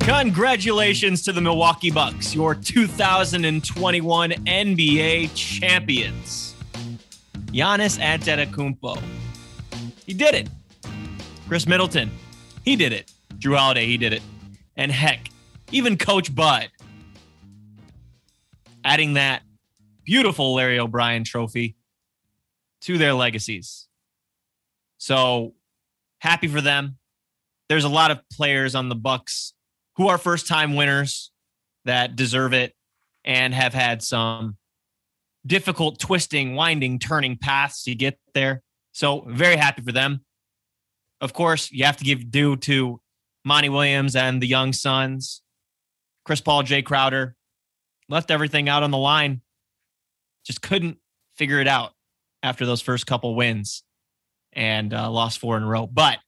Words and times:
Congratulations 0.00 1.22
to 1.22 1.32
the 1.32 1.40
Milwaukee 1.40 1.90
Bucks, 1.90 2.34
your 2.34 2.54
2021 2.54 4.30
NBA 4.30 5.30
champions. 5.34 6.54
Giannis 7.46 7.98
Antetokounmpo. 7.98 9.02
He 10.06 10.14
did 10.14 10.34
it. 10.34 10.48
Khris 11.48 11.66
Middleton. 11.66 12.10
He 12.64 12.76
did 12.76 12.92
it. 12.92 13.12
Jrue 13.38 13.56
Holiday, 13.56 13.86
he 13.86 13.96
did 13.96 14.12
it. 14.12 14.22
And 14.76 14.92
heck, 14.92 15.28
even 15.70 15.98
Coach 15.98 16.34
Bud 16.34 16.68
adding 18.84 19.14
that 19.14 19.42
beautiful 20.04 20.54
Larry 20.54 20.78
O'Brien 20.78 21.24
trophy 21.24 21.76
to 22.82 22.98
their 22.98 23.14
legacies. 23.14 23.88
So 25.02 25.54
happy 26.20 26.46
for 26.46 26.60
them. 26.60 26.96
There's 27.68 27.82
a 27.82 27.88
lot 27.88 28.12
of 28.12 28.20
players 28.30 28.76
on 28.76 28.88
the 28.88 28.94
Bucks 28.94 29.52
who 29.96 30.06
are 30.06 30.16
first 30.16 30.46
time 30.46 30.76
winners 30.76 31.32
that 31.84 32.14
deserve 32.14 32.52
it 32.52 32.72
and 33.24 33.52
have 33.52 33.74
had 33.74 34.00
some 34.00 34.58
difficult 35.44 35.98
twisting, 35.98 36.54
winding, 36.54 37.00
turning 37.00 37.36
paths 37.36 37.82
to 37.82 37.96
get 37.96 38.16
there. 38.32 38.62
So 38.92 39.24
very 39.26 39.56
happy 39.56 39.82
for 39.82 39.90
them. 39.90 40.24
Of 41.20 41.32
course, 41.32 41.72
you 41.72 41.84
have 41.84 41.96
to 41.96 42.04
give 42.04 42.30
due 42.30 42.54
to 42.58 43.00
Monty 43.44 43.70
Williams 43.70 44.14
and 44.14 44.40
the 44.40 44.46
young 44.46 44.72
Suns, 44.72 45.42
Chris 46.24 46.40
Paul, 46.40 46.62
Jae 46.62 46.84
Crowder, 46.84 47.34
left 48.08 48.30
everything 48.30 48.68
out 48.68 48.84
on 48.84 48.92
the 48.92 48.98
line. 48.98 49.40
Just 50.46 50.62
couldn't 50.62 50.98
figure 51.34 51.58
it 51.58 51.66
out 51.66 51.90
after 52.44 52.64
those 52.64 52.80
first 52.80 53.04
couple 53.08 53.34
wins 53.34 53.82
and 54.52 54.92
uh, 54.92 55.10
lost 55.10 55.38
four 55.38 55.56
in 55.56 55.62
a 55.62 55.66
row. 55.66 55.86
But 55.86 56.18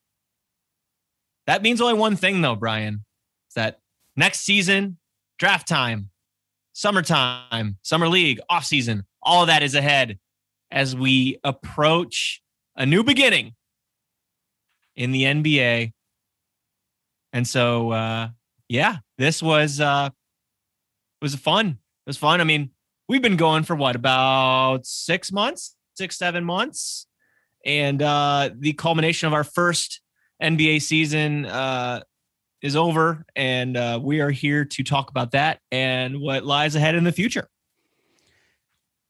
that 1.46 1.62
means 1.62 1.80
only 1.80 1.94
one 1.94 2.16
thing, 2.16 2.40
though, 2.40 2.56
Brian 2.56 3.04
is 3.48 3.54
that 3.54 3.78
next 4.16 4.40
season, 4.40 4.98
draft 5.38 5.68
time, 5.68 6.10
summertime, 6.72 7.78
summer 7.82 8.08
league, 8.08 8.40
off 8.48 8.64
season, 8.64 9.04
all 9.22 9.42
of 9.42 9.48
that 9.48 9.62
is 9.62 9.74
ahead 9.74 10.18
as 10.70 10.96
we 10.96 11.38
approach 11.44 12.42
a 12.76 12.86
new 12.86 13.04
beginning 13.04 13.54
in 14.96 15.12
the 15.12 15.24
NBA. 15.24 15.92
And 17.32 17.46
so, 17.46 17.90
uh, 17.90 18.28
yeah, 18.68 18.98
this 19.18 19.42
was 19.42 19.80
uh, 19.80 20.10
was 21.20 21.34
fun. 21.34 21.68
It 21.68 22.08
was 22.08 22.16
fun. 22.16 22.40
I 22.40 22.44
mean, 22.44 22.70
we've 23.08 23.22
been 23.22 23.36
going 23.36 23.64
for 23.64 23.74
what 23.74 23.96
about 23.96 24.86
six 24.86 25.32
months, 25.32 25.76
six 25.94 26.16
seven 26.16 26.44
months, 26.44 27.06
and 27.64 28.00
uh, 28.02 28.50
the 28.54 28.72
culmination 28.74 29.26
of 29.26 29.32
our 29.32 29.44
first 29.44 30.00
NBA 30.42 30.82
season 30.82 31.46
uh, 31.46 32.00
is 32.62 32.76
over, 32.76 33.24
and 33.36 33.76
uh, 33.76 34.00
we 34.02 34.20
are 34.20 34.30
here 34.30 34.64
to 34.64 34.82
talk 34.82 35.10
about 35.10 35.32
that 35.32 35.60
and 35.70 36.20
what 36.20 36.44
lies 36.44 36.74
ahead 36.76 36.94
in 36.94 37.04
the 37.04 37.12
future. 37.12 37.48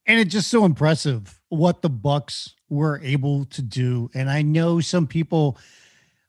And 0.06 0.20
it's 0.20 0.32
just 0.32 0.50
so 0.50 0.64
impressive 0.64 1.40
what 1.48 1.82
the 1.82 1.88
Bucks 1.88 2.54
were 2.68 3.00
able 3.02 3.46
to 3.46 3.62
do. 3.62 4.10
And 4.14 4.28
I 4.28 4.42
know 4.42 4.80
some 4.80 5.06
people 5.06 5.56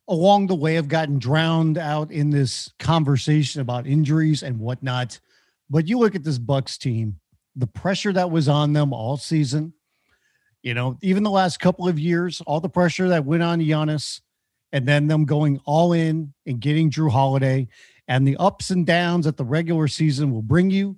along 0.08 0.48
the 0.48 0.56
way 0.56 0.76
have 0.76 0.88
gotten 0.88 1.20
drowned 1.20 1.78
out 1.78 2.12
in 2.12 2.30
this 2.30 2.72
conversation 2.80 3.62
about 3.62 3.88
injuries 3.88 4.44
and 4.44 4.60
whatnot. 4.60 5.20
But 5.70 5.88
you 5.88 5.98
look 5.98 6.16
at 6.16 6.24
this 6.24 6.38
Bucks 6.38 6.78
team, 6.78 7.20
the 7.56 7.68
pressure 7.68 8.14
that 8.14 8.32
was 8.32 8.48
on 8.48 8.74
them 8.74 8.94
all 8.94 9.18
season, 9.18 9.74
you 10.66 10.74
know, 10.74 10.98
even 11.04 11.22
the 11.22 11.30
last 11.30 11.60
couple 11.60 11.88
of 11.88 12.00
years, 12.00 12.42
all 12.48 12.60
the 12.60 12.68
pressure 12.68 13.08
that 13.10 13.24
went 13.24 13.44
on 13.44 13.60
Giannis, 13.60 14.22
and 14.72 14.88
then 14.88 15.06
them 15.06 15.24
going 15.24 15.62
all 15.64 15.94
in 15.94 16.34
and 16.48 16.60
getting 16.60 16.90
Jrue 16.90 17.12
Holiday 17.12 17.68
and 18.08 18.28
the 18.28 18.36
ups 18.38 18.72
and 18.72 18.84
downs 18.84 19.26
that 19.26 19.38
the 19.38 19.46
regular 19.46 19.88
season 19.88 20.32
will 20.32 20.42
bring 20.42 20.72
you. 20.72 20.98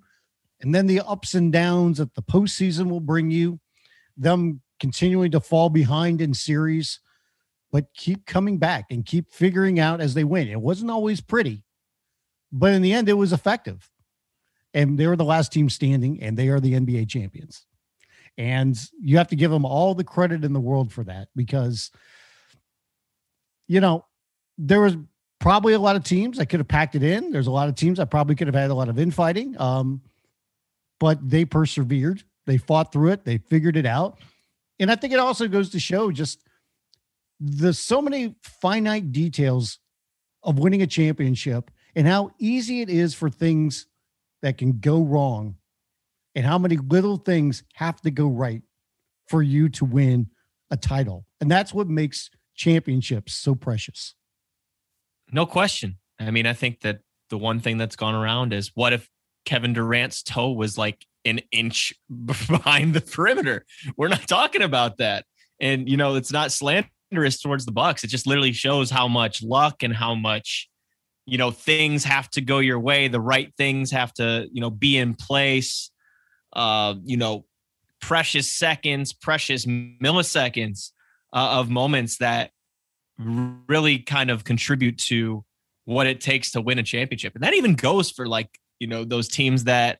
And 0.61 0.73
then 0.73 0.87
the 0.87 1.01
ups 1.01 1.33
and 1.33 1.51
downs 1.51 1.97
that 1.97 2.15
the 2.15 2.21
postseason 2.21 2.89
will 2.89 3.01
bring 3.01 3.29
you, 3.29 3.59
them 4.15 4.61
continuing 4.79 5.31
to 5.31 5.41
fall 5.41 5.69
behind 5.69 6.21
in 6.21 6.33
series, 6.33 7.01
but 7.69 7.93
keep 7.93 8.25
coming 8.25 8.57
back 8.59 8.85
and 8.89 9.05
keep 9.05 9.29
figuring 9.29 9.81
out 9.81 9.99
as 9.99 10.13
they 10.13 10.23
win. 10.23 10.47
It 10.47 10.61
wasn't 10.61 10.91
always 10.91 11.19
pretty, 11.19 11.65
but 12.53 12.71
in 12.71 12.81
the 12.81 12.93
end, 12.93 13.09
it 13.09 13.13
was 13.13 13.33
effective. 13.33 13.91
And 14.73 14.97
they 14.97 15.07
were 15.07 15.17
the 15.17 15.25
last 15.25 15.51
team 15.51 15.69
standing, 15.69 16.23
and 16.23 16.37
they 16.37 16.47
are 16.47 16.61
the 16.61 16.73
NBA 16.73 17.09
champions. 17.09 17.66
And 18.37 18.77
you 19.01 19.17
have 19.17 19.29
to 19.29 19.35
give 19.35 19.49
them 19.49 19.65
all 19.65 19.95
the 19.95 20.03
credit 20.03 20.45
in 20.45 20.53
the 20.53 20.59
world 20.59 20.91
for 20.91 21.03
that 21.03 21.29
because– 21.35 21.91
you 23.67 23.81
know, 23.81 24.05
there 24.57 24.81
was 24.81 24.97
probably 25.39 25.73
a 25.73 25.79
lot 25.79 25.95
of 25.95 26.03
teams 26.03 26.37
that 26.37 26.47
could 26.47 26.59
have 26.59 26.67
packed 26.67 26.95
it 26.95 27.03
in. 27.03 27.31
There's 27.31 27.47
a 27.47 27.51
lot 27.51 27.69
of 27.69 27.75
teams 27.75 27.97
that 27.99 28.09
probably 28.09 28.35
could 28.35 28.47
have 28.47 28.55
had 28.55 28.71
a 28.71 28.73
lot 28.73 28.89
of 28.89 28.97
infighting. 28.97 29.59
Um, 29.59 30.01
but 30.99 31.29
they 31.29 31.45
persevered. 31.45 32.23
They 32.45 32.57
fought 32.57 32.91
through 32.91 33.11
it. 33.11 33.25
They 33.25 33.37
figured 33.37 33.77
it 33.77 33.85
out. 33.85 34.19
And 34.79 34.89
I 34.89 34.95
think 34.95 35.13
it 35.13 35.19
also 35.19 35.47
goes 35.47 35.69
to 35.71 35.79
show 35.79 36.11
just 36.11 36.43
the 37.39 37.73
so 37.73 38.01
many 38.01 38.35
finite 38.41 39.11
details 39.11 39.79
of 40.41 40.57
winning 40.57 40.81
a 40.81 40.87
championship 40.87 41.69
and 41.95 42.07
how 42.07 42.31
easy 42.39 42.81
it 42.81 42.89
is 42.89 43.13
for 43.13 43.29
things 43.29 43.85
that 44.41 44.57
can 44.57 44.79
go 44.79 45.03
wrong 45.03 45.55
and 46.37 46.45
how 46.45 46.59
many 46.59 46.77
little 46.77 47.17
things 47.17 47.63
have 47.73 47.99
to 47.99 48.11
go 48.11 48.27
right 48.27 48.61
for 49.27 49.41
you 49.41 49.69
to 49.69 49.83
win 49.83 50.27
a 50.69 50.77
title. 50.77 51.25
And 51.41 51.49
that's 51.49 51.73
what 51.73 51.87
makes 51.87 52.29
championships 52.53 53.33
so 53.33 53.55
precious. 53.55 54.13
No 55.31 55.47
question. 55.47 55.97
I 56.19 56.29
mean, 56.29 56.45
I 56.45 56.53
think 56.53 56.81
that 56.81 56.99
the 57.31 57.39
one 57.39 57.59
thing 57.59 57.79
that's 57.79 57.95
gone 57.95 58.13
around 58.13 58.53
is 58.53 58.71
what 58.75 58.93
if 58.93 59.09
Kevin 59.45 59.73
Durant's 59.73 60.21
toe 60.21 60.51
was 60.51 60.77
like 60.77 61.03
an 61.25 61.39
inch 61.51 61.91
behind 62.25 62.93
the 62.93 63.01
perimeter? 63.01 63.65
We're 63.97 64.07
not 64.07 64.27
talking 64.27 64.61
about 64.61 64.97
that. 64.97 65.25
And 65.59 65.89
you 65.89 65.97
know, 65.97 66.15
it's 66.15 66.31
not 66.31 66.51
slanderous 66.51 67.41
towards 67.41 67.65
the 67.65 67.71
Bucks. 67.71 68.03
It 68.03 68.11
just 68.11 68.27
literally 68.27 68.53
shows 68.53 68.91
how 68.91 69.07
much 69.07 69.41
luck 69.41 69.81
and 69.81 69.91
how 69.91 70.13
much 70.13 70.69
you 71.25 71.39
know 71.39 71.49
things 71.49 72.03
have 72.03 72.29
to 72.31 72.41
go 72.41 72.59
your 72.59 72.79
way. 72.79 73.07
The 73.07 73.19
right 73.19 73.51
things 73.57 73.89
have 73.89 74.13
to 74.13 74.47
you 74.51 74.61
know 74.61 74.69
be 74.69 74.97
in 74.97 75.15
place. 75.15 75.89
Uh, 76.57 76.95
you 77.05 77.17
know, 77.17 77.45
precious 78.01 78.51
seconds, 78.51 79.13
precious 79.13 79.65
milliseconds 79.67 80.91
uh, 81.31 81.59
of 81.59 81.69
moments 81.69 82.17
that 82.17 82.49
really 83.19 83.99
kind 83.99 84.31
of 84.31 84.43
contribute 84.43 84.97
to 84.97 85.45
what 85.85 86.07
it 86.07 86.19
takes 86.19 86.51
to 86.51 86.61
win 86.61 86.79
a 86.79 86.83
championship. 86.83 87.35
And 87.35 87.43
that 87.43 87.53
even 87.53 87.75
goes 87.75 88.09
for 88.09 88.27
like, 88.27 88.49
you 88.79 88.87
know, 88.87 89.05
those 89.05 89.27
teams 89.27 89.65
that, 89.65 89.99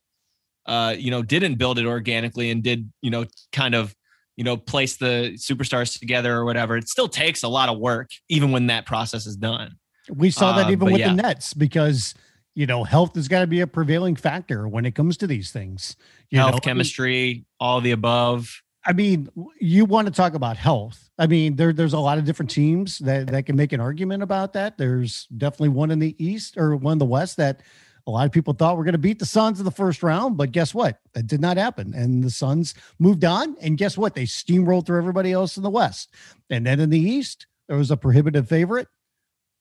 uh, 0.66 0.94
you 0.98 1.12
know, 1.12 1.22
didn't 1.22 1.54
build 1.54 1.78
it 1.78 1.86
organically 1.86 2.50
and 2.50 2.62
did, 2.62 2.92
you 3.02 3.10
know, 3.10 3.24
kind 3.52 3.74
of, 3.74 3.94
you 4.36 4.44
know, 4.44 4.56
place 4.56 4.96
the 4.96 5.34
superstars 5.36 5.98
together 5.98 6.34
or 6.34 6.44
whatever. 6.44 6.76
It 6.76 6.88
still 6.88 7.08
takes 7.08 7.44
a 7.44 7.48
lot 7.48 7.68
of 7.68 7.78
work, 7.78 8.10
even 8.28 8.50
when 8.50 8.66
that 8.66 8.84
process 8.84 9.26
is 9.26 9.36
done. 9.36 9.76
We 10.08 10.30
saw 10.30 10.56
that 10.56 10.66
uh, 10.66 10.70
even 10.70 10.90
with 10.90 11.00
yeah. 11.00 11.14
the 11.14 11.22
Nets 11.22 11.54
because, 11.54 12.14
you 12.58 12.66
know, 12.66 12.82
health 12.82 13.14
has 13.14 13.28
got 13.28 13.42
to 13.42 13.46
be 13.46 13.60
a 13.60 13.68
prevailing 13.68 14.16
factor 14.16 14.66
when 14.66 14.84
it 14.84 14.96
comes 14.96 15.16
to 15.18 15.28
these 15.28 15.52
things. 15.52 15.94
You 16.30 16.40
health, 16.40 16.54
know? 16.54 16.58
chemistry, 16.58 17.46
all 17.60 17.80
the 17.80 17.92
above. 17.92 18.62
I 18.84 18.94
mean, 18.94 19.28
you 19.60 19.84
want 19.84 20.08
to 20.08 20.12
talk 20.12 20.34
about 20.34 20.56
health. 20.56 21.08
I 21.20 21.28
mean, 21.28 21.54
there, 21.54 21.72
there's 21.72 21.92
a 21.92 22.00
lot 22.00 22.18
of 22.18 22.24
different 22.24 22.50
teams 22.50 22.98
that, 22.98 23.28
that 23.28 23.46
can 23.46 23.54
make 23.54 23.72
an 23.72 23.78
argument 23.78 24.24
about 24.24 24.54
that. 24.54 24.76
There's 24.76 25.26
definitely 25.26 25.68
one 25.68 25.92
in 25.92 26.00
the 26.00 26.16
East 26.18 26.56
or 26.56 26.74
one 26.74 26.94
in 26.94 26.98
the 26.98 27.04
West 27.04 27.36
that 27.36 27.60
a 28.08 28.10
lot 28.10 28.26
of 28.26 28.32
people 28.32 28.54
thought 28.54 28.76
were 28.76 28.82
going 28.82 28.90
to 28.90 28.98
beat 28.98 29.20
the 29.20 29.26
Suns 29.26 29.60
in 29.60 29.64
the 29.64 29.70
first 29.70 30.02
round, 30.02 30.36
but 30.36 30.50
guess 30.50 30.74
what? 30.74 30.98
That 31.12 31.28
did 31.28 31.40
not 31.40 31.58
happen. 31.58 31.94
And 31.94 32.24
the 32.24 32.30
Suns 32.30 32.74
moved 32.98 33.24
on. 33.24 33.56
And 33.60 33.78
guess 33.78 33.96
what? 33.96 34.16
They 34.16 34.24
steamrolled 34.24 34.84
through 34.84 34.98
everybody 34.98 35.30
else 35.30 35.56
in 35.58 35.62
the 35.62 35.70
West. 35.70 36.12
And 36.50 36.66
then 36.66 36.80
in 36.80 36.90
the 36.90 36.98
East, 36.98 37.46
there 37.68 37.78
was 37.78 37.92
a 37.92 37.96
prohibitive 37.96 38.48
favorite, 38.48 38.88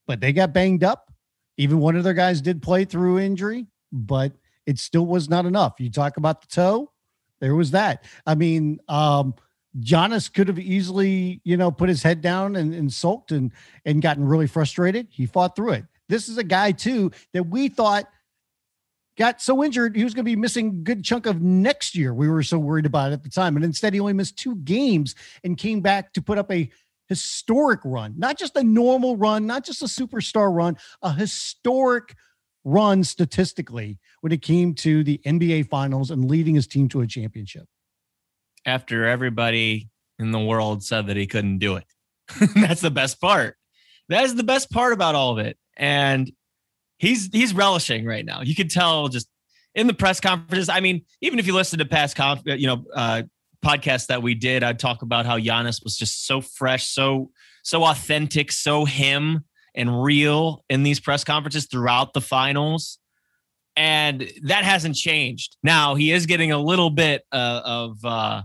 but 0.07 0.19
they 0.19 0.33
got 0.33 0.51
banged 0.51 0.83
up. 0.83 1.11
Even 1.57 1.79
one 1.79 1.95
of 1.95 2.03
their 2.03 2.13
guys 2.13 2.41
did 2.41 2.61
play 2.61 2.85
through 2.85 3.19
injury, 3.19 3.67
but 3.91 4.33
it 4.65 4.77
still 4.79 5.05
was 5.05 5.29
not 5.29 5.45
enough. 5.45 5.75
You 5.79 5.89
talk 5.89 6.17
about 6.17 6.41
the 6.41 6.47
toe 6.47 6.91
there 7.39 7.55
was 7.55 7.71
that. 7.71 8.03
I 8.25 8.35
mean, 8.35 8.79
um, 8.87 9.35
Giannis 9.79 10.33
could 10.33 10.47
have 10.47 10.59
easily, 10.59 11.41
you 11.43 11.57
know, 11.57 11.71
put 11.71 11.89
his 11.89 12.01
head 12.01 12.21
down 12.21 12.55
and, 12.55 12.73
and 12.73 12.91
sulked 12.91 13.31
and 13.31 13.51
and 13.85 14.01
gotten 14.01 14.25
really 14.25 14.47
frustrated. 14.47 15.07
He 15.09 15.25
fought 15.25 15.55
through 15.55 15.73
it. 15.73 15.85
This 16.09 16.29
is 16.29 16.37
a 16.37 16.43
guy 16.43 16.71
too 16.71 17.11
that 17.33 17.43
we 17.43 17.67
thought 17.69 18.05
got 19.17 19.41
so 19.41 19.63
injured 19.63 19.95
he 19.95 20.03
was 20.03 20.13
going 20.13 20.25
to 20.25 20.31
be 20.31 20.35
missing 20.35 20.67
a 20.67 20.71
good 20.71 21.03
chunk 21.03 21.25
of 21.25 21.41
next 21.41 21.95
year. 21.95 22.13
We 22.13 22.27
were 22.27 22.43
so 22.43 22.59
worried 22.59 22.85
about 22.85 23.11
it 23.11 23.13
at 23.13 23.23
the 23.23 23.29
time, 23.29 23.55
and 23.55 23.65
instead 23.65 23.93
he 23.93 23.99
only 23.99 24.13
missed 24.13 24.37
two 24.37 24.55
games 24.57 25.15
and 25.43 25.57
came 25.57 25.81
back 25.81 26.13
to 26.13 26.21
put 26.21 26.37
up 26.37 26.51
a 26.51 26.69
historic 27.07 27.79
run, 27.83 28.13
not 28.17 28.37
just 28.37 28.55
a 28.55 28.63
normal 28.63 29.17
run, 29.17 29.45
not 29.45 29.65
just 29.65 29.81
a 29.81 29.85
superstar 29.85 30.53
run, 30.53 30.77
a 31.01 31.13
historic 31.13 32.15
run 32.63 33.03
statistically 33.03 33.97
when 34.21 34.31
it 34.31 34.41
came 34.41 34.73
to 34.73 35.03
the 35.03 35.19
NBA 35.25 35.69
finals 35.69 36.11
and 36.11 36.29
leading 36.29 36.55
his 36.55 36.67
team 36.67 36.89
to 36.89 37.01
a 37.01 37.07
championship. 37.07 37.65
After 38.65 39.05
everybody 39.05 39.89
in 40.19 40.31
the 40.31 40.39
world 40.39 40.83
said 40.83 41.07
that 41.07 41.17
he 41.17 41.27
couldn't 41.27 41.59
do 41.59 41.75
it. 41.75 41.85
That's 42.55 42.81
the 42.81 42.91
best 42.91 43.21
part. 43.21 43.55
That 44.09 44.25
is 44.25 44.35
the 44.35 44.43
best 44.43 44.71
part 44.71 44.93
about 44.93 45.15
all 45.15 45.37
of 45.37 45.45
it. 45.45 45.57
And 45.77 46.31
he's 46.97 47.29
he's 47.31 47.53
relishing 47.53 48.05
right 48.05 48.25
now. 48.25 48.41
You 48.41 48.55
could 48.55 48.69
tell 48.69 49.07
just 49.07 49.29
in 49.75 49.87
the 49.87 49.93
press 49.93 50.19
conferences. 50.19 50.69
I 50.69 50.79
mean, 50.79 51.03
even 51.21 51.39
if 51.39 51.47
you 51.47 51.53
listen 51.53 51.79
to 51.79 51.85
past 51.85 52.15
conf, 52.15 52.41
you 52.45 52.67
know, 52.67 52.83
uh, 52.93 53.23
podcasts 53.67 54.07
that 54.07 54.23
we 54.23 54.33
did, 54.33 54.63
I'd 54.63 54.79
talk 54.79 55.01
about 55.01 55.25
how 55.25 55.37
Giannis 55.37 55.83
was 55.83 55.97
just 55.97 56.25
so 56.25 56.39
fresh, 56.39 56.89
so 56.89 57.31
so 57.63 57.83
authentic, 57.83 58.51
so 58.51 58.85
him 58.85 59.43
and 59.75 60.01
real 60.01 60.63
in 60.69 60.83
these 60.83 61.01
press 61.01 61.25
conferences 61.25 61.67
throughout 61.67 62.13
the 62.13 62.21
finals. 62.21 62.97
And 63.75 64.31
that 64.43 64.63
hasn't 64.63 64.95
changed. 64.95 65.57
Now 65.61 65.95
he 65.95 66.11
is 66.11 66.25
getting 66.25 66.51
a 66.51 66.57
little 66.57 66.89
bit 66.89 67.23
uh, 67.31 67.61
of, 67.63 68.03
uh, 68.05 68.43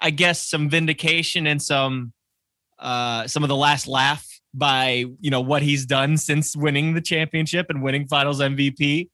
I 0.00 0.10
guess, 0.10 0.40
some 0.40 0.70
vindication 0.70 1.46
and 1.46 1.60
some 1.60 2.12
uh, 2.78 3.26
some 3.26 3.42
of 3.42 3.48
the 3.48 3.56
last 3.56 3.86
laugh 3.88 4.26
by 4.54 5.04
you 5.20 5.30
know 5.30 5.40
what 5.40 5.62
he's 5.62 5.84
done 5.84 6.16
since 6.16 6.56
winning 6.56 6.94
the 6.94 7.00
championship 7.00 7.66
and 7.70 7.82
winning 7.82 8.06
Finals 8.06 8.40
MVP. 8.40 9.08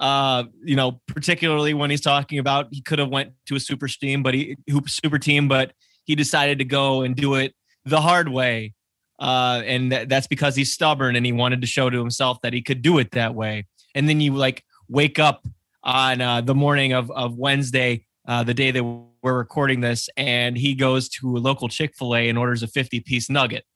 Uh, 0.00 0.44
you 0.64 0.74
know, 0.74 1.00
particularly 1.06 1.74
when 1.74 1.90
he's 1.90 2.00
talking 2.00 2.38
about 2.38 2.68
he 2.72 2.80
could 2.80 2.98
have 2.98 3.10
went 3.10 3.32
to 3.46 3.54
a 3.54 3.60
super 3.60 3.86
team, 3.86 4.22
but 4.22 4.32
he 4.34 4.56
super 4.86 5.18
team, 5.18 5.46
but 5.46 5.72
he 6.04 6.14
decided 6.14 6.58
to 6.58 6.64
go 6.64 7.02
and 7.02 7.14
do 7.14 7.34
it 7.34 7.54
the 7.84 8.00
hard 8.00 8.28
way. 8.28 8.72
Uh, 9.18 9.62
and 9.66 9.90
th- 9.90 10.08
that's 10.08 10.26
because 10.26 10.56
he's 10.56 10.72
stubborn 10.72 11.16
and 11.16 11.26
he 11.26 11.32
wanted 11.32 11.60
to 11.60 11.66
show 11.66 11.90
to 11.90 11.98
himself 11.98 12.40
that 12.42 12.54
he 12.54 12.62
could 12.62 12.80
do 12.80 12.98
it 12.98 13.10
that 13.10 13.34
way. 13.34 13.66
And 13.94 14.08
then 14.08 14.22
you 14.22 14.34
like 14.34 14.64
wake 14.88 15.18
up 15.18 15.46
on 15.84 16.22
uh, 16.22 16.40
the 16.40 16.54
morning 16.54 16.94
of 16.94 17.10
of 17.10 17.36
Wednesday, 17.36 18.06
uh, 18.26 18.42
the 18.42 18.54
day 18.54 18.70
that 18.70 18.82
we're 18.82 19.36
recording 19.36 19.82
this, 19.82 20.08
and 20.16 20.56
he 20.56 20.74
goes 20.74 21.10
to 21.10 21.36
a 21.36 21.38
local 21.38 21.68
Chick 21.68 21.94
Fil 21.94 22.16
A 22.16 22.30
and 22.30 22.38
orders 22.38 22.62
a 22.62 22.68
fifty 22.68 23.00
piece 23.00 23.28
nugget 23.28 23.66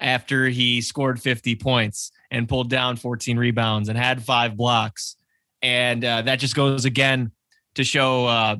after 0.00 0.48
he 0.48 0.80
scored 0.80 1.20
50 1.20 1.54
points 1.56 2.10
and 2.30 2.48
pulled 2.48 2.70
down 2.70 2.96
14 2.96 3.38
rebounds 3.38 3.88
and 3.88 3.98
had 3.98 4.24
five 4.24 4.56
blocks. 4.56 5.16
And 5.62 6.04
uh, 6.04 6.22
that 6.22 6.36
just 6.36 6.54
goes 6.54 6.84
again 6.84 7.32
to 7.74 7.84
show, 7.84 8.26
uh, 8.26 8.56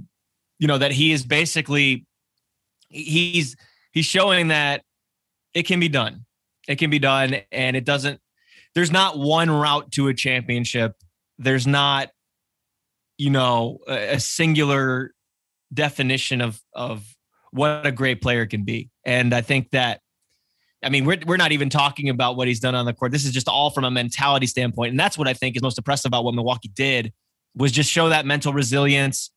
you 0.59 0.69
know, 0.69 0.79
that 0.79 0.93
he 0.93 1.13
is 1.13 1.25
basically 1.25 2.07
he's 2.89 3.57
he's 3.93 4.07
showing 4.07 4.49
that 4.49 4.83
it 5.55 5.65
can 5.65 5.81
be 5.81 5.89
done. 5.89 6.27
It 6.69 6.77
can 6.77 6.91
be 6.91 6.99
done, 6.99 7.37
and 7.51 7.77
it 7.77 7.85
doesn't. 7.85 8.21
There's 8.75 8.93
not 8.93 9.19
one 9.19 9.51
route 9.51 9.91
to 9.93 10.09
a 10.09 10.15
championship. 10.15 10.95
There's 11.39 11.67
not, 11.67 12.11
you 13.19 13.31
know, 13.31 13.79
a, 13.89 14.15
a 14.15 14.21
singular 14.21 15.13
definition 15.73 16.41
of 16.41 16.61
of 16.75 17.05
what 17.51 17.87
a 17.87 17.93
great 17.93 18.21
player 18.23 18.47
can 18.47 18.65
be. 18.65 18.91
And 19.05 19.35
I 19.35 19.41
think 19.41 19.71
that 19.71 20.01
I 20.83 20.89
mean, 20.89 21.05
we're, 21.05 21.19
we're 21.27 21.37
not 21.37 21.53
even 21.53 21.69
talking 21.69 22.09
about 22.09 22.37
what 22.37 22.49
he's 22.49 22.61
done 22.61 22.75
on 22.75 22.87
the 22.87 22.93
court. 22.93 23.13
This 23.13 23.25
is 23.25 23.33
just 23.33 23.49
all 23.49 23.71
from 23.71 23.85
a 23.85 23.91
mentality 23.91 24.47
standpoint. 24.47 24.91
And 24.91 24.99
that's 24.99 25.19
what 25.19 25.29
I 25.29 25.35
think 25.35 25.57
is 25.57 25.63
most 25.63 25.79
impressive 25.79 26.09
about 26.09 26.25
what 26.25 26.35
Milwaukee 26.35 26.71
did 26.75 27.13
was 27.55 27.73
just 27.73 27.91
show 27.91 28.09
that 28.09 28.25
mental 28.25 28.53
resilience, 28.53 29.31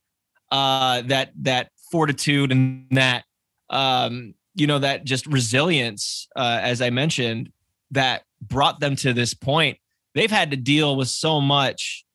uh, 0.52 1.02
that, 1.04 1.32
that 1.42 1.70
fortitude 1.92 2.52
and 2.52 2.86
that, 2.92 3.26
um, 3.70 4.36
you 4.56 4.68
know, 4.68 4.80
that 4.80 5.04
just 5.04 5.26
resilience, 5.26 6.28
uh, 6.36 6.60
as 6.62 6.82
I 6.82 6.92
mentioned, 6.92 7.52
that 7.92 8.24
brought 8.42 8.80
them 8.80 8.96
to 8.98 9.14
this 9.14 9.34
point. 9.34 9.78
They've 10.16 10.32
had 10.32 10.52
to 10.52 10.58
deal 10.58 10.96
with 10.96 11.08
so 11.08 11.42
much. 11.42 12.06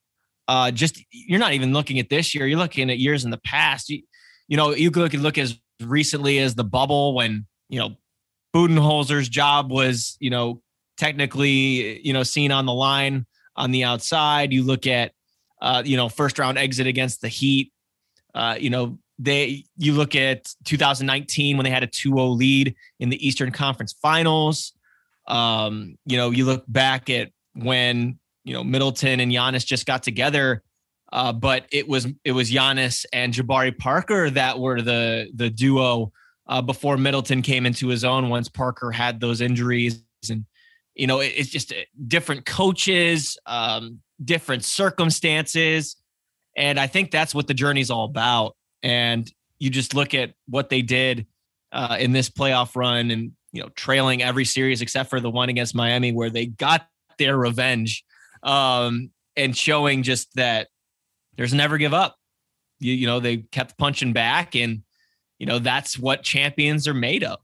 Uh, 0.46 0.70
just 0.70 1.02
you're 1.10 1.40
not 1.40 1.52
even 1.52 1.72
looking 1.72 1.98
at 1.98 2.08
this 2.08 2.34
year. 2.34 2.46
You're 2.46 2.58
looking 2.58 2.90
at 2.90 2.98
years 2.98 3.24
in 3.24 3.30
the 3.30 3.40
past. 3.44 3.90
You, 3.90 4.02
you 4.46 4.56
know, 4.56 4.70
you 4.70 4.90
could 4.90 5.02
look, 5.02 5.12
look 5.14 5.38
as 5.38 5.58
recently 5.82 6.38
as 6.38 6.54
the 6.54 6.64
bubble 6.64 7.14
when 7.14 7.46
you 7.68 7.78
know 7.78 7.96
Budenholzer's 8.54 9.28
job 9.28 9.70
was, 9.70 10.16
you 10.20 10.30
know, 10.30 10.62
technically, 10.96 12.00
you 12.06 12.12
know, 12.12 12.22
seen 12.22 12.50
on 12.52 12.66
the 12.66 12.72
line 12.72 13.26
on 13.56 13.70
the 13.70 13.84
outside. 13.84 14.52
You 14.52 14.62
look 14.62 14.86
at, 14.86 15.12
uh, 15.60 15.82
you 15.84 15.96
know, 15.96 16.08
first 16.08 16.38
round 16.38 16.58
exit 16.58 16.86
against 16.86 17.20
the 17.20 17.28
Heat. 17.28 17.72
Uh, 18.34 18.56
you 18.58 18.70
know, 18.70 18.98
they 19.18 19.64
you 19.76 19.94
look 19.94 20.14
at 20.14 20.52
2019 20.64 21.56
when 21.56 21.64
they 21.64 21.70
had 21.70 21.82
a 21.82 21.88
2-0 21.88 22.36
lead 22.36 22.74
in 23.00 23.08
the 23.08 23.26
Eastern 23.26 23.50
Conference 23.50 23.92
Finals. 24.00 24.72
Um, 25.26 25.96
you 26.06 26.16
know, 26.16 26.30
you 26.30 26.44
look 26.44 26.64
back 26.68 27.10
at 27.10 27.30
when 27.54 28.18
you 28.44 28.54
know 28.54 28.64
Middleton 28.64 29.20
and 29.20 29.32
Giannis 29.32 29.66
just 29.66 29.86
got 29.86 30.02
together, 30.02 30.62
uh, 31.12 31.32
but 31.32 31.66
it 31.72 31.88
was 31.88 32.06
it 32.24 32.32
was 32.32 32.50
Giannis 32.50 33.04
and 33.12 33.34
Jabari 33.34 33.76
Parker 33.76 34.30
that 34.30 34.58
were 34.58 34.80
the 34.80 35.30
the 35.34 35.50
duo 35.50 36.12
uh, 36.48 36.62
before 36.62 36.96
Middleton 36.96 37.42
came 37.42 37.66
into 37.66 37.88
his 37.88 38.04
own 38.04 38.28
once 38.30 38.48
Parker 38.48 38.90
had 38.90 39.20
those 39.20 39.40
injuries. 39.40 40.02
And, 40.30 40.46
you 40.94 41.06
know, 41.06 41.20
it, 41.20 41.32
it's 41.36 41.50
just 41.50 41.72
uh, 41.72 41.76
different 42.06 42.46
coaches, 42.46 43.36
um, 43.46 44.00
different 44.24 44.64
circumstances. 44.64 45.96
And 46.56 46.80
I 46.80 46.86
think 46.86 47.10
that's 47.10 47.34
what 47.34 47.46
the 47.46 47.54
journey's 47.54 47.90
all 47.90 48.06
about. 48.06 48.56
And 48.82 49.30
you 49.58 49.70
just 49.70 49.94
look 49.94 50.14
at 50.14 50.32
what 50.48 50.70
they 50.70 50.82
did 50.82 51.26
uh, 51.72 51.96
in 52.00 52.12
this 52.12 52.30
playoff 52.30 52.74
run 52.74 53.10
and, 53.10 53.32
you 53.52 53.62
know, 53.62 53.68
trailing 53.70 54.22
every 54.22 54.44
series 54.44 54.82
except 54.82 55.10
for 55.10 55.20
the 55.20 55.30
one 55.30 55.50
against 55.50 55.74
Miami 55.74 56.12
where 56.12 56.30
they 56.30 56.46
got 56.46 56.86
their 57.18 57.36
revenge 57.36 58.04
um, 58.42 59.10
and 59.36 59.56
showing 59.56 60.02
just 60.02 60.34
that 60.34 60.68
there's 61.36 61.54
never 61.54 61.76
give 61.76 61.92
up. 61.92 62.16
You, 62.80 62.94
you 62.94 63.06
know, 63.06 63.20
they 63.20 63.38
kept 63.38 63.76
punching 63.76 64.12
back 64.12 64.54
and, 64.54 64.82
you 65.38 65.46
know, 65.46 65.58
that's 65.58 65.98
what 65.98 66.22
champions 66.22 66.86
are 66.88 66.94
made 66.94 67.24
of. 67.24 67.38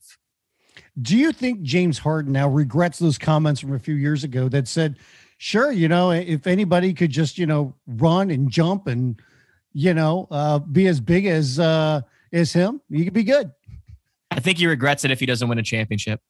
Do 1.00 1.16
you 1.16 1.32
think 1.32 1.62
James 1.62 1.98
Harden 1.98 2.32
now 2.32 2.48
regrets 2.48 2.98
those 2.98 3.18
comments 3.18 3.60
from 3.60 3.74
a 3.74 3.78
few 3.78 3.94
years 3.94 4.24
ago 4.24 4.48
that 4.48 4.68
said, 4.68 4.96
sure, 5.38 5.72
you 5.72 5.88
know, 5.88 6.10
if 6.10 6.46
anybody 6.46 6.92
could 6.92 7.10
just, 7.10 7.38
you 7.38 7.46
know, 7.46 7.74
run 7.86 8.30
and 8.30 8.50
jump 8.50 8.86
and, 8.86 9.20
you 9.72 9.94
know, 9.94 10.28
uh, 10.30 10.58
be 10.58 10.86
as 10.86 11.00
big 11.00 11.26
as 11.26 11.58
uh, 11.58 12.00
as 12.32 12.52
him, 12.52 12.80
you 12.88 13.04
could 13.04 13.12
be 13.12 13.24
good. 13.24 13.50
I 14.30 14.40
think 14.40 14.58
he 14.58 14.66
regrets 14.66 15.04
it 15.04 15.10
if 15.10 15.20
he 15.20 15.26
doesn't 15.26 15.48
win 15.48 15.58
a 15.58 15.62
championship. 15.62 16.20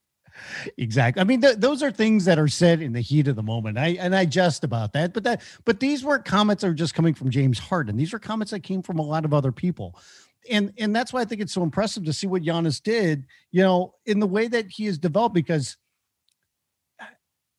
Exactly. 0.79 1.21
I 1.21 1.25
mean, 1.25 1.41
th- 1.41 1.57
those 1.59 1.83
are 1.83 1.91
things 1.91 2.25
that 2.25 2.39
are 2.39 2.49
said 2.49 2.83
in 2.83 2.93
the 2.93 3.01
heat 3.01 3.29
of 3.29 3.37
the 3.37 3.43
moment. 3.43 3.79
I 3.79 3.97
and 4.01 4.15
I 4.17 4.25
jest 4.25 4.65
about 4.65 4.93
that, 4.95 5.13
but 5.13 5.25
that 5.25 5.43
but 5.65 5.81
these 5.81 6.05
weren't 6.05 6.25
comments 6.25 6.63
that 6.63 6.69
are 6.69 6.75
just 6.75 6.95
coming 6.95 7.15
from 7.15 7.31
James 7.31 7.59
Harden. 7.59 7.97
These 7.97 8.13
were 8.13 8.19
comments 8.19 8.51
that 8.51 8.63
came 8.63 8.83
from 8.83 8.99
a 8.99 9.03
lot 9.03 9.25
of 9.25 9.33
other 9.33 9.53
people 9.53 9.97
and 10.51 10.73
and 10.79 10.95
that's 10.95 11.13
why 11.13 11.21
I 11.21 11.25
think 11.25 11.41
it's 11.41 11.53
so 11.53 11.63
impressive 11.63 12.05
to 12.05 12.13
see 12.13 12.27
what 12.27 12.43
Giannis 12.43 12.83
did, 12.83 13.25
you 13.51 13.63
know, 13.63 13.95
in 14.07 14.21
the 14.21 14.27
way 14.27 14.49
that 14.49 14.67
he 14.69 14.87
has 14.87 14.99
developed 14.99 15.35
because 15.35 15.77
uh, 17.01 17.07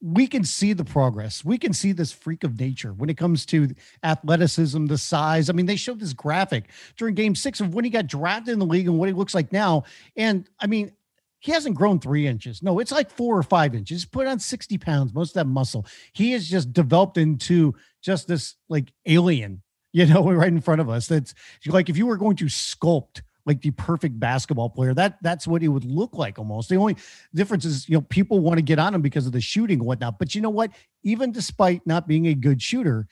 we 0.02 0.28
can 0.28 0.44
see 0.44 0.74
the 0.74 0.86
progress. 0.86 1.44
We 1.44 1.58
can 1.58 1.74
see 1.74 1.92
this 1.92 2.12
freak 2.12 2.44
of 2.44 2.60
nature 2.60 2.94
when 2.94 3.10
it 3.10 3.18
comes 3.18 3.46
to 3.48 3.70
athleticism, 4.04 4.86
the 4.86 4.98
size. 4.98 5.50
I 5.50 5.54
mean, 5.54 5.66
they 5.66 5.76
showed 5.76 6.00
this 6.00 6.14
graphic 6.14 6.66
during 6.98 7.16
game 7.16 7.36
six 7.36 7.60
of 7.60 7.74
when 7.74 7.86
he 7.86 7.92
got 7.92 8.08
drafted 8.08 8.54
in 8.54 8.60
the 8.60 8.66
league 8.66 8.88
and 8.88 8.98
what 8.98 9.10
he 9.10 9.14
looks 9.14 9.34
like 9.34 9.52
now. 9.52 9.84
And 10.16 10.48
I 10.60 10.68
mean, 10.68 10.92
he 11.40 11.52
hasn't 11.52 11.76
grown 11.76 12.00
three 12.00 12.26
inches. 12.26 12.64
No, 12.64 12.80
it's 12.80 12.92
like 12.92 13.12
four 13.12 13.38
or 13.38 13.44
five 13.44 13.76
inches. 13.76 13.98
He's 14.02 14.06
put 14.06 14.26
on 14.26 14.40
60 14.40 14.80
pounds, 14.80 15.14
most 15.14 15.30
of 15.30 15.34
that 15.36 15.46
muscle. 15.48 15.86
He 16.14 16.32
has 16.32 16.48
just 16.48 16.74
developed 16.74 17.18
into 17.18 17.76
just 18.02 18.28
this 18.28 18.56
like 18.68 18.92
alien 19.06 19.62
you 19.96 20.06
know, 20.06 20.24
right 20.32 20.50
in 20.50 20.60
front 20.60 20.82
of 20.82 20.90
us. 20.90 21.08
That's 21.08 21.34
like 21.66 21.90
if 21.90 21.98
you 21.98 22.06
were 22.06 22.18
going 22.18 22.36
to 22.38 22.46
sculpt 22.46 23.22
like 23.46 23.62
the 23.62 23.72
perfect 23.72 24.20
basketball 24.20 24.70
player, 24.70 24.94
that 24.94 25.18
that's 25.22 25.48
what 25.48 25.64
it 25.64 25.70
would 25.70 25.86
look 25.86 26.16
like 26.18 26.38
almost. 26.38 26.68
The 26.68 26.76
only 26.76 26.98
difference 27.34 27.64
is, 27.64 27.88
you 27.88 27.96
know, 27.96 28.02
people 28.02 28.40
want 28.40 28.58
to 28.58 28.62
get 28.62 28.78
on 28.78 28.94
him 28.94 29.02
because 29.02 29.26
of 29.26 29.32
the 29.32 29.40
shooting 29.40 29.80
and 29.80 29.88
whatnot. 29.88 30.20
But 30.20 30.36
you 30.36 30.42
know 30.42 30.50
what? 30.50 30.72
Even 31.04 31.32
despite 31.32 31.88
not 31.88 32.08
being 32.08 32.28
a 32.28 32.34
good 32.34 32.62
shooter, 32.62 33.08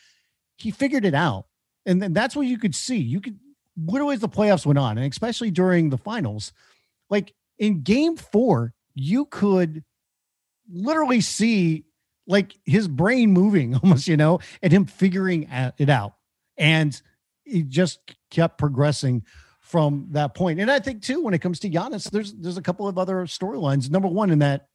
he 0.57 0.71
figured 0.71 1.05
it 1.05 1.13
out. 1.13 1.45
And 1.85 2.01
then 2.01 2.11
that's 2.11 2.35
what 2.35 2.47
you 2.47 2.57
could 2.57 2.75
see. 2.75 2.97
You 2.97 3.21
could 3.21 3.39
literally 3.77 4.15
as 4.15 4.21
the 4.21 4.27
playoffs 4.27 4.65
went 4.65 4.79
on, 4.79 4.97
and 4.97 5.09
especially 5.09 5.51
during 5.51 5.89
the 5.89 5.97
finals, 5.97 6.51
like 7.09 7.33
in 7.59 7.81
game 7.81 8.17
four, 8.17 8.73
you 8.93 9.25
could 9.25 9.85
literally 10.69 11.21
see 11.21 11.85
like 12.27 12.55
his 12.65 12.89
brain 12.89 13.31
moving 13.31 13.75
almost, 13.83 14.07
you 14.07 14.17
know, 14.17 14.39
and 14.61 14.73
him 14.73 14.85
figuring 14.85 15.47
it 15.77 15.89
out 15.89 16.15
and 16.57 16.99
he 17.43 17.63
just 17.63 17.99
kept 18.29 18.57
progressing 18.57 19.23
from 19.61 20.07
that 20.11 20.35
point. 20.35 20.59
And 20.59 20.69
I 20.69 20.79
think 20.79 21.01
too, 21.01 21.21
when 21.23 21.33
it 21.33 21.39
comes 21.39 21.59
to 21.61 21.69
Giannis, 21.69 22.09
there's 22.09 22.33
there's 22.33 22.57
a 22.57 22.61
couple 22.61 22.87
of 22.87 22.97
other 22.97 23.25
storylines. 23.25 23.89
Number 23.89 24.07
one, 24.07 24.29
in 24.29 24.39
that 24.39 24.67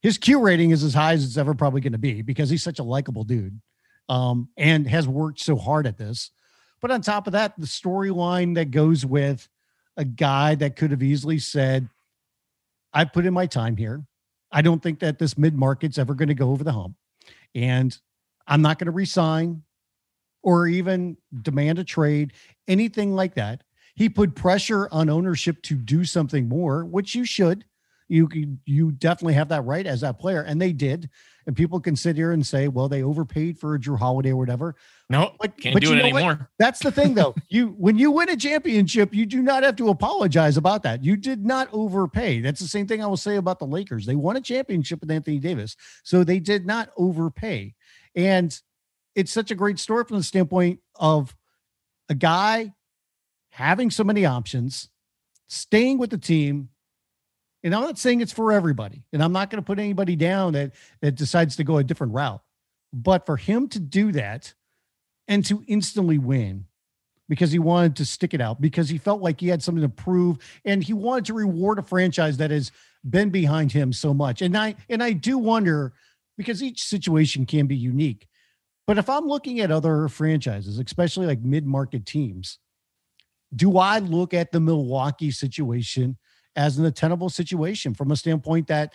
his 0.00 0.18
Q 0.18 0.40
rating 0.40 0.70
is 0.70 0.82
as 0.82 0.94
high 0.94 1.12
as 1.12 1.24
it's 1.24 1.36
ever 1.36 1.54
probably 1.54 1.80
going 1.80 1.92
to 1.92 1.98
be 1.98 2.22
because 2.22 2.48
he's 2.50 2.62
such 2.62 2.78
a 2.78 2.84
likable 2.84 3.24
dude, 3.24 3.60
um, 4.08 4.48
and 4.56 4.86
has 4.86 5.06
worked 5.06 5.40
so 5.40 5.56
hard 5.56 5.86
at 5.86 5.98
this. 5.98 6.30
But 6.80 6.90
on 6.90 7.02
top 7.02 7.26
of 7.26 7.34
that, 7.34 7.58
the 7.58 7.66
storyline 7.66 8.54
that 8.54 8.70
goes 8.70 9.06
with 9.06 9.48
a 9.96 10.04
guy 10.04 10.54
that 10.56 10.76
could 10.76 10.90
have 10.90 11.02
easily 11.02 11.38
said, 11.38 11.88
"I 12.92 13.04
put 13.04 13.26
in 13.26 13.34
my 13.34 13.46
time 13.46 13.76
here. 13.76 14.04
I 14.50 14.62
don't 14.62 14.82
think 14.82 15.00
that 15.00 15.18
this 15.18 15.36
mid 15.36 15.54
market's 15.54 15.98
ever 15.98 16.14
going 16.14 16.28
to 16.28 16.34
go 16.34 16.50
over 16.50 16.64
the 16.64 16.72
hump, 16.72 16.96
and 17.54 17.96
I'm 18.46 18.62
not 18.62 18.78
going 18.78 18.86
to 18.86 18.92
resign." 18.92 19.62
Or 20.42 20.66
even 20.66 21.16
demand 21.42 21.78
a 21.78 21.84
trade, 21.84 22.32
anything 22.66 23.14
like 23.14 23.34
that 23.34 23.62
he 23.94 24.08
put 24.08 24.34
pressure 24.34 24.88
on 24.90 25.10
ownership 25.10 25.62
to 25.62 25.74
do 25.74 26.04
something 26.04 26.48
more, 26.48 26.84
which 26.84 27.14
you 27.14 27.24
should. 27.24 27.64
You 28.08 28.28
you 28.66 28.92
definitely 28.92 29.34
have 29.34 29.48
that 29.48 29.64
right 29.64 29.86
as 29.86 30.02
that 30.02 30.18
player, 30.18 30.42
and 30.42 30.60
they 30.60 30.72
did. 30.72 31.08
And 31.46 31.56
people 31.56 31.80
can 31.80 31.96
sit 31.96 32.14
here 32.14 32.32
and 32.32 32.46
say, 32.46 32.68
"Well, 32.68 32.86
they 32.86 33.02
overpaid 33.02 33.58
for 33.58 33.74
a 33.74 33.78
Jrue 33.78 33.98
Holiday 33.98 34.30
or 34.30 34.36
whatever." 34.36 34.76
No, 35.08 35.34
but, 35.40 35.58
can't 35.58 35.72
but 35.72 35.82
do 35.82 35.94
it 35.94 35.98
anymore. 35.98 36.34
What? 36.34 36.46
That's 36.58 36.80
the 36.80 36.92
thing, 36.92 37.14
though. 37.14 37.34
you 37.48 37.68
when 37.78 37.96
you 37.96 38.10
win 38.10 38.28
a 38.28 38.36
championship, 38.36 39.14
you 39.14 39.24
do 39.24 39.40
not 39.40 39.62
have 39.62 39.76
to 39.76 39.88
apologize 39.88 40.58
about 40.58 40.82
that. 40.82 41.02
You 41.02 41.16
did 41.16 41.46
not 41.46 41.68
overpay. 41.72 42.42
That's 42.42 42.60
the 42.60 42.68
same 42.68 42.86
thing 42.86 43.02
I 43.02 43.06
will 43.06 43.16
say 43.16 43.36
about 43.36 43.58
the 43.58 43.66
Lakers. 43.66 44.04
They 44.04 44.16
won 44.16 44.36
a 44.36 44.42
championship 44.42 45.00
with 45.00 45.10
Anthony 45.10 45.38
Davis, 45.38 45.74
so 46.02 46.22
they 46.22 46.38
did 46.38 46.66
not 46.66 46.90
overpay. 46.98 47.74
And 48.14 48.60
it's 49.14 49.32
such 49.32 49.50
a 49.50 49.54
great 49.54 49.78
story 49.78 50.04
from 50.04 50.16
the 50.16 50.22
standpoint 50.22 50.80
of 50.96 51.34
a 52.08 52.14
guy 52.14 52.72
having 53.50 53.90
so 53.90 54.04
many 54.04 54.24
options, 54.24 54.88
staying 55.48 55.98
with 55.98 56.10
the 56.10 56.18
team. 56.18 56.68
And 57.62 57.74
I'm 57.74 57.82
not 57.82 57.98
saying 57.98 58.20
it's 58.20 58.32
for 58.32 58.50
everybody, 58.50 59.04
and 59.12 59.22
I'm 59.22 59.32
not 59.32 59.50
going 59.50 59.62
to 59.62 59.66
put 59.66 59.78
anybody 59.78 60.16
down 60.16 60.54
that 60.54 60.72
that 61.00 61.14
decides 61.14 61.56
to 61.56 61.64
go 61.64 61.78
a 61.78 61.84
different 61.84 62.12
route. 62.12 62.42
But 62.92 63.24
for 63.24 63.36
him 63.36 63.68
to 63.68 63.78
do 63.78 64.12
that 64.12 64.52
and 65.28 65.44
to 65.46 65.62
instantly 65.68 66.18
win 66.18 66.66
because 67.28 67.52
he 67.52 67.58
wanted 67.58 67.96
to 67.96 68.04
stick 68.04 68.34
it 68.34 68.40
out, 68.40 68.60
because 68.60 68.88
he 68.88 68.98
felt 68.98 69.22
like 69.22 69.40
he 69.40 69.48
had 69.48 69.62
something 69.62 69.82
to 69.82 69.88
prove, 69.88 70.38
and 70.64 70.82
he 70.82 70.92
wanted 70.92 71.24
to 71.26 71.34
reward 71.34 71.78
a 71.78 71.82
franchise 71.82 72.36
that 72.38 72.50
has 72.50 72.72
been 73.08 73.30
behind 73.30 73.72
him 73.72 73.92
so 73.92 74.12
much. 74.12 74.42
And 74.42 74.56
I 74.56 74.74
and 74.88 75.02
I 75.02 75.12
do 75.12 75.38
wonder 75.38 75.92
because 76.36 76.62
each 76.62 76.82
situation 76.82 77.46
can 77.46 77.66
be 77.66 77.76
unique. 77.76 78.26
But 78.86 78.98
if 78.98 79.08
I'm 79.08 79.26
looking 79.26 79.60
at 79.60 79.70
other 79.70 80.08
franchises, 80.08 80.78
especially 80.78 81.26
like 81.26 81.40
mid-market 81.40 82.04
teams, 82.04 82.58
do 83.54 83.78
I 83.78 83.98
look 83.98 84.34
at 84.34 84.50
the 84.50 84.60
Milwaukee 84.60 85.30
situation 85.30 86.16
as 86.56 86.78
an 86.78 86.84
attainable 86.84 87.30
situation 87.30 87.94
from 87.94 88.10
a 88.10 88.16
standpoint 88.16 88.66
that 88.68 88.92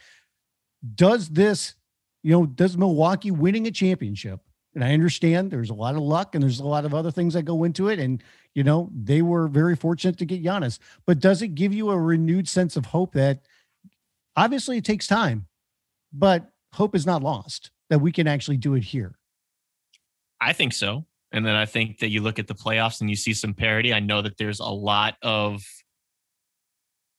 does 0.96 1.30
this, 1.30 1.76
you 2.24 2.32
know, 2.32 2.46
does 2.46 2.78
Milwaukee 2.78 3.32
winning 3.32 3.68
a 3.68 3.72
championship? 3.72 4.42
And 4.76 4.84
I 4.84 4.94
understand 4.94 5.50
there's 5.50 5.72
a 5.72 5.76
lot 5.76 5.96
of 5.96 6.02
luck 6.02 6.36
and 6.36 6.44
there's 6.44 6.60
a 6.60 6.66
lot 6.66 6.86
of 6.86 6.94
other 6.94 7.10
things 7.10 7.34
that 7.34 7.44
go 7.44 7.64
into 7.64 7.88
it. 7.88 7.98
And, 7.98 8.22
you 8.54 8.64
know, 8.64 8.92
they 8.94 9.24
were 9.24 9.48
very 9.48 9.76
fortunate 9.76 10.18
to 10.20 10.26
get 10.26 10.44
Giannis. 10.44 10.78
But 11.06 11.20
does 11.20 11.42
it 11.42 11.56
give 11.56 11.74
you 11.74 11.90
a 11.90 12.00
renewed 12.00 12.48
sense 12.48 12.76
of 12.76 12.86
hope 12.86 13.14
that 13.14 13.40
obviously 14.36 14.78
it 14.78 14.86
takes 14.86 15.08
time, 15.08 15.48
but 16.14 16.52
hope 16.74 16.96
is 16.96 17.08
not 17.08 17.24
lost 17.24 17.72
that 17.90 18.00
we 18.00 18.12
can 18.12 18.28
actually 18.28 18.58
do 18.58 18.76
it 18.76 18.84
here? 18.84 19.18
I 20.40 20.54
think 20.54 20.74
so. 20.74 21.06
And 21.32 21.46
then 21.46 21.56
I 21.56 21.66
think 21.66 22.00
that 22.00 22.10
you 22.10 22.22
look 22.22 22.40
at 22.40 22.48
the 22.48 22.56
playoffs 22.56 23.02
and 23.02 23.10
you 23.10 23.16
see 23.16 23.34
some 23.34 23.54
parity. 23.54 23.94
I 23.94 24.00
know 24.00 24.22
that 24.22 24.38
there's 24.38 24.60
a 24.60 24.66
lot 24.66 25.16
of, 25.22 25.62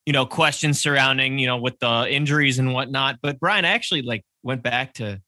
you 0.06 0.12
know, 0.12 0.24
questions 0.24 0.80
surrounding, 0.80 1.38
you 1.38 1.46
know, 1.46 1.58
with 1.58 1.78
the 1.78 2.06
injuries 2.08 2.58
and 2.58 2.72
whatnot. 2.72 3.18
But 3.20 3.38
Brian, 3.38 3.64
I 3.64 3.70
actually 3.70 4.02
like 4.02 4.24
went 4.42 4.62
back 4.62 4.94
to 4.94 5.20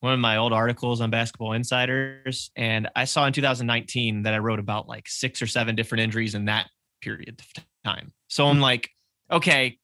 one 0.00 0.12
of 0.12 0.20
my 0.20 0.36
old 0.36 0.52
articles 0.52 1.00
on 1.00 1.10
Basketball 1.10 1.52
Insiders, 1.52 2.50
and 2.56 2.88
I 2.96 3.04
saw 3.04 3.24
in 3.26 3.32
2019 3.32 4.24
that 4.24 4.34
I 4.34 4.38
wrote 4.38 4.58
about 4.58 4.88
like 4.88 5.08
six 5.08 5.40
or 5.40 5.46
seven 5.46 5.76
different 5.76 6.02
injuries 6.02 6.34
in 6.34 6.46
that 6.46 6.68
period 7.02 7.40
of 7.40 7.64
time. 7.84 8.12
So 8.26 8.46
I'm 8.48 8.56
hmm. 8.56 8.62
like, 8.62 8.90
okay, 9.30 9.78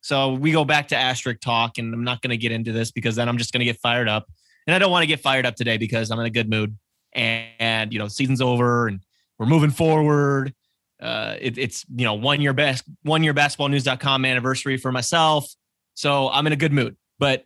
so 0.00 0.32
we 0.32 0.52
go 0.52 0.64
back 0.64 0.88
to 0.88 0.96
asterisk 0.96 1.40
talk, 1.40 1.76
and 1.76 1.92
I'm 1.92 2.04
not 2.04 2.22
going 2.22 2.30
to 2.30 2.38
get 2.38 2.50
into 2.50 2.72
this 2.72 2.90
because 2.90 3.16
then 3.16 3.28
I'm 3.28 3.36
just 3.36 3.52
going 3.52 3.60
to 3.60 3.66
get 3.66 3.78
fired 3.80 4.08
up. 4.08 4.26
And 4.66 4.74
I 4.74 4.78
don't 4.78 4.90
want 4.90 5.02
to 5.02 5.06
get 5.06 5.20
fired 5.20 5.44
up 5.44 5.54
today 5.54 5.76
because 5.76 6.10
I'm 6.10 6.18
in 6.20 6.26
a 6.26 6.30
good 6.30 6.48
mood 6.48 6.76
and, 7.12 7.48
and 7.58 7.92
you 7.92 7.98
know 7.98 8.08
season's 8.08 8.40
over 8.40 8.88
and 8.88 9.00
we're 9.38 9.46
moving 9.46 9.70
forward. 9.70 10.54
Uh, 11.00 11.36
it, 11.40 11.56
it's 11.58 11.84
you 11.94 12.04
know 12.04 12.14
one 12.14 12.40
year 12.40 12.52
best 12.52 12.84
one 13.02 13.22
year 13.22 13.34
basketballnews.com 13.34 14.24
anniversary 14.24 14.76
for 14.76 14.92
myself, 14.92 15.48
so 15.94 16.28
I'm 16.30 16.46
in 16.46 16.52
a 16.52 16.56
good 16.56 16.72
mood. 16.72 16.96
But 17.18 17.44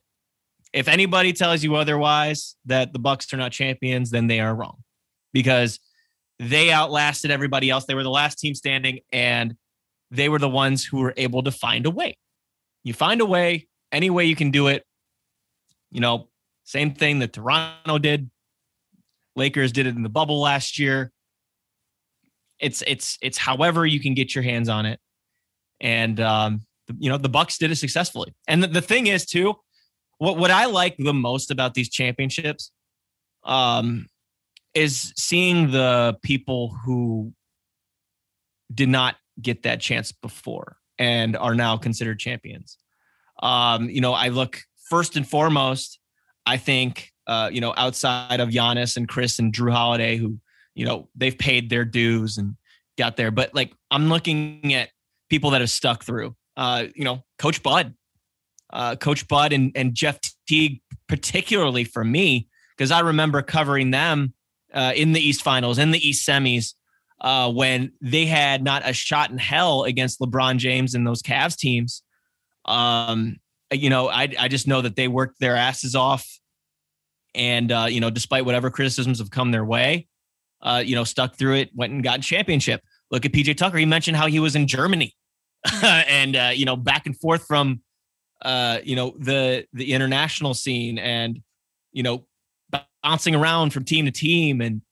if 0.72 0.88
anybody 0.88 1.32
tells 1.32 1.62
you 1.62 1.76
otherwise 1.76 2.56
that 2.64 2.92
the 2.92 2.98
Bucks 2.98 3.32
are 3.32 3.36
not 3.36 3.52
champions, 3.52 4.10
then 4.10 4.26
they 4.26 4.40
are 4.40 4.54
wrong 4.54 4.78
because 5.32 5.78
they 6.38 6.70
outlasted 6.70 7.30
everybody 7.30 7.68
else. 7.68 7.84
They 7.84 7.94
were 7.94 8.02
the 8.02 8.10
last 8.10 8.38
team 8.38 8.54
standing, 8.54 9.00
and 9.12 9.54
they 10.10 10.28
were 10.28 10.38
the 10.38 10.48
ones 10.48 10.84
who 10.84 10.98
were 10.98 11.14
able 11.16 11.42
to 11.42 11.50
find 11.50 11.86
a 11.86 11.90
way. 11.90 12.16
You 12.84 12.94
find 12.94 13.20
a 13.20 13.26
way, 13.26 13.68
any 13.92 14.10
way 14.10 14.24
you 14.24 14.36
can 14.36 14.50
do 14.50 14.68
it. 14.68 14.84
You 15.90 16.00
know, 16.00 16.28
same 16.64 16.94
thing 16.94 17.18
that 17.18 17.32
Toronto 17.32 17.98
did 17.98 18.30
Lakers 19.36 19.72
did 19.72 19.86
it 19.86 19.96
in 19.96 20.02
the 20.02 20.08
bubble 20.08 20.40
last 20.40 20.78
year. 20.78 21.12
It's 22.58 22.82
it's 22.86 23.18
it's 23.22 23.38
however 23.38 23.84
you 23.86 24.00
can 24.00 24.14
get 24.14 24.34
your 24.34 24.44
hands 24.44 24.68
on 24.68 24.86
it, 24.86 25.00
and 25.80 26.20
um, 26.20 26.60
you 26.98 27.10
know 27.10 27.18
the 27.18 27.28
Bucks 27.28 27.58
did 27.58 27.70
it 27.70 27.76
successfully. 27.76 28.34
And 28.46 28.62
the, 28.62 28.68
the 28.68 28.82
thing 28.82 29.08
is 29.08 29.26
too, 29.26 29.54
what 30.18 30.36
what 30.36 30.50
I 30.50 30.66
like 30.66 30.96
the 30.96 31.14
most 31.14 31.50
about 31.50 31.74
these 31.74 31.88
championships, 31.88 32.70
um, 33.44 34.06
is 34.74 35.12
seeing 35.16 35.70
the 35.70 36.16
people 36.22 36.76
who 36.84 37.32
did 38.72 38.88
not 38.88 39.16
get 39.40 39.64
that 39.64 39.80
chance 39.80 40.12
before 40.12 40.76
and 40.98 41.36
are 41.36 41.54
now 41.54 41.76
considered 41.76 42.18
champions. 42.18 42.78
Um, 43.42 43.90
you 43.90 44.00
know, 44.00 44.12
I 44.12 44.28
look 44.28 44.62
first 44.88 45.16
and 45.16 45.28
foremost. 45.28 45.98
I 46.46 46.56
think 46.56 47.12
uh, 47.32 47.48
you 47.48 47.62
know, 47.62 47.72
outside 47.78 48.40
of 48.40 48.50
Giannis 48.50 48.98
and 48.98 49.08
Khris 49.08 49.38
and 49.38 49.54
Jrue 49.54 49.72
Holiday, 49.72 50.18
who, 50.18 50.38
you 50.74 50.84
know, 50.84 51.08
they've 51.14 51.36
paid 51.36 51.70
their 51.70 51.86
dues 51.86 52.36
and 52.36 52.56
got 52.98 53.16
there. 53.16 53.30
But 53.30 53.54
like, 53.54 53.72
I'm 53.90 54.10
looking 54.10 54.74
at 54.74 54.90
people 55.30 55.50
that 55.52 55.62
have 55.62 55.70
stuck 55.70 56.04
through. 56.04 56.36
Uh, 56.58 56.84
you 56.94 57.04
know, 57.04 57.24
Coach 57.38 57.62
Bud, 57.62 57.94
uh, 58.70 58.96
Coach 58.96 59.26
Bud 59.28 59.54
and 59.54 59.72
and 59.74 59.94
Jeff 59.94 60.18
Teague, 60.46 60.82
particularly 61.08 61.84
for 61.84 62.04
me, 62.04 62.48
because 62.76 62.90
I 62.90 63.00
remember 63.00 63.40
covering 63.40 63.90
them 63.92 64.34
uh, 64.74 64.92
in 64.94 65.14
the 65.14 65.20
East 65.20 65.40
Finals, 65.40 65.78
in 65.78 65.90
the 65.90 66.06
East 66.06 66.28
semis, 66.28 66.74
uh, 67.22 67.50
when 67.50 67.92
they 68.02 68.26
had 68.26 68.62
not 68.62 68.82
a 68.86 68.92
shot 68.92 69.30
in 69.30 69.38
hell 69.38 69.84
against 69.84 70.20
LeBron 70.20 70.58
James 70.58 70.94
and 70.94 71.06
those 71.06 71.22
Cavs 71.22 71.56
teams. 71.56 72.02
Um, 72.66 73.38
you 73.72 73.88
know, 73.88 74.10
I 74.10 74.28
I 74.38 74.48
just 74.48 74.68
know 74.68 74.82
that 74.82 74.96
they 74.96 75.08
worked 75.08 75.40
their 75.40 75.56
asses 75.56 75.94
off 75.94 76.28
and 77.34 77.72
uh, 77.72 77.86
you 77.88 78.00
know, 78.00 78.10
despite 78.10 78.44
whatever 78.44 78.70
criticisms 78.70 79.18
have 79.18 79.30
come 79.30 79.50
their 79.50 79.64
way, 79.64 80.08
uh, 80.62 80.82
you 80.84 80.94
know, 80.94 81.04
stuck 81.04 81.36
through 81.36 81.56
it, 81.56 81.70
went 81.74 81.92
and 81.92 82.02
got 82.02 82.20
a 82.20 82.22
championship. 82.22 82.82
Look 83.10 83.24
at 83.24 83.32
PJ 83.32 83.56
Tucker. 83.56 83.78
He 83.78 83.86
mentioned 83.86 84.16
how 84.16 84.26
he 84.26 84.40
was 84.40 84.56
in 84.56 84.66
Germany, 84.66 85.14
and 85.82 86.36
uh, 86.36 86.50
you 86.54 86.64
know, 86.64 86.76
back 86.76 87.06
and 87.06 87.18
forth 87.18 87.46
from 87.46 87.82
uh, 88.42 88.78
you 88.82 88.96
know 88.96 89.14
the 89.18 89.66
the 89.72 89.92
international 89.92 90.54
scene, 90.54 90.98
and 90.98 91.40
you 91.92 92.02
know, 92.02 92.26
bouncing 93.02 93.34
around 93.34 93.72
from 93.72 93.84
team 93.84 94.04
to 94.06 94.10
team, 94.10 94.60
and 94.60 94.82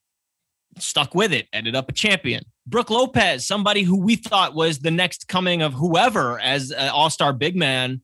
stuck 0.79 1.15
with 1.15 1.33
it. 1.33 1.49
Ended 1.53 1.75
up 1.75 1.89
a 1.89 1.93
champion. 1.93 2.45
Brook 2.67 2.91
Lopez, 2.91 3.47
somebody 3.47 3.83
who 3.83 3.99
we 3.99 4.17
thought 4.17 4.55
was 4.55 4.79
the 4.79 4.91
next 4.91 5.29
coming 5.29 5.63
of 5.63 5.73
whoever 5.75 6.39
as 6.41 6.71
an 6.71 6.89
All 6.91 7.11
Star 7.11 7.33
big 7.33 7.57
man 7.57 8.01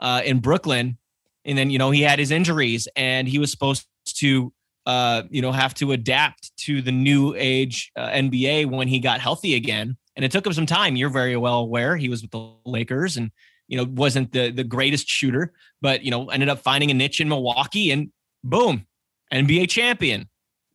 uh, 0.00 0.22
in 0.24 0.40
Brooklyn, 0.40 0.98
and 1.50 1.58
then 1.58 1.68
you 1.68 1.78
know 1.78 1.90
he 1.90 2.00
had 2.02 2.18
his 2.18 2.30
injuries 2.30 2.88
and 2.96 3.28
he 3.28 3.38
was 3.38 3.50
supposed 3.50 3.86
to 4.06 4.52
uh, 4.86 5.22
you 5.30 5.42
know 5.42 5.52
have 5.52 5.74
to 5.74 5.92
adapt 5.92 6.56
to 6.58 6.80
the 6.80 6.92
new 6.92 7.34
age 7.36 7.90
uh, 7.96 8.08
NBA 8.08 8.66
when 8.70 8.88
he 8.88 9.00
got 9.00 9.20
healthy 9.20 9.54
again. 9.54 9.96
And 10.16 10.24
it 10.24 10.32
took 10.32 10.46
him 10.46 10.52
some 10.52 10.66
time. 10.66 10.96
You're 10.96 11.10
very 11.10 11.36
well 11.36 11.58
aware 11.58 11.96
he 11.96 12.08
was 12.08 12.22
with 12.22 12.30
the 12.30 12.52
Lakers 12.64 13.16
and 13.16 13.30
you 13.68 13.76
know 13.76 13.84
wasn't 13.84 14.32
the 14.32 14.50
the 14.50 14.64
greatest 14.64 15.08
shooter, 15.08 15.52
but 15.82 16.02
you 16.02 16.10
know 16.10 16.28
ended 16.30 16.48
up 16.48 16.60
finding 16.60 16.90
a 16.90 16.94
niche 16.94 17.20
in 17.20 17.28
Milwaukee 17.28 17.90
and 17.90 18.10
boom, 18.44 18.86
NBA 19.32 19.68
champion. 19.68 20.28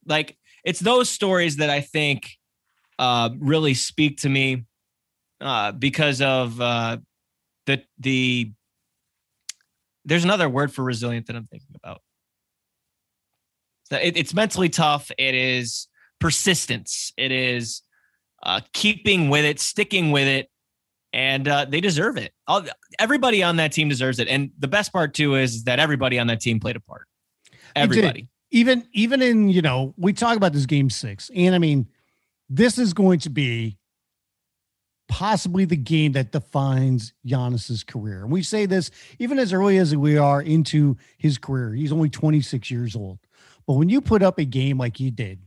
Like 0.05 0.37
it's 0.63 0.79
those 0.79 1.09
stories 1.09 1.57
that 1.57 1.69
I 1.69 1.81
think 1.81 2.37
uh, 2.99 3.29
really 3.39 3.73
speak 3.73 4.21
to 4.21 4.29
me 4.29 4.65
uh, 5.41 5.71
because 5.71 6.21
of 6.21 6.59
uh, 6.59 6.97
the 7.65 7.83
the 7.99 8.51
there's 10.05 10.23
another 10.23 10.47
word 10.47 10.73
for 10.73 10.83
resilient 10.83 11.27
that 11.27 11.35
I'm 11.35 11.47
thinking 11.47 11.75
about. 11.75 12.01
It, 13.91 14.17
it's 14.17 14.33
mentally 14.33 14.69
tough. 14.69 15.11
It 15.17 15.35
is 15.35 15.87
persistence. 16.19 17.13
It 17.17 17.31
is 17.31 17.81
uh, 18.43 18.61
keeping 18.73 19.29
with 19.29 19.45
it, 19.45 19.59
sticking 19.59 20.11
with 20.11 20.27
it, 20.27 20.49
and 21.13 21.47
uh, 21.47 21.65
they 21.65 21.81
deserve 21.81 22.17
it. 22.17 22.33
All, 22.47 22.63
everybody 22.99 23.43
on 23.43 23.57
that 23.57 23.71
team 23.71 23.89
deserves 23.89 24.19
it. 24.19 24.27
And 24.27 24.51
the 24.57 24.67
best 24.67 24.91
part 24.91 25.13
too 25.13 25.35
is 25.35 25.63
that 25.63 25.79
everybody 25.79 26.19
on 26.19 26.27
that 26.27 26.41
team 26.41 26.59
played 26.59 26.75
a 26.75 26.79
part. 26.79 27.07
Everybody. 27.75 28.27
Even 28.51 28.87
even 28.93 29.21
in 29.21 29.49
you 29.49 29.61
know 29.61 29.93
we 29.97 30.13
talk 30.13 30.37
about 30.37 30.53
this 30.53 30.65
game 30.65 30.89
six, 30.89 31.29
and 31.35 31.55
I 31.55 31.57
mean 31.57 31.87
this 32.47 32.77
is 32.77 32.93
going 32.93 33.19
to 33.19 33.29
be 33.29 33.77
possibly 35.07 35.65
the 35.65 35.75
game 35.75 36.13
that 36.13 36.31
defines 36.31 37.13
Giannis's 37.25 37.83
career. 37.83 38.23
And 38.23 38.31
we 38.31 38.43
say 38.43 38.65
this 38.65 38.91
even 39.19 39.39
as 39.39 39.53
early 39.53 39.77
as 39.77 39.95
we 39.95 40.17
are 40.17 40.41
into 40.41 40.97
his 41.17 41.37
career. 41.37 41.73
He's 41.73 41.91
only 41.91 42.09
26 42.09 42.71
years 42.71 42.95
old. 42.95 43.19
But 43.67 43.73
when 43.73 43.89
you 43.89 44.01
put 44.01 44.23
up 44.23 44.39
a 44.39 44.45
game 44.45 44.77
like 44.77 44.97
he 44.97 45.11
did, 45.11 45.39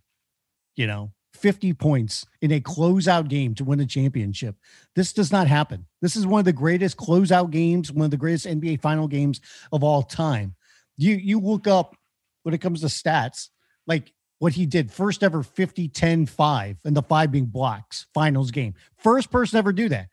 you 0.76 0.86
know, 0.86 1.12
50 1.34 1.72
points 1.74 2.26
in 2.42 2.52
a 2.52 2.60
closeout 2.60 3.28
game 3.28 3.54
to 3.54 3.64
win 3.64 3.80
a 3.80 3.86
championship. 3.86 4.56
This 4.96 5.12
does 5.12 5.30
not 5.30 5.46
happen. 5.46 5.86
This 6.02 6.16
is 6.16 6.26
one 6.26 6.40
of 6.40 6.44
the 6.44 6.52
greatest 6.52 6.96
closeout 6.96 7.50
games, 7.50 7.92
one 7.92 8.04
of 8.04 8.10
the 8.10 8.16
greatest 8.16 8.46
NBA 8.46 8.80
final 8.80 9.06
games 9.06 9.40
of 9.72 9.84
all 9.84 10.02
time. 10.02 10.56
You 10.96 11.14
you 11.14 11.38
look 11.40 11.66
up 11.68 11.96
when 12.42 12.54
it 12.54 12.60
comes 12.60 12.80
to 12.80 12.86
stats, 12.86 13.50
like 13.86 14.12
what 14.38 14.52
he 14.52 14.66
did 14.66 14.90
first 14.90 15.22
ever 15.22 15.42
50 15.42 15.88
10 15.88 16.26
5 16.26 16.78
and 16.84 16.96
the 16.96 17.02
five 17.02 17.30
being 17.30 17.46
blocks 17.46 18.06
finals 18.14 18.50
game. 18.50 18.74
First 18.96 19.30
person 19.30 19.58
ever 19.58 19.72
do 19.72 19.88
that. 19.88 20.08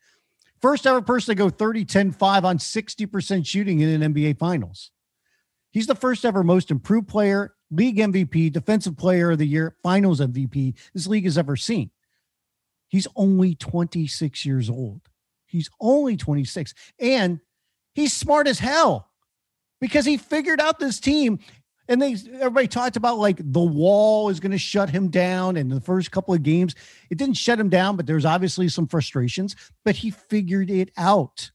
First 0.61 0.87
ever 0.87 1.01
person 1.01 1.35
to 1.35 1.37
go 1.37 1.49
30 1.49 1.85
10 1.85 2.11
5 2.11 2.45
on 2.45 2.57
60% 2.57 3.45
shooting 3.45 3.79
in 3.79 4.01
an 4.01 4.13
nba 4.13 4.37
finals. 4.37 4.91
He's 5.71 5.87
the 5.87 5.95
first 5.95 6.25
ever 6.25 6.43
most 6.43 6.71
improved 6.71 7.07
player 7.07 7.53
league 7.71 7.97
mvp 7.97 8.51
defensive 8.51 8.97
player 8.97 9.31
of 9.31 9.37
the 9.37 9.47
year 9.47 9.75
finals 9.83 10.19
mvp 10.19 10.75
this 10.93 11.07
league 11.07 11.25
has 11.25 11.37
ever 11.37 11.55
seen. 11.55 11.91
He's 12.87 13.07
only 13.15 13.55
26 13.55 14.45
years 14.45 14.69
old. 14.69 15.01
He's 15.45 15.69
only 15.79 16.17
26 16.17 16.73
and 16.99 17.39
he's 17.93 18.13
smart 18.13 18.47
as 18.47 18.59
hell 18.59 19.11
because 19.79 20.05
he 20.05 20.17
figured 20.17 20.59
out 20.59 20.79
this 20.79 20.99
team 20.99 21.39
and 21.87 22.01
they 22.01 22.15
everybody 22.39 22.67
talked 22.67 22.97
about 22.97 23.17
like 23.17 23.37
the 23.39 23.59
wall 23.59 24.29
is 24.29 24.39
going 24.39 24.51
to 24.51 24.57
shut 24.57 24.89
him 24.89 25.09
down. 25.09 25.57
And 25.57 25.71
the 25.71 25.81
first 25.81 26.11
couple 26.11 26.33
of 26.33 26.43
games, 26.43 26.75
it 27.09 27.17
didn't 27.17 27.37
shut 27.37 27.59
him 27.59 27.69
down, 27.69 27.95
but 27.95 28.05
there's 28.05 28.25
obviously 28.25 28.69
some 28.69 28.87
frustrations. 28.87 29.55
But 29.83 29.97
he 29.97 30.11
figured 30.11 30.69
it 30.69 30.91
out. 30.97 31.51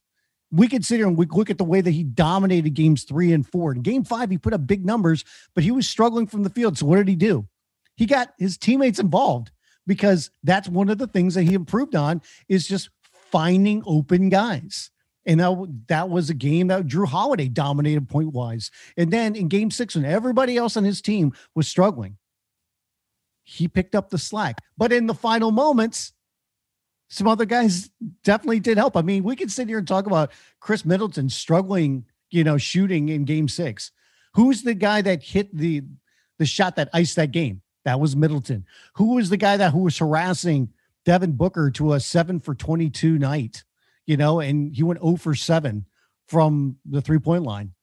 We 0.52 0.68
could 0.68 0.84
sit 0.84 0.96
here 0.96 1.06
and 1.06 1.16
we 1.16 1.26
look 1.26 1.50
at 1.50 1.58
the 1.58 1.64
way 1.64 1.80
that 1.80 1.90
he 1.90 2.02
dominated 2.02 2.74
games 2.74 3.04
three 3.04 3.32
and 3.32 3.46
four. 3.46 3.72
In 3.72 3.82
game 3.82 4.04
five, 4.04 4.30
he 4.30 4.38
put 4.38 4.52
up 4.52 4.66
big 4.66 4.84
numbers, 4.84 5.24
but 5.54 5.62
he 5.62 5.70
was 5.70 5.88
struggling 5.88 6.26
from 6.26 6.42
the 6.42 6.50
field. 6.50 6.76
So 6.76 6.86
what 6.86 6.96
did 6.96 7.08
he 7.08 7.16
do? 7.16 7.46
He 7.96 8.06
got 8.06 8.32
his 8.38 8.56
teammates 8.56 8.98
involved 8.98 9.52
because 9.86 10.30
that's 10.42 10.68
one 10.68 10.88
of 10.88 10.98
the 10.98 11.06
things 11.06 11.34
that 11.34 11.42
he 11.42 11.54
improved 11.54 11.94
on 11.94 12.22
is 12.48 12.66
just 12.66 12.90
finding 13.30 13.82
open 13.86 14.28
guys. 14.28 14.90
And 15.26 15.40
that, 15.40 15.84
that 15.88 16.08
was 16.08 16.30
a 16.30 16.34
game 16.34 16.68
that 16.68 16.86
Jrue 16.86 17.06
Holiday 17.06 17.48
dominated 17.48 18.08
point 18.08 18.32
wise. 18.32 18.70
And 18.96 19.12
then 19.12 19.36
in 19.36 19.48
game 19.48 19.70
six, 19.70 19.94
when 19.94 20.04
everybody 20.04 20.56
else 20.56 20.76
on 20.76 20.84
his 20.84 21.02
team 21.02 21.32
was 21.54 21.68
struggling, 21.68 22.16
he 23.44 23.68
picked 23.68 23.94
up 23.94 24.10
the 24.10 24.18
slack. 24.18 24.60
But 24.78 24.92
in 24.92 25.06
the 25.06 25.14
final 25.14 25.50
moments, 25.50 26.12
some 27.08 27.26
other 27.26 27.44
guys 27.44 27.90
definitely 28.22 28.60
did 28.60 28.78
help. 28.78 28.96
I 28.96 29.02
mean, 29.02 29.24
we 29.24 29.36
could 29.36 29.50
sit 29.50 29.68
here 29.68 29.78
and 29.78 29.88
talk 29.88 30.06
about 30.06 30.30
Khris 30.60 30.84
Middleton 30.84 31.28
struggling, 31.28 32.04
you 32.30 32.44
know, 32.44 32.56
shooting 32.56 33.08
in 33.08 33.24
game 33.24 33.48
six. 33.48 33.90
Who's 34.34 34.62
the 34.62 34.74
guy 34.74 35.02
that 35.02 35.22
hit 35.22 35.54
the 35.54 35.82
the 36.38 36.46
shot 36.46 36.76
that 36.76 36.88
iced 36.94 37.16
that 37.16 37.32
game? 37.32 37.62
That 37.84 37.98
was 37.98 38.14
Middleton. 38.14 38.64
Who 38.94 39.16
was 39.16 39.28
the 39.28 39.36
guy 39.36 39.56
that 39.56 39.72
who 39.72 39.80
was 39.80 39.98
harassing 39.98 40.68
Devin 41.04 41.32
Booker 41.32 41.70
to 41.72 41.94
a 41.94 42.00
seven 42.00 42.38
for 42.38 42.54
22 42.54 43.18
night? 43.18 43.64
You 44.10 44.16
know, 44.16 44.40
and 44.40 44.74
he 44.74 44.82
went 44.82 45.00
0 45.00 45.14
for 45.14 45.36
7 45.36 45.86
from 46.26 46.78
the 46.84 47.00
three 47.00 47.20
point 47.20 47.44
line. 47.44 47.74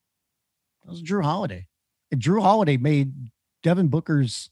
That 0.83 0.91
was 0.91 1.01
Jrue 1.01 1.23
Holiday. 1.23 1.67
And 2.11 2.21
Jrue 2.21 2.41
Holiday 2.41 2.75
made 2.75 3.13
Devin 3.63 3.87
Booker's 3.87 4.49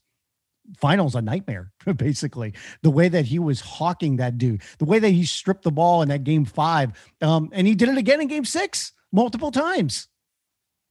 finals 0.78 1.14
a 1.14 1.20
nightmare, 1.20 1.72
basically. 1.96 2.54
The 2.80 2.88
way 2.88 3.10
that 3.10 3.26
he 3.26 3.38
was 3.38 3.60
hawking 3.60 4.16
that 4.16 4.38
dude, 4.38 4.62
the 4.78 4.86
way 4.86 4.98
that 5.00 5.10
he 5.10 5.26
stripped 5.26 5.64
the 5.64 5.70
ball 5.70 6.00
in 6.00 6.08
that 6.08 6.24
game 6.24 6.46
five. 6.46 6.92
Um, 7.20 7.50
and 7.52 7.66
he 7.66 7.74
did 7.74 7.90
it 7.90 7.98
again 7.98 8.22
in 8.22 8.28
game 8.28 8.46
six 8.46 8.92
multiple 9.12 9.50
times. 9.50 10.08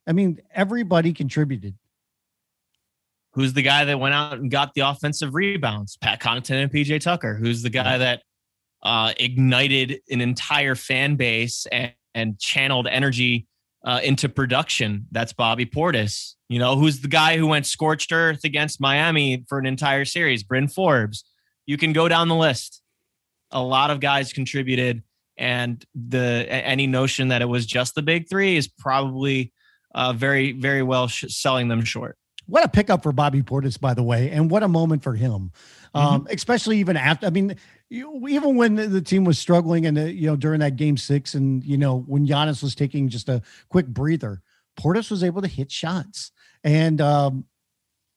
I 0.06 0.12
mean, 0.12 0.40
everybody 0.54 1.14
contributed. 1.14 1.74
Who's 3.32 3.54
the 3.54 3.64
guy 3.64 3.86
that 3.86 4.00
went 4.00 4.14
out 4.14 4.34
and 4.34 4.52
got 4.52 4.76
the 4.76 4.82
offensive 4.82 5.34
rebounds? 5.34 5.98
Pat 5.98 6.22
Connaughton 6.22 6.62
and 6.62 6.72
PJ 6.72 7.02
Tucker. 7.02 7.34
Who's 7.34 7.64
the 7.64 7.72
guy 7.72 7.98
that 7.98 8.22
uh, 8.86 9.14
ignited 9.18 10.00
an 10.10 10.22
entire 10.22 10.76
fan 10.76 11.16
base 11.16 11.66
and, 11.72 11.92
and 12.14 12.40
channeled 12.40 12.88
energy 12.88 13.48
uh, 13.84 14.00
into 14.04 14.30
production. 14.30 15.08
That's 15.12 15.34
Bobby 15.34 15.66
Portis. 15.66 16.36
You 16.50 16.60
know, 16.60 16.76
who's 16.76 17.02
the 17.02 17.08
guy 17.08 17.38
who 17.38 17.48
went 17.48 17.66
scorched 17.66 18.12
earth 18.12 18.44
against 18.44 18.80
Miami 18.80 19.44
for 19.50 19.58
an 19.58 19.66
entire 19.66 20.06
series? 20.06 20.44
Bryn 20.44 20.68
Forbes. 20.68 21.26
You 21.66 21.78
can 21.78 21.94
go 21.94 22.08
down 22.08 22.28
the 22.28 22.36
list. 22.36 22.82
A 23.52 23.62
lot 23.62 23.90
of 23.90 24.00
guys 24.00 24.32
contributed, 24.34 25.04
and 25.38 25.84
the 25.96 26.46
any 26.50 26.88
notion 26.88 27.30
that 27.30 27.42
it 27.42 27.46
was 27.46 27.66
just 27.66 27.96
the 27.96 28.02
big 28.02 28.30
three 28.30 28.56
is 28.58 28.68
probably 28.68 29.52
uh, 29.94 30.14
very, 30.14 30.52
very 30.52 30.84
well 30.84 31.08
sh- 31.08 31.26
selling 31.30 31.68
them 31.68 31.84
short. 31.84 32.18
What 32.48 32.64
a 32.64 32.68
pickup 32.68 33.02
for 33.02 33.12
Bobby 33.12 33.42
Portis, 33.42 33.80
by 33.80 33.94
the 33.94 34.04
way, 34.04 34.30
and 34.30 34.52
what 34.52 34.62
a 34.62 34.68
moment 34.68 35.04
for 35.04 35.16
him. 35.16 35.52
Um, 35.94 36.22
mm-hmm. 36.22 36.34
especially 36.34 36.80
even 36.80 36.98
after. 36.98 37.26
I 37.26 37.30
mean, 37.30 37.56
you, 37.90 38.28
even 38.28 38.56
when 38.56 38.76
the, 38.76 38.88
the, 38.88 39.02
team 39.02 39.26
was 39.26 39.38
struggling 39.38 39.86
and 39.86 39.98
you 39.98 40.28
know 40.28 40.36
during 40.36 40.60
that 40.62 40.76
game 40.76 40.98
six, 40.98 41.34
and 41.34 41.64
you 41.64 41.78
know 41.78 42.04
when 42.08 42.28
Giannis 42.28 42.64
was 42.64 42.76
taking 42.76 43.10
just 43.10 43.30
a 43.30 43.42
quick 43.70 43.88
breather, 43.88 44.42
Portis 44.80 45.12
was 45.12 45.24
able 45.24 45.42
to 45.42 45.48
hit 45.48 45.72
shots, 45.72 46.32
and 46.64 47.00
um, 47.00 47.46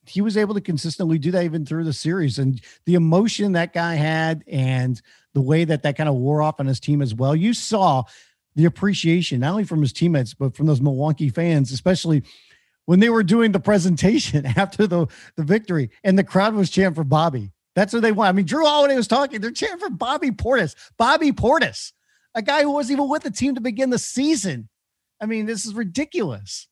he 0.06 0.20
was 0.20 0.36
able 0.36 0.54
to 0.54 0.60
consistently 0.60 1.18
do 1.18 1.30
that 1.32 1.44
even 1.44 1.66
through 1.66 1.84
the 1.84 1.92
series. 1.92 2.38
And 2.38 2.60
the 2.86 2.94
emotion 2.94 3.52
that 3.52 3.72
guy 3.72 3.94
had, 3.94 4.42
and 4.46 5.00
the 5.34 5.40
way 5.42 5.64
that 5.64 5.82
that 5.82 5.96
kind 5.96 6.08
of 6.08 6.16
wore 6.16 6.42
off 6.42 6.60
on 6.60 6.66
his 6.66 6.80
team 6.80 7.02
as 7.02 7.14
well. 7.14 7.36
You 7.36 7.54
saw 7.54 8.04
the 8.56 8.64
appreciation 8.64 9.40
not 9.40 9.52
only 9.52 9.64
from 9.64 9.80
his 9.80 9.92
teammates 9.92 10.34
but 10.34 10.56
from 10.56 10.66
those 10.66 10.80
Milwaukee 10.80 11.28
fans, 11.28 11.70
especially 11.70 12.24
when 12.86 13.00
they 13.00 13.10
were 13.10 13.22
doing 13.22 13.52
the 13.52 13.60
presentation 13.60 14.46
after 14.56 14.86
the, 14.86 15.06
the 15.36 15.44
victory 15.44 15.90
and 16.02 16.18
the 16.18 16.24
crowd 16.24 16.54
was 16.54 16.70
chanting 16.70 16.94
for 16.94 17.04
Bobby. 17.04 17.52
That's 17.74 17.92
what 17.92 18.02
they 18.02 18.12
want. 18.12 18.28
I 18.28 18.32
mean, 18.32 18.46
Jrue 18.46 18.66
Holiday 18.66 18.96
was 18.96 19.06
talking. 19.06 19.40
They're 19.40 19.50
cheering 19.50 19.78
for 19.78 19.90
Bobby 19.90 20.30
Portis. 20.30 20.74
Bobby 20.98 21.32
Portis, 21.32 21.92
a 22.34 22.42
guy 22.42 22.62
who 22.62 22.72
wasn't 22.72 22.98
even 22.98 23.08
with 23.08 23.22
the 23.22 23.30
team 23.30 23.54
to 23.54 23.60
begin 23.60 23.90
the 23.90 23.98
season. 23.98 24.68
I 25.20 25.26
mean, 25.26 25.46
this 25.46 25.64
is 25.64 25.74
ridiculous. 25.74 26.68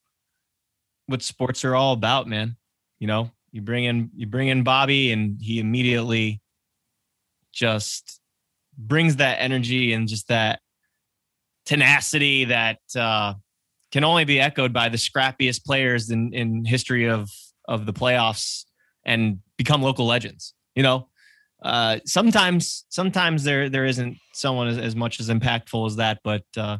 What 1.06 1.22
sports 1.22 1.64
are 1.64 1.76
all 1.76 1.92
about, 1.92 2.26
man. 2.26 2.56
You 2.98 3.06
know, 3.06 3.30
you 3.52 3.62
bring 3.62 3.84
in 3.84 4.10
you 4.16 4.26
bring 4.26 4.48
in 4.48 4.64
Bobby, 4.64 5.12
and 5.12 5.40
he 5.40 5.60
immediately 5.60 6.40
just 7.52 8.20
brings 8.76 9.16
that 9.16 9.36
energy 9.40 9.92
and 9.92 10.08
just 10.08 10.28
that 10.28 10.60
tenacity 11.66 12.46
that 12.46 12.78
uh, 12.96 13.34
can 13.92 14.04
only 14.04 14.24
be 14.24 14.40
echoed 14.40 14.72
by 14.72 14.88
the 14.88 14.98
scrappiest 14.98 15.64
players 15.64 16.10
in 16.10 16.32
in 16.32 16.64
history 16.64 17.08
of 17.08 17.30
of 17.68 17.86
the 17.86 17.92
playoffs 17.92 18.64
and 19.04 19.38
become 19.56 19.82
local 19.82 20.06
legends 20.06 20.52
you 20.76 20.82
know, 20.82 21.08
uh, 21.62 21.98
sometimes 22.04 22.84
sometimes 22.90 23.42
there 23.42 23.68
there 23.68 23.86
isn't 23.86 24.18
someone 24.32 24.68
as, 24.68 24.78
as 24.78 24.94
much 24.94 25.18
as 25.18 25.28
impactful 25.28 25.86
as 25.86 25.96
that, 25.96 26.20
but 26.22 26.44
uh, 26.56 26.76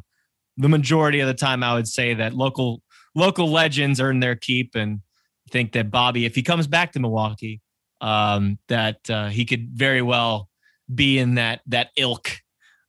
the 0.55 0.69
majority 0.69 1.19
of 1.19 1.27
the 1.27 1.33
time, 1.33 1.63
I 1.63 1.73
would 1.73 1.87
say 1.87 2.13
that 2.13 2.33
local 2.33 2.81
local 3.15 3.51
legends 3.51 3.99
earn 3.99 4.19
their 4.19 4.35
keep, 4.35 4.75
and 4.75 5.01
think 5.49 5.73
that 5.73 5.91
Bobby, 5.91 6.25
if 6.25 6.35
he 6.35 6.43
comes 6.43 6.67
back 6.67 6.91
to 6.93 6.99
Milwaukee, 6.99 7.59
um, 7.99 8.59
that 8.67 9.09
uh, 9.09 9.27
he 9.27 9.45
could 9.45 9.71
very 9.71 10.01
well 10.01 10.47
be 10.93 11.17
in 11.17 11.35
that 11.35 11.61
that 11.67 11.89
ilk 11.97 12.29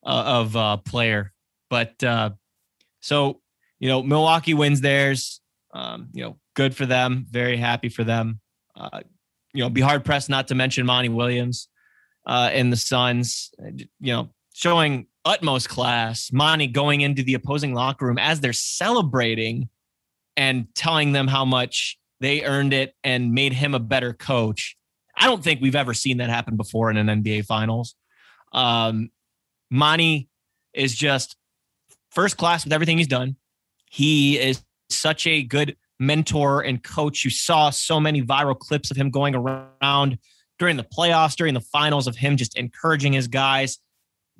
uh, 0.04 0.24
of 0.26 0.56
uh, 0.56 0.76
player. 0.76 1.32
But 1.70 2.04
uh, 2.04 2.30
so 3.00 3.40
you 3.80 3.88
know, 3.88 4.02
Milwaukee 4.02 4.54
wins 4.54 4.82
theirs. 4.82 5.40
Um, 5.72 6.08
you 6.12 6.22
know, 6.22 6.38
good 6.54 6.76
for 6.76 6.86
them. 6.86 7.26
Very 7.30 7.56
happy 7.56 7.88
for 7.88 8.04
them. 8.04 8.40
Uh, 8.76 9.00
you 9.58 9.64
know, 9.64 9.70
be 9.70 9.80
hard 9.80 10.04
pressed 10.04 10.30
not 10.30 10.46
to 10.48 10.54
mention 10.54 10.86
Monty 10.86 11.08
Williams 11.08 11.66
uh, 12.24 12.48
in 12.54 12.70
the 12.70 12.76
Suns. 12.76 13.50
You 13.98 14.12
know, 14.12 14.28
showing 14.54 15.08
utmost 15.24 15.68
class. 15.68 16.30
Monty 16.32 16.68
going 16.68 17.00
into 17.00 17.24
the 17.24 17.34
opposing 17.34 17.74
locker 17.74 18.06
room 18.06 18.18
as 18.18 18.38
they're 18.38 18.52
celebrating 18.52 19.68
and 20.36 20.72
telling 20.76 21.10
them 21.10 21.26
how 21.26 21.44
much 21.44 21.98
they 22.20 22.44
earned 22.44 22.72
it 22.72 22.94
and 23.02 23.32
made 23.32 23.52
him 23.52 23.74
a 23.74 23.80
better 23.80 24.12
coach. 24.12 24.76
I 25.16 25.26
don't 25.26 25.42
think 25.42 25.60
we've 25.60 25.74
ever 25.74 25.92
seen 25.92 26.18
that 26.18 26.30
happen 26.30 26.56
before 26.56 26.88
in 26.92 26.96
an 26.96 27.08
NBA 27.20 27.44
Finals. 27.44 27.96
Um, 28.52 29.10
Monty 29.72 30.28
is 30.72 30.94
just 30.94 31.34
first 32.12 32.36
class 32.36 32.62
with 32.62 32.72
everything 32.72 32.96
he's 32.96 33.08
done. 33.08 33.34
He 33.90 34.38
is 34.38 34.62
such 34.88 35.26
a 35.26 35.42
good 35.42 35.76
mentor 35.98 36.62
and 36.62 36.82
coach. 36.82 37.24
You 37.24 37.30
saw 37.30 37.70
so 37.70 37.98
many 38.00 38.22
viral 38.22 38.58
clips 38.58 38.90
of 38.90 38.96
him 38.96 39.10
going 39.10 39.34
around 39.34 40.18
during 40.58 40.76
the 40.76 40.84
playoffs, 40.84 41.36
during 41.36 41.54
the 41.54 41.60
finals 41.60 42.06
of 42.06 42.16
him 42.16 42.36
just 42.36 42.56
encouraging 42.56 43.12
his 43.12 43.28
guys, 43.28 43.78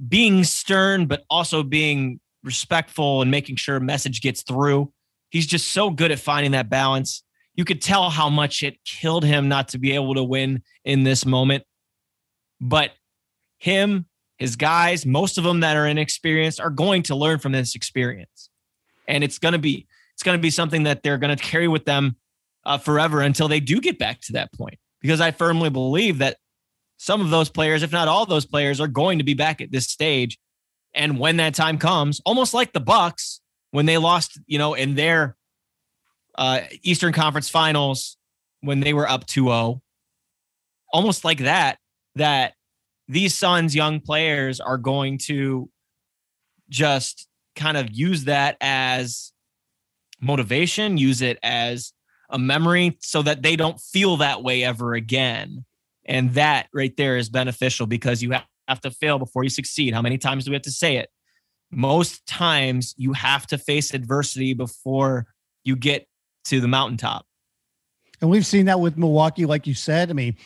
being 0.09 0.45
stern, 0.45 1.07
but 1.07 1.25
also 1.31 1.63
being 1.63 2.21
respectful 2.45 3.23
and 3.23 3.31
making 3.31 3.57
sure 3.57 3.77
a 3.77 3.81
message 3.81 4.21
gets 4.21 4.43
through. 4.43 4.93
He's 5.31 5.47
just 5.47 5.73
so 5.73 5.91
good 5.91 6.11
at 6.11 6.19
finding 6.19 6.53
that 6.53 6.71
balance. 6.71 7.23
You 7.55 7.65
could 7.65 7.83
tell 7.83 8.09
how 8.09 8.31
much 8.31 8.63
it 8.63 8.79
killed 8.85 9.25
him 9.25 9.49
not 9.49 9.69
to 9.69 9.79
be 9.79 9.93
able 9.93 10.15
to 10.15 10.23
win 10.23 10.63
in 10.85 11.03
this 11.03 11.27
moment. 11.27 11.65
But 12.61 12.93
him, 13.59 14.07
his 14.39 14.55
guys, 14.55 15.05
most 15.05 15.39
of 15.39 15.45
them 15.45 15.61
that 15.61 15.77
are 15.77 15.87
inexperienced 15.87 16.61
are 16.61 16.71
going 16.71 17.03
to 17.05 17.17
learn 17.17 17.41
from 17.41 17.53
this 17.53 17.75
experience. 17.75 18.49
And 19.09 19.25
it's 19.25 19.39
going 19.39 19.53
to 19.53 19.59
be 19.59 19.88
it's 20.19 20.25
going 20.25 20.37
to 20.37 20.43
be 20.43 20.51
something 20.51 20.83
that 20.83 21.05
they're 21.05 21.17
going 21.17 21.37
to 21.37 21.41
carry 21.41 21.69
with 21.69 21.85
them 21.85 22.17
uh, 22.67 22.77
forever 22.77 23.21
until 23.21 23.47
they 23.47 23.61
do 23.61 23.81
get 23.81 24.01
back 24.01 24.21
to 24.23 24.33
that 24.33 24.53
point. 24.53 24.75
Because 25.01 25.21
I 25.21 25.31
firmly 25.31 25.71
believe 25.71 26.19
that 26.19 26.39
some 26.97 27.21
of 27.21 27.31
those 27.31 27.49
players, 27.49 27.85
if 27.85 27.93
not 27.93 28.09
all 28.09 28.27
those 28.27 28.45
players, 28.45 28.81
are 28.81 28.89
going 28.89 29.19
to 29.19 29.25
be 29.25 29.35
back 29.35 29.61
at 29.61 29.71
this 29.71 29.87
stage. 29.87 30.37
And 30.93 31.21
when 31.21 31.37
that 31.37 31.55
time 31.55 31.79
comes, 31.79 32.21
almost 32.27 32.53
like 32.53 32.73
the 32.73 32.81
Bucks 32.81 33.41
when 33.71 33.87
they 33.87 33.97
lost, 33.97 34.41
you 34.49 34.59
know, 34.59 34.75
in 34.75 34.97
their 34.97 35.37
uh, 36.37 36.63
Eastern 36.83 37.13
Conference 37.13 37.49
Finals 37.49 38.17
when 38.63 38.81
they 38.81 38.95
were 38.95 39.09
up 39.09 39.25
2-0, 39.25 39.81
almost 40.93 41.25
like 41.25 41.39
that, 41.39 41.79
that 42.17 42.55
these 43.07 43.37
Suns 43.37 43.73
young 43.73 44.01
players 44.01 44.59
are 44.59 44.79
going 44.79 45.19
to 45.19 45.71
just 46.69 47.29
kind 47.55 47.77
of 47.77 47.89
use 47.93 48.25
that 48.25 48.57
as 48.61 49.33
motivation, 50.21 50.99
use 50.99 51.23
it 51.23 51.39
as 51.43 51.93
a 52.31 52.39
memory 52.39 52.99
so 53.01 53.23
that 53.23 53.43
they 53.43 53.57
don't 53.57 53.81
feel 53.81 54.19
that 54.19 54.43
way 54.43 54.65
ever 54.65 54.95
again. 54.95 55.65
And 56.05 56.35
that 56.35 56.69
right 56.73 56.97
there 56.97 57.17
is 57.17 57.29
beneficial 57.29 57.87
because 57.87 58.23
you 58.23 58.33
have 58.33 58.81
to 58.81 58.91
fail 58.91 59.19
before 59.19 59.45
you 59.45 59.51
succeed. 59.51 59.95
How 59.95 60.03
many 60.03 60.19
times 60.19 60.45
do 60.45 60.51
we 60.51 60.55
have 60.55 60.63
to 60.63 60.71
say 60.71 60.97
it? 60.97 61.11
Most 61.71 62.27
times 62.27 62.95
you 62.97 63.13
have 63.13 63.47
to 63.49 63.59
face 63.59 63.93
adversity 63.93 64.55
before 64.55 65.27
you 65.65 65.77
get 65.77 66.07
to 66.47 66.61
the 66.61 66.69
mountaintop. 66.69 67.27
And 68.21 68.31
we've 68.31 68.47
seen 68.47 68.67
that 68.67 68.81
with 68.81 68.97
Milwaukee, 68.97 69.47
like 69.47 69.67
you 69.67 69.75
said. 69.75 70.11
I 70.11 70.15
mean, 70.15 70.37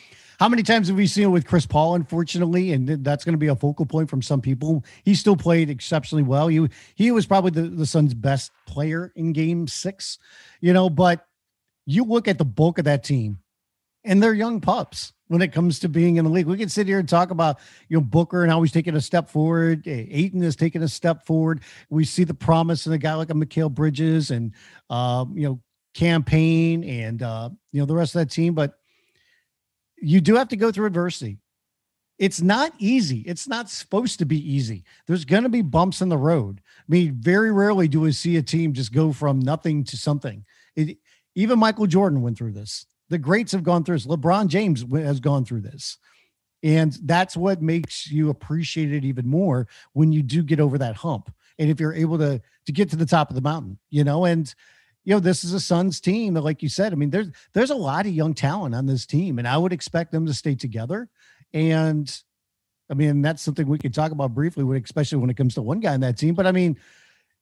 how 0.43 0.49
many 0.49 0.61
times 0.61 0.89
have 0.89 0.97
we 0.97 1.07
seen 1.07 1.23
it 1.23 1.27
with 1.27 1.47
Chris 1.47 1.65
Paul, 1.65 1.95
unfortunately? 1.95 2.73
And 2.73 2.85
that's 3.01 3.23
going 3.23 3.31
to 3.31 3.37
be 3.37 3.47
a 3.47 3.55
focal 3.55 3.85
point 3.85 4.09
from 4.09 4.21
some 4.21 4.41
people. 4.41 4.83
He 5.05 5.15
still 5.15 5.37
played 5.37 5.69
exceptionally 5.69 6.21
well. 6.21 6.49
He, 6.49 6.67
he 6.95 7.11
was 7.11 7.25
probably 7.25 7.51
the, 7.51 7.69
the 7.69 7.85
Suns' 7.85 8.13
best 8.13 8.51
player 8.67 9.13
in 9.15 9.31
game 9.31 9.69
six, 9.69 10.17
you 10.59 10.73
know, 10.73 10.89
but 10.89 11.25
you 11.85 12.03
look 12.03 12.27
at 12.27 12.39
the 12.39 12.43
bulk 12.43 12.77
of 12.77 12.83
that 12.83 13.05
team 13.05 13.37
and 14.03 14.21
they're 14.21 14.33
young 14.33 14.59
pups 14.59 15.13
when 15.29 15.41
it 15.41 15.53
comes 15.53 15.79
to 15.79 15.87
being 15.87 16.17
in 16.17 16.25
the 16.25 16.31
league. 16.31 16.47
We 16.47 16.57
can 16.57 16.67
sit 16.67 16.87
here 16.87 16.99
and 16.99 17.07
talk 17.07 17.31
about 17.31 17.59
you 17.87 17.95
know 17.95 18.03
Booker 18.03 18.43
and 18.43 18.51
how 18.51 18.61
he's 18.61 18.73
taking 18.73 18.97
a 18.97 19.01
step 19.01 19.29
forward. 19.29 19.87
Ayton 19.87 20.43
is 20.43 20.57
taking 20.57 20.83
a 20.83 20.89
step 20.89 21.25
forward. 21.25 21.61
We 21.89 22.03
see 22.03 22.25
the 22.25 22.33
promise 22.33 22.85
in 22.85 22.91
a 22.91 22.97
guy 22.97 23.13
like 23.13 23.29
a 23.29 23.33
Mikal 23.33 23.71
Bridges 23.71 24.29
and 24.29 24.51
um, 24.89 25.37
you 25.37 25.47
know 25.47 25.61
Cam 25.93 26.21
Payne 26.21 26.83
and 26.83 27.23
uh, 27.23 27.49
you 27.71 27.79
know 27.79 27.85
the 27.85 27.95
rest 27.95 28.13
of 28.13 28.19
that 28.19 28.29
team. 28.29 28.53
But 28.53 28.77
you 30.03 30.21
do 30.21 30.35
have 30.35 30.49
to 30.49 30.57
go 30.57 30.71
through 30.71 30.87
adversity. 30.87 31.39
It's 32.19 32.41
not 32.41 32.73
easy. 32.77 33.19
It's 33.21 33.47
not 33.47 33.69
supposed 33.69 34.19
to 34.19 34.25
be 34.25 34.37
easy. 34.37 34.83
There's 35.07 35.25
going 35.25 35.43
to 35.43 35.49
be 35.49 35.61
bumps 35.61 36.01
in 36.01 36.09
the 36.09 36.17
road. 36.17 36.61
I 36.77 36.83
mean, 36.87 37.15
very 37.19 37.51
rarely 37.51 37.87
do 37.87 38.01
we 38.01 38.11
see 38.11 38.37
a 38.37 38.43
team 38.43 38.73
just 38.73 38.93
go 38.93 39.11
from 39.11 39.39
nothing 39.39 39.83
to 39.85 39.97
something. 39.97 40.45
It, 40.75 40.97
even 41.35 41.57
Michael 41.57 41.87
Jordan 41.87 42.21
went 42.21 42.37
through 42.37 42.51
this. 42.51 42.85
The 43.09 43.17
greats 43.17 43.51
have 43.53 43.63
gone 43.63 43.83
through 43.83 43.95
this. 43.95 44.05
LeBron 44.05 44.47
James 44.47 44.85
has 44.91 45.19
gone 45.19 45.43
through 45.45 45.61
this. 45.61 45.97
And 46.61 46.97
that's 47.03 47.35
what 47.35 47.61
makes 47.61 48.09
you 48.09 48.29
appreciate 48.29 48.93
it 48.93 49.03
even 49.03 49.27
more 49.27 49.67
when 49.93 50.11
you 50.13 50.23
do 50.23 50.43
get 50.43 50.59
over 50.59 50.77
that 50.77 50.95
hump. 50.95 51.33
And 51.59 51.69
if 51.69 51.79
you're 51.79 51.93
able 51.93 52.17
to 52.19 52.41
to 52.65 52.71
get 52.71 52.89
to 52.91 52.95
the 52.95 53.05
top 53.05 53.29
of 53.29 53.35
the 53.35 53.41
mountain, 53.41 53.77
you 53.89 54.03
know, 54.03 54.25
and 54.25 54.53
you 55.03 55.13
know, 55.13 55.19
this 55.19 55.43
is 55.43 55.53
a 55.53 55.59
Suns 55.59 55.99
team 55.99 56.33
like 56.35 56.63
you 56.63 56.69
said, 56.69 56.93
I 56.93 56.95
mean, 56.95 57.09
there's 57.09 57.29
there's 57.53 57.69
a 57.69 57.75
lot 57.75 58.05
of 58.05 58.13
young 58.13 58.33
talent 58.33 58.75
on 58.75 58.85
this 58.85 59.05
team, 59.05 59.39
and 59.39 59.47
I 59.47 59.57
would 59.57 59.73
expect 59.73 60.11
them 60.11 60.25
to 60.25 60.33
stay 60.33 60.55
together. 60.55 61.09
And 61.53 62.09
I 62.89 62.93
mean, 62.93 63.21
that's 63.21 63.41
something 63.41 63.67
we 63.67 63.77
could 63.77 63.93
talk 63.93 64.11
about 64.11 64.33
briefly, 64.33 64.81
especially 64.83 65.17
when 65.19 65.29
it 65.29 65.37
comes 65.37 65.55
to 65.55 65.61
one 65.61 65.79
guy 65.79 65.93
in 65.93 66.01
that 66.01 66.17
team. 66.17 66.35
But 66.35 66.47
I 66.47 66.51
mean, 66.51 66.77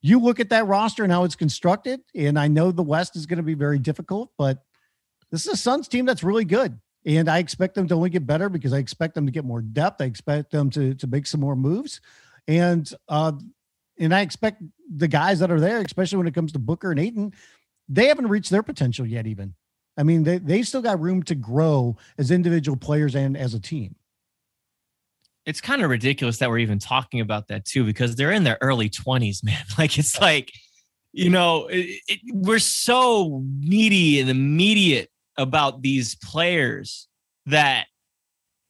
you 0.00 0.18
look 0.18 0.40
at 0.40 0.50
that 0.50 0.66
roster 0.66 1.04
and 1.04 1.12
how 1.12 1.24
it's 1.24 1.36
constructed, 1.36 2.00
and 2.14 2.38
I 2.38 2.48
know 2.48 2.72
the 2.72 2.82
West 2.82 3.16
is 3.16 3.26
going 3.26 3.38
to 3.38 3.42
be 3.42 3.54
very 3.54 3.78
difficult, 3.78 4.30
but 4.36 4.64
this 5.30 5.46
is 5.46 5.52
a 5.52 5.56
Suns 5.56 5.88
team 5.88 6.04
that's 6.04 6.24
really 6.24 6.44
good. 6.44 6.78
And 7.04 7.28
I 7.28 7.38
expect 7.38 7.74
them 7.74 7.88
to 7.88 7.94
only 7.94 8.10
get 8.10 8.26
better 8.26 8.48
because 8.48 8.72
I 8.72 8.78
expect 8.78 9.14
them 9.14 9.26
to 9.26 9.32
get 9.32 9.44
more 9.44 9.60
depth. 9.60 10.00
I 10.00 10.04
expect 10.04 10.52
them 10.52 10.70
to 10.70 10.94
to 10.94 11.06
make 11.06 11.26
some 11.26 11.40
more 11.40 11.56
moves. 11.56 12.00
And 12.46 12.88
uh 13.08 13.32
and 13.98 14.14
I 14.14 14.20
expect 14.20 14.62
the 14.94 15.08
guys 15.08 15.38
that 15.40 15.50
are 15.50 15.60
there, 15.60 15.80
especially 15.80 16.18
when 16.18 16.26
it 16.26 16.34
comes 16.34 16.52
to 16.52 16.58
Booker 16.58 16.90
and 16.90 17.00
Ayton, 17.00 17.32
they 17.88 18.06
haven't 18.06 18.28
reached 18.28 18.50
their 18.50 18.62
potential 18.62 19.06
yet, 19.06 19.26
even. 19.26 19.54
I 19.96 20.02
mean, 20.02 20.24
they, 20.24 20.38
they 20.38 20.62
still 20.62 20.82
got 20.82 21.00
room 21.00 21.22
to 21.24 21.34
grow 21.34 21.96
as 22.16 22.30
individual 22.30 22.76
players 22.76 23.14
and 23.14 23.36
as 23.36 23.54
a 23.54 23.60
team 23.60 23.96
it's 25.44 25.60
kind 25.60 25.82
of 25.82 25.90
ridiculous 25.90 26.38
that 26.38 26.50
we're 26.50 26.58
even 26.58 26.78
talking 26.78 27.20
about 27.20 27.48
that 27.48 27.64
too, 27.64 27.84
because 27.84 28.16
they're 28.16 28.30
in 28.30 28.44
their 28.44 28.58
early 28.60 28.88
20s, 28.88 29.44
man. 29.44 29.64
Like 29.78 29.98
it's 29.98 30.20
like, 30.20 30.52
you 31.12 31.30
know, 31.30 31.66
it, 31.66 32.00
it, 32.08 32.20
we're 32.32 32.58
so 32.58 33.42
needy 33.58 34.20
and 34.20 34.30
immediate 34.30 35.10
about 35.36 35.82
these 35.82 36.14
players 36.14 37.08
that 37.46 37.86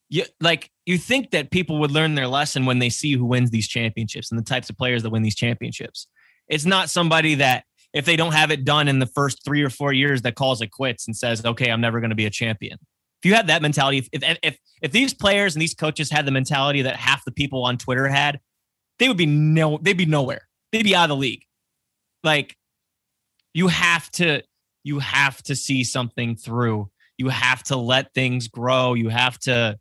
you 0.09 0.25
like 0.41 0.71
you 0.87 0.99
think 0.99 1.31
that 1.31 1.51
people 1.51 1.79
would 1.79 1.91
learn 1.91 2.15
their 2.15 2.27
lesson 2.27 2.67
when 2.67 2.79
they 2.79 2.91
see 2.91 3.13
who 3.13 3.25
wins 3.25 3.51
these 3.51 3.69
championships 3.69 4.31
and 4.31 4.39
the 4.39 4.45
types 4.45 4.69
of 4.69 4.77
players 4.77 5.03
that 5.03 5.11
win 5.11 5.23
these 5.23 5.37
championships. 5.37 6.09
It's 6.49 6.65
not 6.65 6.91
somebody 6.91 7.37
that 7.37 7.65
if 7.93 8.05
they 8.05 8.17
don't 8.17 8.33
have 8.33 8.51
it 8.51 8.65
done 8.65 8.89
in 8.89 8.99
the 8.99 9.07
first 9.07 9.45
3 9.45 9.63
or 9.63 9.71
4 9.71 9.93
years 9.93 10.23
that 10.23 10.35
calls 10.35 10.61
it 10.61 10.71
quits 10.71 11.07
and 11.07 11.17
says, 11.17 11.45
"Okay, 11.45 11.71
I'm 11.71 11.81
never 11.81 12.01
going 12.01 12.11
to 12.11 12.17
be 12.17 12.27
a 12.27 12.31
champion." 12.31 12.79
If 13.23 13.29
you 13.29 13.35
had 13.35 13.47
that 13.47 13.63
mentality, 13.63 13.99
if, 13.99 14.09
if 14.13 14.39
if 14.43 14.59
if 14.83 14.91
these 14.91 15.15
players 15.15 15.55
and 15.55 15.63
these 15.63 15.75
coaches 15.75 16.11
had 16.11 16.27
the 16.27 16.33
mentality 16.33 16.83
that 16.83 16.97
half 16.97 17.25
the 17.25 17.31
people 17.31 17.65
on 17.65 17.79
Twitter 17.79 18.09
had, 18.09 18.41
they 18.99 19.09
would 19.09 19.17
be 19.17 19.27
no, 19.27 19.79
they'd 19.81 19.97
be 19.97 20.07
nowhere. 20.07 20.49
They'd 20.73 20.83
be 20.83 20.97
out 20.97 21.05
of 21.05 21.11
the 21.11 21.17
league. 21.17 21.45
Like 22.25 22.57
you 23.55 23.69
have 23.69 24.11
to, 24.13 24.43
you 24.83 24.99
have 24.99 25.41
to 25.45 25.55
see 25.55 25.85
something 25.85 26.35
through. 26.35 26.91
You 27.19 27.29
have 27.29 27.63
to 27.65 27.77
let 27.77 28.13
things 28.15 28.49
grow. 28.49 28.95
You 28.95 29.11
have 29.11 29.39
to 29.41 29.79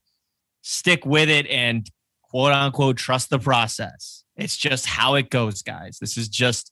stick 0.62 1.06
with 1.06 1.30
it 1.30 1.48
and 1.48 1.90
quote 2.24 2.52
unquote 2.54 2.98
trust 2.98 3.30
the 3.30 3.40
process. 3.40 4.24
It's 4.36 4.58
just 4.58 4.86
how 4.86 5.16
it 5.16 5.30
goes, 5.30 5.62
guys. 5.62 5.98
This 6.00 6.18
is 6.18 6.30
just 6.30 6.72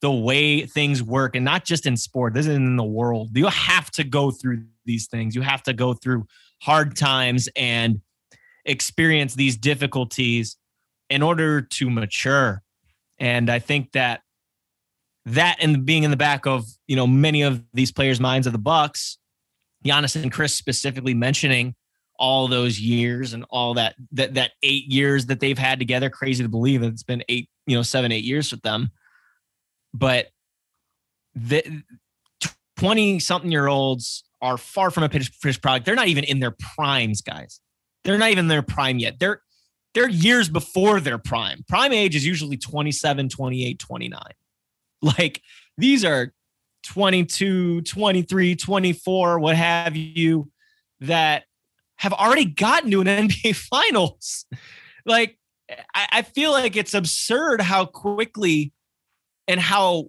the 0.00 0.10
way 0.10 0.66
things 0.66 1.02
work 1.02 1.36
and 1.36 1.44
not 1.44 1.64
just 1.64 1.86
in 1.86 1.96
sport 1.96 2.34
this 2.34 2.46
is 2.46 2.56
in 2.56 2.76
the 2.76 2.84
world 2.84 3.36
you 3.36 3.46
have 3.46 3.90
to 3.90 4.02
go 4.02 4.30
through 4.30 4.64
these 4.86 5.06
things 5.06 5.34
you 5.34 5.42
have 5.42 5.62
to 5.62 5.72
go 5.72 5.92
through 5.92 6.26
hard 6.62 6.96
times 6.96 7.48
and 7.54 8.00
experience 8.64 9.34
these 9.34 9.56
difficulties 9.56 10.56
in 11.10 11.22
order 11.22 11.60
to 11.60 11.90
mature 11.90 12.62
and 13.18 13.50
i 13.50 13.58
think 13.58 13.92
that 13.92 14.22
that 15.26 15.56
and 15.60 15.84
being 15.84 16.02
in 16.02 16.10
the 16.10 16.16
back 16.16 16.46
of 16.46 16.64
you 16.86 16.96
know 16.96 17.06
many 17.06 17.42
of 17.42 17.62
these 17.74 17.92
players 17.92 18.18
minds 18.18 18.46
of 18.46 18.52
the 18.52 18.58
bucks 18.58 19.18
Giannis 19.84 20.20
and 20.20 20.30
Khris 20.30 20.54
specifically 20.54 21.14
mentioning 21.14 21.74
all 22.20 22.46
those 22.46 22.78
years 22.78 23.32
and 23.32 23.44
all 23.50 23.74
that 23.74 23.96
that 24.12 24.34
that 24.34 24.52
eight 24.62 24.86
years 24.86 25.26
that 25.26 25.40
they've 25.40 25.58
had 25.58 25.78
together 25.78 26.08
crazy 26.08 26.44
to 26.44 26.48
believe 26.48 26.82
it's 26.82 27.02
been 27.02 27.24
eight 27.28 27.48
you 27.66 27.74
know 27.74 27.82
seven 27.82 28.12
eight 28.12 28.24
years 28.24 28.52
with 28.52 28.62
them 28.62 28.90
but 29.92 30.26
the 31.34 31.82
20 32.78 33.18
something 33.18 33.50
year 33.50 33.66
olds 33.66 34.24
are 34.42 34.56
far 34.56 34.90
from 34.90 35.02
a 35.02 35.08
finished 35.08 35.62
product. 35.62 35.84
They're 35.84 35.94
not 35.94 36.08
even 36.08 36.24
in 36.24 36.40
their 36.40 36.54
primes, 36.74 37.20
guys. 37.20 37.60
They're 38.04 38.18
not 38.18 38.30
even 38.30 38.44
in 38.44 38.48
their 38.48 38.62
prime 38.62 38.98
yet. 38.98 39.18
They're 39.18 39.42
they're 39.92 40.08
years 40.08 40.48
before 40.48 41.00
their 41.00 41.18
prime. 41.18 41.64
Prime 41.68 41.92
age 41.92 42.14
is 42.14 42.24
usually 42.24 42.56
27, 42.56 43.28
28, 43.28 43.78
29. 43.78 44.22
Like 45.02 45.40
these 45.78 46.04
are 46.04 46.32
22, 46.84 47.80
23, 47.82 48.54
24, 48.54 49.38
what 49.38 49.56
have 49.56 49.96
you, 49.96 50.50
that 51.00 51.44
have 52.00 52.14
already 52.14 52.46
gotten 52.46 52.90
to 52.90 53.02
an 53.02 53.06
NBA 53.28 53.54
finals. 53.54 54.46
Like, 55.04 55.38
I, 55.94 56.08
I 56.10 56.22
feel 56.22 56.50
like 56.50 56.74
it's 56.74 56.94
absurd 56.94 57.60
how 57.60 57.84
quickly 57.84 58.72
and 59.46 59.60
how 59.60 60.06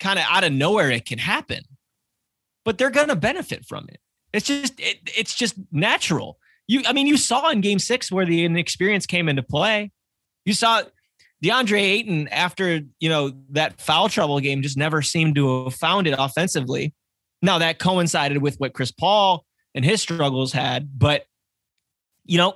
kind 0.00 0.18
of 0.18 0.24
out 0.28 0.44
of 0.44 0.52
nowhere 0.52 0.90
it 0.90 1.06
can 1.06 1.18
happen. 1.18 1.60
But 2.64 2.76
they're 2.76 2.90
going 2.90 3.08
to 3.08 3.16
benefit 3.16 3.64
from 3.64 3.86
it. 3.88 3.98
It's 4.32 4.46
just 4.46 4.78
it, 4.80 4.98
it's 5.16 5.34
just 5.34 5.54
natural. 5.70 6.38
You 6.66 6.82
I 6.86 6.92
mean 6.92 7.06
you 7.06 7.16
saw 7.16 7.50
in 7.50 7.60
game 7.60 7.78
6 7.78 8.10
where 8.10 8.24
the 8.24 8.44
inexperience 8.44 9.06
came 9.06 9.28
into 9.28 9.42
play. 9.42 9.90
You 10.44 10.54
saw 10.54 10.82
DeAndre 11.44 11.80
Ayton 11.80 12.28
after, 12.28 12.80
you 12.98 13.08
know, 13.08 13.32
that 13.50 13.80
foul 13.80 14.08
trouble 14.08 14.40
game 14.40 14.62
just 14.62 14.76
never 14.76 15.02
seemed 15.02 15.34
to 15.36 15.64
have 15.64 15.74
found 15.74 16.06
it 16.06 16.14
offensively. 16.18 16.94
Now 17.42 17.58
that 17.58 17.78
coincided 17.78 18.38
with 18.38 18.56
what 18.56 18.72
Chris 18.72 18.92
Paul 18.92 19.44
and 19.74 19.84
his 19.84 20.00
struggles 20.02 20.52
had, 20.52 20.98
but 20.98 21.24
you 22.24 22.38
know, 22.38 22.54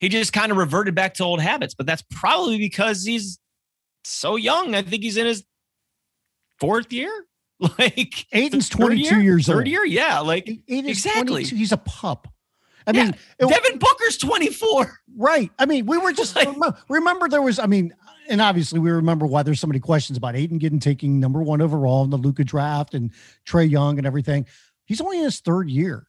he 0.00 0.08
just 0.08 0.32
kind 0.32 0.50
of 0.50 0.58
reverted 0.58 0.94
back 0.94 1.14
to 1.14 1.24
old 1.24 1.40
habits, 1.40 1.74
but 1.74 1.86
that's 1.86 2.02
probably 2.10 2.58
because 2.58 3.04
he's 3.04 3.38
so 4.04 4.36
young. 4.36 4.74
I 4.74 4.82
think 4.82 5.02
he's 5.02 5.16
in 5.16 5.26
his 5.26 5.44
fourth 6.60 6.92
year. 6.92 7.12
Like 7.78 8.26
Ayton's 8.32 8.68
22 8.68 9.00
year, 9.14 9.20
years 9.22 9.46
third 9.46 9.54
old. 9.58 9.66
year. 9.68 9.84
Yeah. 9.84 10.18
Like 10.18 10.48
Ayton's 10.68 10.88
exactly. 10.88 11.44
He's 11.44 11.70
a 11.70 11.76
pup. 11.76 12.26
I 12.88 12.90
Yeah, 12.90 13.04
mean, 13.04 13.14
it- 13.38 13.48
Devin 13.48 13.78
Booker's 13.78 14.16
24. 14.18 14.98
right. 15.16 15.48
I 15.60 15.66
mean, 15.66 15.86
we 15.86 15.96
were 15.96 16.12
just 16.12 16.34
Like- 16.36 16.48
remember, 16.48 16.76
remember 16.88 17.28
there 17.28 17.40
was, 17.40 17.60
I 17.60 17.66
mean, 17.66 17.94
and 18.28 18.40
obviously 18.40 18.80
we 18.80 18.90
remember 18.90 19.26
why 19.26 19.44
there's 19.44 19.60
so 19.60 19.68
many 19.68 19.78
questions 19.78 20.16
about 20.16 20.34
Ayton 20.34 20.58
getting 20.58 20.80
taking 20.80 21.20
number 21.20 21.40
one 21.40 21.60
overall 21.60 22.02
in 22.02 22.10
the 22.10 22.16
Luka 22.16 22.42
draft 22.42 22.94
and 22.94 23.12
Trae 23.46 23.70
Young 23.70 23.96
and 23.98 24.08
everything. 24.08 24.44
He's 24.86 25.00
only 25.00 25.18
in 25.18 25.24
his 25.24 25.38
third 25.38 25.70
year. 25.70 26.08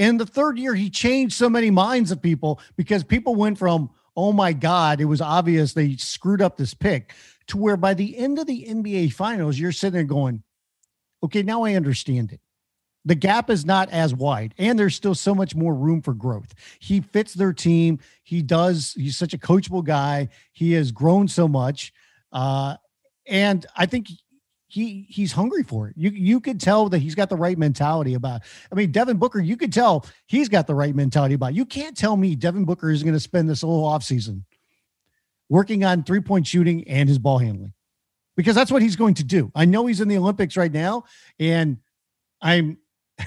In 0.00 0.16
the 0.16 0.24
third 0.24 0.58
year, 0.58 0.74
he 0.74 0.88
changed 0.88 1.34
so 1.34 1.50
many 1.50 1.70
minds 1.70 2.10
of 2.10 2.22
people 2.22 2.58
because 2.74 3.04
people 3.04 3.34
went 3.34 3.58
from, 3.58 3.90
oh 4.16 4.32
my 4.32 4.54
God, 4.54 4.98
it 4.98 5.04
was 5.04 5.20
obvious 5.20 5.74
they 5.74 5.94
screwed 5.96 6.40
up 6.40 6.56
this 6.56 6.72
pick 6.72 7.12
to 7.48 7.58
where 7.58 7.76
by 7.76 7.92
the 7.92 8.16
end 8.16 8.38
of 8.38 8.46
the 8.46 8.64
NBA 8.66 9.12
finals, 9.12 9.58
you're 9.58 9.72
sitting 9.72 9.92
there 9.92 10.04
going, 10.04 10.42
okay, 11.22 11.42
now 11.42 11.64
I 11.64 11.74
understand 11.74 12.32
it. 12.32 12.40
The 13.04 13.14
gap 13.14 13.50
is 13.50 13.66
not 13.66 13.90
as 13.90 14.14
wide, 14.14 14.54
and 14.56 14.78
there's 14.78 14.96
still 14.96 15.14
so 15.14 15.34
much 15.34 15.54
more 15.54 15.74
room 15.74 16.00
for 16.00 16.14
growth. 16.14 16.54
He 16.78 17.02
fits 17.02 17.34
their 17.34 17.52
team. 17.52 17.98
He 18.22 18.40
does. 18.40 18.94
He's 18.96 19.18
such 19.18 19.34
a 19.34 19.38
coachable 19.38 19.84
guy. 19.84 20.30
He 20.52 20.72
has 20.72 20.92
grown 20.92 21.28
so 21.28 21.46
much, 21.46 21.92
uh, 22.32 22.76
and 23.26 23.66
I 23.76 23.84
think 23.84 24.08
he 24.70 25.06
he's 25.08 25.32
hungry 25.32 25.62
for 25.62 25.88
it. 25.88 25.94
You 25.96 26.10
you 26.10 26.40
could 26.40 26.60
tell 26.60 26.88
that 26.90 26.98
he's 26.98 27.14
got 27.14 27.28
the 27.28 27.36
right 27.36 27.58
mentality 27.58 28.14
about. 28.14 28.42
I 28.70 28.74
mean, 28.74 28.92
Devin 28.92 29.16
Booker, 29.16 29.40
you 29.40 29.56
could 29.56 29.72
tell 29.72 30.06
he's 30.26 30.48
got 30.48 30.66
the 30.66 30.74
right 30.74 30.94
mentality 30.94 31.34
about. 31.34 31.50
it. 31.50 31.56
You 31.56 31.66
can't 31.66 31.96
tell 31.96 32.16
me 32.16 32.36
Devin 32.36 32.64
Booker 32.64 32.90
is 32.90 33.02
going 33.02 33.14
to 33.14 33.20
spend 33.20 33.48
this 33.48 33.62
whole 33.62 33.90
offseason 33.90 34.44
working 35.48 35.84
on 35.84 36.04
three 36.04 36.20
point 36.20 36.46
shooting 36.46 36.86
and 36.88 37.08
his 37.08 37.18
ball 37.18 37.38
handling 37.38 37.72
because 38.36 38.54
that's 38.54 38.70
what 38.70 38.80
he's 38.80 38.96
going 38.96 39.14
to 39.14 39.24
do. 39.24 39.50
I 39.54 39.64
know 39.64 39.86
he's 39.86 40.00
in 40.00 40.08
the 40.08 40.16
Olympics 40.16 40.56
right 40.56 40.72
now, 40.72 41.04
and 41.38 41.78
I'm 42.40 42.78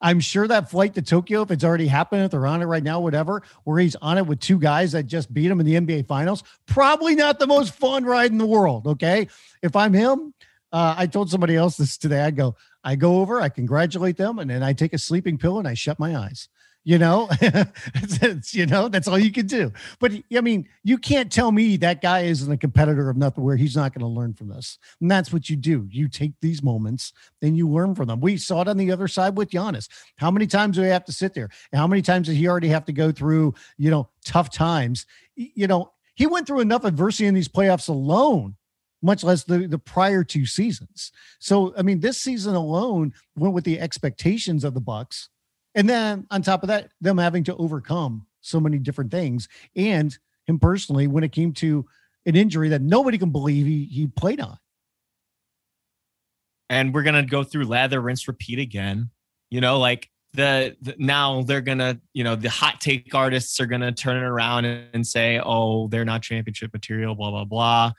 I'm 0.00 0.20
sure 0.20 0.46
that 0.48 0.70
flight 0.70 0.94
to 0.94 1.02
Tokyo, 1.02 1.42
if 1.42 1.50
it's 1.50 1.64
already 1.64 1.86
happened, 1.86 2.22
if 2.22 2.32
they're 2.32 2.46
on 2.46 2.60
it 2.60 2.66
right 2.66 2.82
now, 2.82 3.00
whatever, 3.00 3.42
where 3.62 3.78
he's 3.78 3.96
on 3.96 4.18
it 4.18 4.26
with 4.26 4.40
two 4.40 4.58
guys 4.58 4.92
that 4.92 5.04
just 5.04 5.32
beat 5.32 5.50
him 5.50 5.60
in 5.60 5.66
the 5.66 5.74
NBA 5.76 6.06
finals, 6.06 6.42
probably 6.66 7.14
not 7.14 7.38
the 7.38 7.46
most 7.46 7.74
fun 7.74 8.04
ride 8.04 8.32
in 8.32 8.38
the 8.38 8.46
world. 8.46 8.86
Okay. 8.86 9.28
If 9.62 9.76
I'm 9.76 9.94
him, 9.94 10.34
uh, 10.74 10.92
I 10.98 11.06
told 11.06 11.30
somebody 11.30 11.54
else 11.54 11.76
this 11.76 11.96
today. 11.96 12.22
I 12.22 12.32
go, 12.32 12.56
I 12.82 12.96
go 12.96 13.20
over, 13.20 13.40
I 13.40 13.48
congratulate 13.48 14.16
them, 14.16 14.40
and 14.40 14.50
then 14.50 14.64
I 14.64 14.72
take 14.72 14.92
a 14.92 14.98
sleeping 14.98 15.38
pill 15.38 15.60
and 15.60 15.68
I 15.68 15.74
shut 15.74 16.00
my 16.00 16.16
eyes. 16.16 16.48
You 16.82 16.98
know, 16.98 17.30
you 18.50 18.66
know, 18.66 18.88
that's 18.88 19.06
all 19.06 19.18
you 19.18 19.30
can 19.30 19.46
do. 19.46 19.72
But 20.00 20.12
I 20.36 20.40
mean, 20.40 20.68
you 20.82 20.98
can't 20.98 21.30
tell 21.30 21.52
me 21.52 21.76
that 21.76 22.02
guy 22.02 22.22
isn't 22.22 22.50
a 22.52 22.56
competitor 22.56 23.08
of 23.08 23.16
nothing 23.16 23.44
where 23.44 23.56
he's 23.56 23.76
not 23.76 23.94
going 23.94 24.00
to 24.00 24.20
learn 24.20 24.34
from 24.34 24.48
this. 24.48 24.76
And 25.00 25.08
that's 25.08 25.32
what 25.32 25.48
you 25.48 25.56
do. 25.56 25.86
You 25.90 26.08
take 26.08 26.32
these 26.42 26.62
moments 26.62 27.12
and 27.40 27.56
you 27.56 27.70
learn 27.70 27.94
from 27.94 28.08
them. 28.08 28.20
We 28.20 28.36
saw 28.36 28.60
it 28.62 28.68
on 28.68 28.76
the 28.76 28.90
other 28.90 29.08
side 29.08 29.38
with 29.38 29.50
Giannis. 29.50 29.88
How 30.16 30.30
many 30.30 30.46
times 30.46 30.76
do 30.76 30.82
we 30.82 30.88
have 30.88 31.06
to 31.06 31.12
sit 31.12 31.34
there? 31.34 31.48
And 31.72 31.78
how 31.78 31.86
many 31.86 32.02
times 32.02 32.26
did 32.26 32.36
he 32.36 32.48
already 32.48 32.68
have 32.68 32.84
to 32.86 32.92
go 32.92 33.12
through, 33.12 33.54
you 33.78 33.90
know, 33.90 34.10
tough 34.26 34.50
times? 34.50 35.06
You 35.36 35.68
know, 35.68 35.92
he 36.16 36.26
went 36.26 36.46
through 36.48 36.60
enough 36.60 36.84
adversity 36.84 37.26
in 37.26 37.34
these 37.34 37.48
playoffs 37.48 37.88
alone, 37.88 38.56
much 39.04 39.22
less 39.22 39.44
the, 39.44 39.66
the 39.66 39.78
prior 39.78 40.24
two 40.24 40.46
seasons. 40.46 41.12
So, 41.38 41.74
I 41.76 41.82
mean, 41.82 42.00
this 42.00 42.18
season 42.18 42.54
alone 42.54 43.12
went 43.36 43.54
with 43.54 43.64
the 43.64 43.78
expectations 43.78 44.64
of 44.64 44.74
the 44.74 44.80
Bucks. 44.80 45.28
And 45.74 45.88
then 45.88 46.26
on 46.30 46.42
top 46.42 46.62
of 46.62 46.68
that, 46.68 46.90
them 47.00 47.18
having 47.18 47.44
to 47.44 47.56
overcome 47.56 48.26
so 48.40 48.58
many 48.60 48.78
different 48.78 49.10
things. 49.10 49.48
And 49.76 50.16
him 50.46 50.58
personally, 50.58 51.06
when 51.06 51.24
it 51.24 51.32
came 51.32 51.52
to 51.54 51.86
an 52.26 52.36
injury 52.36 52.70
that 52.70 52.82
nobody 52.82 53.18
can 53.18 53.30
believe 53.30 53.66
he, 53.66 53.84
he 53.84 54.06
played 54.06 54.40
on. 54.40 54.58
and 56.70 56.94
we're 56.94 57.02
gonna 57.02 57.24
go 57.24 57.44
through 57.44 57.64
lather, 57.64 58.00
rinse, 58.00 58.26
repeat 58.28 58.58
again. 58.58 59.10
You 59.50 59.60
know, 59.60 59.78
like 59.78 60.10
the, 60.32 60.76
the 60.82 60.96
now 60.98 61.42
they're 61.42 61.60
gonna, 61.60 62.00
you 62.12 62.24
know, 62.24 62.36
the 62.36 62.50
hot 62.50 62.80
take 62.80 63.14
artists 63.14 63.60
are 63.60 63.66
gonna 63.66 63.92
turn 63.92 64.16
it 64.16 64.26
around 64.26 64.64
and, 64.64 64.88
and 64.92 65.06
say, 65.06 65.40
"Oh, 65.42 65.88
they're 65.88 66.04
not 66.04 66.22
championship 66.22 66.72
material," 66.72 67.14
blah 67.14 67.30
blah 67.30 67.44
blah. 67.44 67.92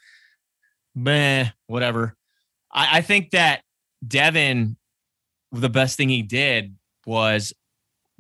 Meh, 0.96 1.50
whatever. 1.68 2.16
I, 2.74 2.98
I 2.98 3.02
think 3.02 3.32
that 3.32 3.62
Devin, 4.08 4.78
the 5.52 5.70
best 5.70 5.98
thing 5.98 6.10
he 6.10 6.22
did 6.22 6.76
was 7.06 7.54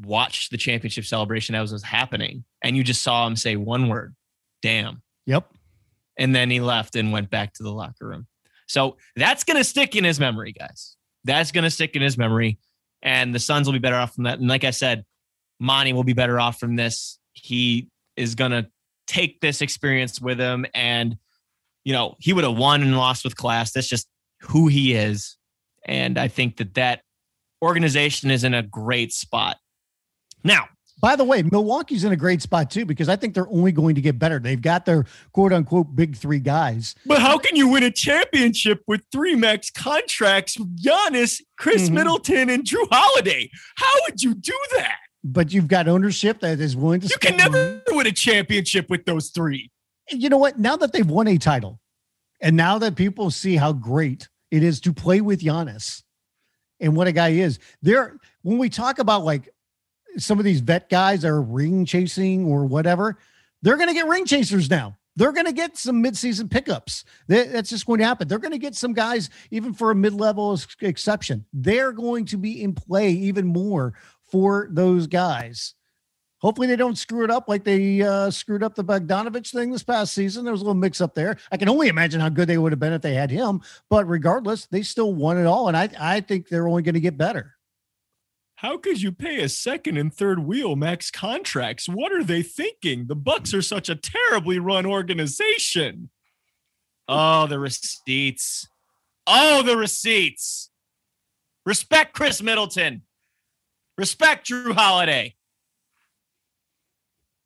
watch 0.01 0.49
the 0.49 0.57
championship 0.57 1.05
celebration 1.05 1.55
as 1.55 1.71
it 1.71 1.75
was 1.75 1.83
happening, 1.83 2.43
and 2.61 2.75
you 2.75 2.83
just 2.83 3.01
saw 3.01 3.25
him 3.25 3.35
say 3.35 3.55
one 3.55 3.87
word, 3.87 4.15
"Damn." 4.61 5.01
Yep. 5.25 5.49
and 6.17 6.35
then 6.35 6.49
he 6.49 6.59
left 6.59 6.95
and 6.95 7.11
went 7.11 7.29
back 7.29 7.53
to 7.53 7.63
the 7.63 7.71
locker 7.71 8.07
room. 8.07 8.27
So 8.67 8.97
that's 9.15 9.43
going 9.43 9.57
to 9.57 9.63
stick 9.63 9.95
in 9.95 10.03
his 10.03 10.19
memory, 10.19 10.51
guys. 10.51 10.97
That's 11.23 11.51
going 11.51 11.63
to 11.63 11.69
stick 11.69 11.95
in 11.95 12.01
his 12.01 12.17
memory. 12.17 12.57
And 13.01 13.33
the 13.33 13.39
Suns 13.39 13.67
will 13.67 13.73
be 13.73 13.79
better 13.79 13.95
off 13.95 14.15
from 14.15 14.23
that. 14.25 14.39
And 14.39 14.47
like 14.47 14.63
I 14.63 14.71
said, 14.71 15.05
Monty 15.59 15.93
will 15.93 16.03
be 16.03 16.13
better 16.13 16.39
off 16.39 16.59
from 16.59 16.75
this. 16.75 17.19
He 17.33 17.89
is 18.15 18.35
going 18.35 18.51
to 18.51 18.67
take 19.07 19.41
this 19.41 19.61
experience 19.61 20.19
with 20.21 20.39
him. 20.39 20.65
And, 20.73 21.17
you 21.85 21.93
know, 21.93 22.15
he 22.19 22.33
would 22.33 22.43
have 22.43 22.57
won 22.57 22.81
and 22.81 22.97
lost 22.97 23.23
with 23.23 23.37
class. 23.37 23.71
That's 23.71 23.87
just 23.87 24.07
who 24.41 24.67
he 24.67 24.93
is. 24.93 25.37
And 25.87 26.17
I 26.17 26.27
think 26.27 26.57
that 26.57 26.73
that 26.73 27.01
organization 27.61 28.31
is 28.31 28.43
in 28.43 28.53
a 28.53 28.63
great 28.63 29.13
spot. 29.13 29.57
Now, 30.43 30.67
By 31.01 31.15
the 31.17 31.25
way, 31.25 31.43
Milwaukee's 31.43 32.03
in 32.05 32.11
a 32.13 32.15
great 32.15 32.41
spot 32.41 32.71
too 32.71 32.85
because 32.85 33.09
I 33.09 33.15
think 33.17 33.33
they're 33.35 33.49
only 33.49 33.71
going 33.73 33.95
to 33.95 34.01
get 34.01 34.17
better. 34.17 34.39
They've 34.39 34.61
got 34.61 34.85
their 34.85 35.05
quote 35.33 35.51
unquote 35.53 35.93
big 35.95 36.15
three 36.15 36.39
guys. 36.39 36.95
But 37.05 37.21
how 37.21 37.37
can 37.37 37.55
you 37.55 37.67
win 37.67 37.83
a 37.83 37.91
championship 37.91 38.81
with 38.87 39.01
three 39.11 39.35
max 39.35 39.69
contracts 39.69 40.57
with 40.57 40.75
Giannis, 40.81 41.41
Khris 41.59 41.89
Mhm. 41.89 41.93
Middleton, 41.95 42.49
and 42.49 42.63
Jrue 42.63 42.87
Holiday? 42.89 43.49
How 43.75 43.91
would 44.07 44.23
you 44.23 44.33
do 44.35 44.57
that? 44.77 44.97
But 45.23 45.51
you've 45.51 45.67
got 45.67 45.87
ownership 45.87 46.39
that 46.39 46.59
is 46.59 46.75
willing 46.77 47.01
to 47.01 47.07
You 47.07 47.17
can 47.17 47.37
spend 47.39 47.51
money. 47.51 47.65
never 47.85 47.97
win 47.97 48.07
a 48.07 48.11
championship 48.11 48.89
with 48.89 49.05
those 49.05 49.29
three. 49.31 49.71
You 50.09 50.29
know 50.29 50.37
what? 50.37 50.59
Now 50.59 50.75
that 50.77 50.91
they've 50.91 51.09
won 51.09 51.27
a 51.27 51.37
title, 51.37 51.79
and 52.41 52.55
now 52.55 52.77
that 52.79 52.95
people 52.95 53.31
see 53.31 53.55
how 53.55 53.73
great 53.73 54.27
it 54.51 54.63
is 54.63 54.79
to 54.81 54.93
play 54.93 55.21
with 55.21 55.41
Giannis 55.41 56.03
and 56.79 56.95
what 56.95 57.07
a 57.07 57.11
guy 57.11 57.29
is, 57.29 57.59
there 57.81 58.17
when 58.43 58.57
we 58.57 58.69
talk 58.69 58.99
about 58.99 59.23
like 59.23 59.49
some 60.17 60.39
of 60.39 60.45
these 60.45 60.59
vet 60.61 60.89
guys 60.89 61.25
are 61.25 61.41
ring 61.41 61.85
chasing 61.85 62.45
or 62.45 62.65
whatever, 62.65 63.17
they're 63.61 63.77
going 63.77 63.89
to 63.89 63.93
get 63.93 64.07
ring 64.07 64.25
chasers 64.25 64.69
now. 64.69 64.97
They're 65.17 65.31
going 65.31 65.45
to 65.45 65.53
get 65.53 65.77
some 65.77 66.03
midseason 66.03 66.51
pickups. 66.51 67.05
That's 67.27 67.69
just 67.69 67.85
going 67.85 67.99
to 67.99 68.05
happen. 68.05 68.27
They're 68.27 68.37
going 68.37 68.51
to 68.51 68.57
get 68.57 68.75
some 68.75 68.91
guys, 68.91 69.29
even 69.49 69.73
for 69.73 69.91
a 69.91 69.95
mid-level 69.95 70.59
exception. 70.81 71.45
They're 71.53 71.93
going 71.93 72.25
to 72.25 72.37
be 72.37 72.61
in 72.61 72.73
play 72.73 73.11
even 73.11 73.47
more 73.47 73.93
for 74.29 74.67
those 74.71 75.07
guys. 75.07 75.73
Hopefully 76.45 76.67
they 76.67 76.75
don't 76.75 76.95
screw 76.95 77.23
it 77.23 77.31
up 77.31 77.49
like 77.49 77.63
they 77.63 78.03
uh, 78.03 78.29
screwed 78.29 78.61
up 78.61 78.75
the 78.75 78.83
Bogdanovich 78.83 79.51
thing 79.51 79.71
this 79.71 79.81
past 79.81 80.13
season. 80.13 80.43
There 80.43 80.51
was 80.51 80.61
a 80.61 80.63
little 80.63 80.79
mix 80.79 81.01
up 81.01 81.15
there. 81.15 81.37
I 81.51 81.57
can 81.57 81.67
only 81.67 81.87
imagine 81.87 82.21
how 82.21 82.29
good 82.29 82.47
they 82.47 82.59
would 82.59 82.71
have 82.71 82.79
been 82.79 82.93
if 82.93 83.01
they 83.01 83.15
had 83.15 83.31
him. 83.31 83.61
But 83.89 84.07
regardless, 84.07 84.67
they 84.67 84.83
still 84.83 85.15
won 85.15 85.39
it 85.39 85.47
all, 85.47 85.69
and 85.69 85.75
I 85.75 85.89
I 85.99 86.21
think 86.21 86.47
they're 86.47 86.67
only 86.67 86.83
going 86.83 86.93
to 86.93 86.99
get 86.99 87.17
better. 87.17 87.55
How 88.57 88.77
could 88.77 89.01
you 89.01 89.11
pay 89.11 89.41
a 89.41 89.49
second 89.49 89.97
and 89.97 90.13
third 90.13 90.37
wheel 90.37 90.75
max 90.75 91.09
contracts? 91.09 91.89
What 91.89 92.11
are 92.11 92.23
they 92.23 92.43
thinking? 92.43 93.07
The 93.07 93.15
Bucks 93.15 93.51
are 93.55 93.63
such 93.63 93.89
a 93.89 93.95
terribly 93.95 94.59
run 94.59 94.85
organization. 94.85 96.11
Oh, 97.07 97.47
the 97.47 97.57
receipts. 97.57 98.67
Oh, 99.25 99.63
the 99.63 99.77
receipts. 99.77 100.69
Respect 101.65 102.13
Khris 102.13 102.43
Middleton. 102.43 103.01
Respect 103.97 104.47
Jrue 104.47 104.73
Holiday. 104.73 105.33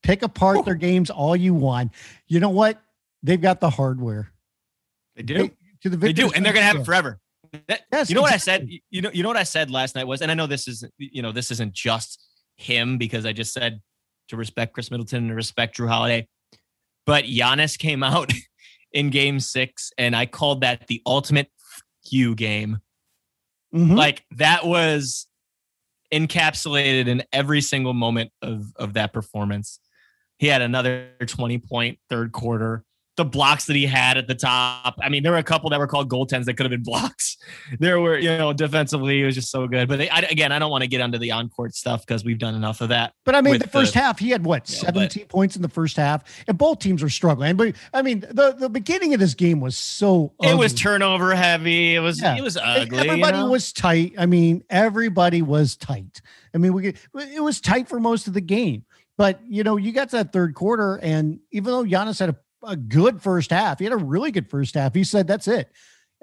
Pick 0.10 0.24
apart 0.24 0.66
their 0.66 0.74
games 0.76 1.12
all 1.12 1.36
you 1.36 1.54
want. 1.54 1.92
You 2.28 2.40
know 2.40 2.50
what? 2.50 2.82
They've 3.22 3.40
got 3.40 3.60
the 3.60 3.70
hardware. 3.70 4.32
They 5.16 5.22
do. 5.24 5.34
They- 5.36 5.52
to 5.84 5.90
the 5.90 5.98
They 5.98 6.12
do, 6.14 6.32
and 6.32 6.44
they're 6.44 6.52
gonna 6.52 6.66
have 6.66 6.78
it 6.78 6.84
forever. 6.86 7.20
That- 7.68 7.86
Yes, 7.92 8.10
you 8.10 8.16
know 8.16 8.22
what 8.22 8.34
I 8.34 8.38
said? 8.38 8.68
You 8.90 9.02
know, 9.02 9.12
you 9.14 9.22
know 9.24 9.30
what 9.30 9.38
I 9.38 9.44
said 9.44 9.70
last 9.72 9.94
night 9.96 10.06
was, 10.08 10.22
and 10.22 10.30
I 10.30 10.34
know 10.34 10.46
this 10.48 10.68
is, 10.68 10.84
you 10.98 11.22
know, 11.22 11.32
this 11.32 11.52
isn't 11.52 11.74
just 11.74 12.22
him 12.58 12.98
because 12.98 13.26
I 13.26 13.32
just 13.34 13.54
said 13.54 13.82
to 14.30 14.36
respect 14.36 14.74
Khris 14.74 14.90
Middleton 14.92 15.20
and 15.20 15.30
to 15.30 15.36
respect 15.36 15.78
Jrue 15.78 15.88
Holiday. 15.88 16.28
But 17.06 17.26
Giannis 17.26 17.78
came 17.78 18.04
out 18.04 18.34
in 18.92 19.10
game 19.10 19.40
six, 19.40 19.94
and 19.98 20.16
I 20.16 20.26
called 20.26 20.62
that 20.62 20.88
the 20.88 21.02
ultimate 21.06 21.50
you 22.10 22.34
game. 22.36 22.80
Mhm. 23.74 23.96
Like 23.96 24.26
that 24.32 24.66
was 24.66 25.28
encapsulated 26.12 27.08
in 27.08 27.24
every 27.32 27.62
single 27.62 27.94
moment 27.94 28.32
of 28.42 28.74
of 28.76 28.94
that 28.94 29.14
performance. 29.14 29.80
He 30.40 30.48
had 30.48 30.62
another 30.62 31.10
20 31.26 31.60
point 31.60 32.00
third 32.10 32.32
quarter, 32.32 32.84
the 33.20 33.26
blocks 33.26 33.66
that 33.66 33.76
he 33.76 33.86
had 33.86 34.18
at 34.18 34.28
the 34.28 34.34
top. 34.34 34.98
I 35.02 35.10
mean, 35.10 35.24
there 35.24 35.34
were 35.34 35.38
a 35.38 35.44
couple 35.44 35.70
that 35.72 35.80
were 35.80 35.88
called 35.88 36.10
goaltends 36.10 36.46
that 36.46 36.54
could 36.54 36.64
have 36.64 36.72
been 36.72 36.84
blocks. 36.90 37.36
There 37.78 38.00
were, 38.00 38.18
you 38.18 38.30
know, 38.30 38.54
defensively, 38.54 39.22
it 39.22 39.26
was 39.26 39.36
just 39.36 39.52
so 39.52 39.68
good. 39.68 39.90
But 39.90 39.98
they, 39.98 40.10
I, 40.10 40.20
again, 40.20 40.54
I 40.54 40.60
don't 40.60 40.72
want 40.72 40.84
to 40.84 40.88
get 40.88 41.02
onto 41.02 41.18
the 41.18 41.32
on 41.32 41.50
court 41.50 41.76
stuff 41.76 42.06
because 42.06 42.24
we've 42.24 42.40
done 42.40 42.56
enough 42.56 42.80
of 42.80 42.90
that. 42.90 43.14
But 43.26 43.36
I 43.36 43.42
mean, 43.42 43.60
the 43.60 43.68
first 43.68 43.94
the, 43.94 44.00
half, 44.00 44.20
he 44.20 44.30
had 44.30 44.46
what, 44.46 44.70
17 44.70 45.24
but, 45.24 45.30
points 45.30 45.58
in 45.58 45.62
the 45.62 45.68
first 45.68 45.98
half, 45.98 46.24
and 46.48 46.58
both 46.58 46.80
teams 46.80 47.04
were 47.04 47.10
struggling. 47.10 47.58
But 47.58 47.76
I 47.94 48.02
mean, 48.02 48.22
the, 48.22 48.56
the 48.58 48.70
beginning 48.70 49.14
of 49.14 49.20
this 49.20 49.34
game 49.34 49.60
was 49.60 49.78
so 49.78 50.32
ugly. 50.40 50.54
It 50.54 50.58
was 50.58 50.74
turnover 50.74 51.36
heavy. 51.36 51.96
It 51.96 52.00
was, 52.00 52.22
yeah. 52.22 52.38
it 52.38 52.42
was 52.42 52.56
ugly. 52.56 53.00
Everybody 53.00 53.38
you 53.38 53.44
know? 53.44 53.52
was 53.52 53.74
tight. 53.74 54.14
I 54.18 54.28
mean, 54.28 54.64
everybody 54.70 55.42
was 55.42 55.76
tight. 55.76 56.22
I 56.56 56.58
mean, 56.58 56.74
we 56.74 56.88
it 57.14 57.44
was 57.44 57.60
tight 57.60 57.90
for 57.90 58.00
most 58.00 58.28
of 58.28 58.34
the 58.34 58.42
game. 58.42 58.86
But 59.20 59.40
you 59.48 59.64
know, 59.64 59.78
you 59.78 59.92
got 59.92 60.10
to 60.10 60.16
that 60.16 60.34
third 60.34 60.56
quarter, 60.56 60.96
and 61.04 61.40
even 61.52 61.72
though 61.72 61.84
Giannis 61.84 62.20
had 62.20 62.30
a 62.30 62.36
a 62.64 62.76
good 62.76 63.22
first 63.22 63.52
half. 63.52 63.80
He 63.80 63.86
had 63.86 63.94
a 63.94 63.98
really 63.98 64.32
good 64.32 64.50
first 64.50 64.76
half. 64.76 64.94
He 64.94 65.04
said, 65.04 65.28
"That's 65.28 65.48
it. 65.48 65.72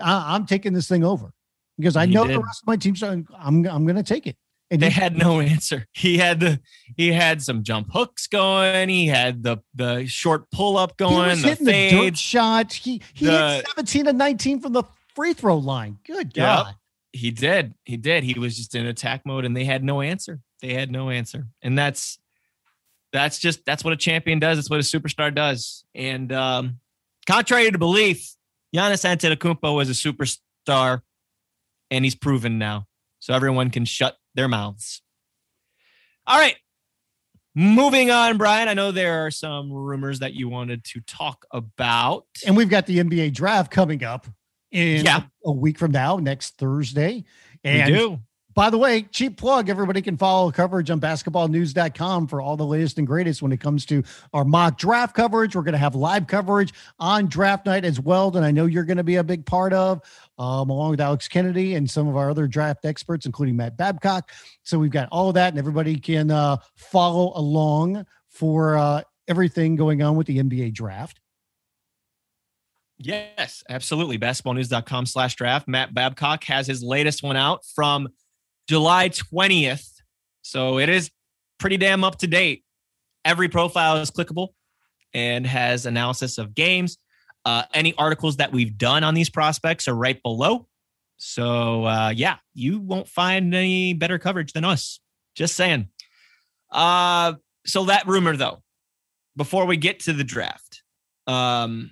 I, 0.00 0.36
am 0.36 0.46
taking 0.46 0.72
this 0.72 0.88
thing 0.88 1.04
over 1.04 1.32
because 1.78 1.96
I 1.96 2.06
he 2.06 2.14
know 2.14 2.26
did. 2.26 2.36
the 2.36 2.42
rest 2.42 2.62
of 2.62 2.66
my 2.66 2.76
team's. 2.76 3.02
I'm 3.02 3.26
I'm 3.38 3.62
going 3.62 3.96
to 3.96 4.02
take 4.02 4.26
it." 4.26 4.36
And 4.70 4.82
they 4.82 4.90
he, 4.90 5.00
had 5.00 5.16
no 5.16 5.40
answer. 5.40 5.86
He 5.94 6.18
had 6.18 6.40
the 6.40 6.60
he 6.96 7.12
had 7.12 7.42
some 7.42 7.62
jump 7.62 7.88
hooks 7.92 8.26
going. 8.26 8.88
He 8.88 9.06
had 9.06 9.42
the 9.42 9.58
the 9.74 10.06
short 10.06 10.50
pull 10.50 10.76
up 10.76 10.96
going. 10.96 11.14
He 11.14 11.30
was 11.30 11.42
the 11.42 11.48
hitting 11.48 11.66
fade, 11.66 11.92
the 11.92 12.10
dirt 12.10 12.18
shots. 12.18 12.74
He 12.74 13.02
he 13.14 13.26
the, 13.26 13.48
hit 13.56 13.68
17 13.68 14.08
and 14.08 14.18
19 14.18 14.60
from 14.60 14.72
the 14.72 14.84
free 15.14 15.34
throw 15.34 15.58
line. 15.58 15.98
Good 16.04 16.34
God. 16.34 16.66
Yep, 16.66 16.74
he 17.12 17.30
did. 17.30 17.74
He 17.84 17.96
did. 17.96 18.24
He 18.24 18.38
was 18.38 18.56
just 18.56 18.74
in 18.74 18.86
attack 18.86 19.22
mode, 19.24 19.44
and 19.44 19.56
they 19.56 19.64
had 19.64 19.84
no 19.84 20.00
answer. 20.00 20.40
They 20.60 20.74
had 20.74 20.90
no 20.90 21.10
answer, 21.10 21.46
and 21.62 21.78
that's 21.78 22.18
that's 23.16 23.38
just 23.38 23.64
that's 23.64 23.84
what 23.84 23.92
a 23.92 23.96
champion 23.96 24.38
does. 24.38 24.58
That's 24.58 24.70
what 24.70 24.80
a 24.80 24.82
superstar 24.82 25.34
does. 25.34 25.84
And 25.94 26.32
um, 26.32 26.80
contrary 27.26 27.70
to 27.70 27.78
belief, 27.78 28.34
Giannis 28.74 29.04
Antetokounmpo 29.04 29.74
was 29.74 29.88
a 29.88 29.92
superstar, 29.92 31.02
and 31.90 32.04
he's 32.04 32.14
proven 32.14 32.58
now. 32.58 32.86
So 33.18 33.34
everyone 33.34 33.70
can 33.70 33.84
shut 33.84 34.16
their 34.34 34.48
mouths. 34.48 35.02
All 36.26 36.38
right, 36.38 36.56
moving 37.54 38.10
on, 38.10 38.36
Brian. 38.36 38.68
I 38.68 38.74
know 38.74 38.92
there 38.92 39.26
are 39.26 39.30
some 39.30 39.72
rumors 39.72 40.18
that 40.20 40.34
you 40.34 40.48
wanted 40.48 40.84
to 40.84 41.00
talk 41.00 41.46
about, 41.50 42.26
and 42.46 42.56
we've 42.56 42.68
got 42.68 42.86
the 42.86 42.98
NBA 42.98 43.32
draft 43.32 43.70
coming 43.70 44.04
up 44.04 44.26
in 44.70 45.04
yeah. 45.04 45.22
a 45.44 45.52
week 45.52 45.78
from 45.78 45.92
now, 45.92 46.16
next 46.16 46.58
Thursday. 46.58 47.24
And 47.64 47.92
we 47.92 47.98
do. 47.98 48.20
By 48.56 48.70
the 48.70 48.78
way, 48.78 49.02
cheap 49.02 49.36
plug. 49.36 49.68
Everybody 49.68 50.00
can 50.00 50.16
follow 50.16 50.50
coverage 50.50 50.90
on 50.90 50.98
basketballnews.com 50.98 52.26
for 52.26 52.40
all 52.40 52.56
the 52.56 52.64
latest 52.64 52.96
and 52.96 53.06
greatest 53.06 53.42
when 53.42 53.52
it 53.52 53.60
comes 53.60 53.84
to 53.84 54.02
our 54.32 54.46
mock 54.46 54.78
draft 54.78 55.14
coverage. 55.14 55.54
We're 55.54 55.60
going 55.60 55.74
to 55.74 55.78
have 55.78 55.94
live 55.94 56.26
coverage 56.26 56.72
on 56.98 57.26
draft 57.26 57.66
night 57.66 57.84
as 57.84 58.00
well. 58.00 58.34
And 58.34 58.46
I 58.46 58.50
know 58.52 58.64
you're 58.64 58.84
going 58.84 58.96
to 58.96 59.04
be 59.04 59.16
a 59.16 59.22
big 59.22 59.44
part 59.44 59.74
of, 59.74 60.00
um, 60.38 60.70
along 60.70 60.92
with 60.92 61.02
Alex 61.02 61.28
Kennedy 61.28 61.74
and 61.74 61.88
some 61.88 62.08
of 62.08 62.16
our 62.16 62.30
other 62.30 62.46
draft 62.46 62.86
experts, 62.86 63.26
including 63.26 63.56
Matt 63.56 63.76
Babcock. 63.76 64.30
So 64.62 64.78
we've 64.78 64.90
got 64.90 65.10
all 65.12 65.28
of 65.28 65.34
that, 65.34 65.50
and 65.50 65.58
everybody 65.58 65.98
can 65.98 66.30
uh, 66.30 66.56
follow 66.76 67.32
along 67.34 68.06
for 68.30 68.78
uh, 68.78 69.02
everything 69.28 69.76
going 69.76 70.00
on 70.00 70.16
with 70.16 70.26
the 70.28 70.38
NBA 70.38 70.72
draft. 70.72 71.20
Yes, 72.96 73.62
absolutely. 73.68 74.18
Basketballnews.com 74.18 75.04
slash 75.04 75.34
draft. 75.34 75.68
Matt 75.68 75.92
Babcock 75.92 76.42
has 76.44 76.66
his 76.66 76.82
latest 76.82 77.22
one 77.22 77.36
out 77.36 77.62
from 77.74 78.08
July 78.68 79.08
20th. 79.08 79.88
So 80.42 80.78
it 80.78 80.88
is 80.88 81.10
pretty 81.58 81.76
damn 81.76 82.04
up 82.04 82.18
to 82.18 82.26
date. 82.26 82.64
Every 83.24 83.48
profile 83.48 83.96
is 83.96 84.10
clickable 84.10 84.48
and 85.14 85.46
has 85.46 85.86
analysis 85.86 86.38
of 86.38 86.54
games. 86.54 86.98
Uh, 87.44 87.62
any 87.72 87.94
articles 87.96 88.36
that 88.36 88.52
we've 88.52 88.76
done 88.76 89.04
on 89.04 89.14
these 89.14 89.30
prospects 89.30 89.88
are 89.88 89.94
right 89.94 90.20
below. 90.22 90.66
So 91.16 91.84
uh, 91.84 92.12
yeah, 92.14 92.36
you 92.54 92.80
won't 92.80 93.08
find 93.08 93.54
any 93.54 93.94
better 93.94 94.18
coverage 94.18 94.52
than 94.52 94.64
us. 94.64 95.00
Just 95.34 95.54
saying. 95.54 95.88
Uh, 96.70 97.34
so 97.64 97.84
that 97.84 98.06
rumor 98.06 98.36
though, 98.36 98.62
before 99.36 99.66
we 99.66 99.76
get 99.76 100.00
to 100.00 100.12
the 100.12 100.24
draft, 100.24 100.82
um, 101.26 101.90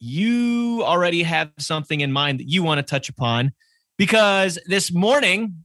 you 0.00 0.82
already 0.84 1.22
have 1.22 1.50
something 1.58 2.00
in 2.00 2.12
mind 2.12 2.40
that 2.40 2.48
you 2.48 2.62
want 2.62 2.78
to 2.78 2.82
touch 2.82 3.08
upon 3.08 3.52
because 3.96 4.58
this 4.66 4.92
morning 4.92 5.64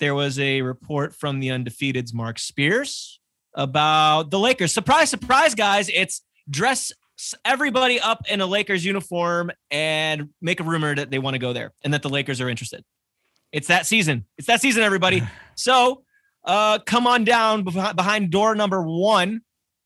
there 0.00 0.14
was 0.14 0.38
a 0.38 0.62
report 0.62 1.14
from 1.14 1.38
the 1.40 1.50
undefeated's 1.50 2.12
Mark 2.12 2.38
Spears 2.38 3.20
about 3.54 4.30
the 4.30 4.38
Lakers. 4.38 4.74
Surprise, 4.74 5.10
surprise, 5.10 5.54
guys. 5.54 5.88
It's 5.92 6.22
dress 6.48 6.92
everybody 7.44 8.00
up 8.00 8.22
in 8.28 8.40
a 8.40 8.46
Lakers 8.46 8.84
uniform 8.84 9.50
and 9.70 10.30
make 10.40 10.58
a 10.58 10.64
rumor 10.64 10.94
that 10.94 11.10
they 11.10 11.18
want 11.18 11.34
to 11.34 11.38
go 11.38 11.52
there 11.52 11.72
and 11.84 11.94
that 11.94 12.02
the 12.02 12.08
Lakers 12.08 12.40
are 12.40 12.48
interested. 12.48 12.82
It's 13.52 13.68
that 13.68 13.86
season. 13.86 14.24
It's 14.38 14.46
that 14.46 14.60
season, 14.60 14.82
everybody. 14.82 15.22
So 15.56 16.04
uh, 16.42 16.78
come 16.78 17.06
on 17.06 17.24
down 17.24 17.64
behind 17.64 18.30
door 18.30 18.54
number 18.54 18.80
one. 18.80 19.42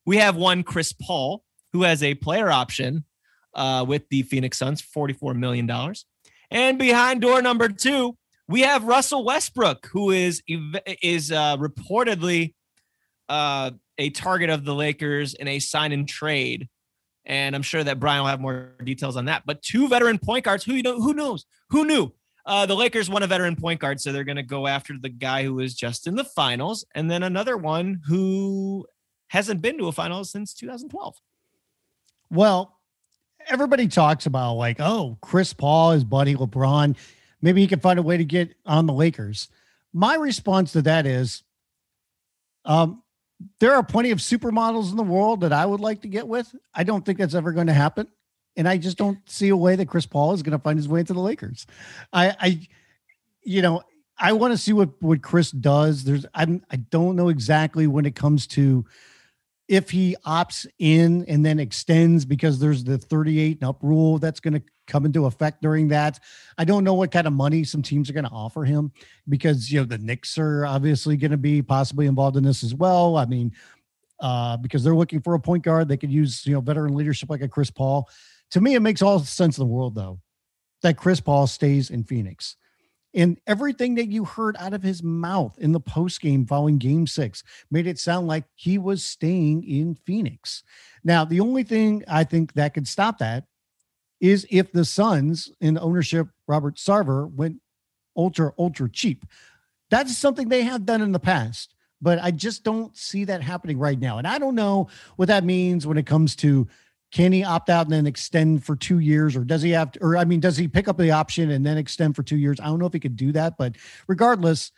We 0.07 0.19
have 0.19 0.37
one 0.37 0.63
Chris 0.63 0.93
Paul 0.93 1.43
who 1.73 1.83
has 1.83 2.01
a 2.01 2.15
player 2.15 2.49
option 2.49 3.05
uh, 3.55 3.85
with 3.89 4.09
the 4.09 4.23
Phoenix 4.23 4.59
Suns, 4.59 4.81
$44 4.81 5.35
million. 5.35 5.69
And 6.53 6.79
behind 6.79 7.23
door 7.23 7.43
number 7.43 7.69
two, 7.69 8.17
we 8.49 8.61
have 8.61 8.85
Russell 8.85 9.25
Westbrook, 9.25 9.87
who 9.87 10.11
is 10.11 10.43
is 10.47 11.33
uh, 11.33 11.57
reportedly 11.57 12.55
uh, 13.29 13.71
a 13.99 14.11
target 14.11 14.51
of 14.51 14.65
the 14.65 14.75
Lakers 14.75 15.35
in 15.35 15.49
a 15.49 15.59
sign 15.59 15.93
and 15.93 16.09
trade, 16.09 16.69
and 17.25 17.55
I'm 17.55 17.63
sure 17.63 17.83
that 17.83 17.99
Brian 17.99 18.21
will 18.21 18.29
have 18.29 18.41
more 18.41 18.73
details 18.85 19.17
on 19.17 19.27
that. 19.27 19.45
But 19.47 19.63
two 19.63 19.89
veteran 19.89 20.19
point 20.19 20.45
guards, 20.45 20.65
who 20.65 20.75
you 20.75 20.83
know, 20.83 21.01
who 21.01 21.15
knows, 21.15 21.47
who 21.71 21.85
knew? 21.85 22.13
Uh, 22.47 22.67
the 22.67 22.77
Lakers 22.77 23.09
want 23.09 23.25
a 23.25 23.27
veteran 23.27 23.57
point 23.57 23.81
guard, 23.81 23.99
so 24.01 24.13
they're 24.13 24.25
going 24.25 24.37
to 24.37 24.43
go 24.43 24.67
after 24.67 24.95
the 25.01 25.09
guy 25.09 25.45
who 25.45 25.55
was 25.55 25.75
just 25.75 26.07
in 26.07 26.15
the 26.15 26.25
finals, 26.25 26.85
and 26.95 27.11
then 27.11 27.23
another 27.23 27.57
one 27.57 28.01
who 28.07 28.87
hasn't 29.29 29.63
been 29.63 29.79
to 29.79 29.89
a 29.89 29.93
finals 29.93 30.31
since 30.31 30.53
2012. 30.53 31.17
Well, 32.31 32.79
everybody 33.49 33.89
talks 33.89 34.27
about 34.27 34.55
like, 34.55 34.79
oh, 34.79 35.17
Chris 35.23 35.55
Paul 35.55 35.93
is 35.93 36.05
buddy 36.05 36.35
LeBron 36.35 36.97
maybe 37.45 37.61
he 37.61 37.67
can 37.67 37.79
find 37.79 37.99
a 37.99 38.03
way 38.03 38.17
to 38.17 38.25
get 38.25 38.55
on 38.65 38.87
the 38.87 38.93
Lakers. 38.93 39.49
My 39.93 40.15
response 40.15 40.73
to 40.73 40.83
that 40.83 41.05
is 41.05 41.43
um, 42.65 43.03
there 43.61 43.75
are 43.75 43.83
plenty 43.83 44.13
of 44.13 44.19
supermodels 44.19 44.91
in 44.91 44.97
the 44.97 45.03
world 45.03 45.43
that 45.43 45.53
I 45.53 45.67
would 45.67 45.81
like 45.81 46.01
to 46.03 46.09
get 46.09 46.27
with. 46.27 46.55
I 46.75 46.85
don't 46.85 47.05
think 47.05 47.19
that's 47.19 47.35
ever 47.35 47.53
going 47.53 47.67
to 47.67 47.75
happen. 47.75 48.09
And 48.57 48.67
I 48.67 48.79
just 48.79 48.97
don't 48.97 49.19
see 49.29 49.51
a 49.51 49.57
way 49.57 49.77
that 49.77 49.89
Chris 49.89 50.07
Paul 50.07 50.33
is 50.33 50.43
going 50.43 50.57
to 50.57 50.63
find 50.63 50.79
his 50.79 50.89
way 50.89 51.01
into 51.01 51.13
the 51.13 51.21
Lakers. 51.21 51.67
I, 52.15 52.35
I 52.41 52.69
you 53.43 53.61
know, 53.61 53.83
I 54.17 54.33
want 54.33 54.55
to 54.55 54.59
see 54.59 54.73
what, 54.73 54.91
what 55.03 55.21
Chris 55.21 55.51
does. 55.51 56.05
There's, 56.05 56.25
I'm, 56.35 56.65
I 56.71 56.77
don't 56.77 57.15
know 57.15 57.29
exactly 57.29 57.87
when 57.87 58.07
it 58.07 58.15
comes 58.15 58.47
to 58.49 58.87
if 59.69 59.91
he 59.91 60.17
opts 60.27 60.67
in 60.79 61.25
and 61.27 61.45
then 61.45 61.59
extends 61.59 62.25
because 62.25 62.59
there's 62.59 62.85
the 62.85 62.99
38 62.99 63.61
and 63.61 63.69
up 63.69 63.83
rule 63.83 64.19
that's 64.19 64.41
going 64.41 64.55
to 64.55 64.63
come 64.87 65.07
into 65.07 65.27
effect 65.27 65.63
during 65.63 65.89
that. 65.89 66.21
I 66.59 66.65
don't 66.65 66.85
know 66.85 66.95
what 66.95 67.11
kind 67.11 67.27
of 67.27 67.33
money 67.33 67.65
some 67.65 67.83
teams 67.83 68.11
are 68.11 68.13
going 68.13 68.27
to 68.27 68.31
offer 68.31 68.65
him 68.65 68.93
because 69.29 69.73
you 69.73 69.81
know 69.81 69.87
the 69.87 69.99
Knicks 69.99 70.37
are 70.39 70.67
obviously 70.67 71.17
going 71.17 71.31
to 71.31 71.39
be 71.39 71.63
possibly 71.63 72.07
involved 72.07 72.37
in 72.37 72.45
this 72.45 72.63
as 72.63 72.75
well. 72.75 73.17
I 73.17 73.25
mean, 73.25 73.53
uh, 74.21 74.57
because 74.59 74.85
they're 74.85 74.95
looking 74.95 75.23
for 75.23 75.35
a 75.35 75.41
point 75.41 75.65
guard, 75.65 75.89
they 75.89 75.97
could 75.97 76.13
use 76.13 76.47
you 76.47 76.53
know 76.53 76.61
veteran 76.61 76.95
leadership 76.95 77.31
like 77.31 77.43
a 77.43 77.49
Chris 77.49 77.71
Paul. 77.71 78.09
To 78.51 78.61
me, 78.61 78.75
it 78.75 78.81
makes 78.81 79.03
all 79.03 79.19
the 79.19 79.27
sense 79.27 79.59
in 79.59 79.63
the 79.63 79.73
world 79.73 79.95
though 79.95 80.21
that 80.83 80.99
Chris 80.99 81.21
Paul 81.21 81.47
stays 81.47 81.91
in 81.91 82.05
Phoenix. 82.05 82.57
And 83.15 83.39
everything 83.47 83.95
that 83.95 84.11
you 84.11 84.25
heard 84.25 84.57
out 84.59 84.73
of 84.75 84.83
his 84.83 85.03
mouth 85.03 85.57
in 85.59 85.73
the 85.73 85.81
post 85.81 86.21
game 86.21 86.47
following 86.47 86.79
game 86.79 87.07
six 87.07 87.45
made 87.71 87.87
it 87.87 87.99
sound 87.99 88.27
like 88.27 88.45
he 88.55 88.77
was 88.77 89.05
staying 89.05 89.63
in 89.65 89.95
Phoenix. 89.95 90.65
Now, 91.05 91.25
the 91.25 91.41
only 91.41 91.63
thing 91.63 92.03
I 92.09 92.25
think 92.25 92.55
that 92.55 92.75
could 92.75 92.89
stop 92.89 93.19
that 93.19 93.45
is 94.21 94.47
if 94.51 94.73
the 94.73 94.85
Suns 94.85 95.53
in 95.61 95.79
ownership, 95.79 96.29
Robert 96.49 96.77
Sarver, 96.77 97.31
went 97.31 97.61
ultra, 98.17 98.53
ultra 98.59 98.89
cheap. 98.89 99.25
That's 99.91 100.17
something 100.17 100.49
they 100.49 100.63
have 100.63 100.87
done 100.87 101.03
in 101.03 101.13
the 101.13 101.21
past, 101.21 101.75
but 102.01 102.19
I 102.19 102.31
just 102.31 102.65
don't 102.65 102.97
see 102.97 103.25
that 103.27 103.43
happening 103.43 103.79
right 103.79 103.99
now. 103.99 104.19
And 104.19 104.27
I 104.27 104.39
don't 104.39 104.55
know 104.55 104.89
what 105.17 105.29
that 105.29 105.45
means 105.45 105.87
when 105.87 105.99
it 105.99 106.07
comes 106.07 106.35
to 106.37 106.67
can 107.15 107.31
he 107.31 107.45
opt 107.45 107.71
out 107.71 107.87
and 107.87 107.93
then 107.93 108.09
extend 108.09 108.65
for 108.65 108.75
two 108.75 108.99
years, 108.99 109.37
or 109.37 109.45
does 109.45 109.63
he 109.63 109.71
have 109.71 109.93
to, 109.93 110.01
or 110.03 110.17
I 110.17 110.25
mean, 110.25 110.41
does 110.41 110.57
he 110.57 110.67
pick 110.67 110.89
up 110.89 110.99
the 110.99 111.13
option 111.13 111.53
and 111.53 111.65
then 111.65 111.79
extend 111.79 112.17
for 112.17 112.25
two 112.25 112.37
years? 112.37 112.59
I 112.59 112.65
don't 112.65 112.81
know 112.81 112.87
if 112.87 112.93
he 112.93 112.99
could 112.99 113.15
do 113.15 113.31
that, 113.31 113.57
but 113.57 113.77
regardless, 114.09 114.73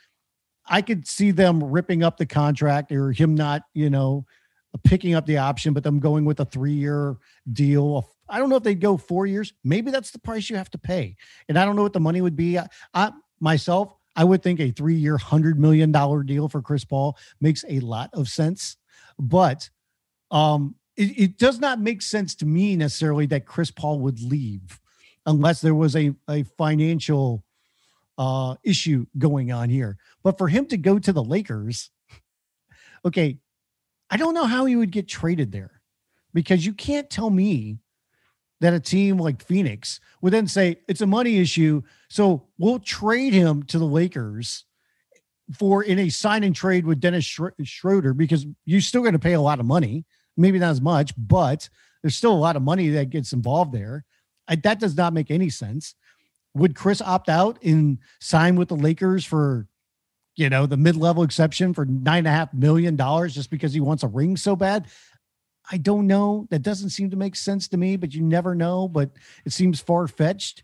I 0.67 0.83
could 0.83 1.07
see 1.07 1.31
them 1.31 1.63
ripping 1.63 2.03
up 2.03 2.17
the 2.17 2.27
contract 2.27 2.91
or 2.91 3.11
him 3.11 3.33
not, 3.33 3.63
you 3.73 3.89
know, 3.89 4.27
picking 4.83 5.15
up 5.15 5.25
the 5.25 5.39
option, 5.39 5.73
but 5.73 5.83
them 5.83 5.99
going 5.99 6.25
with 6.25 6.39
a 6.39 6.45
three 6.45 6.73
year 6.73 7.17
deal. 7.53 8.07
I 8.29 8.37
don't 8.37 8.49
know 8.49 8.57
if 8.57 8.63
they'd 8.63 8.79
go 8.79 8.97
four 8.97 9.25
years. 9.25 9.51
Maybe 9.63 9.89
that's 9.89 10.11
the 10.11 10.19
price 10.19 10.47
you 10.47 10.57
have 10.57 10.69
to 10.71 10.77
pay. 10.77 11.15
And 11.49 11.57
I 11.57 11.65
don't 11.65 11.75
know 11.75 11.81
what 11.81 11.93
the 11.93 11.99
money 11.99 12.21
would 12.21 12.35
be. 12.35 12.59
I, 12.59 12.67
I 12.93 13.13
myself, 13.39 13.95
I 14.15 14.23
would 14.23 14.43
think 14.43 14.59
a 14.59 14.69
three 14.69 14.93
year, 14.93 15.17
$100 15.17 15.55
million 15.55 15.91
deal 15.91 16.49
for 16.49 16.61
Chris 16.61 16.85
Paul 16.85 17.17
makes 17.41 17.65
a 17.67 17.79
lot 17.79 18.11
of 18.13 18.27
sense. 18.27 18.77
But 19.17 19.71
um, 20.29 20.75
it, 20.97 21.19
it 21.19 21.37
does 21.37 21.59
not 21.59 21.79
make 21.79 22.01
sense 22.01 22.35
to 22.35 22.45
me 22.45 22.75
necessarily 22.75 23.25
that 23.27 23.45
Chris 23.45 23.71
Paul 23.71 23.99
would 23.99 24.19
leave 24.21 24.79
unless 25.25 25.61
there 25.61 25.75
was 25.75 25.95
a, 25.95 26.13
a 26.29 26.43
financial 26.57 27.43
uh, 28.17 28.55
issue 28.63 29.05
going 29.17 29.51
on 29.51 29.69
here. 29.69 29.97
But 30.23 30.37
for 30.37 30.47
him 30.47 30.65
to 30.67 30.77
go 30.77 30.97
to 30.99 31.13
the 31.13 31.23
Lakers, 31.23 31.91
okay, 33.05 33.37
I 34.09 34.17
don't 34.17 34.33
know 34.33 34.45
how 34.45 34.65
he 34.65 34.75
would 34.75 34.91
get 34.91 35.07
traded 35.07 35.51
there 35.51 35.81
because 36.33 36.65
you 36.65 36.73
can't 36.73 37.09
tell 37.09 37.29
me 37.29 37.77
that 38.59 38.73
a 38.73 38.79
team 38.79 39.17
like 39.17 39.43
Phoenix 39.43 39.99
would 40.21 40.33
then 40.33 40.47
say 40.47 40.79
it's 40.87 41.01
a 41.01 41.07
money 41.07 41.37
issue. 41.37 41.83
So 42.09 42.47
we'll 42.57 42.79
trade 42.79 43.33
him 43.33 43.63
to 43.63 43.77
the 43.77 43.85
Lakers 43.85 44.65
for 45.57 45.83
in 45.83 45.99
a 45.99 46.09
sign 46.09 46.43
and 46.43 46.55
trade 46.55 46.85
with 46.85 46.99
Dennis 46.99 47.25
Schroeder 47.63 48.13
because 48.13 48.45
you're 48.65 48.81
still 48.81 49.01
going 49.01 49.13
to 49.13 49.19
pay 49.19 49.33
a 49.33 49.41
lot 49.41 49.59
of 49.59 49.65
money. 49.65 50.05
Maybe 50.37 50.59
not 50.59 50.69
as 50.69 50.81
much, 50.81 51.13
but 51.17 51.67
there's 52.01 52.15
still 52.15 52.33
a 52.33 52.35
lot 52.35 52.55
of 52.55 52.61
money 52.61 52.89
that 52.89 53.09
gets 53.09 53.33
involved 53.33 53.73
there. 53.73 54.05
I, 54.47 54.55
that 54.55 54.79
does 54.79 54.95
not 54.95 55.13
make 55.13 55.31
any 55.31 55.49
sense. 55.49 55.95
Would 56.53 56.75
Chris 56.75 57.01
opt 57.01 57.27
out 57.27 57.61
and 57.63 57.97
sign 58.21 58.55
with 58.55 58.69
the 58.69 58.75
Lakers 58.75 59.25
for, 59.25 59.67
you 60.35 60.49
know, 60.49 60.65
the 60.65 60.77
mid-level 60.77 61.23
exception 61.23 61.73
for 61.73 61.85
nine 61.85 62.19
and 62.19 62.27
a 62.27 62.31
half 62.31 62.53
million 62.53 62.95
dollars 62.95 63.35
just 63.35 63.49
because 63.49 63.73
he 63.73 63.79
wants 63.79 64.03
a 64.03 64.07
ring 64.07 64.37
so 64.37 64.55
bad? 64.55 64.87
I 65.69 65.77
don't 65.77 66.07
know. 66.07 66.47
That 66.49 66.61
doesn't 66.61 66.91
seem 66.91 67.09
to 67.09 67.17
make 67.17 67.35
sense 67.35 67.67
to 67.69 67.77
me, 67.77 67.97
but 67.97 68.13
you 68.13 68.21
never 68.21 68.55
know. 68.55 68.87
But 68.87 69.11
it 69.45 69.51
seems 69.51 69.81
far 69.81 70.07
fetched. 70.07 70.63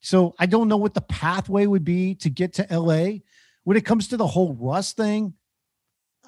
So 0.00 0.34
I 0.38 0.46
don't 0.46 0.68
know 0.68 0.76
what 0.76 0.94
the 0.94 1.00
pathway 1.00 1.66
would 1.66 1.84
be 1.84 2.16
to 2.16 2.28
get 2.28 2.54
to 2.54 2.66
LA. 2.70 3.18
When 3.62 3.76
it 3.76 3.84
comes 3.84 4.08
to 4.08 4.16
the 4.16 4.26
whole 4.26 4.54
Russ 4.54 4.92
thing, 4.92 5.34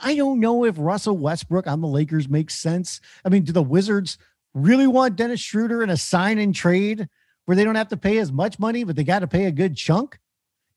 I 0.01 0.17
don't 0.17 0.41
know 0.41 0.65
if 0.65 0.77
Russell 0.79 1.17
Westbrook 1.17 1.67
on 1.67 1.81
the 1.81 1.89
Lakers 1.89 2.29
makes 2.29 2.55
sense. 2.55 3.01
I 3.25 3.29
mean, 3.29 3.45
do 3.45 3.53
the 3.53 3.63
Wizards 3.63 4.19
really 4.55 4.87
want 4.87 5.17
Dennis 5.17 5.41
Schroeder 5.41 5.83
in 5.83 5.91
a 5.91 5.97
sign 5.97 6.39
and 6.39 6.55
trade 6.55 7.09
where 7.45 7.57
they 7.57 7.65
don't 7.65 7.75
have 7.75 7.89
to 7.89 7.97
pay 7.97 8.19
as 8.19 8.33
much 8.33 8.59
money, 8.59 8.85
but 8.85 8.97
they 8.97 9.05
got 9.05 9.21
to 9.21 9.27
pay 9.27 9.45
a 9.45 9.53
good 9.53 9.77
chunk, 9.77 10.19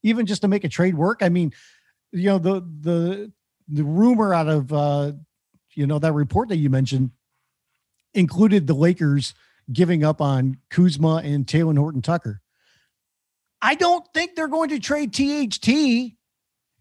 even 0.04 0.26
just 0.26 0.42
to 0.42 0.48
make 0.48 0.64
a 0.64 0.70
trade 0.70 0.96
work? 0.96 1.20
I 1.22 1.30
mean, 1.30 1.54
you 2.12 2.26
know, 2.26 2.38
the 2.38 2.62
the 2.82 3.32
the 3.68 3.84
rumor 3.84 4.34
out 4.34 4.48
of 4.48 4.72
uh, 4.72 5.14
you 5.74 5.88
know 5.88 6.00
that 6.00 6.14
report 6.14 6.50
that 6.50 6.58
you 6.58 6.70
mentioned 6.70 7.12
included 8.14 8.68
the 8.68 8.74
Lakers 8.74 9.34
giving 9.72 10.04
up 10.04 10.22
on 10.22 10.58
Kuzma 10.70 11.22
and 11.24 11.46
Talen 11.46 11.78
Horton 11.78 12.02
Tucker. 12.02 12.42
I 13.62 13.76
don't 13.76 14.06
think 14.14 14.36
they're 14.36 14.48
going 14.48 14.70
to 14.70 14.80
trade 14.80 15.14
THT, 15.14 16.14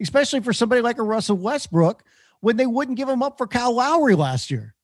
especially 0.00 0.40
for 0.40 0.52
somebody 0.52 0.82
like 0.82 0.98
a 0.98 1.02
Russell 1.02 1.36
Westbrook, 1.36 2.04
when 2.40 2.56
they 2.56 2.66
wouldn't 2.66 2.96
give 2.96 3.08
him 3.08 3.22
up 3.22 3.38
for 3.38 3.46
Kyle 3.46 3.74
Lowry 3.74 4.14
last 4.14 4.50
year. 4.50 4.74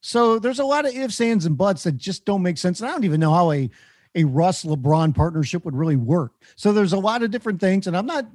So 0.00 0.38
there's 0.38 0.60
a 0.60 0.64
lot 0.64 0.86
of 0.86 0.94
ifs, 0.94 1.20
ands, 1.20 1.46
and 1.46 1.58
buts 1.58 1.82
that 1.82 1.96
just 1.96 2.24
don't 2.24 2.42
make 2.42 2.58
sense. 2.58 2.80
And 2.80 2.88
I 2.88 2.92
don't 2.92 3.04
even 3.04 3.20
know 3.20 3.34
how 3.34 3.50
a, 3.50 3.68
a 4.14 4.24
Russ 4.24 4.64
LeBron 4.64 5.14
partnership 5.14 5.64
would 5.64 5.74
really 5.74 5.96
work. 5.96 6.32
So 6.56 6.72
there's 6.72 6.92
a 6.92 6.98
lot 6.98 7.22
of 7.22 7.30
different 7.30 7.60
things. 7.60 7.86
And 7.86 7.96
I'm 7.96 8.06
not 8.06 8.26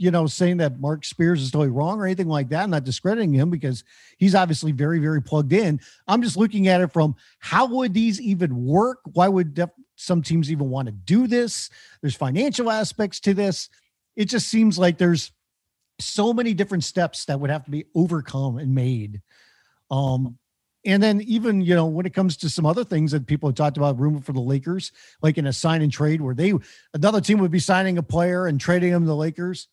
you 0.00 0.10
know, 0.10 0.26
saying 0.26 0.56
that 0.56 0.80
Mark 0.80 1.04
Spears 1.04 1.42
is 1.42 1.50
totally 1.50 1.68
wrong 1.68 2.00
or 2.00 2.06
anything 2.06 2.26
like 2.26 2.48
that. 2.48 2.62
I'm 2.62 2.70
not 2.70 2.84
discrediting 2.84 3.34
him 3.34 3.50
because 3.50 3.84
he's 4.16 4.34
obviously 4.34 4.72
very, 4.72 4.98
very 4.98 5.20
plugged 5.20 5.52
in. 5.52 5.78
I'm 6.08 6.22
just 6.22 6.38
looking 6.38 6.68
at 6.68 6.80
it 6.80 6.90
from 6.90 7.16
how 7.38 7.66
would 7.66 7.92
these 7.92 8.18
even 8.18 8.64
work? 8.64 9.00
Why 9.12 9.28
would 9.28 9.52
def- 9.52 9.68
some 9.96 10.22
teams 10.22 10.50
even 10.50 10.70
want 10.70 10.86
to 10.86 10.92
do 10.92 11.26
this? 11.26 11.68
There's 12.00 12.16
financial 12.16 12.70
aspects 12.70 13.20
to 13.20 13.34
this. 13.34 13.68
It 14.16 14.24
just 14.24 14.48
seems 14.48 14.78
like 14.78 14.96
there's 14.96 15.32
so 16.00 16.32
many 16.32 16.54
different 16.54 16.84
steps 16.84 17.24
that 17.26 17.40
would 17.40 17.50
have 17.50 17.64
to 17.64 17.70
be 17.70 17.86
overcome 17.94 18.58
and 18.58 18.74
made. 18.74 19.22
Um, 19.90 20.38
and 20.84 21.02
then 21.02 21.20
even 21.22 21.60
you 21.60 21.74
know 21.74 21.86
when 21.86 22.06
it 22.06 22.14
comes 22.14 22.38
to 22.38 22.48
some 22.48 22.64
other 22.64 22.84
things 22.84 23.12
that 23.12 23.26
people 23.26 23.48
have 23.48 23.56
talked 23.56 23.76
about, 23.76 23.98
rumor 23.98 24.20
for 24.20 24.32
the 24.32 24.40
Lakers, 24.40 24.92
like 25.22 25.36
in 25.36 25.46
a 25.46 25.52
sign 25.52 25.82
and 25.82 25.92
trade 25.92 26.20
where 26.20 26.34
they 26.34 26.54
another 26.94 27.20
team 27.20 27.38
would 27.38 27.50
be 27.50 27.58
signing 27.58 27.98
a 27.98 28.02
player 28.02 28.46
and 28.46 28.60
trading 28.60 28.90
him 28.90 29.02
to 29.02 29.06
the 29.06 29.16
Lakers 29.16 29.68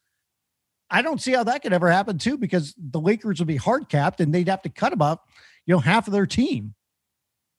I 0.89 1.01
don't 1.01 1.21
see 1.21 1.34
how 1.34 1.43
that 1.43 1.61
could 1.61 1.73
ever 1.73 1.91
happen 1.91 2.17
too, 2.17 2.38
because 2.38 2.73
the 2.78 2.99
Lakers 2.99 3.39
would 3.39 3.47
be 3.47 3.57
hard 3.57 3.89
capped 3.89 4.21
and 4.21 4.34
they'd 4.34 4.47
have 4.47 4.61
to 4.63 4.69
cut 4.69 4.93
about, 4.93 5.21
you 5.65 5.73
know, 5.73 5.80
half 5.80 6.07
of 6.07 6.13
their 6.13 6.25
team. 6.25 6.75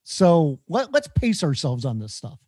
So 0.05 0.61
let, 0.69 0.93
let's 0.93 1.09
pace 1.09 1.45
ourselves 1.45 1.85
on 1.85 1.99
this 1.99 2.14
stuff. 2.14 2.39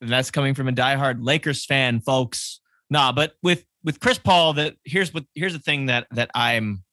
And 0.00 0.10
that's 0.10 0.30
coming 0.30 0.54
from 0.54 0.68
a 0.68 0.72
diehard 0.72 1.18
Lakers 1.20 1.64
fan, 1.64 2.00
folks. 2.00 2.60
Nah, 2.90 3.12
but 3.12 3.34
with 3.42 3.64
with 3.84 4.00
Chris 4.00 4.18
Paul, 4.18 4.54
that 4.54 4.74
here's 4.84 5.12
what 5.14 5.24
here's 5.34 5.52
the 5.52 5.58
thing 5.58 5.86
that 5.86 6.06
that 6.12 6.30
I'm 6.34 6.84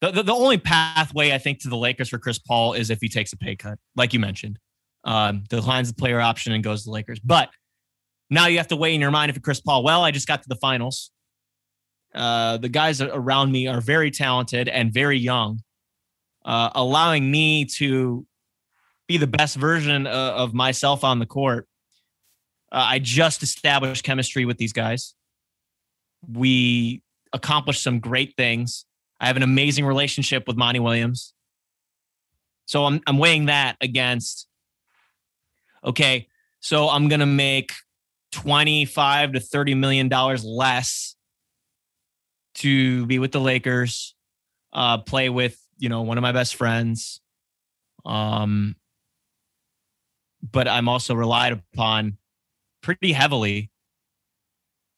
the, 0.00 0.10
the, 0.10 0.22
the 0.22 0.34
only 0.34 0.58
pathway 0.58 1.32
I 1.32 1.38
think 1.38 1.60
to 1.60 1.68
the 1.68 1.76
Lakers 1.76 2.08
for 2.08 2.18
Chris 2.18 2.38
Paul 2.38 2.74
is 2.74 2.90
if 2.90 3.00
he 3.00 3.08
takes 3.08 3.32
a 3.32 3.36
pay 3.36 3.56
cut, 3.56 3.78
like 3.94 4.12
you 4.12 4.20
mentioned. 4.20 4.58
Um, 5.04 5.44
declines 5.48 5.88
the 5.88 5.94
player 5.94 6.20
option 6.20 6.52
and 6.52 6.64
goes 6.64 6.82
to 6.82 6.86
the 6.86 6.92
Lakers. 6.92 7.20
But 7.20 7.50
now 8.28 8.46
you 8.46 8.56
have 8.58 8.68
to 8.68 8.76
weigh 8.76 8.94
in 8.94 9.00
your 9.00 9.12
mind 9.12 9.30
if 9.30 9.40
Chris 9.40 9.60
Paul, 9.60 9.84
well, 9.84 10.02
I 10.02 10.10
just 10.10 10.26
got 10.26 10.42
to 10.42 10.48
the 10.48 10.56
finals. 10.56 11.12
Uh, 12.12 12.56
the 12.56 12.68
guys 12.68 13.00
around 13.00 13.52
me 13.52 13.68
are 13.68 13.80
very 13.80 14.10
talented 14.10 14.68
and 14.68 14.92
very 14.92 15.18
young, 15.18 15.60
uh, 16.44 16.70
allowing 16.74 17.30
me 17.30 17.66
to 17.76 18.26
be 19.06 19.16
the 19.16 19.26
best 19.26 19.56
version 19.56 20.06
of, 20.06 20.14
of 20.14 20.54
myself 20.54 21.04
on 21.04 21.20
the 21.20 21.26
court. 21.26 21.68
Uh, 22.72 22.84
I 22.88 22.98
just 22.98 23.42
established 23.42 24.02
chemistry 24.02 24.44
with 24.44 24.58
these 24.58 24.72
guys. 24.72 25.14
We 26.28 27.02
accomplished 27.32 27.82
some 27.82 28.00
great 28.00 28.34
things. 28.36 28.84
I 29.20 29.26
have 29.26 29.36
an 29.36 29.42
amazing 29.42 29.86
relationship 29.86 30.46
with 30.46 30.56
Monty 30.56 30.80
Williams. 30.80 31.32
So 32.66 32.84
I'm 32.84 33.00
I'm 33.06 33.18
weighing 33.18 33.46
that 33.46 33.76
against 33.80 34.48
okay, 35.84 36.26
so 36.60 36.88
I'm 36.88 37.08
going 37.08 37.20
to 37.20 37.26
make 37.26 37.72
25 38.32 39.32
to 39.32 39.40
30 39.40 39.74
million 39.74 40.08
dollars 40.08 40.44
less 40.44 41.14
to 42.56 43.06
be 43.06 43.18
with 43.18 43.32
the 43.32 43.40
Lakers, 43.40 44.14
uh, 44.72 44.98
play 44.98 45.28
with 45.28 45.58
you 45.78 45.88
know 45.88 46.02
one 46.02 46.18
of 46.18 46.22
my 46.22 46.32
best 46.32 46.56
friends. 46.56 47.20
Um, 48.04 48.76
but 50.42 50.68
I'm 50.68 50.88
also 50.88 51.14
relied 51.14 51.52
upon 51.52 52.18
pretty 52.82 53.12
heavily. 53.12 53.70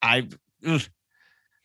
I 0.02 0.28
ugh, 0.66 0.82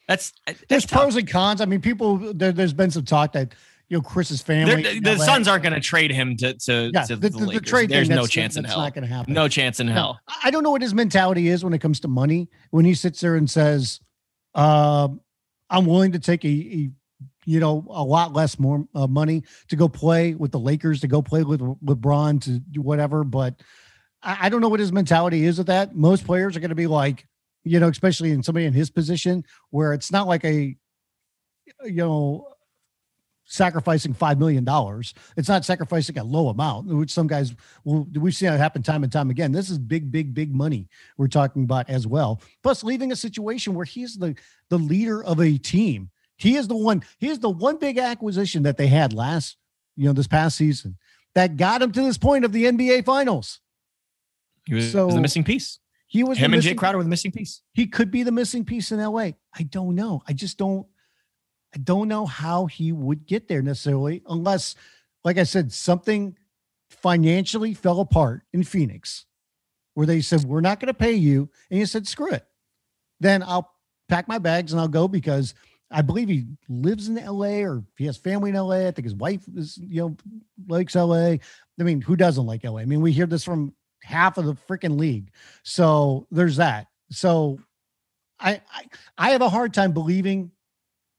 that's, 0.07 0.33
that's 0.45 0.63
there's 0.69 0.85
tough. 0.85 1.01
pros 1.01 1.15
and 1.15 1.27
cons. 1.27 1.61
I 1.61 1.65
mean, 1.65 1.81
people 1.81 2.17
there, 2.33 2.51
has 2.51 2.73
been 2.73 2.91
some 2.91 3.05
talk 3.05 3.33
that 3.33 3.53
you 3.89 3.97
know 3.97 4.01
Chris's 4.01 4.41
family. 4.41 4.99
the 4.99 5.17
Suns 5.17 5.47
aren't 5.47 5.63
going 5.63 5.73
to 5.73 5.79
trade 5.79 6.11
him 6.11 6.35
to 6.37 6.53
to, 6.53 6.91
yeah, 6.93 7.03
to 7.03 7.15
the, 7.15 7.29
the, 7.29 7.45
the, 7.45 7.59
trade. 7.61 7.89
There's 7.89 8.09
no 8.09 8.25
chance 8.25 8.57
in 8.57 8.63
hell. 8.63 8.79
Not 8.79 8.93
going 8.93 9.07
to 9.07 9.13
happen. 9.13 9.33
No 9.33 9.47
chance 9.47 9.79
in 9.79 9.87
hell. 9.87 10.19
I 10.43 10.51
don't 10.51 10.63
know 10.63 10.71
what 10.71 10.81
his 10.81 10.93
mentality 10.93 11.47
is 11.47 11.63
when 11.63 11.73
it 11.73 11.79
comes 11.79 11.99
to 12.01 12.07
money. 12.07 12.49
When 12.71 12.85
he 12.85 12.93
sits 12.93 13.19
there 13.21 13.35
and 13.35 13.49
says, 13.49 13.99
uh, 14.55 15.09
I'm 15.69 15.85
willing 15.85 16.11
to 16.13 16.19
take 16.19 16.43
a, 16.43 16.47
a 16.47 16.89
you 17.45 17.59
know 17.59 17.85
a 17.89 18.03
lot 18.03 18.33
less 18.33 18.59
more 18.59 18.85
uh, 18.95 19.07
money 19.07 19.43
to 19.69 19.75
go 19.75 19.87
play 19.87 20.33
with 20.33 20.51
the 20.51 20.59
Lakers, 20.59 21.01
to 21.01 21.07
go 21.07 21.21
play 21.21 21.43
with 21.43 21.59
LeBron, 21.59 22.41
to 22.43 22.59
do 22.59 22.81
whatever. 22.81 23.23
But 23.23 23.61
I, 24.21 24.37
I 24.41 24.49
don't 24.49 24.61
know 24.61 24.69
what 24.69 24.79
his 24.79 24.91
mentality 24.91 25.45
is 25.45 25.57
with 25.57 25.67
that. 25.67 25.95
Most 25.95 26.25
players 26.25 26.57
are 26.57 26.59
going 26.59 26.69
to 26.69 26.75
be 26.75 26.87
like, 26.87 27.25
you 27.63 27.79
know, 27.79 27.87
especially 27.87 28.31
in 28.31 28.43
somebody 28.43 28.65
in 28.65 28.73
his 28.73 28.89
position, 28.89 29.43
where 29.69 29.93
it's 29.93 30.11
not 30.11 30.27
like 30.27 30.43
a, 30.43 30.75
you 31.83 31.93
know, 31.93 32.47
sacrificing 33.45 34.13
five 34.13 34.39
million 34.39 34.63
dollars. 34.63 35.13
It's 35.37 35.49
not 35.49 35.65
sacrificing 35.65 36.17
a 36.17 36.23
low 36.23 36.49
amount, 36.49 36.87
which 36.87 37.11
some 37.11 37.27
guys 37.27 37.55
will. 37.83 38.07
We've 38.13 38.35
seen 38.35 38.51
it 38.51 38.57
happen 38.57 38.83
time 38.83 39.03
and 39.03 39.11
time 39.11 39.29
again. 39.29 39.51
This 39.51 39.69
is 39.69 39.77
big, 39.77 40.11
big, 40.11 40.33
big 40.33 40.53
money 40.53 40.87
we're 41.17 41.27
talking 41.27 41.63
about 41.63 41.89
as 41.89 42.07
well. 42.07 42.41
Plus, 42.61 42.83
leaving 42.83 43.11
a 43.11 43.15
situation 43.15 43.73
where 43.73 43.85
he's 43.85 44.17
the 44.17 44.35
the 44.69 44.77
leader 44.77 45.23
of 45.23 45.39
a 45.39 45.57
team. 45.57 46.09
He 46.37 46.55
is 46.55 46.67
the 46.67 46.75
one. 46.75 47.03
He 47.19 47.29
is 47.29 47.39
the 47.39 47.49
one 47.49 47.77
big 47.77 47.97
acquisition 47.97 48.63
that 48.63 48.77
they 48.77 48.87
had 48.87 49.13
last, 49.13 49.57
you 49.95 50.05
know, 50.05 50.13
this 50.13 50.27
past 50.27 50.57
season 50.57 50.97
that 51.35 51.57
got 51.57 51.81
him 51.81 51.91
to 51.91 52.01
this 52.01 52.17
point 52.17 52.45
of 52.45 52.51
the 52.51 52.65
NBA 52.65 53.05
Finals. 53.05 53.59
He 54.65 54.75
was, 54.75 54.91
so, 54.91 55.05
was 55.05 55.15
the 55.15 55.21
missing 55.21 55.43
piece. 55.43 55.79
He 56.13 56.23
was 56.23 56.37
him 56.37 56.53
and 56.53 56.61
Jae 56.61 56.77
Crowder 56.77 56.99
were 56.99 57.03
the 57.03 57.09
missing 57.09 57.31
piece. 57.31 57.63
He 57.73 57.87
could 57.87 58.11
be 58.11 58.21
the 58.21 58.31
missing 58.31 58.65
piece 58.65 58.91
in 58.91 58.99
LA. 58.99 59.31
I 59.57 59.63
don't 59.67 59.95
know. 59.95 60.21
I 60.27 60.33
just 60.33 60.59
don't. 60.59 60.85
I 61.73 61.79
don't 61.79 62.07
know 62.07 62.27
how 62.27 62.67
he 62.67 62.91
would 62.91 63.25
get 63.25 63.47
there 63.47 63.63
necessarily, 63.63 64.21
unless, 64.29 64.75
like 65.23 65.39
I 65.39 65.43
said, 65.43 65.73
something 65.73 66.37
financially 66.91 67.73
fell 67.73 67.99
apart 67.99 68.43
in 68.53 68.61
Phoenix, 68.63 69.25
where 69.95 70.05
they 70.05 70.21
said 70.21 70.43
we're 70.43 70.61
not 70.61 70.79
going 70.79 70.89
to 70.89 70.93
pay 70.93 71.13
you, 71.13 71.49
and 71.71 71.79
he 71.79 71.85
said 71.87 72.07
screw 72.07 72.29
it. 72.29 72.45
Then 73.19 73.41
I'll 73.41 73.73
pack 74.07 74.27
my 74.27 74.37
bags 74.37 74.71
and 74.71 74.79
I'll 74.79 74.87
go 74.87 75.07
because 75.07 75.55
I 75.89 76.03
believe 76.03 76.29
he 76.29 76.45
lives 76.69 77.07
in 77.07 77.15
LA 77.15 77.63
or 77.63 77.83
he 77.97 78.05
has 78.05 78.17
family 78.17 78.51
in 78.51 78.55
LA. 78.55 78.87
I 78.87 78.91
think 78.91 79.05
his 79.05 79.15
wife 79.15 79.41
is, 79.55 79.79
you 79.79 80.01
know, 80.01 80.17
likes 80.67 80.93
LA. 80.93 81.15
I 81.15 81.39
mean, 81.79 82.01
who 82.01 82.15
doesn't 82.15 82.45
like 82.45 82.63
LA? 82.63 82.81
I 82.81 82.85
mean, 82.85 83.01
we 83.01 83.11
hear 83.11 83.25
this 83.25 83.43
from 83.43 83.73
half 84.03 84.37
of 84.37 84.45
the 84.45 84.53
freaking 84.53 84.99
league. 84.99 85.31
So 85.63 86.27
there's 86.31 86.57
that. 86.57 86.87
So 87.09 87.59
I, 88.39 88.61
I 88.71 88.85
I 89.17 89.29
have 89.31 89.41
a 89.41 89.49
hard 89.49 89.73
time 89.73 89.91
believing 89.91 90.51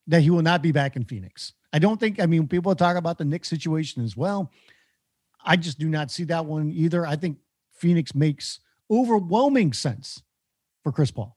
that 0.06 0.20
he 0.20 0.30
will 0.30 0.42
not 0.42 0.62
be 0.62 0.72
back 0.72 0.96
in 0.96 1.04
Phoenix. 1.04 1.54
I 1.72 1.78
don't 1.78 1.98
think, 1.98 2.20
I 2.20 2.26
mean, 2.26 2.46
people 2.46 2.74
talk 2.74 2.96
about 2.96 3.18
the 3.18 3.24
Knicks 3.24 3.48
situation 3.48 4.04
as 4.04 4.16
well. 4.16 4.52
I 5.44 5.56
just 5.56 5.78
do 5.78 5.88
not 5.88 6.10
see 6.10 6.24
that 6.24 6.46
one 6.46 6.70
either. 6.70 7.06
I 7.06 7.16
think 7.16 7.38
Phoenix 7.72 8.14
makes 8.14 8.60
overwhelming 8.90 9.72
sense 9.72 10.22
for 10.82 10.92
Chris 10.92 11.10
Paul. 11.10 11.36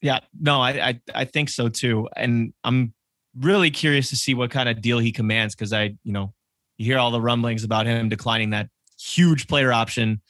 Yeah, 0.00 0.20
no, 0.40 0.60
I, 0.60 0.70
I, 0.70 1.00
I 1.14 1.24
think 1.26 1.50
so 1.50 1.68
too. 1.68 2.08
And 2.16 2.54
I'm 2.64 2.94
really 3.38 3.70
curious 3.70 4.08
to 4.10 4.16
see 4.16 4.34
what 4.34 4.50
kind 4.50 4.68
of 4.68 4.80
deal 4.80 4.98
he 4.98 5.12
commands 5.12 5.54
because 5.54 5.72
I, 5.72 5.96
you 6.02 6.12
know, 6.12 6.32
you 6.78 6.86
hear 6.86 6.98
all 6.98 7.10
the 7.10 7.20
rumblings 7.20 7.64
about 7.64 7.84
him 7.84 8.08
declining 8.08 8.50
that 8.50 8.68
huge 9.00 9.46
player 9.46 9.72
option 9.72 10.20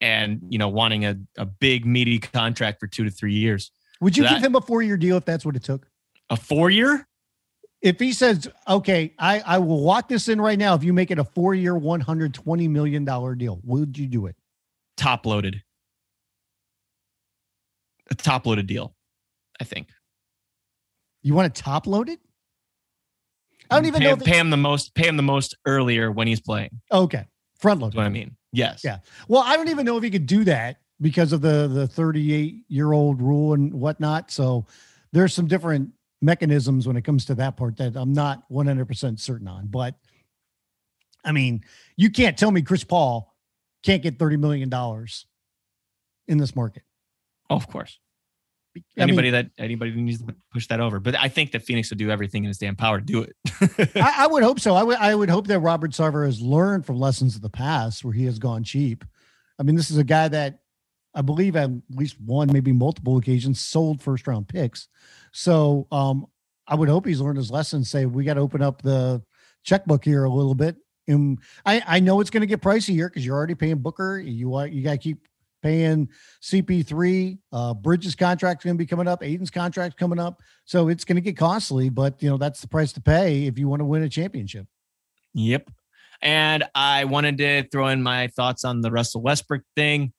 and, 0.00 0.40
you 0.48 0.58
know, 0.58 0.68
wanting 0.68 1.04
a, 1.04 1.16
a 1.38 1.46
big 1.46 1.86
meaty 1.86 2.18
contract 2.18 2.80
for 2.80 2.86
two 2.86 3.04
to 3.04 3.10
three 3.10 3.34
years. 3.34 3.70
Would 4.00 4.16
you 4.16 4.24
so 4.24 4.30
give 4.30 4.40
that, 4.40 4.46
him 4.46 4.54
a 4.56 4.60
four 4.60 4.82
year 4.82 4.96
deal 4.96 5.16
if 5.16 5.24
that's 5.24 5.44
what 5.44 5.56
it 5.56 5.62
took? 5.62 5.86
A 6.30 6.36
four 6.36 6.70
year? 6.70 7.06
If 7.80 7.98
he 7.98 8.12
says, 8.12 8.48
okay, 8.68 9.12
I, 9.18 9.42
I 9.44 9.58
will 9.58 9.82
lock 9.82 10.08
this 10.08 10.28
in 10.28 10.40
right 10.40 10.58
now. 10.58 10.74
If 10.74 10.84
you 10.84 10.92
make 10.92 11.10
it 11.10 11.18
a 11.18 11.24
four 11.24 11.54
year, 11.54 11.74
$120 11.74 12.70
million 12.70 13.04
deal, 13.04 13.60
would 13.64 13.98
you 13.98 14.06
do 14.06 14.26
it? 14.26 14.36
Top 14.96 15.26
loaded. 15.26 15.62
A 18.10 18.14
top 18.14 18.46
loaded 18.46 18.66
deal, 18.66 18.94
I 19.60 19.64
think. 19.64 19.88
You 21.22 21.34
want 21.34 21.54
to 21.54 21.62
top 21.62 21.86
load 21.86 22.08
it? 22.08 22.20
I 23.70 23.76
don't 23.76 23.86
even 23.86 24.00
pay, 24.00 24.10
know. 24.10 24.16
Pay 24.16 24.38
him 24.38 24.50
the 24.50 24.56
most. 24.56 24.94
Pay 24.94 25.08
him 25.08 25.16
the 25.16 25.22
most 25.22 25.56
earlier 25.64 26.10
when 26.10 26.26
he's 26.26 26.40
playing. 26.40 26.80
Okay, 26.92 27.24
front 27.62 27.80
load. 27.80 27.94
what 27.94 28.04
I 28.04 28.10
mean. 28.10 28.36
Yes. 28.52 28.82
Yeah. 28.84 28.98
Well, 29.28 29.42
I 29.42 29.56
don't 29.56 29.68
even 29.68 29.86
know 29.86 29.96
if 29.96 30.02
he 30.02 30.10
could 30.10 30.26
do 30.26 30.44
that 30.44 30.78
because 31.00 31.32
of 31.32 31.40
the 31.40 31.68
the 31.68 31.86
38 31.86 32.64
year 32.68 32.92
old 32.92 33.22
rule 33.22 33.54
and 33.54 33.72
whatnot. 33.72 34.30
So 34.30 34.66
there's 35.12 35.32
some 35.32 35.46
different 35.46 35.90
mechanisms 36.20 36.86
when 36.86 36.96
it 36.96 37.02
comes 37.02 37.24
to 37.26 37.34
that 37.36 37.56
part 37.56 37.76
that 37.78 37.96
I'm 37.96 38.12
not 38.12 38.42
100 38.48 38.84
percent 38.86 39.20
certain 39.20 39.48
on. 39.48 39.68
But 39.68 39.94
I 41.24 41.32
mean, 41.32 41.62
you 41.96 42.10
can't 42.10 42.36
tell 42.36 42.50
me 42.50 42.60
Chris 42.62 42.84
Paul 42.84 43.34
can't 43.82 44.02
get 44.02 44.18
30 44.18 44.36
million 44.36 44.68
dollars 44.68 45.26
in 46.28 46.38
this 46.38 46.54
market. 46.54 46.82
Oh, 47.48 47.56
of 47.56 47.68
course 47.68 47.98
anybody 48.96 49.30
mean, 49.30 49.32
that 49.32 49.50
anybody 49.62 49.92
needs 49.92 50.22
to 50.22 50.34
push 50.52 50.66
that 50.68 50.80
over. 50.80 51.00
But 51.00 51.16
I 51.16 51.28
think 51.28 51.52
that 51.52 51.62
Phoenix 51.62 51.90
would 51.90 51.98
do 51.98 52.10
everything 52.10 52.44
in 52.44 52.48
his 52.48 52.58
damn 52.58 52.76
power 52.76 53.00
to 53.00 53.04
do 53.04 53.22
it. 53.22 53.36
I, 53.96 54.24
I, 54.24 54.26
would 54.26 54.42
hope 54.42 54.60
so. 54.60 54.74
I 54.74 54.82
would 54.82 54.96
I 54.98 55.14
would 55.14 55.30
hope 55.30 55.46
that 55.48 55.60
Robert 55.60 55.92
Sarver 55.92 56.24
has 56.24 56.40
learned 56.40 56.86
from 56.86 56.98
lessons 56.98 57.36
of 57.36 57.42
the 57.42 57.50
past 57.50 58.04
where 58.04 58.14
he 58.14 58.24
has 58.24 58.38
gone 58.38 58.64
cheap. 58.64 59.04
I 59.58 59.62
mean, 59.62 59.76
this 59.76 59.90
is 59.90 59.98
a 59.98 60.04
guy 60.04 60.28
that 60.28 60.60
I 61.14 61.22
believe 61.22 61.56
at 61.56 61.70
least 61.90 62.20
one, 62.20 62.50
maybe 62.52 62.72
multiple 62.72 63.18
occasions 63.18 63.60
sold 63.60 64.00
first 64.00 64.26
round 64.26 64.48
picks. 64.48 64.88
So 65.32 65.86
um, 65.92 66.26
I 66.66 66.74
would 66.74 66.88
hope 66.88 67.06
he's 67.06 67.20
learned 67.20 67.38
his 67.38 67.50
lesson. 67.50 67.84
Say 67.84 68.06
we 68.06 68.24
got 68.24 68.34
to 68.34 68.40
open 68.40 68.62
up 68.62 68.82
the 68.82 69.22
checkbook 69.62 70.04
here 70.04 70.24
a 70.24 70.30
little 70.30 70.54
bit. 70.54 70.76
And 71.08 71.38
I, 71.66 71.82
I 71.86 72.00
know 72.00 72.20
it's 72.20 72.30
going 72.30 72.42
to 72.42 72.46
get 72.46 72.60
pricey 72.60 72.94
here 72.94 73.08
because 73.08 73.26
you're 73.26 73.36
already 73.36 73.54
paying 73.54 73.78
Booker. 73.78 74.18
You 74.18 74.48
want 74.48 74.72
you 74.72 74.82
got 74.82 74.92
to 74.92 74.98
keep 74.98 75.26
paying 75.62 76.08
CP3. 76.42 77.38
Uh, 77.52 77.74
Bridges 77.74 78.14
contract's 78.14 78.64
going 78.64 78.76
to 78.76 78.78
be 78.78 78.86
coming 78.86 79.08
up. 79.08 79.22
Ayton's 79.22 79.50
contract's 79.50 79.98
coming 79.98 80.18
up. 80.18 80.40
So 80.64 80.88
it's 80.88 81.04
going 81.04 81.16
to 81.16 81.22
get 81.22 81.36
costly, 81.36 81.88
but 81.88 82.22
you 82.22 82.28
know 82.28 82.36
that's 82.36 82.60
the 82.60 82.68
price 82.68 82.92
to 82.94 83.00
pay 83.00 83.46
if 83.46 83.58
you 83.58 83.68
want 83.68 83.80
to 83.80 83.86
win 83.86 84.02
a 84.02 84.08
championship. 84.08 84.66
Yep. 85.34 85.70
And 86.20 86.64
I 86.74 87.04
wanted 87.04 87.38
to 87.38 87.68
throw 87.68 87.88
in 87.88 88.02
my 88.02 88.28
thoughts 88.28 88.64
on 88.64 88.80
the 88.80 88.90
Russell 88.90 89.22
Westbrook 89.22 89.62
thing. 89.74 90.12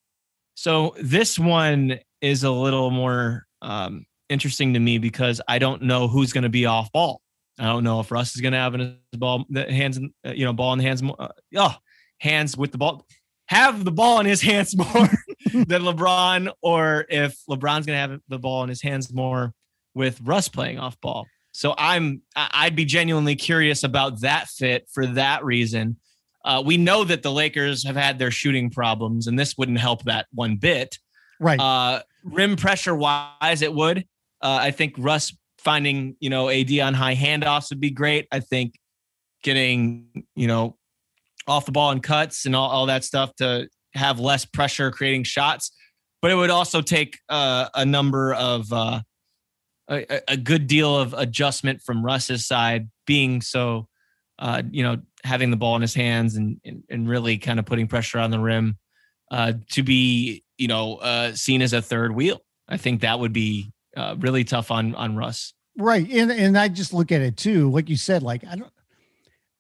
So 0.55 0.95
this 0.99 1.39
one 1.39 1.99
is 2.21 2.43
a 2.43 2.51
little 2.51 2.91
more 2.91 3.45
um, 3.61 4.05
interesting 4.29 4.73
to 4.73 4.79
me 4.79 4.97
because 4.97 5.39
I 5.47 5.59
don't 5.59 5.83
know 5.83 6.07
who's 6.07 6.33
going 6.33 6.43
to 6.43 6.49
be 6.49 6.65
off 6.65 6.91
ball. 6.91 7.21
I 7.59 7.65
don't 7.65 7.83
know 7.83 7.99
if 7.99 8.11
Russ 8.11 8.35
is 8.35 8.41
going 8.41 8.53
to 8.53 8.57
have 8.57 8.73
his 8.73 8.93
ball, 9.13 9.45
the 9.49 9.71
hands, 9.71 9.99
uh, 10.25 10.31
you 10.31 10.43
know, 10.43 10.53
ball 10.53 10.73
in 10.73 10.79
the 10.79 10.85
hands, 10.85 11.03
uh, 11.03 11.27
oh, 11.55 11.75
hands 12.19 12.57
with 12.57 12.71
the 12.71 12.77
ball 12.77 13.05
have 13.47 13.83
the 13.83 13.91
ball 13.91 14.19
in 14.19 14.25
his 14.25 14.41
hands 14.41 14.75
more 14.77 15.09
than 15.53 15.83
LeBron, 15.83 16.51
or 16.61 17.05
if 17.09 17.37
LeBron's 17.49 17.85
going 17.85 17.95
to 17.95 18.13
have 18.13 18.19
the 18.27 18.39
ball 18.39 18.63
in 18.63 18.69
his 18.69 18.81
hands 18.81 19.13
more 19.13 19.53
with 19.93 20.19
Russ 20.21 20.47
playing 20.47 20.79
off 20.79 20.99
ball. 21.01 21.27
So 21.51 21.75
I'm 21.77 22.23
I'd 22.35 22.75
be 22.75 22.85
genuinely 22.85 23.35
curious 23.35 23.83
about 23.83 24.21
that 24.21 24.47
fit 24.47 24.87
for 24.91 25.05
that 25.05 25.45
reason. 25.45 25.97
Uh, 26.43 26.61
we 26.65 26.77
know 26.77 27.03
that 27.03 27.23
the 27.23 27.31
Lakers 27.31 27.85
have 27.85 27.95
had 27.95 28.19
their 28.19 28.31
shooting 28.31 28.69
problems, 28.69 29.27
and 29.27 29.37
this 29.37 29.57
wouldn't 29.57 29.77
help 29.77 30.03
that 30.03 30.25
one 30.33 30.57
bit. 30.57 30.97
Right. 31.39 31.59
Uh, 31.59 32.01
rim 32.23 32.55
pressure 32.55 32.95
wise, 32.95 33.61
it 33.61 33.73
would. 33.73 33.99
Uh, 34.41 34.59
I 34.61 34.71
think 34.71 34.95
Russ 34.97 35.35
finding 35.59 36.15
you 36.19 36.29
know 36.29 36.49
AD 36.49 36.77
on 36.79 36.93
high 36.93 37.15
handoffs 37.15 37.69
would 37.69 37.79
be 37.79 37.91
great. 37.91 38.27
I 38.31 38.39
think 38.39 38.79
getting 39.43 40.25
you 40.35 40.47
know 40.47 40.77
off 41.47 41.65
the 41.65 41.71
ball 41.71 41.91
and 41.91 42.01
cuts 42.01 42.45
and 42.45 42.55
all, 42.55 42.69
all 42.69 42.85
that 42.87 43.03
stuff 43.03 43.35
to 43.35 43.67
have 43.93 44.19
less 44.19 44.45
pressure 44.45 44.91
creating 44.91 45.23
shots. 45.23 45.71
But 46.21 46.31
it 46.31 46.35
would 46.35 46.49
also 46.49 46.81
take 46.81 47.19
uh, 47.29 47.67
a 47.75 47.85
number 47.85 48.33
of 48.33 48.71
uh, 48.71 49.01
a, 49.89 50.21
a, 50.29 50.37
good 50.37 50.67
deal 50.67 50.97
of 50.97 51.13
adjustment 51.13 51.81
from 51.81 52.03
Russ's 52.03 52.45
side, 52.45 52.89
being 53.05 53.41
so 53.41 53.87
uh, 54.39 54.63
you 54.71 54.83
know 54.83 55.01
having 55.25 55.51
the 55.51 55.57
ball 55.57 55.75
in 55.75 55.81
his 55.81 55.93
hands 55.93 56.37
and 56.37 56.61
and, 56.63 56.83
and 56.89 57.09
really 57.09 57.37
kind 57.37 57.59
of 57.59 57.65
putting 57.65 57.87
pressure 57.87 58.19
on 58.19 58.31
the 58.31 58.39
rim 58.39 58.77
uh, 59.31 59.53
to 59.71 59.83
be 59.83 60.43
you 60.57 60.69
know 60.69 60.95
uh, 60.95 61.33
seen 61.33 61.61
as 61.61 61.73
a 61.73 61.81
third 61.81 62.15
wheel. 62.15 62.39
I 62.69 62.77
think 62.77 63.01
that 63.01 63.19
would 63.19 63.33
be 63.33 63.73
uh, 63.97 64.15
really 64.17 64.45
tough 64.45 64.71
on 64.71 64.95
on 64.95 65.17
Russ. 65.17 65.53
Right, 65.77 66.09
and 66.09 66.31
and 66.31 66.57
I 66.57 66.69
just 66.69 66.93
look 66.93 67.11
at 67.11 67.21
it 67.21 67.35
too, 67.35 67.69
like 67.69 67.89
you 67.89 67.97
said, 67.97 68.23
like 68.23 68.45
I 68.45 68.55
don't 68.55 68.71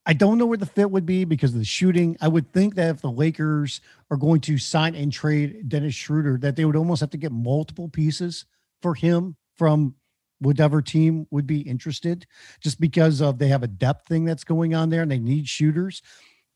I 0.05 0.13
don't 0.13 0.37
know 0.37 0.45
where 0.45 0.57
the 0.57 0.65
fit 0.65 0.91
would 0.91 1.05
be 1.05 1.23
because 1.23 1.53
of 1.53 1.59
the 1.59 1.65
shooting. 1.65 2.17
I 2.19 2.27
would 2.27 2.51
think 2.51 2.75
that 2.75 2.89
if 2.89 3.01
the 3.01 3.11
Lakers 3.11 3.79
are 4.11 4.17
going 4.17 4.41
to 4.41 4.57
sign 4.57 4.95
and 4.95 5.11
trade 5.11 5.69
Dennis 5.69 5.95
Schroeder, 5.95 6.37
that 6.39 6.55
they 6.55 6.65
would 6.65 6.75
almost 6.75 6.99
have 6.99 7.11
to 7.11 7.17
get 7.17 7.31
multiple 7.31 7.87
pieces 7.87 8.45
for 8.81 8.95
him 8.95 9.37
from 9.55 9.95
whatever 10.39 10.81
team 10.81 11.25
would 11.31 11.47
be 11.47 11.61
interested, 11.61 12.27
just 12.59 12.81
because 12.81 13.21
of 13.21 13.39
they 13.39 13.47
have 13.47 13.63
a 13.63 13.67
depth 13.67 14.07
thing 14.07 14.25
that's 14.25 14.43
going 14.43 14.75
on 14.75 14.89
there 14.89 15.01
and 15.01 15.11
they 15.11 15.19
need 15.19 15.47
shooters. 15.47 16.01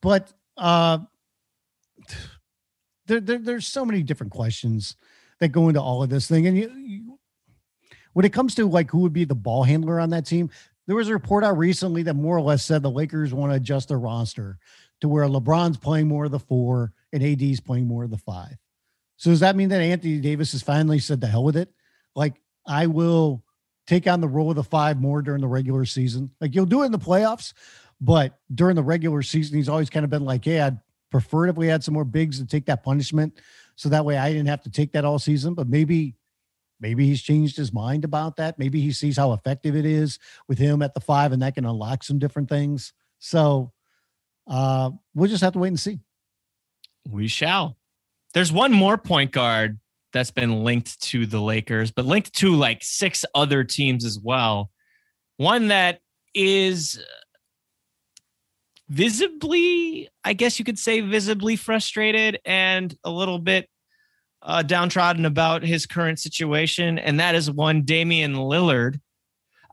But 0.02 0.34
uh, 0.58 1.00
there, 3.06 3.22
there 3.22 3.40
there's 3.40 3.68
so 3.68 3.86
many 3.86 4.04
different 4.04 4.34
questions 4.34 4.98
that 5.40 5.50
go 5.50 5.70
into 5.70 5.82
all 5.82 6.04
of 6.04 6.10
this 6.10 6.28
thing, 6.28 6.48
and 6.48 6.58
you, 6.58 6.72
you 6.76 7.20
when 8.14 8.26
it 8.26 8.34
comes 8.34 8.56
to 8.56 8.68
like 8.68 8.92
who 8.92 9.00
would 9.00 9.14
be 9.14 9.26
the 9.26 9.36
ball 9.36 9.64
handler 9.64 10.00
on 10.00 10.10
that 10.10 10.26
team, 10.26 10.50
there 10.88 10.96
was 10.96 11.10
a 11.10 11.14
report 11.14 11.44
out 11.44 11.58
recently 11.58 12.04
that 12.04 12.16
more 12.16 12.38
or 12.38 12.42
less 12.42 12.64
said 12.64 12.82
the 12.82 12.90
Lakers 12.90 13.34
want 13.34 13.52
to 13.52 13.58
adjust 13.58 13.90
their 13.90 14.00
roster 14.00 14.58
to 15.02 15.08
where 15.08 15.26
LeBron's 15.26 15.78
playing 15.78 16.08
more 16.08 16.26
of 16.26 16.32
the 16.32 16.40
four 16.40 16.94
and 17.14 17.22
AD's 17.22 17.60
playing 17.60 17.88
more 17.88 18.04
of 18.04 18.10
the 18.10 18.18
five. 18.18 18.58
So 19.18 19.30
does 19.30 19.42
that 19.42 19.56
mean 19.56 19.70
that 19.70 19.82
Anthony 19.82 20.20
Davis 20.20 20.54
has 20.54 20.62
finally 20.64 21.00
said 21.00 21.22
the 21.22 21.28
hell 21.28 21.44
with 21.44 21.58
it? 21.58 21.70
Like 22.16 22.42
I 22.66 22.88
will 22.88 23.44
take 23.86 24.08
on 24.08 24.22
the 24.22 24.28
role 24.28 24.50
of 24.50 24.56
the 24.56 24.64
five 24.64 25.00
more 25.00 25.22
during 25.22 25.42
the 25.42 25.48
regular 25.48 25.86
season. 25.86 26.32
Like 26.40 26.56
you'll 26.56 26.66
do 26.66 26.84
it 26.84 26.88
in 26.88 26.92
the 26.92 27.00
playoffs, 27.00 27.54
but 28.00 28.40
during 28.54 28.76
the 28.76 28.84
regular 28.84 29.22
season, 29.24 29.58
he's 29.58 29.70
always 29.70 29.90
kind 29.90 30.04
of 30.04 30.10
been 30.10 30.26
like, 30.26 30.46
"Hey, 30.46 30.62
I'd 30.62 30.80
prefer 31.10 31.48
if 31.48 31.56
we 31.56 31.68
had 31.68 31.84
some 31.84 31.94
more 31.94 32.06
bigs 32.06 32.40
to 32.40 32.46
take 32.46 32.66
that 32.68 32.84
punishment, 32.84 33.40
so 33.76 33.90
that 33.90 34.06
way 34.06 34.18
I 34.18 34.30
didn't 34.32 34.48
have 34.48 34.64
to 34.64 34.70
take 34.70 34.92
that 34.94 35.06
all 35.06 35.20
season." 35.20 35.54
But 35.54 35.68
maybe 35.68 36.16
maybe 36.80 37.06
he's 37.06 37.22
changed 37.22 37.58
his 37.58 37.74
mind 37.74 38.06
about 38.06 38.38
that. 38.38 38.60
Maybe 38.60 38.82
he 38.82 38.92
sees 38.92 39.18
how 39.18 39.34
effective 39.34 39.76
it 39.76 39.86
is 39.86 40.20
with 40.48 40.58
him 40.58 40.82
at 40.82 40.94
the 40.94 41.02
five, 41.02 41.32
and 41.32 41.42
that 41.42 41.56
can 41.56 41.66
unlock 41.66 42.04
some 42.04 42.20
different 42.20 42.50
things. 42.50 42.94
So 43.20 43.72
uh, 44.48 44.92
we'll 45.14 45.30
just 45.30 45.44
have 45.44 45.54
to 45.54 45.60
wait 45.60 45.70
and 45.70 45.80
see. 45.80 46.00
We 47.10 47.28
shall. 47.28 47.78
There's 48.34 48.52
one 48.52 48.72
more 48.72 48.98
point 48.98 49.32
guard 49.32 49.80
that's 50.14 50.32
been 50.32 50.64
linked 50.64 51.02
to 51.02 51.26
the 51.26 51.40
Lakers, 51.40 51.92
but 51.92 52.06
linked 52.06 52.34
to 52.36 52.56
like 52.56 52.80
six 52.84 53.26
other 53.34 53.64
teams 53.64 54.06
as 54.06 54.20
well. 54.20 54.72
One 55.38 55.68
that 55.70 56.00
is 56.34 57.00
visibly, 58.90 60.10
I 60.24 60.34
guess 60.34 60.60
you 60.60 60.66
could 60.66 60.80
say, 60.80 61.02
visibly 61.02 61.56
frustrated 61.56 62.40
and 62.46 62.96
a 63.04 63.10
little 63.10 63.40
bit 63.40 63.70
uh, 64.48 64.64
downtrodden 64.64 65.26
about 65.26 65.62
his 65.62 65.86
current 65.86 66.20
situation, 66.20 66.98
and 66.98 67.20
that 67.20 67.36
is 67.36 67.52
one 67.52 67.82
Damian 67.82 68.34
Lillard. 68.34 69.00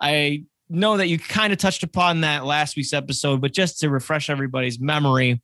I 0.00 0.44
know 0.68 0.96
that 0.96 1.06
you 1.06 1.16
kind 1.16 1.52
of 1.52 1.58
touched 1.60 1.84
upon 1.84 2.22
that 2.22 2.44
last 2.44 2.76
week's 2.76 2.92
episode, 2.92 3.40
but 3.40 3.52
just 3.52 3.78
to 3.80 3.88
refresh 3.88 4.28
everybody's 4.28 4.80
memory, 4.80 5.40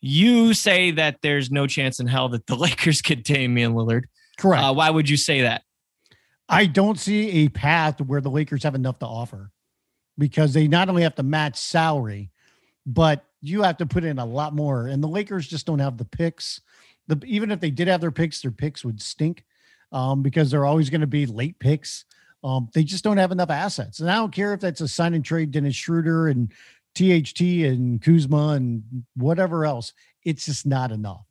you 0.00 0.54
say 0.54 0.92
that 0.92 1.18
there's 1.22 1.50
no 1.50 1.66
chance 1.66 1.98
in 1.98 2.06
hell 2.06 2.28
that 2.28 2.46
the 2.46 2.54
Lakers 2.56 3.02
get 3.02 3.24
Damian 3.24 3.74
Lillard. 3.74 4.04
Correct. 4.38 4.62
Uh, 4.62 4.72
why 4.72 4.88
would 4.88 5.10
you 5.10 5.16
say 5.16 5.42
that? 5.42 5.64
I 6.48 6.66
don't 6.66 7.00
see 7.00 7.44
a 7.44 7.48
path 7.48 8.00
where 8.00 8.20
the 8.20 8.30
Lakers 8.30 8.62
have 8.62 8.76
enough 8.76 9.00
to 9.00 9.06
offer 9.06 9.50
because 10.16 10.54
they 10.54 10.68
not 10.68 10.88
only 10.88 11.02
have 11.02 11.16
to 11.16 11.22
match 11.24 11.56
salary, 11.56 12.30
but 12.86 13.24
you 13.40 13.62
have 13.62 13.78
to 13.78 13.86
put 13.86 14.04
in 14.04 14.20
a 14.20 14.24
lot 14.24 14.54
more. 14.54 14.86
And 14.86 15.02
the 15.02 15.08
Lakers 15.08 15.48
just 15.48 15.66
don't 15.66 15.80
have 15.80 15.98
the 15.98 16.04
picks 16.04 16.60
the 17.12 17.26
even 17.26 17.50
if 17.50 17.60
they 17.60 17.70
did 17.70 17.88
have 17.88 18.00
their 18.00 18.10
picks, 18.10 18.42
their 18.42 18.50
picks 18.50 18.84
would 18.84 19.00
stink 19.00 19.44
um, 19.92 20.22
because 20.22 20.50
they're 20.50 20.66
always 20.66 20.90
going 20.90 21.00
to 21.02 21.06
be 21.06 21.26
late 21.26 21.58
picks. 21.58 22.04
Um, 22.44 22.68
they 22.74 22.82
just 22.82 23.04
don't 23.04 23.18
have 23.18 23.32
enough 23.32 23.50
assets. 23.50 24.00
And 24.00 24.10
I 24.10 24.16
don't 24.16 24.34
care 24.34 24.52
if 24.52 24.60
that's 24.60 24.80
a 24.80 24.88
sign 24.88 25.14
and 25.14 25.24
trade 25.24 25.52
Dennis 25.52 25.76
Schroeder 25.76 26.28
and 26.28 26.52
THT 26.94 27.40
and 27.40 28.02
Kuzma 28.02 28.48
and 28.50 29.04
whatever 29.14 29.64
else. 29.64 29.92
It's 30.24 30.46
just 30.46 30.66
not 30.66 30.90
enough. 30.90 31.24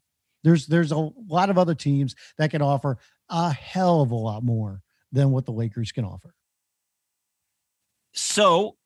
There's 0.44 0.68
there's 0.68 0.92
a 0.92 1.10
lot 1.28 1.50
of 1.50 1.58
other 1.58 1.76
teams 1.76 2.16
that 2.38 2.52
can 2.52 2.62
offer 2.62 2.98
a 3.30 3.52
hell 3.52 4.02
of 4.02 4.12
a 4.12 4.16
lot 4.16 4.44
more 4.44 4.82
than 5.12 5.32
what 5.32 5.46
the 5.46 5.52
Lakers 5.52 5.92
can 5.92 6.06
offer. 6.06 6.34
So 8.14 8.78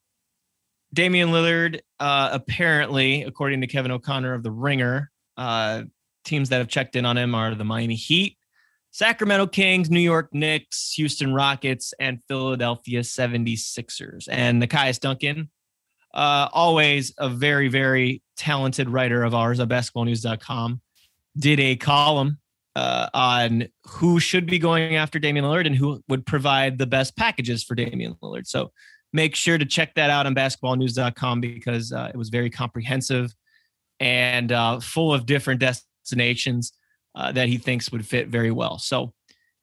Damian 0.92 1.30
Lillard, 1.30 1.80
uh, 1.98 2.30
apparently, 2.32 3.22
according 3.22 3.60
to 3.62 3.66
Kevin 3.66 3.90
O'Connor 3.90 4.34
of 4.34 4.42
The 4.42 4.50
Ringer, 4.50 5.10
uh, 5.36 5.82
teams 6.26 6.48
that 6.50 6.58
have 6.58 6.68
checked 6.68 6.96
in 6.96 7.06
on 7.06 7.16
him 7.16 7.34
are 7.34 7.54
the 7.54 7.64
Miami 7.64 7.94
Heat, 7.94 8.36
Sacramento 8.90 9.46
Kings, 9.46 9.90
New 9.90 10.00
York 10.00 10.28
Knicks, 10.32 10.92
Houston 10.94 11.32
Rockets, 11.34 11.94
and 12.00 12.22
Philadelphia 12.28 13.00
76ers. 13.00 14.28
And 14.30 14.62
Nekias 14.62 14.98
Duncan, 15.00 15.50
uh, 16.14 16.48
always 16.52 17.12
a 17.18 17.28
very, 17.28 17.68
very 17.68 18.22
talented 18.36 18.88
writer 18.88 19.22
of 19.22 19.34
ours 19.34 19.60
at 19.60 19.68
basketballnews.com, 19.68 20.80
did 21.38 21.60
a 21.60 21.76
column 21.76 22.38
uh, 22.74 23.08
on 23.14 23.68
who 23.86 24.20
should 24.20 24.46
be 24.46 24.58
going 24.58 24.96
after 24.96 25.18
Damian 25.18 25.44
Lillard 25.44 25.66
and 25.66 25.76
who 25.76 26.02
would 26.08 26.26
provide 26.26 26.78
the 26.78 26.86
best 26.86 27.16
packages 27.16 27.64
for 27.64 27.74
Damian 27.74 28.14
Lillard. 28.22 28.46
So 28.46 28.70
make 29.12 29.34
sure 29.34 29.58
to 29.58 29.64
check 29.64 29.94
that 29.94 30.10
out 30.10 30.26
on 30.26 30.34
basketballnews.com 30.34 31.40
because 31.40 31.92
uh, 31.92 32.10
it 32.12 32.16
was 32.16 32.28
very 32.28 32.50
comprehensive 32.50 33.34
and 34.00 34.52
uh, 34.52 34.80
full 34.80 35.12
of 35.12 35.26
different 35.26 35.60
destinations 36.06 36.72
uh, 37.14 37.32
that 37.32 37.48
he 37.48 37.58
thinks 37.58 37.90
would 37.90 38.06
fit 38.06 38.28
very 38.28 38.50
well. 38.50 38.78
So 38.78 39.12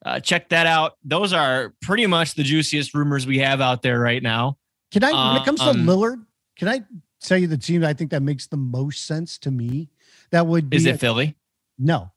uh, 0.05 0.19
check 0.19 0.49
that 0.49 0.67
out. 0.67 0.93
Those 1.03 1.33
are 1.33 1.73
pretty 1.81 2.05
much 2.07 2.35
the 2.35 2.43
juiciest 2.43 2.93
rumors 2.93 3.25
we 3.25 3.39
have 3.39 3.61
out 3.61 3.81
there 3.81 3.99
right 3.99 4.21
now. 4.21 4.57
Can 4.91 5.03
I, 5.03 5.33
when 5.33 5.41
it 5.41 5.45
comes 5.45 5.59
to 5.61 5.69
um, 5.69 5.85
Lillard, 5.85 6.25
can 6.57 6.67
I 6.67 6.81
tell 7.21 7.37
you 7.37 7.47
the 7.47 7.57
team 7.57 7.83
I 7.83 7.93
think 7.93 8.11
that 8.11 8.21
makes 8.21 8.47
the 8.47 8.57
most 8.57 9.05
sense 9.05 9.37
to 9.39 9.51
me? 9.51 9.89
That 10.31 10.45
would 10.45 10.69
be 10.69 10.77
is 10.77 10.85
it 10.85 10.95
a, 10.95 10.97
Philly? 10.97 11.35
No. 11.79 12.11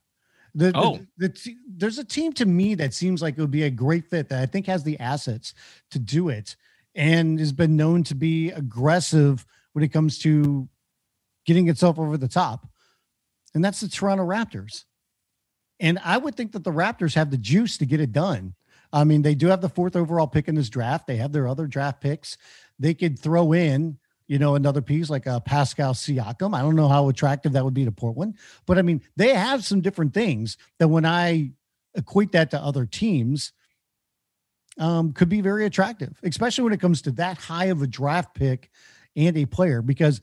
The, 0.55 0.73
oh. 0.75 1.01
The, 1.17 1.29
the, 1.29 1.57
there's 1.77 1.99
a 1.99 2.05
team 2.05 2.33
to 2.35 2.47
me 2.47 2.75
that 2.75 2.93
seems 2.93 3.23
like 3.23 3.37
it 3.37 3.41
would 3.41 3.51
be 3.51 3.65
a 3.65 3.71
great 3.71 4.11
fit 4.11 4.29
that 4.31 4.43
I 4.43 4.47
think 4.47 4.67
has 4.67 4.83
the 4.83 4.99
assets 4.99 5.55
to 5.91 5.99
do 5.99 6.29
it 6.29 6.57
and 6.95 7.39
has 7.39 7.53
been 7.53 7.77
known 7.77 8.03
to 8.05 8.15
be 8.15 8.51
aggressive 8.51 9.47
when 9.75 9.85
it 9.85 9.93
comes 9.93 10.19
to 10.21 10.69
getting 11.45 11.69
itself 11.69 11.99
over 11.99 12.17
the 12.17 12.29
top. 12.29 12.67
And 13.57 13.65
that's 13.65 13.81
the 13.81 13.89
Toronto 13.89 14.23
Raptors. 14.23 14.85
And 15.81 15.99
I 16.05 16.19
would 16.19 16.35
think 16.35 16.53
that 16.53 16.63
the 16.63 16.71
Raptors 16.71 17.15
have 17.15 17.31
the 17.31 17.39
juice 17.39 17.79
to 17.79 17.87
get 17.87 18.01
it 18.01 18.13
done. 18.13 18.55
I 18.93 19.05
mean, 19.05 19.23
they 19.23 19.35
do 19.35 19.47
have 19.47 19.63
the 19.63 19.71
fourth 19.71 19.97
overall 19.97 20.27
pick 20.27 20.47
in 20.47 20.55
this 20.55 20.69
draft. 20.69 21.07
They 21.07 21.17
have 21.17 21.33
their 21.33 21.49
other 21.49 21.67
draft 21.67 22.03
picks. 22.03 22.37
They 22.79 22.93
could 22.93 23.19
throw 23.19 23.55
in, 23.55 23.97
you 24.29 24.39
know, 24.39 24.57
another 24.57 24.83
piece 24.83 25.09
like 25.09 25.25
a 25.25 25.41
Pascal 25.41 25.95
Siakam. 25.95 26.55
I 26.55 26.61
don't 26.61 26.77
know 26.77 26.89
how 26.89 27.09
attractive 27.09 27.55
that 27.55 27.65
would 27.65 27.73
be 27.73 27.87
to 27.87 27.93
Portland, 27.93 28.35
but 28.67 28.77
I 28.77 28.83
mean, 28.83 29.01
they 29.17 29.33
have 29.33 29.65
some 29.65 29.81
different 29.81 30.13
things 30.13 30.59
that 30.79 30.89
when 30.89 31.07
I 31.07 31.53
equate 31.95 32.33
that 32.33 32.51
to 32.51 32.61
other 32.61 32.85
teams, 32.85 33.55
um, 34.79 35.15
could 35.15 35.31
be 35.31 35.41
very 35.41 35.65
attractive, 35.65 36.19
especially 36.23 36.65
when 36.65 36.75
it 36.75 36.81
comes 36.81 37.01
to 37.03 37.13
that 37.13 37.39
high 37.39 37.67
of 37.67 37.81
a 37.81 37.87
draft 37.87 38.35
pick 38.35 38.71
and 39.17 39.35
a 39.39 39.47
player. 39.47 39.81
Because 39.81 40.21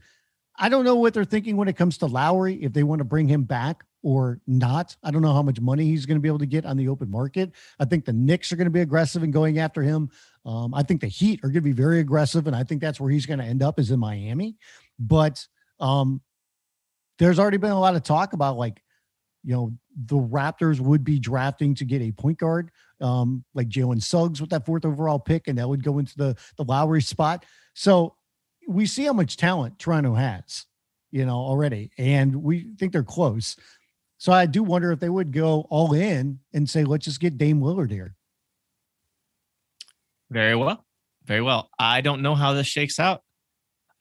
I 0.58 0.70
don't 0.70 0.86
know 0.86 0.96
what 0.96 1.14
they're 1.14 1.26
thinking 1.26 1.58
when 1.58 1.68
it 1.68 1.76
comes 1.76 1.98
to 2.00 2.06
Lowry, 2.06 2.64
if 2.64 2.74
they 2.74 2.84
want 2.84 3.00
to 3.00 3.06
bring 3.06 3.28
him 3.28 3.44
back 3.44 3.84
or 4.04 4.40
not. 4.46 4.96
I 5.04 5.12
don't 5.12 5.22
know 5.22 5.34
how 5.34 5.42
much 5.42 5.60
money 5.60 5.86
he's 5.86 6.06
going 6.06 6.18
to 6.18 6.22
be 6.22 6.28
able 6.28 6.40
to 6.40 6.46
get 6.46 6.66
on 6.66 6.78
the 6.78 6.90
open 6.90 7.10
market. 7.10 7.52
I 7.80 7.86
think 7.86 8.06
the 8.06 8.14
Knicks 8.14 8.52
are 8.52 8.56
going 8.56 8.66
to 8.66 8.72
be 8.72 8.82
aggressive 8.82 9.24
in 9.24 9.32
going 9.32 9.60
after 9.60 9.82
him. 9.82 10.12
Um, 10.46 10.74
I 10.74 10.84
think 10.84 11.02
the 11.02 11.08
Heat 11.08 11.40
are 11.44 11.48
going 11.48 11.56
to 11.56 11.62
be 11.62 11.72
very 11.72 12.00
aggressive, 12.00 12.46
and 12.46 12.56
I 12.56 12.64
think 12.64 12.82
that's 12.82 13.00
where 13.00 13.10
he's 13.10 13.26
going 13.26 13.40
to 13.40 13.46
end 13.46 13.64
up 13.64 13.80
is 13.80 13.92
in 13.92 14.00
Miami. 14.00 14.58
But 15.00 15.48
um, 15.80 16.22
there's 17.18 17.40
already 17.40 17.58
been 17.58 17.72
a 17.72 17.80
lot 17.80 17.96
of 17.96 18.04
talk 18.04 18.34
about 18.34 18.58
like, 18.58 18.84
you 19.44 19.54
know, 19.54 19.74
the 19.96 20.18
Raptors 20.18 20.80
would 20.80 21.04
be 21.04 21.20
drafting 21.20 21.76
to 21.76 21.86
get 21.86 22.02
a 22.02 22.12
point 22.12 22.38
guard 22.38 22.72
um, 23.02 23.44
like 23.54 23.70
Jalen 23.70 24.02
Suggs 24.02 24.40
with 24.40 24.50
that 24.52 24.66
fourth 24.66 24.86
overall 24.86 25.20
pick, 25.20 25.48
and 25.48 25.58
that 25.58 25.68
would 25.68 25.84
go 25.84 26.00
into 26.00 26.16
the 26.18 26.36
the 26.58 26.64
Lowry 26.64 27.02
spot. 27.02 27.46
So 27.74 28.16
we 28.68 28.86
see 28.86 29.06
how 29.06 29.14
much 29.14 29.38
talent 29.38 29.80
Toronto 29.80 30.14
has, 30.14 30.66
you 31.12 31.26
know, 31.26 31.38
already, 31.38 31.92
and 31.98 32.36
we 32.44 32.72
think 32.78 32.94
they're 32.94 33.04
close. 33.04 33.56
So 34.18 34.32
I 34.32 34.46
do 34.46 34.64
wonder 34.64 34.92
if 34.92 35.00
they 35.00 35.10
would 35.10 35.32
go 35.32 35.68
all 35.70 35.94
in 35.94 36.40
and 36.54 36.70
say, 36.70 36.84
let's 36.84 37.06
just 37.06 37.20
get 37.20 37.38
Dame 37.38 37.60
Lillard 37.60 37.92
here. 37.92 38.16
Very 40.30 40.56
well. 40.56 40.86
Very 41.26 41.42
well. 41.42 41.70
I 41.78 42.02
don't 42.02 42.22
know 42.22 42.36
how 42.36 42.54
this 42.54 42.68
shakes 42.68 43.00
out. 43.00 43.22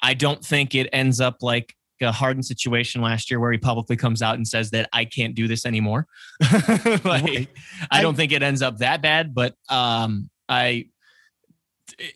I 0.02 0.14
don't 0.14 0.44
think 0.44 0.74
it 0.74 0.88
ends 0.92 1.20
up 1.20 1.38
like 1.42 1.74
a 2.00 2.10
Harden 2.10 2.42
situation 2.42 3.00
last 3.00 3.30
year 3.30 3.38
where 3.38 3.52
he 3.52 3.58
publicly 3.58 3.96
comes 3.96 4.22
out 4.22 4.34
and 4.36 4.46
says 4.46 4.70
that 4.70 4.88
I 4.92 5.04
can't 5.04 5.34
do 5.34 5.46
this 5.46 5.64
anymore. 5.64 6.06
like, 7.04 7.48
I 7.90 8.02
don't 8.02 8.16
think 8.16 8.32
it 8.32 8.42
ends 8.42 8.62
up 8.62 8.78
that 8.78 9.02
bad, 9.02 9.34
but 9.34 9.54
um, 9.68 10.28
I 10.48 10.86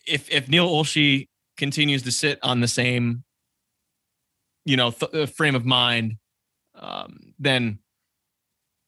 if 0.05 0.29
if 0.31 0.49
Neil 0.49 0.67
Olshey 0.67 1.27
continues 1.57 2.03
to 2.03 2.11
sit 2.11 2.39
on 2.43 2.61
the 2.61 2.67
same 2.67 3.23
you 4.65 4.77
know 4.77 4.91
th- 4.91 5.13
uh, 5.13 5.25
frame 5.25 5.55
of 5.55 5.65
mind, 5.65 6.17
um, 6.75 7.33
then 7.39 7.79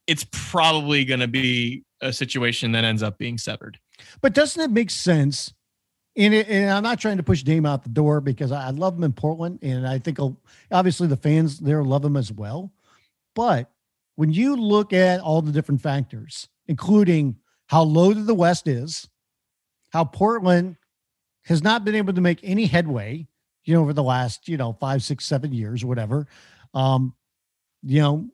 it's 0.07 0.26
probably 0.32 1.05
going 1.05 1.22
to 1.22 1.28
be 1.28 1.84
a 2.01 2.11
situation 2.11 2.74
that 2.74 2.84
ends 2.84 3.01
up 3.01 3.17
being 3.17 3.38
severed. 3.38 3.80
But 4.22 4.34
doesn't 4.34 4.61
it 4.61 4.72
make 4.72 4.89
sense 4.89 5.53
and, 6.15 6.34
it, 6.34 6.49
and, 6.49 6.70
I'm 6.70 6.84
not 6.84 6.99
trying 6.99 7.17
to 7.17 7.24
push 7.24 7.43
Dame 7.43 7.65
out 7.65 7.84
the 7.84 7.89
door 7.89 8.20
because 8.20 8.51
I 8.51 8.72
love 8.72 8.97
him 8.97 9.03
in 9.03 9.13
Portland, 9.13 9.59
and 9.61 9.88
I 9.88 9.99
think 9.99 10.20
obviously 10.72 11.07
the 11.07 11.15
fans 11.15 11.59
there 11.59 11.84
love 11.84 12.03
him 12.03 12.17
as 12.17 12.32
well. 12.32 12.74
But 13.36 13.72
when 14.15 14.34
you 14.34 14.57
look 14.57 14.91
at 14.91 15.22
all 15.22 15.41
the 15.41 15.51
different 15.51 15.82
factors, 15.82 16.49
including 16.67 17.38
how 17.67 17.84
low 17.84 18.13
the 18.13 18.34
West 18.34 18.67
is, 18.67 19.07
how 19.91 20.03
Portland 20.03 20.76
has 21.50 21.64
not 21.64 21.84
been 21.84 21.95
able 21.95 22.14
to 22.14 22.22
make 22.22 22.39
any 22.43 22.68
headway, 22.68 23.28
you 23.66 23.74
know, 23.74 23.82
over 23.82 23.91
the 23.91 24.04
last 24.04 24.47
you 24.47 24.56
know 24.56 24.72
five, 24.74 25.04
six, 25.04 25.26
seven 25.26 25.52
years 25.52 25.84
or 25.84 25.88
whatever, 25.88 26.28
um, 26.74 27.14
you 27.84 28.00
know, 28.00 28.30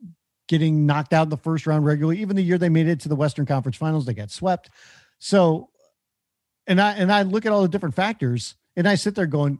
getting 0.48 0.86
knocked 0.86 1.14
out 1.14 1.24
in 1.24 1.30
the 1.30 1.36
first 1.36 1.66
round 1.66 1.84
regularly. 1.84 2.20
Even 2.20 2.36
the 2.36 2.42
year 2.42 2.58
they 2.58 2.68
made 2.68 2.86
it 2.86 3.00
to 3.00 3.08
the 3.08 3.16
Western 3.16 3.46
Conference 3.46 3.76
Finals, 3.76 4.04
they 4.04 4.14
got 4.14 4.30
swept. 4.30 4.70
So 5.18 5.70
and 6.66 6.80
I 6.80 6.92
and 6.92 7.10
I 7.10 7.22
look 7.22 7.46
at 7.46 7.52
all 7.52 7.62
the 7.62 7.68
different 7.68 7.94
factors 7.94 8.54
and 8.76 8.86
I 8.86 8.96
sit 8.96 9.14
there 9.14 9.26
going, 9.26 9.58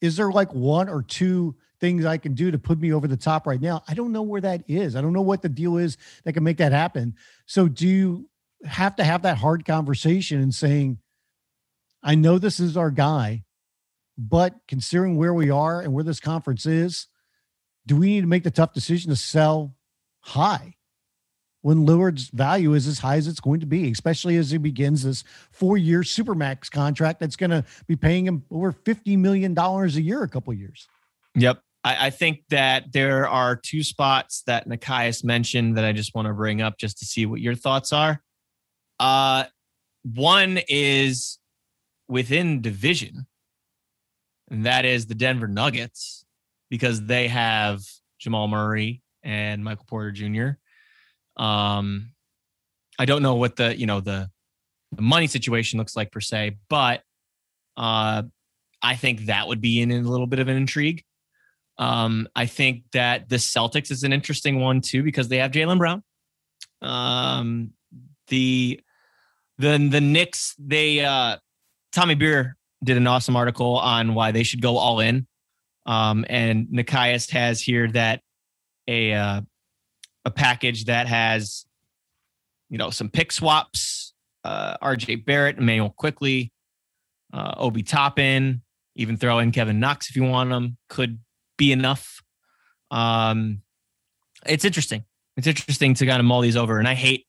is 0.00 0.16
there 0.16 0.32
like 0.32 0.52
one 0.52 0.88
or 0.88 1.02
two 1.02 1.54
things 1.78 2.04
I 2.04 2.18
can 2.18 2.34
do 2.34 2.50
to 2.50 2.58
put 2.58 2.80
me 2.80 2.92
over 2.92 3.06
the 3.06 3.16
top 3.16 3.46
right 3.46 3.60
now? 3.60 3.84
I 3.86 3.94
don't 3.94 4.12
know 4.12 4.22
where 4.22 4.40
that 4.40 4.64
is. 4.66 4.96
I 4.96 5.00
don't 5.02 5.12
know 5.12 5.22
what 5.22 5.42
the 5.42 5.48
deal 5.48 5.76
is 5.76 5.96
that 6.24 6.32
can 6.32 6.42
make 6.42 6.56
that 6.56 6.72
happen. 6.72 7.14
So 7.46 7.68
do 7.68 7.86
you 7.86 8.28
have 8.64 8.96
to 8.96 9.04
have 9.04 9.22
that 9.22 9.38
hard 9.38 9.64
conversation 9.64 10.40
and 10.40 10.52
saying, 10.52 10.98
I 12.02 12.14
know 12.14 12.38
this 12.38 12.60
is 12.60 12.76
our 12.76 12.90
guy, 12.90 13.44
but 14.18 14.54
considering 14.68 15.16
where 15.16 15.34
we 15.34 15.50
are 15.50 15.80
and 15.80 15.92
where 15.92 16.04
this 16.04 16.20
conference 16.20 16.66
is, 16.66 17.06
do 17.86 17.96
we 17.96 18.06
need 18.08 18.20
to 18.22 18.26
make 18.26 18.44
the 18.44 18.50
tough 18.50 18.72
decision 18.72 19.10
to 19.10 19.16
sell 19.16 19.74
high? 20.20 20.76
when 21.62 21.86
Lillard's 21.86 22.28
value 22.28 22.74
is 22.74 22.86
as 22.86 22.98
high 22.98 23.16
as 23.16 23.26
it's 23.26 23.40
going 23.40 23.60
to 23.60 23.66
be, 23.66 23.90
especially 23.90 24.36
as 24.36 24.50
he 24.50 24.58
begins 24.58 25.04
this 25.04 25.24
four 25.52 25.78
year 25.78 26.00
supermax 26.00 26.70
contract 26.70 27.20
that's 27.20 27.36
going 27.36 27.50
to 27.50 27.64
be 27.86 27.96
paying 27.96 28.26
him 28.26 28.44
over 28.50 28.72
$50 28.72 29.16
million 29.16 29.56
a 29.56 29.86
year 29.88 30.22
a 30.22 30.28
couple 30.28 30.52
years. 30.52 30.88
Yep. 31.36 31.60
I, 31.84 32.06
I, 32.06 32.10
think 32.10 32.42
that 32.50 32.92
there 32.92 33.26
are 33.26 33.56
two 33.56 33.82
spots 33.82 34.42
that 34.46 34.68
Nekias 34.68 35.24
mentioned 35.24 35.76
that 35.76 35.84
I 35.84 35.92
just 35.92 36.14
want 36.14 36.28
to 36.28 36.34
bring 36.34 36.60
up 36.60 36.78
just 36.78 36.98
to 36.98 37.04
see 37.06 37.26
what 37.26 37.40
your 37.40 37.54
thoughts 37.54 37.92
are. 37.92 38.22
Uh, 39.00 39.44
one 40.02 40.60
is 40.68 41.38
within 42.12 42.60
division, 42.60 43.26
and 44.50 44.66
that 44.66 44.84
is 44.84 45.06
the 45.06 45.14
Denver 45.14 45.48
Nuggets, 45.48 46.24
because 46.68 47.04
they 47.06 47.28
have 47.28 47.80
Jamal 48.18 48.48
Murray 48.48 49.02
and 49.22 49.64
Michael 49.64 49.86
Porter 49.88 50.12
Jr. 50.12 50.50
Um, 51.42 52.12
I 52.98 53.06
don't 53.06 53.22
know 53.22 53.36
what 53.36 53.56
the 53.56 53.76
you 53.76 53.86
know 53.86 54.00
the, 54.00 54.30
the 54.92 55.02
money 55.02 55.26
situation 55.26 55.78
looks 55.78 55.96
like 55.96 56.12
per 56.12 56.20
se, 56.20 56.58
but 56.68 57.02
uh, 57.76 58.24
I 58.82 58.96
think 58.96 59.26
that 59.26 59.48
would 59.48 59.62
be 59.62 59.80
in 59.80 59.90
a 59.90 60.00
little 60.02 60.26
bit 60.26 60.38
of 60.38 60.48
an 60.48 60.56
intrigue. 60.56 61.02
Um, 61.78 62.28
I 62.36 62.44
think 62.44 62.84
that 62.92 63.30
the 63.30 63.36
Celtics 63.36 63.90
is 63.90 64.04
an 64.04 64.12
interesting 64.12 64.60
one 64.60 64.82
too 64.82 65.02
because 65.02 65.28
they 65.28 65.38
have 65.38 65.50
Jaylen 65.50 65.78
Brown. 65.78 66.02
Um, 66.82 67.70
the 68.28 68.80
the 69.56 69.88
the 69.88 70.00
Knicks 70.00 70.54
they 70.58 71.00
uh, 71.00 71.38
Tommy 71.92 72.14
Beer 72.14 72.56
did 72.82 72.96
an 72.96 73.06
awesome 73.06 73.36
article 73.36 73.76
on 73.76 74.14
why 74.14 74.32
they 74.32 74.42
should 74.42 74.62
go 74.62 74.76
all 74.76 75.00
in. 75.00 75.26
Um, 75.86 76.24
and 76.28 76.68
Nekias 76.68 77.30
has 77.30 77.60
here 77.60 77.88
that 77.88 78.20
a 78.88 79.12
uh, 79.12 79.40
a 80.24 80.30
package 80.30 80.86
that 80.86 81.06
has, 81.06 81.66
you 82.70 82.78
know, 82.78 82.90
some 82.90 83.08
pick 83.08 83.32
swaps 83.32 84.12
uh, 84.44 84.76
RJ 84.82 85.24
Barrett, 85.24 85.58
Immanuel 85.58 85.94
Quickley, 85.96 86.52
uh, 87.32 87.54
Obi 87.56 87.82
Toppin, 87.82 88.62
even 88.96 89.16
throw 89.16 89.38
in 89.38 89.52
Kevin 89.52 89.80
Knox 89.80 90.10
if 90.10 90.16
you 90.16 90.24
want 90.24 90.50
them, 90.50 90.76
could 90.88 91.18
be 91.56 91.72
enough. 91.72 92.22
Um, 92.90 93.62
it's 94.46 94.64
interesting. 94.64 95.04
It's 95.36 95.46
interesting 95.46 95.94
to 95.94 96.06
kind 96.06 96.20
of 96.20 96.26
mull 96.26 96.40
these 96.40 96.56
over. 96.56 96.78
And 96.78 96.86
I 96.86 96.94
hate, 96.94 97.26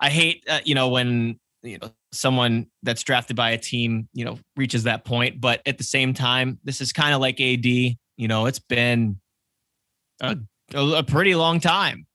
I 0.00 0.10
hate, 0.10 0.44
uh, 0.48 0.60
you 0.64 0.74
know, 0.74 0.88
when, 0.88 1.38
you 1.62 1.78
know, 1.78 1.92
someone 2.14 2.66
that's 2.82 3.02
drafted 3.02 3.36
by 3.36 3.50
a 3.50 3.58
team, 3.58 4.08
you 4.12 4.24
know, 4.24 4.38
reaches 4.56 4.84
that 4.84 5.04
point. 5.04 5.40
But 5.40 5.60
at 5.66 5.78
the 5.78 5.84
same 5.84 6.14
time, 6.14 6.58
this 6.64 6.80
is 6.80 6.92
kind 6.92 7.14
of 7.14 7.20
like 7.20 7.40
AD, 7.40 7.64
you 7.64 7.96
know, 8.18 8.46
it's 8.46 8.58
been 8.58 9.20
a, 10.20 10.36
a 10.74 11.02
pretty 11.02 11.34
long 11.34 11.60
time, 11.60 12.06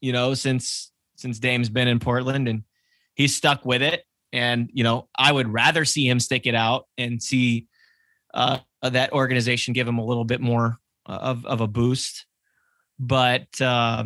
you 0.00 0.12
know, 0.12 0.34
since, 0.34 0.90
since 1.16 1.38
Dame's 1.38 1.68
been 1.68 1.88
in 1.88 1.98
Portland 1.98 2.48
and 2.48 2.64
he's 3.14 3.36
stuck 3.36 3.64
with 3.64 3.82
it. 3.82 4.04
And, 4.32 4.70
you 4.72 4.82
know, 4.82 5.08
I 5.16 5.30
would 5.30 5.52
rather 5.52 5.84
see 5.84 6.08
him 6.08 6.18
stick 6.18 6.46
it 6.46 6.54
out 6.54 6.86
and 6.96 7.22
see 7.22 7.66
uh, 8.32 8.58
that 8.82 9.12
organization 9.12 9.74
give 9.74 9.86
him 9.86 9.98
a 9.98 10.04
little 10.04 10.24
bit 10.24 10.40
more 10.40 10.78
uh, 11.06 11.18
of, 11.20 11.44
of 11.44 11.60
a 11.60 11.66
boost. 11.66 12.26
But, 12.98 13.60
uh, 13.60 14.04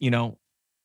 you 0.00 0.10
know, 0.10 0.38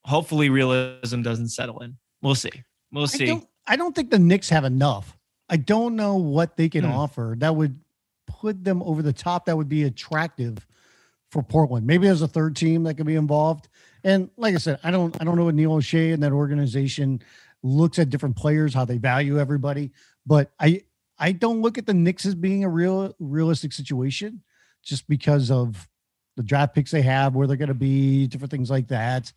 hopefully 0.04 0.50
realism 0.50 1.24
doesn't 1.24 1.50
settle 1.50 1.80
in. 1.80 1.98
We'll 2.22 2.36
see. 2.36 2.52
We'll 2.92 3.08
see. 3.08 3.42
I 3.68 3.76
don't, 3.76 3.96
think 3.96 4.12
the 4.12 4.20
Knicks 4.20 4.50
have 4.50 4.64
enough. 4.64 5.18
I 5.50 5.58
don't 5.58 5.96
know 5.96 6.16
what 6.16 6.58
they 6.58 6.70
can 6.70 6.84
hmm. 6.84 6.92
offer 6.92 7.36
that 7.40 7.56
would 7.56 7.80
put 8.28 8.64
them 8.64 8.82
over 8.84 9.02
the 9.02 9.14
top. 9.14 9.46
That 9.46 9.58
would 9.58 9.70
be 9.70 9.84
attractive 9.84 10.66
for 11.32 11.44
Portland. 11.44 11.86
Maybe 11.86 12.08
there's 12.08 12.22
a 12.22 12.28
third 12.28 12.56
team 12.56 12.84
that 12.84 12.96
could 12.96 13.06
be 13.06 13.16
involved. 13.16 13.68
And 14.04 14.30
like 14.38 14.56
I 14.56 14.58
said, 14.58 14.80
I 14.84 14.92
don't 14.92 15.20
I 15.20 15.24
don't 15.24 15.36
know 15.36 15.46
what 15.46 15.56
Neil 15.56 15.72
Olshey 15.72 16.14
and 16.14 16.22
that 16.24 16.32
organization 16.32 17.22
looks 17.64 18.00
at 18.00 18.10
different 18.10 18.36
players, 18.36 18.74
how 18.74 18.86
they 18.86 18.98
value 18.98 19.40
everybody. 19.40 19.92
But 20.26 20.52
I 20.60 20.84
I 21.18 21.32
don't 21.32 21.62
look 21.62 21.78
at 21.78 21.86
the 21.86 21.94
Knicks 21.94 22.26
as 22.26 22.36
being 22.36 22.64
a 22.64 22.70
real 22.70 23.16
realistic 23.20 23.74
situation 23.74 24.44
just 24.84 25.08
because 25.08 25.50
of 25.50 25.88
the 26.36 26.44
draft 26.44 26.76
picks 26.76 26.92
they 26.92 27.02
have, 27.02 27.34
where 27.34 27.48
they're 27.48 27.58
going 27.58 27.70
to 27.70 27.74
be, 27.74 28.28
different 28.28 28.52
things 28.52 28.70
like 28.70 28.90
that. 28.90 29.32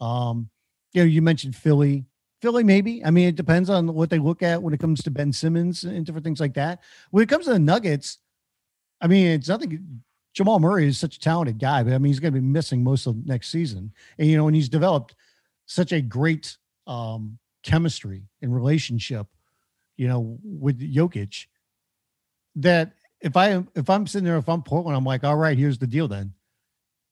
Um, 0.00 0.50
you 0.92 1.02
know, 1.02 1.06
you 1.06 1.22
mentioned 1.22 1.54
Philly. 1.54 2.04
Philly, 2.40 2.64
maybe. 2.64 3.04
I 3.04 3.10
mean, 3.10 3.28
it 3.28 3.36
depends 3.36 3.68
on 3.68 3.92
what 3.92 4.10
they 4.10 4.18
look 4.18 4.42
at 4.42 4.62
when 4.62 4.72
it 4.72 4.80
comes 4.80 5.02
to 5.02 5.10
Ben 5.10 5.32
Simmons 5.32 5.84
and 5.84 6.06
different 6.06 6.24
things 6.24 6.40
like 6.40 6.54
that. 6.54 6.80
When 7.10 7.22
it 7.22 7.28
comes 7.28 7.44
to 7.44 7.52
the 7.52 7.58
Nuggets, 7.58 8.18
I 9.00 9.06
mean, 9.06 9.26
it's 9.26 9.48
nothing. 9.48 10.02
Jamal 10.32 10.60
Murray 10.60 10.86
is 10.86 10.98
such 10.98 11.16
a 11.16 11.20
talented 11.20 11.58
guy, 11.58 11.82
but 11.82 11.92
I 11.92 11.98
mean, 11.98 12.10
he's 12.10 12.20
going 12.20 12.32
to 12.32 12.40
be 12.40 12.46
missing 12.46 12.82
most 12.82 13.06
of 13.06 13.26
next 13.26 13.50
season. 13.50 13.92
And 14.18 14.28
you 14.28 14.36
know, 14.36 14.46
and 14.46 14.54
he's 14.54 14.68
developed 14.68 15.14
such 15.66 15.92
a 15.92 16.00
great 16.00 16.56
um, 16.86 17.38
chemistry 17.62 18.22
and 18.40 18.54
relationship, 18.54 19.26
you 19.96 20.08
know, 20.08 20.38
with 20.42 20.80
Jokic 20.80 21.46
that 22.56 22.92
if 23.20 23.36
I 23.36 23.62
if 23.74 23.90
I'm 23.90 24.06
sitting 24.06 24.24
there, 24.24 24.38
if 24.38 24.48
I'm 24.48 24.62
Portland, 24.62 24.96
I'm 24.96 25.04
like, 25.04 25.24
all 25.24 25.36
right, 25.36 25.58
here's 25.58 25.78
the 25.78 25.86
deal 25.86 26.08
then. 26.08 26.32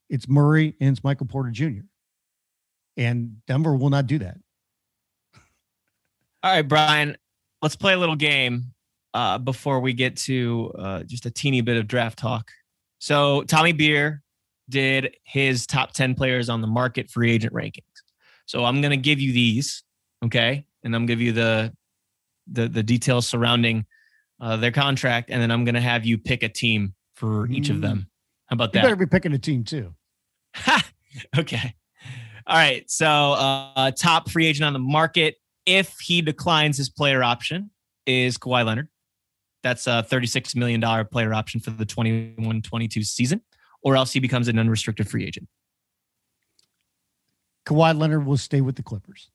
It's 0.09 0.29
Murray 0.29 0.75
and 0.81 0.91
it's 0.91 1.05
Michael 1.05 1.27
Porter 1.27 1.51
Jr. 1.51 1.83
And 2.97 3.45
Denver 3.47 3.75
will 3.77 3.91
not 3.91 4.07
do 4.07 4.19
that. 4.21 4.39
All 6.49 6.55
right, 6.55 6.67
Brian, 6.67 7.15
let's 7.61 7.77
play 7.77 7.93
a 7.93 7.99
little 7.99 8.17
game 8.17 8.73
uh, 9.13 9.37
before 9.37 9.81
we 9.81 9.93
get 9.93 10.17
to 10.17 10.73
uh, 10.79 11.03
just 11.03 11.27
a 11.27 11.31
teeny 11.31 11.61
bit 11.61 11.77
of 11.77 11.87
draft 11.87 12.19
talk. 12.19 12.51
So 13.01 13.43
Tommy 13.43 13.73
Beer 13.73 14.23
did 14.71 15.15
his 15.25 15.67
top 15.67 15.93
10 15.93 16.15
players 16.15 16.49
on 16.49 16.63
the 16.63 16.67
market 16.67 17.11
free 17.11 17.33
agent 17.33 17.53
rankings. 17.53 17.83
So 18.47 18.65
I'm 18.65 18.81
going 18.81 18.93
to 18.93 18.97
give 18.97 19.21
you 19.21 19.35
these 19.35 19.83
okay, 20.25 20.65
and 20.83 20.97
I'm 20.97 21.05
give 21.05 21.21
you 21.21 21.33
the 21.33 21.71
the 22.51 22.67
the 22.67 22.83
details 22.83 23.29
surrounding 23.29 23.85
uh, 24.41 24.57
their 24.57 24.73
contract, 24.73 25.29
and 25.29 25.43
then 25.43 25.51
I'm 25.51 25.67
gonna 25.67 25.83
have 25.83 26.07
you 26.07 26.17
pick 26.17 26.43
a 26.43 26.49
team 26.49 26.95
for 27.15 27.47
each 27.49 27.69
of 27.69 27.83
them. 27.83 28.09
How 28.47 28.55
about 28.55 28.71
you 28.71 28.73
that? 28.73 28.79
You 28.79 28.95
better 28.95 28.97
be 28.97 29.07
picking 29.07 29.35
a 29.35 29.39
team 29.39 29.65
too. 29.65 29.93
okay. 31.39 31.75
All 32.47 32.57
right. 32.57 32.91
So 32.91 33.07
uh, 33.07 33.91
top 33.91 34.31
free 34.31 34.47
agent 34.47 34.65
on 34.65 34.73
the 34.73 34.79
market, 34.79 35.37
if 35.69 35.99
he 36.01 36.23
declines 36.23 36.79
his 36.79 36.89
player 36.89 37.23
option, 37.23 37.71
is 38.07 38.39
Kawhi 38.39 38.65
Leonard. 38.65 38.89
That's 39.63 39.87
a 39.87 40.07
$36 40.11 40.57
million 40.57 40.81
player 41.07 41.35
option 41.35 41.61
for 41.61 41.71
the 41.71 41.85
21 41.85 42.63
22 42.63 43.03
season, 43.03 43.43
or 43.83 43.97
else 43.97 44.13
he 44.13 44.21
becomes 44.21 44.49
an 44.49 44.59
unrestricted 44.59 45.09
free 45.09 45.27
agent. 45.27 45.47
Kawhi 47.67 47.97
Leonard 47.97 48.25
will 48.25 48.39
stay 48.39 48.63
with 48.63 48.77
the 48.77 48.83
Clippers. 48.83 49.29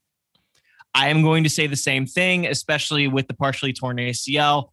I 0.96 1.10
am 1.10 1.22
going 1.22 1.44
to 1.44 1.50
say 1.50 1.68
the 1.68 1.76
same 1.76 2.08
thing, 2.08 2.48
especially 2.48 3.08
with 3.08 3.28
the 3.28 3.36
partially 3.36 3.74
torn 3.74 3.98
ACL. 3.98 4.70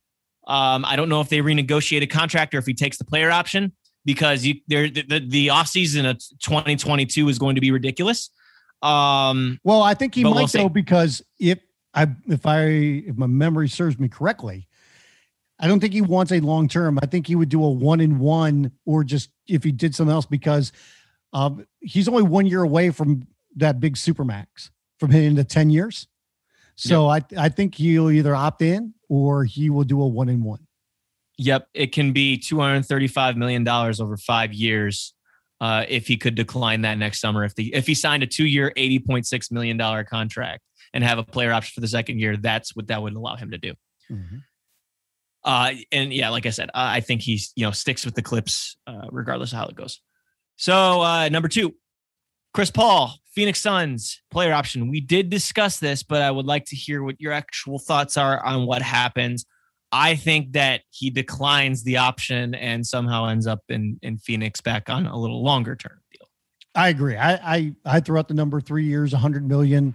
Um, 0.47 0.85
I 0.87 0.97
don't 0.97 1.11
know 1.11 1.21
if 1.21 1.29
they 1.29 1.39
renegotiate 1.39 2.03
a 2.03 2.07
contract 2.07 2.55
or 2.55 2.59
if 2.59 2.67
he 2.67 2.75
takes 2.75 2.97
the 2.97 3.05
player 3.05 3.31
option 3.31 3.73
because 4.07 4.45
you, 4.45 4.55
the, 4.69 4.91
the, 4.91 5.21
the 5.27 5.47
offseason 5.49 6.09
of 6.09 6.19
2022 6.41 7.29
is 7.29 7.39
going 7.39 7.55
to 7.55 7.61
be 7.61 7.71
ridiculous. 7.71 8.31
Um, 8.83 9.61
well, 9.64 9.83
I 9.83 9.95
think 9.95 10.14
he 10.14 10.24
might 10.24 10.35
we'll 10.35 10.47
though 10.47 10.68
because 10.68 11.22
if 11.39 11.59
I 11.95 12.09
if 12.26 12.47
I 12.47 12.62
if 12.62 13.16
my 13.16 13.26
memory 13.26 13.68
serves 13.68 13.99
me 13.99 14.09
correctly, 14.09 14.68
I 15.59 15.68
don't 15.68 15.81
think 15.81 15.93
he 15.93 16.01
wants 16.01 16.33
a 16.33 16.41
long 16.41 16.68
term. 16.68 16.99
I 17.03 17.07
think 17.07 17.26
he 17.26 17.37
would 17.37 17.51
do 17.51 17.62
a 17.62 17.70
one 17.70 18.01
in 18.01 18.18
one 18.18 18.72
or 18.87 19.05
just 19.05 19.31
if 19.47 19.62
he 19.62 19.72
did 19.72 19.95
something 19.95 20.12
else 20.12 20.26
because 20.26 20.72
um, 21.33 21.66
he's 21.81 22.09
only 22.09 22.22
one 22.22 22.47
year 22.47 22.62
away 22.62 22.91
from 22.91 23.26
that 23.57 23.81
big 23.81 23.97
supermax 23.97 24.70
from 24.99 25.11
hitting 25.11 25.35
the 25.35 25.45
10 25.45 25.70
years. 25.70 26.07
So 26.76 27.12
yep. 27.12 27.26
I 27.37 27.45
I 27.45 27.49
think 27.51 27.74
he'll 27.74 28.11
either 28.11 28.35
opt 28.35 28.62
in 28.62 28.95
or 29.11 29.45
he 29.45 29.68
will 29.68 29.85
do 29.85 30.01
a 30.01 30.07
one 30.07 30.31
in 30.31 30.43
one. 30.43 30.66
Yep, 31.37 31.68
it 31.74 31.93
can 31.93 32.12
be 32.12 32.39
two 32.39 32.59
hundred 32.59 32.87
thirty 32.87 33.07
five 33.07 33.37
million 33.37 33.64
dollars 33.64 34.01
over 34.01 34.16
five 34.16 34.55
years. 34.55 35.12
Uh, 35.61 35.85
if 35.89 36.07
he 36.07 36.17
could 36.17 36.35
decline 36.35 36.83
that 36.83 36.97
next 36.97 37.21
summer, 37.21 37.45
if 37.45 37.55
the 37.55 37.75
if 37.75 37.87
he 37.87 37.95
signed 37.95 38.23
a 38.23 38.27
two 38.27 38.47
year 38.47 38.73
eighty 38.77 38.99
point 38.99 39.27
six 39.27 39.51
million 39.51 39.77
dollar 39.77 40.05
contract 40.05 40.63
and 40.95 41.05
have 41.05 41.19
a 41.19 41.23
player 41.23 41.53
option 41.53 41.73
for 41.75 41.81
the 41.81 41.89
second 41.89 42.19
year, 42.19 42.37
that's 42.37 42.75
what 42.75 42.87
that 42.87 43.03
would 43.03 43.15
allow 43.15 43.37
him 43.37 43.51
to 43.51 43.59
do. 43.59 43.75
Mm-hmm. 44.11 44.37
Uh, 45.45 45.73
and 45.93 46.13
yeah, 46.13 46.31
like 46.31 46.47
I 46.47 46.51
said, 46.51 46.71
I 46.75 47.01
think 47.01 47.21
he's 47.21 47.53
you 47.57 47.65
know 47.65 47.73
sticks 47.73 48.05
with 48.05 48.15
the 48.15 48.23
Clips 48.23 48.77
uh, 48.87 49.07
regardless 49.11 49.53
of 49.53 49.59
how 49.59 49.67
it 49.67 49.75
goes. 49.75 50.01
So 50.57 51.03
uh, 51.03 51.29
number 51.29 51.49
two, 51.49 51.75
Chris 52.53 52.71
Paul, 52.71 53.15
Phoenix 53.35 53.61
Suns 53.61 54.21
player 54.31 54.53
option. 54.53 54.91
We 54.91 55.01
did 55.01 55.31
discuss 55.31 55.79
this, 55.79 56.03
but 56.03 56.23
I 56.23 56.31
would 56.31 56.47
like 56.47 56.67
to 56.67 56.77
hear 56.77 57.03
what 57.03 57.21
your 57.21 57.33
actual 57.33 57.79
thoughts 57.79 58.17
are 58.17 58.45
on 58.45 58.67
what 58.67 58.83
happens. 58.83 59.47
I 59.93 60.14
think 60.14 60.53
that 60.53 60.82
he 60.91 61.11
declines 61.11 61.82
the 61.82 61.97
option 61.97 62.55
and 62.55 62.86
somehow 62.86 63.26
ends 63.26 63.47
up 63.47 63.61
in 63.68 63.99
in 64.03 64.18
Phoenix 64.18 64.61
back 64.61 64.88
on 64.88 65.07
a 65.07 65.18
little 65.18 65.43
longer 65.43 65.74
term 65.74 65.99
deal. 66.12 66.28
I 66.74 66.88
agree. 66.88 67.16
I 67.16 67.34
I 67.34 67.74
I 67.84 68.01
threw 68.01 68.18
out 68.18 68.28
the 68.28 68.34
number 68.34 68.61
three 68.61 68.84
years, 68.84 69.12
a 69.12 69.16
100 69.16 69.47
million. 69.47 69.95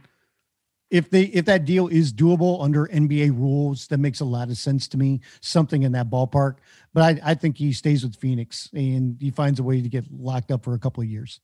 If 0.92 1.10
they 1.10 1.24
if 1.24 1.46
that 1.46 1.66
deal 1.66 1.88
is 1.88 2.14
doable 2.14 2.64
under 2.64 2.88
NBA 2.88 3.32
rules, 3.32 3.88
that 3.88 3.98
makes 4.00 4.20
a 4.20 4.26
lot 4.26 4.50
of 4.50 4.58
sense 4.58 4.88
to 4.90 4.98
me. 4.98 5.22
Something 5.42 5.84
in 5.84 5.94
that 5.94 6.10
ballpark. 6.10 6.58
But 6.94 7.04
I, 7.04 7.32
I 7.32 7.34
think 7.34 7.58
he 7.58 7.74
stays 7.74 8.04
with 8.04 8.16
Phoenix 8.16 8.70
and 8.74 9.18
he 9.20 9.32
finds 9.32 9.60
a 9.60 9.64
way 9.64 9.82
to 9.82 9.90
get 9.90 10.06
locked 10.12 10.52
up 10.52 10.64
for 10.64 10.74
a 10.74 10.80
couple 10.80 11.02
of 11.02 11.10
years. 11.10 11.40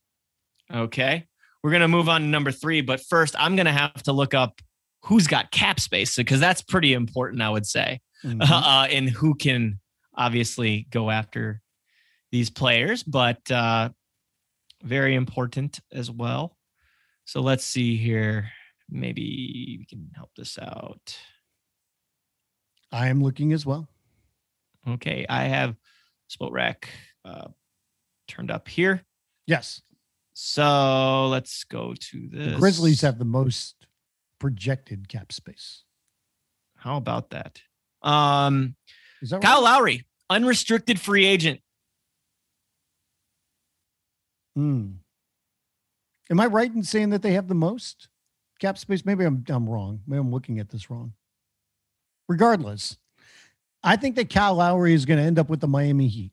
Okay. 0.74 1.28
We're 1.64 1.72
going 1.72 1.82
to 1.82 1.88
move 1.88 2.10
on 2.10 2.22
to 2.22 2.28
number 2.28 2.52
three. 2.52 2.82
But 2.82 3.02
first, 3.02 3.36
I'm 3.38 3.56
going 3.56 3.66
to 3.66 3.72
have 3.72 4.02
to 4.04 4.14
look 4.14 4.34
up 4.34 4.62
who's 5.04 5.28
got 5.28 5.52
cap 5.52 5.80
space 5.80 6.16
because 6.16 6.40
that's 6.40 6.62
pretty 6.62 6.94
important, 6.94 7.42
I 7.42 7.50
would 7.50 7.66
say, 7.66 8.02
mm-hmm. 8.24 8.42
uh, 8.42 8.88
and 8.90 9.10
who 9.10 9.36
can 9.36 9.80
obviously 10.16 10.88
go 10.90 11.10
after 11.10 11.62
these 12.32 12.50
players, 12.50 13.04
but 13.04 13.50
uh, 13.52 13.90
very 14.84 15.16
important 15.16 15.80
as 15.92 16.10
well. 16.10 16.58
So 17.26 17.42
let's 17.42 17.64
see 17.64 17.98
here. 17.98 18.50
Maybe 18.90 19.78
we 19.80 19.86
can 19.86 20.10
help 20.16 20.32
this 20.36 20.58
out. 20.60 21.18
I 22.92 23.08
am 23.08 23.24
looking 23.24 23.54
as 23.54 23.66
well. 23.66 23.88
Okay. 24.88 25.26
I 25.30 25.44
have 25.44 25.76
Spotrac 26.30 26.86
uh, 27.24 27.48
turned 28.28 28.52
up 28.52 28.68
here. 28.68 29.04
Yes. 29.48 29.82
So 30.34 31.28
let's 31.28 31.64
go 31.66 31.94
to 31.94 32.30
this. 32.30 32.54
The 32.54 32.60
Grizzlies 32.60 33.02
have 33.02 33.20
the 33.20 33.26
most 33.26 33.88
projected 34.40 35.08
cap 35.08 35.32
space. 35.32 35.84
How 36.78 36.98
about 36.98 37.30
that? 37.30 37.62
Um, 38.02 38.76
Is 39.22 39.30
that 39.30 39.42
Kyle 39.42 39.62
right? 39.62 39.64
Lowry, 39.64 40.06
unrestricted 40.30 41.00
free 41.00 41.26
agent. 41.26 41.62
Hmm. 44.56 44.88
Am 46.30 46.40
I 46.40 46.46
right 46.46 46.74
in 46.74 46.84
saying 46.84 47.10
that 47.12 47.22
they 47.22 47.34
have 47.34 47.48
the 47.48 47.56
most 47.56 48.08
cap 48.60 48.78
space? 48.78 49.06
Maybe 49.06 49.24
I'm 49.26 49.44
I'm 49.50 49.70
wrong. 49.70 50.02
Maybe 50.08 50.20
I'm 50.20 50.32
looking 50.32 50.60
at 50.60 50.70
this 50.70 50.90
wrong. 50.90 51.14
Regardless, 52.28 52.98
I 53.84 53.96
think 53.98 54.16
that 54.16 54.30
Kyle 54.30 54.56
Lowry 54.56 54.94
is 54.94 55.06
going 55.06 55.20
to 55.20 55.26
end 55.26 55.40
up 55.40 55.50
with 55.50 55.60
the 55.60 55.68
Miami 55.68 56.08
Heat. 56.08 56.32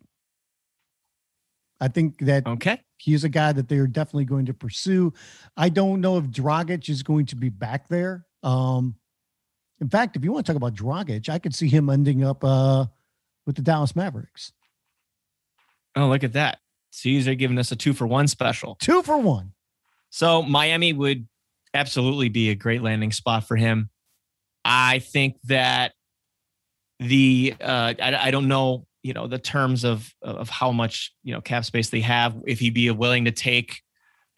I 1.80 1.88
think 1.88 2.18
that 2.26 2.46
okay. 2.46 2.80
he's 2.96 3.22
a 3.24 3.28
guy 3.28 3.52
that 3.52 3.68
they 3.68 3.78
are 3.78 3.86
definitely 3.86 4.24
going 4.24 4.46
to 4.46 4.54
pursue. 4.54 5.12
I 5.56 5.68
don't 5.68 6.00
know 6.00 6.18
if 6.18 6.24
Dragic 6.24 6.88
is 6.88 7.02
going 7.02 7.26
to 7.26 7.36
be 7.36 7.50
back 7.50 7.88
there 7.88 8.26
Um, 8.42 8.96
in 9.80 9.88
fact, 9.88 10.16
if 10.16 10.24
you 10.24 10.32
want 10.32 10.46
to 10.46 10.52
talk 10.52 10.56
about 10.56 10.74
Dragic, 10.74 11.28
I 11.28 11.38
could 11.38 11.54
see 11.54 11.68
him 11.68 11.88
ending 11.88 12.24
up 12.24 12.42
uh, 12.44 12.86
with 13.46 13.56
the 13.56 13.62
Dallas 13.62 13.94
Mavericks. 13.94 14.52
Oh, 15.96 16.08
look 16.08 16.24
at 16.24 16.32
that. 16.34 16.58
They're 17.04 17.34
giving 17.34 17.58
us 17.58 17.70
a 17.70 17.76
two 17.76 17.92
for 17.92 18.06
one 18.06 18.26
special. 18.26 18.76
Two 18.80 19.02
for 19.02 19.18
one. 19.18 19.52
So 20.10 20.42
Miami 20.42 20.92
would 20.92 21.28
absolutely 21.74 22.28
be 22.28 22.50
a 22.50 22.54
great 22.54 22.82
landing 22.82 23.12
spot 23.12 23.46
for 23.46 23.56
him. 23.56 23.90
I 24.64 24.98
think 24.98 25.36
that 25.44 25.92
the 26.98 27.54
uh, 27.60 27.94
I, 28.00 28.16
I 28.16 28.30
don't 28.30 28.48
know 28.48 28.86
you 29.02 29.12
know 29.12 29.26
the 29.26 29.38
terms 29.38 29.84
of 29.84 30.12
of 30.22 30.48
how 30.48 30.72
much 30.72 31.14
you 31.22 31.32
know 31.32 31.40
cap 31.40 31.64
space 31.64 31.90
they 31.90 32.00
have 32.00 32.36
if 32.46 32.58
he'd 32.58 32.74
be 32.74 32.90
willing 32.90 33.26
to 33.26 33.30
take 33.30 33.82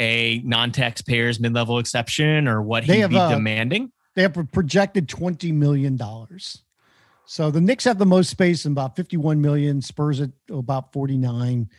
a 0.00 0.40
non-taxpayers 0.44 1.40
mid-level 1.40 1.78
exception 1.78 2.48
or 2.48 2.62
what 2.62 2.86
They 2.86 2.96
he'd 2.96 3.00
have, 3.00 3.10
be 3.10 3.16
uh, 3.16 3.30
demanding 3.30 3.92
They 4.20 4.24
have 4.24 4.36
a 4.36 4.44
projected 4.44 5.08
twenty 5.08 5.50
million 5.50 5.96
dollars. 5.96 6.60
So 7.24 7.50
the 7.50 7.62
Knicks 7.62 7.84
have 7.84 7.96
the 7.96 8.04
most 8.04 8.28
space 8.28 8.66
in 8.66 8.72
about 8.72 8.94
fifty-one 8.94 9.40
million. 9.40 9.80
Spurs 9.80 10.20
at 10.20 10.28
about 10.50 10.92
forty-nine. 10.92 11.70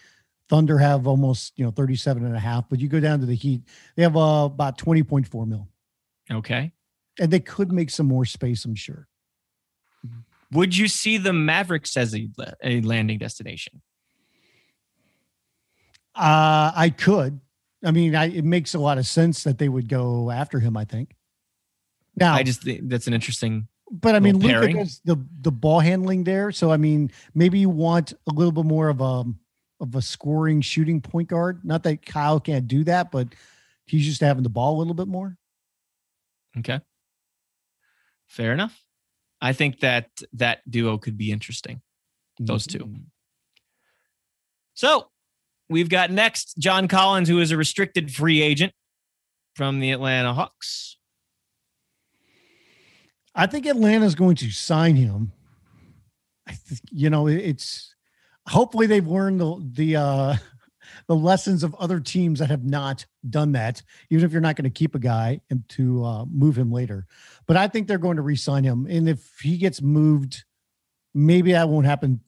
Thunder 0.50 0.80
have 0.80 1.06
almost 1.06 1.54
you 1.56 1.64
know 1.64 1.70
37 1.70 2.26
and 2.26 2.36
a 2.36 2.40
half. 2.40 2.68
But 2.68 2.80
you 2.80 2.88
go 2.90 3.00
down 3.00 3.20
to 3.20 3.28
the 3.28 3.36
Heat, 3.36 3.62
they 3.96 4.02
have 4.02 4.18
uh, 4.18 4.46
about 4.46 4.80
twenty 4.80 5.04
point 5.04 5.28
four 5.28 5.46
mil, 5.46 5.68
okay 6.32 6.72
and 7.20 7.30
they 7.30 7.40
could 7.40 7.72
make 7.72 7.92
some 7.92 8.08
more 8.08 8.26
space. 8.26 8.66
I'm 8.66 8.74
sure. 8.74 9.08
would 10.52 10.76
you 10.76 10.88
see 10.88 11.18
the 11.18 11.32
mavericks 11.32 11.96
as 11.96 12.16
a, 12.16 12.28
a 12.64 12.82
landing 12.82 13.20
destination 13.20 13.84
Uh, 16.16 16.72
I 16.76 16.90
could. 16.90 17.40
I 17.86 17.92
mean, 17.92 18.16
I, 18.16 18.30
it 18.30 18.46
makes 18.46 18.74
a 18.74 18.80
lot 18.80 18.98
of 18.98 19.06
sense 19.06 19.44
that 19.44 19.60
they 19.60 19.70
would 19.70 19.88
go 19.88 20.32
after 20.32 20.60
him. 20.60 20.76
I 20.76 20.86
think. 20.86 21.14
Now, 22.16 22.34
i 22.34 22.44
just 22.44 22.64
think 22.64 22.90
that's 22.90 23.08
an 23.08 23.14
interesting 23.14 23.68
but 23.94 24.16
I 24.16 24.22
mean, 24.22 24.38
Luka 24.38 24.72
does 24.72 25.02
the 25.04 25.18
the 25.42 25.52
ball 25.52 25.82
handling 25.82 26.24
there. 26.24 26.54
So 26.54 26.72
I 26.72 26.78
mean, 26.78 27.12
maybe 27.36 27.60
you 27.60 27.70
want 27.70 28.14
a 28.26 28.32
little 28.32 28.54
bit 28.54 28.64
more 28.64 28.88
of 28.88 29.02
a 29.02 29.26
of 29.82 29.96
a 29.96 30.02
scoring 30.02 30.62
shooting 30.62 31.02
point 31.02 31.28
guard. 31.28 31.66
Not 31.66 31.84
that 31.84 32.06
Kyle 32.06 32.40
can't 32.40 32.70
do 32.70 32.86
that, 32.86 33.12
but 33.12 33.28
he's 33.86 34.06
just 34.06 34.22
having 34.22 34.44
the 34.44 34.50
ball 34.50 34.78
a 34.78 34.80
little 34.80 34.94
bit 34.94 35.08
more. 35.08 35.38
okay 36.58 36.80
fair 38.28 38.54
enough 38.54 38.82
i 39.42 39.52
think 39.52 39.82
that 39.82 40.08
that 40.32 40.60
duo 40.70 40.98
could 40.98 41.18
be 41.18 41.34
interesting 41.34 41.82
those 42.46 42.68
two. 42.68 42.80
Mm-hmm. 42.80 43.04
So 44.74 45.10
we've 45.70 45.90
got 45.90 46.12
next 46.12 46.58
John 46.58 46.88
Collins, 46.88 47.30
who 47.30 47.40
is 47.40 47.52
a 47.52 47.58
restricted 47.58 48.12
free 48.12 48.42
agent 48.42 48.74
from 49.56 49.80
the 49.80 49.92
Atlanta 49.92 50.34
Hawks. 50.34 50.98
I 53.34 53.48
think 53.48 53.66
Atlanta's 53.66 54.16
going 54.16 54.36
to 54.38 54.52
sign 54.52 54.96
him. 54.96 55.32
I 56.48 56.54
think 56.54 56.82
you 56.92 57.10
know 57.10 57.28
it's 57.28 57.96
hopefully 58.48 58.88
they've 58.88 59.08
learned 59.08 59.40
the 59.40 59.72
the 59.74 59.96
uh 59.96 60.36
the 61.08 61.16
lessons 61.16 61.64
of 61.64 61.76
other 61.76 62.00
teams 62.00 62.40
that 62.40 62.50
have 62.50 62.64
not 62.64 63.06
done 63.30 63.54
that, 63.54 63.82
even 64.10 64.26
if 64.26 64.32
you're 64.32 64.42
not 64.42 64.56
going 64.56 64.70
to 64.70 64.70
keep 64.70 64.96
a 64.96 65.00
guy 65.00 65.40
and 65.50 65.68
to 65.70 66.04
uh, 66.04 66.26
move 66.26 66.58
him 66.58 66.72
later. 66.72 67.06
But 67.48 67.56
I 67.56 67.68
think 67.68 67.88
they're 67.88 67.98
going 67.98 68.18
to 68.18 68.22
re-sign 68.24 68.64
him, 68.64 68.88
and 68.90 69.08
if 69.08 69.40
he 69.42 69.58
gets 69.58 69.82
moved, 69.82 70.44
maybe 71.14 71.54
that 71.54 71.70
won't 71.70 71.86
happen 71.86 72.20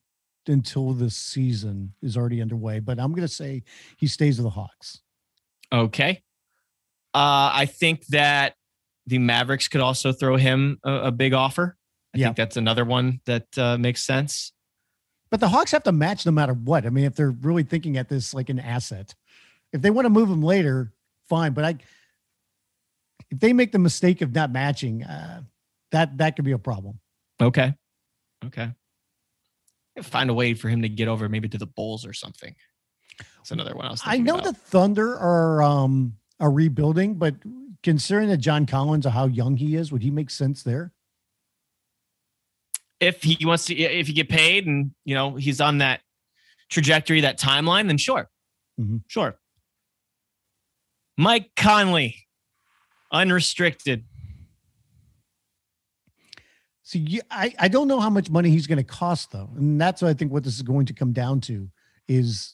until 0.47 0.93
the 0.93 1.09
season 1.09 1.93
is 2.01 2.17
already 2.17 2.41
underway. 2.41 2.79
But 2.79 2.99
I'm 2.99 3.11
going 3.11 3.27
to 3.27 3.33
say 3.33 3.63
he 3.97 4.07
stays 4.07 4.37
with 4.37 4.45
the 4.45 4.49
Hawks. 4.51 5.01
Okay. 5.71 6.21
Uh, 7.13 7.51
I 7.53 7.65
think 7.65 8.05
that 8.07 8.55
the 9.07 9.19
Mavericks 9.19 9.67
could 9.67 9.81
also 9.81 10.11
throw 10.13 10.35
him 10.37 10.79
a, 10.83 10.93
a 11.07 11.11
big 11.11 11.33
offer. 11.33 11.77
I 12.15 12.19
Yeah. 12.19 12.27
think 12.27 12.37
that's 12.37 12.57
another 12.57 12.85
one 12.85 13.19
that 13.25 13.47
uh, 13.57 13.77
makes 13.77 14.03
sense. 14.05 14.53
But 15.29 15.39
the 15.39 15.49
Hawks 15.49 15.71
have 15.71 15.83
to 15.83 15.91
match 15.91 16.25
no 16.25 16.31
matter 16.31 16.53
what. 16.53 16.85
I 16.85 16.89
mean, 16.89 17.05
if 17.05 17.15
they're 17.15 17.31
really 17.31 17.63
thinking 17.63 17.97
at 17.97 18.07
this 18.07 18.33
like 18.33 18.49
an 18.49 18.59
asset, 18.59 19.15
if 19.71 19.81
they 19.81 19.89
want 19.89 20.05
to 20.05 20.09
move 20.11 20.29
him 20.29 20.43
later, 20.43 20.93
fine. 21.27 21.53
But 21.53 21.65
I, 21.65 21.75
if 23.31 23.39
they 23.39 23.51
make 23.51 23.71
the 23.71 23.79
mistake 23.79 24.21
of 24.21 24.33
not 24.33 24.51
matching, 24.51 25.03
uh, 25.03 25.41
that 25.91 26.17
that 26.19 26.35
could 26.35 26.45
be 26.45 26.51
a 26.51 26.59
problem. 26.59 26.99
Okay. 27.41 27.73
Okay. 28.45 28.71
Find 30.01 30.29
a 30.29 30.33
way 30.33 30.53
for 30.53 30.69
him 30.69 30.81
to 30.83 30.89
get 30.89 31.07
over 31.07 31.27
maybe 31.29 31.49
to 31.49 31.57
the 31.57 31.65
Bulls 31.67 32.05
or 32.05 32.13
something. 32.13 32.55
That's 33.37 33.51
another 33.51 33.75
one 33.75 33.85
I 33.85 33.89
was 33.91 34.01
I 34.05 34.17
know 34.17 34.35
about. 34.35 34.45
the 34.45 34.53
Thunder 34.53 35.17
are 35.17 35.61
um 35.63 36.15
are 36.39 36.51
rebuilding, 36.51 37.15
but 37.15 37.35
considering 37.83 38.29
that 38.29 38.37
John 38.37 38.65
Collins 38.65 39.05
or 39.05 39.11
how 39.11 39.25
young 39.27 39.57
he 39.57 39.75
is, 39.75 39.91
would 39.91 40.01
he 40.01 40.09
make 40.11 40.29
sense 40.29 40.63
there? 40.63 40.91
if 42.99 43.21
he 43.21 43.37
wants 43.45 43.65
to 43.65 43.75
if 43.75 44.07
he 44.07 44.13
get 44.13 44.29
paid 44.29 44.65
and 44.65 44.91
you 45.03 45.13
know 45.13 45.35
he's 45.35 45.59
on 45.59 45.79
that 45.79 45.99
trajectory 46.69 47.19
that 47.19 47.37
timeline 47.37 47.87
then 47.87 47.97
sure 47.97 48.29
Mhm. 48.79 49.01
sure 49.07 49.37
mike 51.17 51.51
conley 51.57 52.15
unrestricted 53.11 54.05
So 56.83 56.99
you, 56.99 57.21
I 57.29 57.53
I 57.59 57.67
don't 57.67 57.89
know 57.89 57.99
how 57.99 58.09
much 58.09 58.29
money 58.29 58.49
he's 58.51 58.67
going 58.67 58.77
to 58.77 58.83
cost 58.83 59.31
though, 59.31 59.49
and 59.57 59.81
that's 59.81 60.01
what 60.01 60.09
I 60.09 60.13
think 60.13 60.31
what 60.31 60.43
this 60.45 60.55
is 60.55 60.61
going 60.61 60.85
to 60.85 60.93
come 60.93 61.11
down 61.11 61.41
to 61.41 61.69
is 62.07 62.53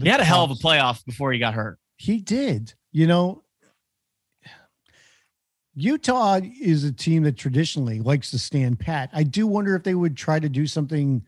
he 0.00 0.08
had 0.08 0.20
a 0.20 0.24
hell 0.24 0.44
of 0.44 0.50
a 0.50 0.54
playoff 0.54 1.04
before 1.04 1.30
he 1.32 1.38
got 1.38 1.52
hurt 1.54 1.78
He 1.96 2.20
did. 2.20 2.72
You 2.92 3.06
know, 3.06 3.42
Utah 5.80 6.40
is 6.60 6.84
a 6.84 6.92
team 6.92 7.22
that 7.24 7.36
traditionally 7.36 8.00
likes 8.00 8.30
to 8.30 8.38
stand 8.38 8.78
pat. 8.78 9.10
I 9.12 9.22
do 9.22 9.46
wonder 9.46 9.74
if 9.74 9.82
they 9.82 9.94
would 9.94 10.16
try 10.16 10.38
to 10.38 10.48
do 10.48 10.66
something 10.66 11.22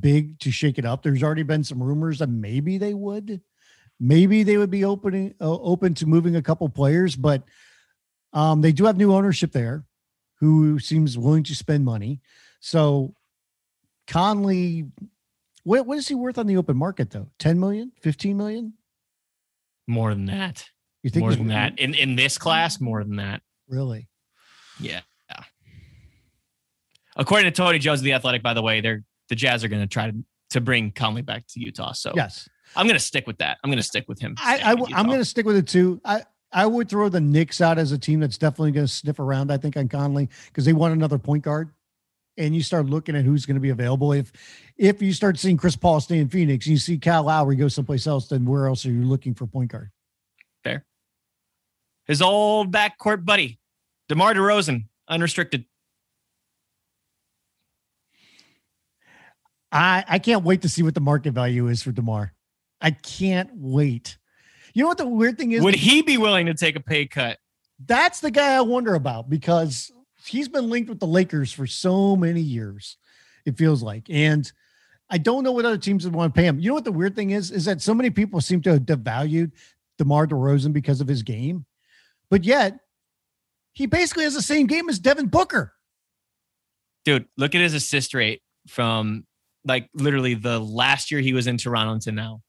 big 0.00 0.38
to 0.40 0.50
shake 0.50 0.78
it 0.78 0.84
up. 0.84 1.02
There's 1.02 1.22
already 1.22 1.42
been 1.42 1.64
some 1.64 1.82
rumors 1.82 2.18
that 2.18 2.28
maybe 2.28 2.78
they 2.78 2.94
would. 2.94 3.40
Maybe 4.00 4.42
they 4.42 4.56
would 4.56 4.70
be 4.70 4.84
opening 4.84 5.34
uh, 5.40 5.58
open 5.58 5.94
to 5.94 6.06
moving 6.06 6.36
a 6.36 6.42
couple 6.42 6.68
players, 6.68 7.16
but 7.16 7.42
um, 8.32 8.60
they 8.60 8.72
do 8.72 8.84
have 8.84 8.96
new 8.96 9.12
ownership 9.12 9.52
there 9.52 9.84
who 10.40 10.78
seems 10.78 11.18
willing 11.18 11.42
to 11.44 11.54
spend 11.54 11.84
money. 11.84 12.20
So 12.60 13.14
Conley, 14.06 14.86
what, 15.64 15.86
what 15.86 15.98
is 15.98 16.06
he 16.06 16.14
worth 16.14 16.38
on 16.38 16.46
the 16.46 16.56
open 16.56 16.76
market 16.76 17.10
though? 17.10 17.28
10 17.38 17.58
million, 17.58 17.90
15 18.00 18.36
million? 18.36 18.74
more 19.88 20.14
than 20.14 20.26
that 20.26 20.68
You 21.02 21.10
think 21.10 21.22
more 21.22 21.34
than 21.34 21.48
that 21.48 21.78
in 21.78 21.94
in 21.94 22.14
this 22.14 22.38
class 22.38 22.80
more 22.80 23.02
than 23.02 23.16
that 23.16 23.42
Really? 23.68 24.08
yeah 24.80 25.00
yeah 25.30 25.42
according 27.16 27.44
to 27.46 27.50
tony 27.50 27.78
jones 27.78 28.00
of 28.00 28.04
the 28.04 28.12
athletic 28.12 28.42
by 28.42 28.54
the 28.54 28.62
way 28.62 28.80
they're 28.80 29.04
the 29.28 29.34
jazz 29.34 29.64
are 29.64 29.68
going 29.68 29.82
to 29.82 29.86
try 29.88 30.10
to 30.10 30.16
to 30.50 30.60
bring 30.60 30.90
conley 30.92 31.22
back 31.22 31.46
to 31.48 31.60
utah 31.60 31.92
so 31.92 32.12
Yes. 32.16 32.48
i'm 32.76 32.86
going 32.86 32.96
to 32.98 33.04
stick 33.04 33.26
with 33.26 33.38
that 33.38 33.58
i'm 33.62 33.70
going 33.70 33.78
to 33.78 33.82
stick 33.82 34.04
with 34.08 34.18
him 34.20 34.34
I, 34.38 34.54
I 34.54 34.56
staying 34.56 34.68
with 34.70 34.78
w- 34.78 34.96
I'm 34.96 35.06
going 35.06 35.18
to 35.18 35.24
stick 35.24 35.46
with 35.46 35.56
it 35.56 35.66
too. 35.66 36.00
I, 36.04 36.22
I 36.50 36.64
would 36.64 36.88
throw 36.88 37.10
the 37.10 37.20
Knicks 37.20 37.60
out 37.60 37.76
as 37.76 37.92
a 37.92 37.98
team 37.98 38.20
that's 38.20 38.38
definitely 38.38 38.70
going 38.72 38.86
to 38.86 38.92
sniff 38.92 39.18
around, 39.18 39.52
I 39.52 39.58
think, 39.58 39.76
on 39.76 39.86
Conley 39.86 40.30
because 40.46 40.64
they 40.64 40.72
want 40.72 40.94
another 40.94 41.18
point 41.18 41.44
guard. 41.44 41.68
And 42.38 42.54
you 42.54 42.62
start 42.62 42.86
looking 42.86 43.14
at 43.16 43.26
who's 43.26 43.44
going 43.44 43.56
to 43.56 43.60
be 43.60 43.68
available. 43.68 44.12
If 44.14 44.32
if 44.78 45.02
you 45.02 45.12
start 45.12 45.38
seeing 45.38 45.58
Chris 45.58 45.76
Paul 45.76 46.00
stay 46.00 46.16
in 46.18 46.28
Phoenix 46.30 46.64
and 46.64 46.72
you 46.72 46.78
see 46.78 46.96
Cal 46.96 47.24
Lowry 47.24 47.54
go 47.56 47.68
someplace 47.68 48.06
else, 48.06 48.28
then 48.28 48.46
where 48.46 48.66
else 48.66 48.86
are 48.86 48.90
you 48.90 49.02
looking 49.02 49.34
for 49.34 49.46
point 49.46 49.72
guard? 49.72 49.90
His 52.08 52.20
old 52.20 52.72
backcourt 52.72 53.24
buddy, 53.24 53.60
DeMar 54.08 54.34
DeRozan, 54.34 54.86
unrestricted. 55.06 55.64
I, 59.70 60.04
I 60.08 60.18
can't 60.18 60.44
wait 60.44 60.62
to 60.62 60.68
see 60.68 60.82
what 60.82 60.94
the 60.94 61.00
market 61.00 61.32
value 61.32 61.68
is 61.68 61.82
for 61.82 61.92
DeMar. 61.92 62.32
I 62.80 62.90
can't 62.90 63.50
wait. 63.54 64.18
You 64.74 64.82
know 64.82 64.88
what 64.88 64.98
the 64.98 65.06
weird 65.06 65.38
thing 65.38 65.52
is? 65.52 65.62
Would 65.62 65.74
he 65.74 66.02
be 66.02 66.16
willing 66.16 66.46
to 66.46 66.54
take 66.54 66.74
a 66.74 66.80
pay 66.80 67.06
cut? 67.06 67.38
that's 67.86 68.20
the 68.20 68.30
guy 68.30 68.56
I 68.56 68.60
wonder 68.60 68.94
about 68.94 69.30
because 69.30 69.90
he's 70.24 70.48
been 70.48 70.68
linked 70.68 70.88
with 70.88 71.00
the 71.00 71.06
Lakers 71.06 71.52
for 71.52 71.66
so 71.66 72.16
many 72.16 72.40
years, 72.40 72.96
it 73.44 73.56
feels 73.56 73.82
like. 73.82 74.06
And 74.10 74.50
I 75.10 75.18
don't 75.18 75.44
know 75.44 75.52
what 75.52 75.64
other 75.64 75.78
teams 75.78 76.04
would 76.04 76.14
want 76.14 76.34
to 76.34 76.38
pay 76.38 76.46
him. 76.46 76.58
You 76.58 76.68
know 76.68 76.74
what 76.74 76.84
the 76.84 76.92
weird 76.92 77.14
thing 77.14 77.30
is? 77.30 77.50
Is 77.50 77.64
that 77.66 77.80
so 77.80 77.94
many 77.94 78.10
people 78.10 78.40
seem 78.40 78.60
to 78.62 78.72
have 78.72 78.82
devalued 78.82 79.52
DeMar 79.96 80.26
DeRozan 80.26 80.72
because 80.72 81.00
of 81.00 81.08
his 81.08 81.22
game, 81.22 81.64
but 82.30 82.44
yet 82.44 82.78
he 83.72 83.86
basically 83.86 84.24
has 84.24 84.34
the 84.34 84.42
same 84.42 84.66
game 84.66 84.88
as 84.88 84.98
Devin 84.98 85.28
Booker. 85.28 85.72
Dude, 87.04 87.26
look 87.36 87.54
at 87.54 87.60
his 87.60 87.74
assist 87.74 88.12
rate 88.14 88.42
from 88.68 89.24
like 89.64 89.88
literally 89.94 90.34
the 90.34 90.58
last 90.58 91.10
year 91.10 91.20
he 91.20 91.32
was 91.32 91.46
in 91.46 91.58
Toronto 91.58 91.98
to 92.04 92.12
now. 92.12 92.42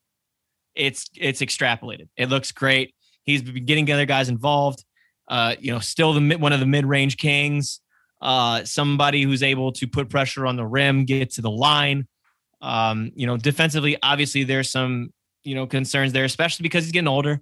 It's 0.76 1.10
it's 1.16 1.42
extrapolated. 1.42 2.10
It 2.18 2.30
looks 2.30 2.52
great. 2.52 2.94
He's 3.24 3.42
been 3.42 3.66
getting 3.66 3.92
other 3.92 4.06
guys 4.06 4.30
involved. 4.30 4.84
Uh, 5.28 5.56
you 5.60 5.72
know, 5.72 5.80
still 5.80 6.14
the 6.14 6.36
one 6.38 6.54
of 6.54 6.60
the 6.60 6.66
mid-range 6.66 7.18
kings. 7.18 7.82
Uh, 8.22 8.66
somebody 8.66 9.24
who's 9.24 9.44
able 9.44 9.72
to 9.74 9.88
put 9.88 10.10
pressure 10.10 10.46
on 10.46 10.56
the 10.56 10.66
rim, 10.66 11.06
get 11.06 11.32
to 11.32 11.42
the 11.42 11.52
line. 11.52 12.08
Um, 12.62 13.12
you 13.16 13.26
know, 13.28 13.38
defensively, 13.38 13.98
obviously 14.02 14.44
there's 14.44 14.72
some 14.72 15.14
you 15.44 15.56
know 15.56 15.68
concerns 15.68 16.12
there, 16.12 16.26
especially 16.26 16.64
because 16.64 16.84
he's 16.84 16.92
getting 16.92 17.08
older. 17.08 17.42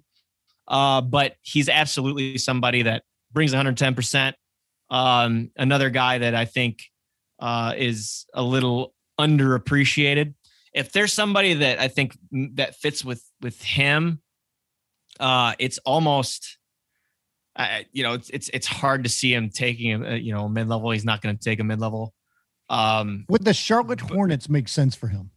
Uh, 0.68 1.00
but 1.00 1.36
he's 1.42 1.68
absolutely 1.68 2.38
somebody 2.38 2.82
that 2.82 3.02
brings 3.32 3.52
110 3.52 3.94
percent 3.94 4.36
Um, 4.90 5.50
another 5.56 5.90
guy 5.90 6.18
that 6.18 6.34
I 6.34 6.44
think 6.44 6.84
uh, 7.40 7.74
is 7.76 8.26
a 8.34 8.42
little 8.42 8.94
underappreciated. 9.18 10.34
If 10.74 10.92
there's 10.92 11.12
somebody 11.12 11.54
that 11.54 11.80
I 11.80 11.88
think 11.88 12.16
that 12.54 12.76
fits 12.76 13.04
with 13.04 13.24
with 13.40 13.60
him, 13.62 14.20
uh, 15.18 15.54
it's 15.58 15.78
almost, 15.78 16.58
uh, 17.56 17.80
you 17.92 18.02
know, 18.02 18.12
it's 18.14 18.30
it's 18.30 18.50
it's 18.52 18.66
hard 18.66 19.04
to 19.04 19.10
see 19.10 19.32
him 19.32 19.50
taking 19.50 19.90
him, 19.90 20.04
uh, 20.04 20.10
you 20.10 20.32
know, 20.32 20.48
mid 20.48 20.68
level. 20.68 20.90
He's 20.90 21.04
not 21.04 21.22
going 21.22 21.36
to 21.36 21.42
take 21.42 21.60
a 21.60 21.64
mid 21.64 21.80
level. 21.80 22.14
Um, 22.68 23.24
Would 23.30 23.44
the 23.44 23.54
Charlotte 23.54 24.00
Hornets 24.00 24.48
make 24.48 24.68
sense 24.68 24.94
for 24.94 25.08
him? 25.08 25.30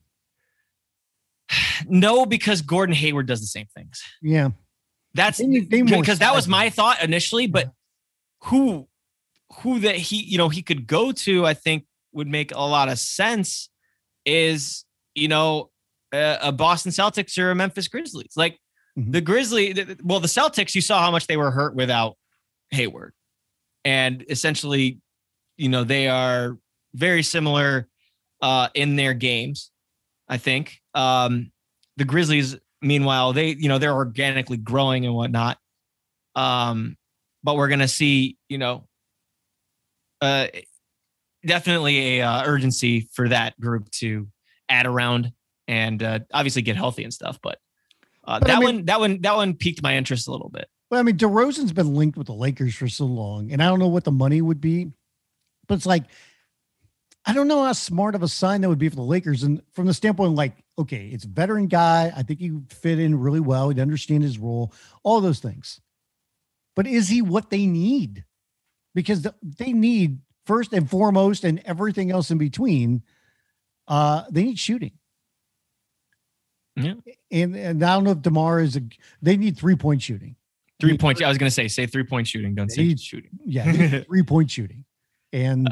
No, 1.88 2.27
because 2.27 2.61
Gordon 2.61 2.93
Hayward 2.95 3.25
does 3.25 3.41
the 3.41 3.47
same 3.47 3.65
things. 3.75 4.03
Yeah, 4.21 4.49
that's 5.14 5.41
because 5.41 6.20
that 6.20 6.34
was 6.34 6.47
my 6.47 6.70
thought 6.70 7.03
initially. 7.03 7.47
But 7.47 7.72
who, 8.43 8.88
who 9.59 9.80
that 9.80 9.95
he, 9.95 10.24
you 10.24 10.38
know, 10.38 10.49
he 10.49 10.62
could 10.62 10.88
go 10.88 11.12
to, 11.12 11.45
I 11.45 11.53
think 11.53 11.86
would 12.14 12.28
make 12.28 12.53
a 12.53 12.59
lot 12.59 12.89
of 12.89 12.99
sense. 12.99 13.70
Is 14.26 14.86
you 15.16 15.28
know 15.28 15.72
a, 16.14 16.38
a 16.43 16.51
Boston 16.51 16.91
Celtics 16.91 17.38
or 17.38 17.51
a 17.51 17.55
Memphis 17.55 17.88
Grizzlies? 17.88 18.34
Like 18.36 18.59
mm-hmm. 18.97 19.12
the 19.12 19.22
Grizzly, 19.22 19.97
well, 20.03 20.20
the 20.20 20.28
Celtics, 20.28 20.76
you 20.76 20.82
saw 20.82 21.01
how 21.01 21.12
much 21.12 21.28
they 21.28 21.38
were 21.38 21.51
hurt 21.51 21.76
without 21.76 22.18
Hayward, 22.70 23.14
and 23.84 24.24
essentially, 24.30 24.99
you 25.57 25.70
know, 25.70 25.84
they 25.84 26.07
are 26.07 26.57
very 26.93 27.24
similar 27.24 27.88
uh, 28.41 28.70
in 28.74 28.95
their 28.95 29.14
games. 29.14 29.72
I 30.30 30.38
think. 30.38 30.80
Um, 30.93 31.51
the 31.97 32.05
Grizzlies, 32.05 32.57
meanwhile, 32.82 33.34
they 33.34 33.49
you 33.49 33.69
know 33.69 33.77
they're 33.77 33.93
organically 33.93 34.57
growing 34.57 35.05
and 35.05 35.15
whatnot. 35.15 35.57
Um, 36.36 36.97
but 37.43 37.55
we're 37.55 37.67
gonna 37.67 37.88
see, 37.88 38.38
you 38.49 38.57
know, 38.57 38.88
uh, 40.21 40.47
definitely 41.45 42.19
a 42.19 42.27
uh, 42.27 42.43
urgency 42.45 43.09
for 43.13 43.29
that 43.29 43.59
group 43.59 43.89
to 43.91 44.27
add 44.69 44.86
around 44.86 45.32
and 45.67 46.01
uh, 46.03 46.19
obviously 46.34 46.61
get 46.61 46.75
healthy 46.75 47.03
and 47.03 47.13
stuff. 47.13 47.39
But, 47.41 47.59
uh, 48.25 48.39
but 48.39 48.47
that 48.47 48.57
I 48.57 48.59
mean, 48.59 48.63
one, 48.63 48.86
that 48.86 48.99
one, 48.99 49.21
that 49.21 49.36
one 49.36 49.55
piqued 49.55 49.82
my 49.82 49.95
interest 49.95 50.27
a 50.27 50.32
little 50.32 50.49
bit. 50.49 50.67
Well, 50.89 50.99
I 50.99 51.03
mean, 51.03 51.17
DeRozan's 51.17 51.71
been 51.71 51.95
linked 51.95 52.17
with 52.17 52.27
the 52.27 52.34
Lakers 52.34 52.75
for 52.75 52.88
so 52.88 53.05
long, 53.05 53.51
and 53.51 53.63
I 53.63 53.67
don't 53.67 53.79
know 53.79 53.88
what 53.88 54.03
the 54.03 54.11
money 54.11 54.41
would 54.41 54.59
be, 54.59 54.91
but 55.67 55.75
it's 55.75 55.86
like 55.86 56.03
I 57.26 57.34
don't 57.34 57.47
know 57.47 57.63
how 57.63 57.74
smart 57.74 58.15
of 58.15 58.24
a 58.24 58.28
sign 58.28 58.61
that 58.61 58.69
would 58.69 58.80
be 58.80 58.89
for 58.89 58.95
the 58.95 59.01
Lakers. 59.01 59.43
And 59.43 59.61
from 59.74 59.86
the 59.86 59.93
standpoint, 59.93 60.34
like, 60.34 60.53
okay, 60.80 61.07
it's 61.07 61.26
a 61.26 61.28
veteran 61.28 61.67
guy. 61.67 62.11
I 62.15 62.24
think 62.24 62.39
he 62.39 62.51
fit 62.69 62.99
in 62.99 63.19
really 63.19 63.39
well. 63.39 63.69
He'd 63.69 63.80
understand 63.80 64.24
his 64.24 64.39
role, 64.39 64.74
all 65.03 65.22
those 65.22 65.39
things. 65.39 65.82
But 66.76 66.88
is 66.88 67.09
he 67.09 67.22
what 67.22 67.49
they 67.49 67.65
need? 67.67 68.26
Because 68.95 69.28
they 69.43 69.72
need 69.72 70.19
first 70.45 70.74
and 70.74 70.89
foremost, 70.89 71.43
and 71.43 71.61
everything 71.65 72.11
else 72.11 72.32
in 72.32 72.38
between, 72.38 73.03
uh, 73.88 74.24
they 74.32 74.43
need 74.43 74.59
shooting. 74.59 74.93
Yeah. 76.76 76.93
And, 77.32 77.55
and 77.55 77.84
I 77.84 77.93
don't 77.93 78.03
know 78.03 78.11
if 78.11 78.22
DeMar 78.22 78.61
is 78.61 78.78
a, 78.78 78.82
they 79.22 79.38
need 79.38 79.57
three 79.57 79.76
point 79.76 80.01
shooting. 80.01 80.36
Three 80.80 80.97
point. 80.97 81.22
I 81.22 81.30
was 81.30 81.38
going 81.38 81.49
to 81.49 81.53
say, 81.53 81.67
say 81.67 81.86
three 81.86 82.03
point 82.03 82.28
shooting. 82.28 82.55
Don't 82.55 82.72
say 82.72 82.84
need, 82.84 82.99
shooting. 82.99 83.32
Yeah. 83.45 84.01
three 84.07 84.24
point 84.24 84.49
shooting. 84.49 84.86
And, 85.32 85.67
uh, 85.67 85.72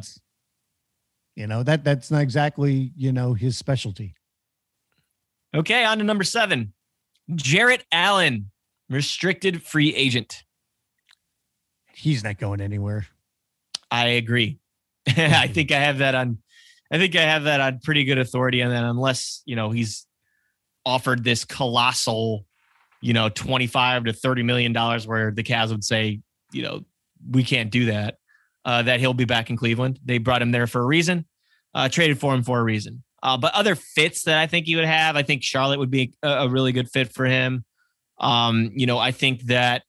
you 1.40 1.48
know, 1.48 1.64
that 1.64 1.86
that's 1.86 2.12
not 2.12 2.22
exactly, 2.22 2.92
you 2.98 3.14
know, 3.14 3.34
his 3.34 3.58
specialty. 3.58 4.14
Okay, 5.56 5.86
on 5.86 5.98
to 6.00 6.04
number 6.04 6.26
seven. 6.26 6.74
Jarrett 7.34 7.86
Allen, 7.94 8.52
restricted 8.90 9.64
free 9.64 9.96
agent. 9.96 10.44
He's 11.94 12.26
not 12.26 12.40
going 12.40 12.60
anywhere. 12.60 13.08
I 13.90 14.08
agree. 14.08 14.60
I 15.08 15.48
think 15.54 15.72
I 15.72 15.80
have 15.80 16.00
that 16.00 16.14
on 16.14 16.40
I 16.92 16.98
think 16.98 17.16
I 17.16 17.22
have 17.22 17.46
that 17.46 17.62
on 17.62 17.80
pretty 17.80 18.04
good 18.04 18.18
authority. 18.18 18.60
And 18.60 18.72
then 18.72 18.84
unless, 18.84 19.42
you 19.46 19.56
know, 19.56 19.70
he's 19.70 20.08
offered 20.86 21.24
this 21.24 21.46
colossal, 21.46 22.46
you 23.00 23.14
know, 23.14 23.30
25 23.30 24.06
to 24.06 24.14
30 24.14 24.44
million 24.44 24.74
dollars 24.74 25.08
where 25.08 25.32
the 25.32 25.44
Cavs 25.44 25.70
would 25.70 25.86
say, 25.86 26.20
you 26.52 26.64
know, 26.64 26.84
we 27.30 27.46
can't 27.46 27.72
do 27.72 27.86
that. 27.86 28.18
Uh, 28.66 28.82
that 28.84 28.99
he'll 28.99 29.14
be 29.14 29.26
back 29.26 29.49
in 29.49 29.55
Cleveland. 29.55 29.99
They 30.03 30.18
brought 30.18 30.41
him 30.41 30.51
there 30.51 30.68
for 30.68 30.82
a 30.82 30.86
reason 30.86 31.26
uh, 31.74 31.89
traded 31.89 32.20
for 32.20 32.34
him 32.34 32.43
for 32.43 32.60
a 32.60 32.64
reason. 32.64 33.03
Uh, 33.22 33.38
but 33.38 33.53
other 33.53 33.76
fits 33.76 34.24
that 34.24 34.38
I 34.38 34.47
think 34.47 34.66
he 34.66 34.76
would 34.76 34.86
have, 34.86 35.16
I 35.16 35.24
think 35.24 35.43
Charlotte 35.43 35.80
would 35.80 35.91
be 35.91 36.14
a, 36.24 36.30
a 36.30 36.49
really 36.49 36.72
good 36.72 36.89
fit 36.89 37.14
for 37.14 37.26
him. 37.26 37.66
Um, 38.20 38.72
you 38.74 38.86
know, 38.86 38.97
I 38.97 39.12
think 39.12 39.43
that 39.43 39.84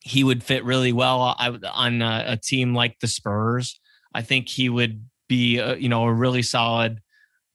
he 0.00 0.24
would 0.24 0.42
fit 0.42 0.64
really 0.64 0.92
well 0.92 1.36
on 1.40 2.02
a, 2.02 2.24
a 2.28 2.36
team 2.36 2.74
like 2.74 2.98
the 2.98 3.06
Spurs. 3.06 3.80
I 4.12 4.22
think 4.22 4.48
he 4.48 4.68
would 4.68 5.04
be, 5.28 5.58
a, 5.58 5.76
you 5.76 5.88
know, 5.88 6.04
a 6.04 6.12
really 6.12 6.42
solid 6.42 7.00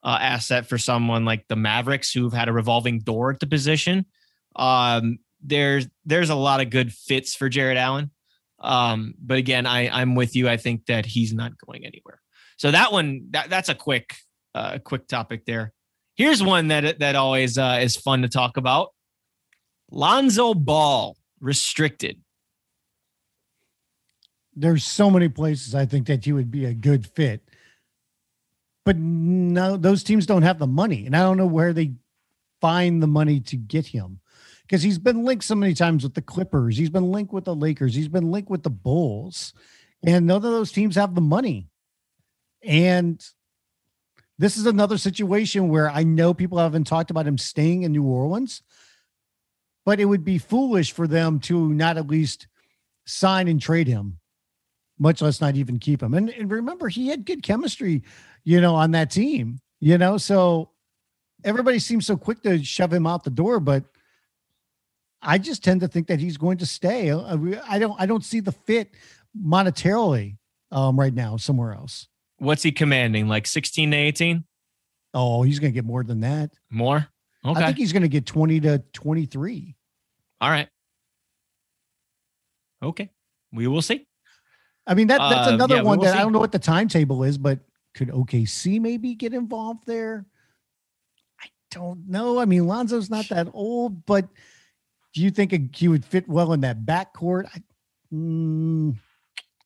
uh, 0.04 0.18
asset 0.22 0.68
for 0.68 0.78
someone 0.78 1.26
like 1.26 1.46
the 1.50 1.58
Mavericks, 1.58 2.12
who've 2.12 2.34
had 2.34 2.48
a 2.48 2.54
revolving 2.54 3.00
door 3.00 3.32
at 3.32 3.42
the 3.42 3.48
position. 3.48 4.06
Um, 4.56 5.20
there's 5.42 5.88
there's 6.06 6.30
a 6.30 6.36
lot 6.36 6.62
of 6.62 6.70
good 6.70 6.94
fits 6.94 7.36
for 7.36 7.50
Jarrett 7.50 7.78
Allen. 7.78 8.12
Um, 8.60 9.14
but 9.20 9.38
again, 9.38 9.66
I 9.66 9.90
I'm 9.90 10.16
with 10.16 10.36
you. 10.36 10.50
I 10.50 10.58
think 10.58 10.86
that 10.88 11.06
he's 11.06 11.34
not 11.34 11.54
going 11.66 11.86
anywhere. 11.86 12.22
So 12.58 12.72
that 12.72 12.92
one, 12.92 13.28
that, 13.32 13.50
that's 13.50 13.70
a 13.70 13.76
quick, 13.76 14.16
uh, 14.56 14.80
quick 14.80 15.08
topic 15.08 15.46
there. 15.46 15.74
Here's 16.16 16.42
one 16.42 16.70
that 16.70 17.00
that 17.00 17.16
always 17.16 17.58
uh, 17.58 17.80
is 17.82 17.96
fun 17.96 18.24
to 18.24 18.28
talk 18.28 18.58
about. 18.58 18.90
Lonzo 19.92 20.54
Ball 20.56 21.16
restricted. 21.40 22.20
There's 24.56 24.84
so 24.84 25.12
many 25.12 25.30
places 25.30 25.76
I 25.76 25.86
think 25.86 26.08
that 26.08 26.26
he 26.26 26.34
would 26.34 26.50
be 26.50 26.66
a 26.66 26.74
good 26.74 27.06
fit, 27.06 27.48
but 28.86 28.98
no, 28.98 29.78
those 29.78 30.04
teams 30.04 30.26
don't 30.26 30.42
have 30.42 30.58
the 30.58 30.66
money, 30.66 31.06
and 31.06 31.16
I 31.16 31.20
don't 31.20 31.38
know 31.38 31.46
where 31.46 31.74
they 31.74 31.94
find 32.60 33.04
the 33.04 33.08
money 33.08 33.40
to 33.42 33.56
get 33.56 33.86
him 33.86 34.20
because 34.68 34.84
he's 34.84 35.00
been 35.00 35.24
linked 35.24 35.46
so 35.46 35.56
many 35.56 35.74
times 35.74 36.04
with 36.04 36.14
the 36.14 36.22
Clippers. 36.22 36.78
He's 36.78 36.90
been 36.90 37.12
linked 37.12 37.32
with 37.32 37.46
the 37.46 37.56
Lakers. 37.56 37.96
He's 37.96 38.10
been 38.10 38.32
linked 38.32 38.50
with 38.50 38.64
the 38.64 38.70
Bulls, 38.70 39.54
and 40.04 40.28
none 40.28 40.38
of 40.38 40.44
those 40.44 40.72
teams 40.72 40.96
have 40.96 41.16
the 41.16 41.22
money. 41.22 41.70
And 42.64 43.24
this 44.38 44.58
is 44.58 44.66
another 44.66 44.98
situation 44.98 45.70
where 45.70 45.90
I 45.90 46.04
know 46.04 46.34
people 46.34 46.58
haven't 46.58 46.86
talked 46.86 47.12
about 47.12 47.28
him 47.28 47.38
staying 47.38 47.84
in 47.84 47.94
New 47.94 48.04
Orleans, 48.04 48.62
but 49.86 50.00
it 50.00 50.06
would 50.06 50.26
be 50.26 50.38
foolish 50.38 50.92
for 50.92 51.08
them 51.08 51.40
to 51.42 51.74
not 51.74 51.98
at 51.98 52.08
least 52.08 52.48
sign 53.06 53.48
and 53.48 53.62
trade 53.62 53.88
him, 53.88 54.20
much 55.00 55.22
less 55.22 55.40
not 55.40 55.56
even 55.56 55.80
keep 55.80 56.04
him. 56.04 56.14
And, 56.14 56.30
and 56.30 56.52
remember, 56.52 56.90
he 56.90 57.08
had 57.08 57.26
good 57.26 57.42
chemistry, 57.42 58.04
you 58.44 58.60
know, 58.60 58.76
on 58.76 58.92
that 58.92 59.12
team, 59.12 59.60
you 59.80 59.98
know, 59.98 60.18
so 60.18 60.72
everybody 61.44 61.80
seems 61.80 62.06
so 62.06 62.18
quick 62.18 62.42
to 62.44 62.62
shove 62.64 62.92
him 62.92 63.08
out 63.08 63.24
the 63.24 63.30
door, 63.30 63.62
but 63.62 63.86
I 65.22 65.38
just 65.38 65.64
tend 65.64 65.82
to 65.82 65.88
think 65.88 66.08
that 66.08 66.20
he's 66.20 66.38
going 66.38 66.58
to 66.60 66.66
stay. 66.66 67.12
I 67.12 67.80
don't, 67.80 68.00
I 68.00 68.06
don't 68.06 68.24
see 68.24 68.40
the 68.40 68.52
fit 68.52 68.94
monetarily 69.40 70.38
um, 70.72 71.00
right 71.00 71.14
now 71.14 71.38
somewhere 71.38 71.74
else. 71.74 72.08
What's 72.38 72.64
he 72.64 72.72
commanding? 72.72 73.28
Like 73.28 73.48
16 73.48 73.92
to 73.92 73.98
18? 73.98 74.44
Oh, 75.14 75.42
he's 75.42 75.60
going 75.60 75.72
to 75.72 75.76
get 75.76 75.86
more 75.86 76.04
than 76.04 76.22
that. 76.22 76.52
More? 76.70 77.08
Okay. 77.44 77.60
I 77.60 77.66
think 77.66 77.78
he's 77.78 77.94
going 77.94 78.04
to 78.04 78.10
get 78.10 78.26
20 78.26 78.60
to 78.62 78.84
23. 78.94 79.76
All 80.42 80.50
right. 80.50 80.68
Okay. 82.84 83.10
We 83.52 83.68
will 83.68 83.82
see. 83.82 84.06
I 84.86 84.94
mean, 84.94 85.08
that 85.08 85.18
that's 85.18 85.50
uh, 85.50 85.54
another 85.54 85.78
yeah, 85.78 85.82
one 85.82 86.00
that 86.00 86.14
see. 86.14 86.20
I 86.20 86.22
don't 86.22 86.32
know 86.32 86.40
what 86.40 86.52
the 86.52 86.60
timetable 86.60 87.24
is, 87.24 87.38
but 87.38 87.60
could 87.94 88.10
OKC 88.10 88.80
maybe 88.80 89.16
get 89.16 89.34
involved 89.34 89.86
there? 89.86 90.26
I 91.42 91.48
don't 91.72 92.08
know. 92.08 92.40
I 92.40 92.46
mean, 92.46 92.68
Lonzo's 92.68 93.10
not 93.10 93.28
that 93.30 93.48
old, 93.54 94.06
but 94.06 94.28
do 95.14 95.22
you 95.22 95.32
think 95.32 95.76
he 95.76 95.88
would 95.88 96.06
fit 96.06 96.28
well 96.28 96.54
in 96.54 96.62
that 96.62 96.86
backcourt? 96.86 97.46
I, 97.54 97.62
mm, 98.14 98.96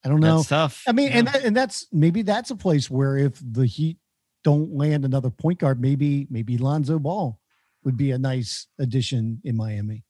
I 0.04 0.10
don't 0.10 0.20
know. 0.20 0.38
That's 0.38 0.50
tough. 0.50 0.84
I 0.88 0.92
mean, 0.92 1.10
yeah. 1.10 1.18
and 1.18 1.28
that, 1.28 1.44
and 1.44 1.56
that's 1.56 1.88
maybe 1.92 2.22
that's 2.22 2.52
a 2.52 2.56
place 2.56 2.89
where 2.89 3.18
if 3.18 3.39
the 3.42 3.66
Heat 3.66 3.98
don't 4.44 4.76
land 4.76 5.06
another 5.06 5.30
point 5.30 5.60
guard, 5.60 5.82
maybe 5.82 6.28
maybe 6.30 6.58
Lonzo 6.58 7.00
Ball 7.00 7.39
would 7.84 7.98
be 7.98 8.12
a 8.12 8.18
nice 8.18 8.68
addition 8.80 9.42
in 9.44 9.56
Miami. 9.56 10.04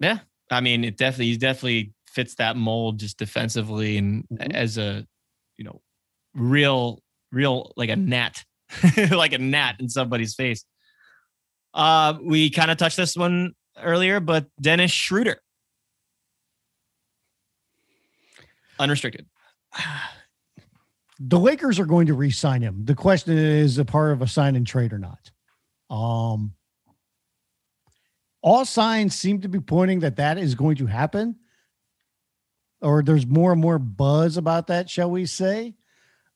Yeah, 0.00 0.20
I 0.50 0.60
mean, 0.60 0.84
it 0.84 0.96
definitely 0.96 1.26
he 1.26 1.36
definitely 1.36 1.92
fits 2.08 2.36
that 2.36 2.56
mold 2.56 3.00
just 3.00 3.18
defensively 3.18 3.98
and 3.98 4.24
mm-hmm. 4.32 4.52
as 4.52 4.78
a 4.78 5.06
you 5.58 5.64
know 5.64 5.82
real 6.34 7.02
real 7.30 7.72
like 7.76 7.90
a 7.90 7.96
gnat 7.96 8.42
like 9.10 9.32
a 9.32 9.38
gnat 9.38 9.76
in 9.80 9.88
somebody's 9.88 10.34
face. 10.34 10.64
Uh, 11.74 12.14
we 12.22 12.48
kind 12.48 12.70
of 12.70 12.78
touched 12.78 12.96
this 12.96 13.16
one 13.16 13.52
earlier, 13.82 14.20
but 14.20 14.46
Dennis 14.60 14.90
Schroeder 14.90 15.40
unrestricted. 18.78 19.26
The 21.18 21.38
Lakers 21.38 21.78
are 21.78 21.86
going 21.86 22.08
to 22.08 22.14
re-sign 22.14 22.60
him. 22.60 22.84
The 22.84 22.94
question 22.94 23.38
is 23.38 23.78
a 23.78 23.86
part 23.86 24.12
of 24.12 24.20
a 24.20 24.26
sign 24.26 24.54
and 24.54 24.66
trade 24.66 24.92
or 24.92 24.98
not. 24.98 25.30
Um, 25.88 26.52
all 28.42 28.66
signs 28.66 29.14
seem 29.14 29.40
to 29.40 29.48
be 29.48 29.58
pointing 29.58 30.00
that 30.00 30.16
that 30.16 30.36
is 30.36 30.54
going 30.54 30.76
to 30.76 30.84
happen. 30.84 31.36
or 32.82 33.02
there's 33.02 33.26
more 33.26 33.52
and 33.52 33.62
more 33.62 33.78
buzz 33.78 34.36
about 34.36 34.66
that, 34.66 34.90
shall 34.90 35.10
we 35.10 35.24
say. 35.24 35.74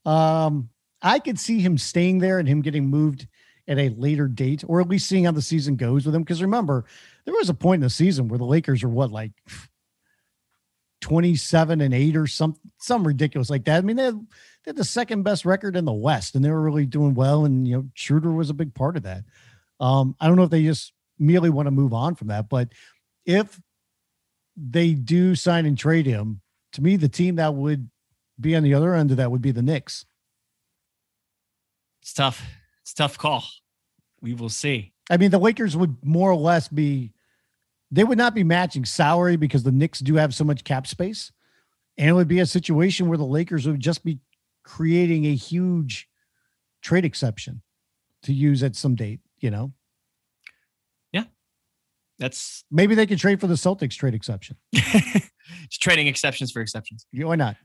Um, 0.07 0.71
I 1.03 1.19
could 1.19 1.39
see 1.39 1.61
him 1.61 1.77
staying 1.77 2.21
there 2.21 2.39
and 2.39 2.49
him 2.49 2.63
getting 2.63 2.87
moved 2.87 3.29
at 3.71 3.79
a 3.79 3.89
later 3.91 4.27
date, 4.27 4.65
or 4.67 4.81
at 4.81 4.89
least 4.89 5.09
seeing 5.09 5.25
how 5.25 5.31
the 5.31 5.41
season 5.41 5.77
goes 5.77 6.05
with 6.05 6.15
him. 6.15 6.23
Because 6.23 6.43
remember, 6.43 6.85
there 7.25 7.35
was 7.35 7.49
a 7.49 7.55
point 7.55 7.79
in 7.79 7.85
the 7.85 7.91
season 7.91 8.27
where 8.27 8.39
the 8.39 8.45
Lakers 8.45 8.83
are 8.83 8.89
what 8.89 9.13
like 9.13 9.31
27 11.03 11.81
and 11.81 11.95
8 11.95 12.17
or 12.17 12.27
some 12.27 12.57
some 12.79 13.07
ridiculous 13.07 13.49
like 13.49 13.65
that. 13.67 13.79
I 13.79 13.81
mean, 13.83 13.95
they 13.95 14.07
had, 14.07 14.17
they 14.17 14.71
had 14.71 14.77
the 14.77 14.85
second 14.85 15.23
best 15.23 15.45
record 15.45 15.77
in 15.77 15.85
the 15.85 15.93
West 15.93 16.35
and 16.35 16.45
they 16.45 16.51
were 16.51 16.61
really 16.61 16.85
doing 16.85 17.15
well. 17.15 17.45
And 17.45 17.67
you 17.67 17.77
know, 17.77 17.89
Schroeder 17.95 18.33
was 18.33 18.51
a 18.51 18.55
big 18.55 18.75
part 18.75 18.97
of 18.97 19.05
that. 19.05 19.23
Um, 19.79 20.17
I 20.21 20.27
don't 20.27 20.37
know 20.37 20.43
if 20.43 20.51
they 20.51 20.65
just 20.65 20.93
merely 21.17 21.49
want 21.49 21.69
to 21.69 21.71
move 21.71 21.95
on 21.95 22.17
from 22.17 22.29
that, 22.29 22.49
but 22.49 22.71
if 23.25 23.61
they 24.57 24.95
do 24.95 25.37
sign 25.37 25.65
and 25.65 25.79
trade 25.79 26.07
him, 26.07 26.41
to 26.73 26.83
me, 26.83 26.97
the 26.97 27.09
team 27.09 27.37
that 27.37 27.55
would 27.55 27.89
be 28.39 28.57
on 28.57 28.65
the 28.65 28.75
other 28.75 28.95
end 28.95 29.13
of 29.13 29.19
that 29.19 29.31
would 29.31 29.43
be 29.43 29.53
the 29.53 29.63
Knicks. 29.63 30.07
It's 32.03 32.13
tough. 32.13 32.43
It's 32.91 32.95
tough 32.97 33.19
call. 33.19 33.45
We 34.21 34.35
will 34.35 34.49
see. 34.49 34.93
I 35.09 35.17
mean, 35.17 35.31
the 35.31 35.39
Lakers 35.39 35.77
would 35.77 35.97
more 36.05 36.29
or 36.29 36.37
less 36.37 36.67
be 36.67 37.13
they 37.93 38.03
would 38.03 38.19
not 38.19 38.35
be 38.35 38.43
matching 38.43 38.85
salary 38.85 39.37
because 39.37 39.63
the 39.63 39.71
Knicks 39.71 40.01
do 40.01 40.17
have 40.17 40.35
so 40.35 40.43
much 40.43 40.65
cap 40.65 40.89
space. 40.89 41.31
And 41.97 42.09
it 42.09 42.13
would 42.15 42.27
be 42.27 42.41
a 42.41 42.47
situation 42.47 43.09
where 43.09 43.17
the 43.17 43.25
Lakers 43.25 43.69
would 43.69 43.79
just 43.79 44.03
be 44.03 44.19
creating 44.65 45.25
a 45.27 45.37
huge 45.37 46.09
trade 46.83 47.05
exception 47.05 47.63
to 48.25 48.33
use 48.33 48.61
at 48.65 48.75
some 48.75 48.97
date, 48.97 49.21
you 49.39 49.53
know? 49.53 49.73
Yeah. 51.13 51.25
That's 52.19 52.65
maybe 52.73 52.97
they 52.97 53.07
could 53.07 53.21
trade 53.21 53.41
for 53.41 53.47
the 53.47 53.55
Celtics 53.55 53.95
trade 53.95 54.15
exception. 54.15 54.57
Just 54.73 55.81
trading 55.81 56.09
exceptions 56.09 56.51
for 56.51 56.61
exceptions. 56.61 57.07
Why 57.13 57.37
not? 57.37 57.57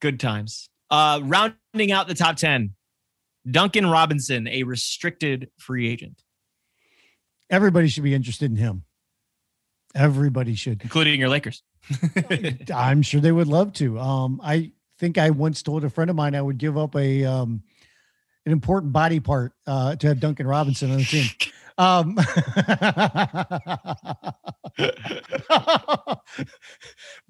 Good 0.00 0.18
times. 0.18 0.70
Uh 0.90 1.20
rounding 1.22 1.92
out 1.92 2.08
the 2.08 2.14
top 2.14 2.36
10. 2.36 2.74
Duncan 3.50 3.86
Robinson, 3.86 4.46
a 4.48 4.62
restricted 4.62 5.50
free 5.58 5.88
agent. 5.88 6.22
Everybody 7.50 7.88
should 7.88 8.04
be 8.04 8.14
interested 8.14 8.50
in 8.50 8.56
him. 8.56 8.84
Everybody 9.94 10.54
should, 10.54 10.82
including 10.82 11.18
your 11.18 11.30
Lakers. 11.30 11.62
I'm 12.74 13.02
sure 13.02 13.20
they 13.20 13.32
would 13.32 13.46
love 13.46 13.72
to. 13.74 13.98
Um, 13.98 14.40
I 14.44 14.72
think 14.98 15.16
I 15.16 15.30
once 15.30 15.62
told 15.62 15.84
a 15.84 15.90
friend 15.90 16.10
of 16.10 16.16
mine 16.16 16.34
I 16.34 16.42
would 16.42 16.58
give 16.58 16.76
up 16.76 16.94
a 16.94 17.24
um, 17.24 17.62
an 18.44 18.52
important 18.52 18.92
body 18.92 19.20
part 19.20 19.52
uh, 19.66 19.96
to 19.96 20.08
have 20.08 20.20
Duncan 20.20 20.46
Robinson 20.46 20.90
on 20.90 20.98
the 20.98 21.04
team. 21.04 21.28
Um, 21.78 22.16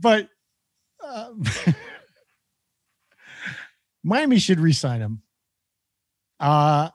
but 0.00 0.30
uh, 1.04 1.30
Miami 4.02 4.38
should 4.38 4.59
resign 4.59 5.00
him. 5.00 5.20
Uh, 6.41 6.91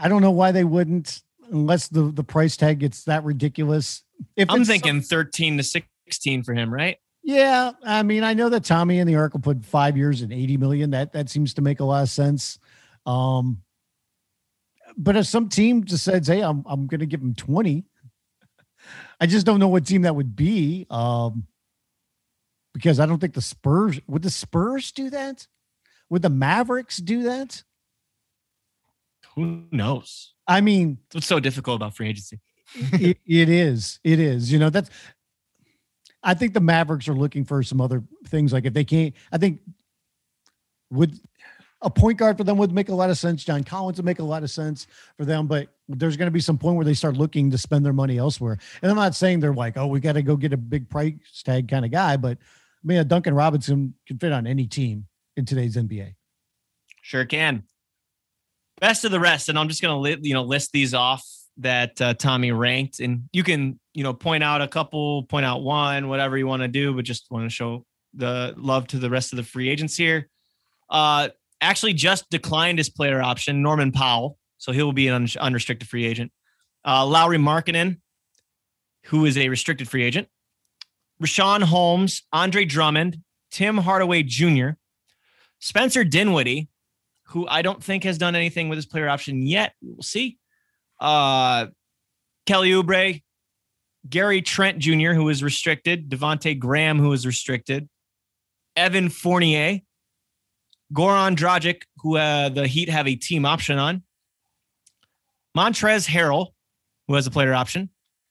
I 0.00 0.08
don't 0.08 0.22
know 0.22 0.30
why 0.30 0.52
they 0.52 0.64
wouldn't, 0.64 1.22
unless 1.50 1.88
the 1.88 2.10
the 2.12 2.24
price 2.24 2.56
tag 2.56 2.80
gets 2.80 3.04
that 3.04 3.24
ridiculous. 3.24 4.02
If 4.36 4.50
I'm 4.50 4.64
thinking 4.64 5.00
some, 5.02 5.08
13 5.08 5.58
to 5.58 5.62
16 5.62 6.42
for 6.42 6.54
him, 6.54 6.72
right? 6.72 6.98
Yeah, 7.22 7.72
I 7.84 8.02
mean, 8.02 8.24
I 8.24 8.34
know 8.34 8.48
that 8.48 8.64
Tommy 8.64 8.98
and 9.00 9.08
the 9.08 9.16
Oracle 9.16 9.40
put 9.40 9.64
five 9.64 9.96
years 9.96 10.22
and 10.22 10.32
80 10.32 10.56
million. 10.56 10.90
That 10.90 11.12
that 11.12 11.28
seems 11.28 11.54
to 11.54 11.62
make 11.62 11.80
a 11.80 11.84
lot 11.84 12.02
of 12.02 12.08
sense. 12.08 12.58
Um, 13.06 13.62
but 14.96 15.16
if 15.16 15.26
some 15.26 15.48
team 15.48 15.84
just 15.84 16.04
says, 16.04 16.26
"Hey, 16.26 16.40
I'm 16.40 16.64
I'm 16.66 16.86
going 16.86 17.00
to 17.00 17.06
give 17.06 17.22
him 17.22 17.34
20," 17.34 17.84
I 19.20 19.26
just 19.26 19.46
don't 19.46 19.60
know 19.60 19.68
what 19.68 19.86
team 19.86 20.02
that 20.02 20.16
would 20.16 20.36
be. 20.36 20.86
Um, 20.90 21.46
because 22.74 23.00
I 23.00 23.06
don't 23.06 23.18
think 23.18 23.34
the 23.34 23.40
Spurs 23.40 24.00
would 24.06 24.22
the 24.22 24.30
Spurs 24.30 24.92
do 24.92 25.10
that. 25.10 25.46
Would 26.10 26.22
the 26.22 26.30
Mavericks 26.30 26.98
do 26.98 27.24
that? 27.24 27.62
Who 29.38 29.62
knows? 29.70 30.34
I 30.48 30.60
mean, 30.60 30.98
what's 31.12 31.28
so 31.28 31.38
difficult 31.38 31.76
about 31.76 31.94
free 31.94 32.08
agency? 32.08 32.40
it, 32.74 33.18
it 33.24 33.48
is. 33.48 34.00
It 34.02 34.18
is. 34.18 34.50
You 34.50 34.58
know, 34.58 34.68
that's. 34.68 34.90
I 36.24 36.34
think 36.34 36.54
the 36.54 36.60
Mavericks 36.60 37.06
are 37.08 37.14
looking 37.14 37.44
for 37.44 37.62
some 37.62 37.80
other 37.80 38.02
things. 38.26 38.52
Like 38.52 38.64
if 38.64 38.74
they 38.74 38.82
can't, 38.82 39.14
I 39.30 39.38
think 39.38 39.60
would 40.90 41.20
a 41.80 41.88
point 41.88 42.18
guard 42.18 42.36
for 42.36 42.42
them 42.42 42.56
would 42.56 42.72
make 42.72 42.88
a 42.88 42.94
lot 42.94 43.10
of 43.10 43.16
sense. 43.16 43.44
John 43.44 43.62
Collins 43.62 43.98
would 43.98 44.04
make 44.04 44.18
a 44.18 44.24
lot 44.24 44.42
of 44.42 44.50
sense 44.50 44.88
for 45.16 45.24
them, 45.24 45.46
but 45.46 45.68
there's 45.88 46.16
going 46.16 46.26
to 46.26 46.32
be 46.32 46.40
some 46.40 46.58
point 46.58 46.74
where 46.74 46.84
they 46.84 46.94
start 46.94 47.16
looking 47.16 47.52
to 47.52 47.58
spend 47.58 47.86
their 47.86 47.92
money 47.92 48.18
elsewhere. 48.18 48.58
And 48.82 48.90
I'm 48.90 48.96
not 48.96 49.14
saying 49.14 49.38
they're 49.38 49.54
like, 49.54 49.76
oh, 49.76 49.86
we 49.86 50.00
got 50.00 50.14
to 50.14 50.22
go 50.22 50.34
get 50.34 50.52
a 50.52 50.56
big 50.56 50.90
price 50.90 51.14
tag 51.44 51.68
kind 51.68 51.84
of 51.84 51.92
guy, 51.92 52.16
but 52.16 52.36
I 52.36 52.86
mean, 52.86 52.98
a 52.98 53.04
Duncan 53.04 53.34
Robinson 53.34 53.94
can 54.08 54.18
fit 54.18 54.32
on 54.32 54.44
any 54.44 54.66
team 54.66 55.06
in 55.36 55.44
today's 55.44 55.76
NBA. 55.76 56.16
Sure 57.02 57.24
can. 57.24 57.62
Best 58.80 59.04
of 59.04 59.10
the 59.10 59.20
rest, 59.20 59.48
and 59.48 59.58
I'm 59.58 59.68
just 59.68 59.82
going 59.82 60.02
to 60.02 60.28
you 60.28 60.34
know 60.34 60.42
list 60.42 60.72
these 60.72 60.94
off 60.94 61.26
that 61.58 62.00
uh, 62.00 62.14
Tommy 62.14 62.52
ranked, 62.52 63.00
and 63.00 63.28
you 63.32 63.42
can 63.42 63.78
you 63.94 64.04
know 64.04 64.14
point 64.14 64.44
out 64.44 64.62
a 64.62 64.68
couple, 64.68 65.24
point 65.24 65.44
out 65.44 65.62
one, 65.62 66.08
whatever 66.08 66.38
you 66.38 66.46
want 66.46 66.62
to 66.62 66.68
do, 66.68 66.94
but 66.94 67.04
just 67.04 67.30
want 67.30 67.44
to 67.44 67.50
show 67.50 67.84
the 68.14 68.54
love 68.56 68.86
to 68.88 68.98
the 68.98 69.10
rest 69.10 69.32
of 69.32 69.36
the 69.36 69.42
free 69.42 69.68
agents 69.68 69.96
here. 69.96 70.28
Uh, 70.88 71.28
actually, 71.60 71.92
just 71.92 72.30
declined 72.30 72.78
his 72.78 72.88
player 72.88 73.20
option, 73.20 73.62
Norman 73.62 73.92
Powell, 73.92 74.38
so 74.58 74.72
he 74.72 74.82
will 74.82 74.92
be 74.92 75.08
an 75.08 75.28
unrestricted 75.40 75.88
free 75.88 76.06
agent. 76.06 76.32
Uh, 76.84 77.04
Lauri 77.04 77.38
Markkanen, 77.38 77.98
who 79.06 79.24
is 79.24 79.36
a 79.36 79.48
restricted 79.48 79.88
free 79.88 80.04
agent. 80.04 80.28
Richaun 81.22 81.62
Holmes, 81.62 82.22
Andre 82.32 82.64
Drummond, 82.64 83.18
Tim 83.50 83.78
Hardaway 83.78 84.22
Jr., 84.22 84.70
Spencer 85.58 86.04
Dinwiddie, 86.04 86.68
who 87.28 87.46
I 87.48 87.62
don't 87.62 87.82
think 87.82 88.04
has 88.04 88.18
done 88.18 88.34
anything 88.34 88.68
with 88.68 88.76
his 88.76 88.86
player 88.86 89.08
option 89.08 89.46
yet. 89.46 89.72
We'll 89.82 90.02
see. 90.02 90.38
Uh, 91.00 91.66
Kelly 92.46 92.70
Oubre, 92.70 93.22
Gary 94.08 94.42
Trent 94.42 94.78
Jr., 94.78 95.12
who 95.12 95.28
is 95.28 95.42
restricted, 95.42 96.08
Devonte 96.08 96.58
Graham, 96.58 96.98
who 96.98 97.12
is 97.12 97.26
restricted, 97.26 97.88
Evan 98.76 99.10
Fournier, 99.10 99.80
Goran 100.92 101.36
Dragic, 101.36 101.82
who 101.98 102.16
uh, 102.16 102.48
the 102.48 102.66
Heat 102.66 102.88
have 102.88 103.06
a 103.06 103.14
team 103.14 103.44
option 103.44 103.78
on, 103.78 104.02
Montrezl 105.56 106.08
Harrell, 106.08 106.48
who 107.06 107.14
has 107.14 107.26
a 107.26 107.30
player 107.30 107.52
option, 107.52 107.90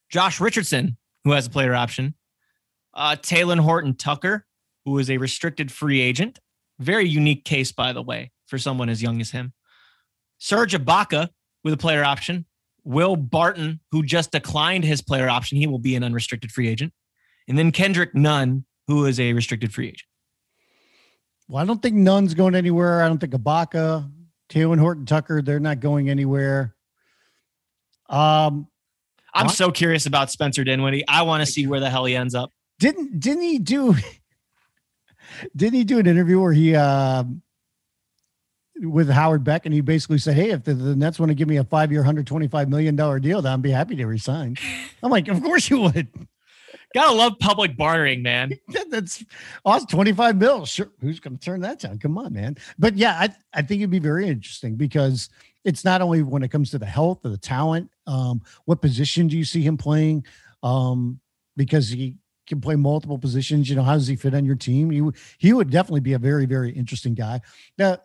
Josh 0.09 0.39
Richardson, 0.39 0.97
who 1.23 1.31
has 1.31 1.47
a 1.47 1.49
player 1.49 1.75
option, 1.75 2.15
uh, 2.93 3.15
Talen 3.19 3.59
Horton 3.59 3.95
Tucker, 3.95 4.45
who 4.85 4.97
is 4.97 5.09
a 5.09 5.17
restricted 5.17 5.71
free 5.71 6.01
agent. 6.01 6.39
Very 6.79 7.07
unique 7.07 7.43
case, 7.43 7.71
by 7.71 7.91
the 7.93 8.01
way, 8.01 8.31
for 8.47 8.57
someone 8.57 8.89
as 8.89 9.01
young 9.01 9.21
as 9.21 9.31
him. 9.31 9.53
Serge 10.37 10.73
Ibaka 10.73 11.29
with 11.63 11.73
a 11.73 11.77
player 11.77 12.03
option. 12.03 12.45
Will 12.83 13.15
Barton, 13.15 13.81
who 13.91 14.03
just 14.03 14.31
declined 14.31 14.85
his 14.85 15.01
player 15.01 15.29
option, 15.29 15.57
he 15.57 15.67
will 15.67 15.79
be 15.79 15.95
an 15.95 16.03
unrestricted 16.03 16.51
free 16.51 16.69
agent. 16.69 16.93
And 17.47 17.57
then 17.57 17.71
Kendrick 17.71 18.15
Nunn, 18.15 18.65
who 18.87 19.05
is 19.05 19.19
a 19.19 19.33
restricted 19.33 19.73
free 19.73 19.87
agent. 19.87 20.07
Well, 21.47 21.61
I 21.61 21.65
don't 21.65 21.81
think 21.81 21.95
Nunn's 21.95 22.33
going 22.33 22.55
anywhere. 22.55 23.01
I 23.03 23.07
don't 23.07 23.19
think 23.19 23.33
Ibaka, 23.33 24.09
Talen 24.49 24.79
Horton 24.79 25.05
Tucker, 25.05 25.41
they're 25.41 25.59
not 25.59 25.79
going 25.79 26.09
anywhere. 26.09 26.75
Um, 28.09 28.67
I'm 29.33 29.49
so 29.49 29.71
curious 29.71 30.05
about 30.05 30.31
Spencer 30.31 30.63
Dinwiddie. 30.63 31.07
I 31.07 31.21
want 31.21 31.45
to 31.45 31.51
see 31.51 31.67
where 31.67 31.79
the 31.79 31.89
hell 31.89 32.05
he 32.05 32.15
ends 32.15 32.33
up. 32.33 32.51
Didn't 32.79 33.19
didn't 33.19 33.43
he 33.43 33.59
do 33.59 33.95
didn't 35.55 35.73
he 35.75 35.83
do 35.83 35.99
an 35.99 36.07
interview 36.07 36.41
where 36.41 36.53
he 36.53 36.75
uh, 36.75 37.23
with 38.81 39.09
Howard 39.09 39.43
Beck 39.43 39.65
and 39.65 39.73
he 39.73 39.81
basically 39.81 40.17
said, 40.17 40.35
Hey, 40.35 40.51
if 40.51 40.63
the, 40.63 40.73
the 40.73 40.95
Nets 40.95 41.19
want 41.19 41.29
to 41.29 41.35
give 41.35 41.47
me 41.47 41.57
a 41.57 41.63
five 41.63 41.91
year, 41.91 42.03
$125 42.03 42.69
million 42.69 42.95
deal, 42.95 43.41
then 43.41 43.53
I'd 43.53 43.61
be 43.61 43.71
happy 43.71 43.95
to 43.95 44.05
resign. 44.05 44.57
I'm 45.03 45.11
like, 45.11 45.27
Of 45.27 45.41
course 45.41 45.69
you 45.69 45.81
would. 45.81 46.07
Gotta 46.93 47.13
love 47.13 47.33
public 47.39 47.75
bartering, 47.75 48.21
man. 48.21 48.57
That's 48.89 49.23
awesome. 49.65 49.87
25 49.87 50.37
mil. 50.37 50.65
Sure. 50.65 50.89
Who's 51.01 51.19
going 51.19 51.37
to 51.37 51.43
turn 51.43 51.61
that 51.61 51.79
down? 51.79 51.99
Come 51.99 52.17
on, 52.17 52.33
man. 52.33 52.55
But 52.79 52.95
yeah, 52.95 53.13
I, 53.19 53.29
I 53.53 53.61
think 53.61 53.81
it'd 53.81 53.89
be 53.89 53.99
very 53.99 54.27
interesting 54.27 54.75
because 54.75 55.29
it's 55.65 55.83
not 55.83 56.01
only 56.01 56.23
when 56.23 56.43
it 56.43 56.49
comes 56.49 56.71
to 56.71 56.79
the 56.79 56.85
health 56.85 57.25
of 57.25 57.31
the 57.31 57.37
talent, 57.37 57.91
um, 58.05 58.41
what 58.65 58.81
position 58.81 59.27
do 59.27 59.37
you 59.37 59.43
see 59.43 59.61
him 59.61 59.77
playing? 59.77 60.25
Um, 60.63 61.19
because 61.57 61.89
he 61.89 62.15
can 62.47 62.61
play 62.61 62.75
multiple 62.75 63.17
positions. 63.17 63.69
You 63.69 63.75
know, 63.75 63.83
how 63.83 63.93
does 63.93 64.07
he 64.07 64.15
fit 64.15 64.33
on 64.33 64.45
your 64.45 64.55
team? 64.55 64.89
He, 64.89 65.03
he 65.37 65.53
would 65.53 65.69
definitely 65.69 65.99
be 65.99 66.13
a 66.13 66.19
very, 66.19 66.45
very 66.45 66.71
interesting 66.71 67.13
guy. 67.13 67.41
Now, 67.77 67.99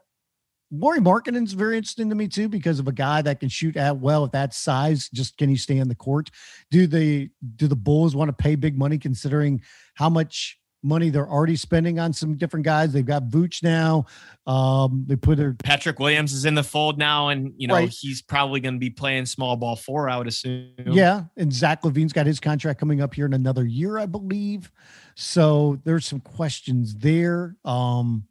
Lauri 0.74 1.01
Markkanen's 1.01 1.53
very 1.53 1.77
interesting 1.77 2.09
to 2.09 2.15
me 2.15 2.27
too 2.28 2.49
because 2.49 2.78
of 2.78 2.89
a 2.89 2.93
guy 2.93 3.20
that 3.23 3.40
can 3.40 3.51
shoot 3.51 3.77
at 3.77 3.99
well 3.99 4.24
at 4.24 4.32
that 4.32 4.55
size. 4.55 5.11
Just 5.12 5.36
can 5.36 5.51
he 5.51 5.57
stay 5.57 5.77
in 5.77 5.89
the 5.89 5.94
court? 5.94 6.31
Do 6.70 6.86
the 6.86 7.28
do 7.57 7.66
the 7.69 7.77
Bulls 7.77 8.16
want 8.16 8.31
to 8.31 8.32
pay 8.32 8.55
big 8.55 8.78
money 8.78 8.97
considering 8.99 9.61
how 9.94 10.09
much 10.09 10.59
money 10.82 11.11
they're 11.11 11.28
already 11.28 11.55
spending 11.57 12.01
on 12.01 12.12
some 12.12 12.36
different 12.36 12.65
guys. 12.65 12.93
They've 12.93 13.07
got 13.07 13.28
Vooch 13.28 13.62
now. 13.62 14.07
Um, 14.47 15.05
they 15.07 15.15
put 15.15 15.39
their 15.39 15.53
Patrick 15.55 15.99
Williams 16.01 16.32
is 16.32 16.44
in 16.44 16.55
the 16.55 16.65
fold 16.65 16.99
now, 16.99 17.28
and 17.28 17.53
you 17.57 17.69
know 17.69 17.74
Right. 17.74 17.89
he's 17.89 18.20
probably 18.23 18.61
going 18.61 18.74
to 18.74 18.81
be 18.81 18.90
playing 18.90 19.27
small 19.27 19.57
ball 19.57 19.77
four. 19.77 20.09
I 20.09 20.16
would 20.16 20.27
assume. 20.27 20.70
yeah, 20.86 21.24
and 21.36 21.53
Zach 21.53 21.82
LaVine's 21.82 22.12
got 22.12 22.27
his 22.27 22.40
contract 22.40 22.81
coming 22.81 23.01
up 23.01 23.15
here 23.15 23.27
in 23.27 23.35
another 23.35 23.65
year, 23.65 23.99
I 23.99 24.07
believe. 24.07 24.73
So 25.15 25.78
there's 25.85 26.07
some 26.07 26.20
questions 26.20 26.97
there. 26.97 27.57
Um, 27.65 28.24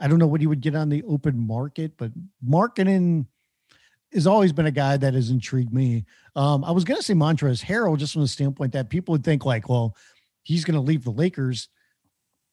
I 0.00 0.08
don't 0.08 0.18
know 0.18 0.26
what 0.26 0.40
he 0.40 0.46
would 0.46 0.60
get 0.60 0.74
on 0.74 0.88
the 0.88 1.02
open 1.04 1.38
market, 1.38 1.92
but 1.96 2.12
Markkanen 2.46 3.26
has 4.12 4.26
always 4.26 4.52
been 4.52 4.66
a 4.66 4.70
guy 4.70 4.96
that 4.96 5.14
has 5.14 5.30
intrigued 5.30 5.72
me. 5.72 6.04
Um, 6.34 6.64
I 6.64 6.70
was 6.70 6.84
going 6.84 6.98
to 6.98 7.02
say 7.02 7.14
Montrezl 7.14 7.64
Harrell 7.64 7.98
just 7.98 8.12
from 8.12 8.22
the 8.22 8.28
standpoint 8.28 8.72
that 8.72 8.90
people 8.90 9.12
would 9.12 9.24
think 9.24 9.44
like, 9.44 9.68
well, 9.68 9.96
he's 10.42 10.64
going 10.64 10.74
to 10.74 10.80
leave 10.80 11.04
the 11.04 11.10
Lakers. 11.10 11.68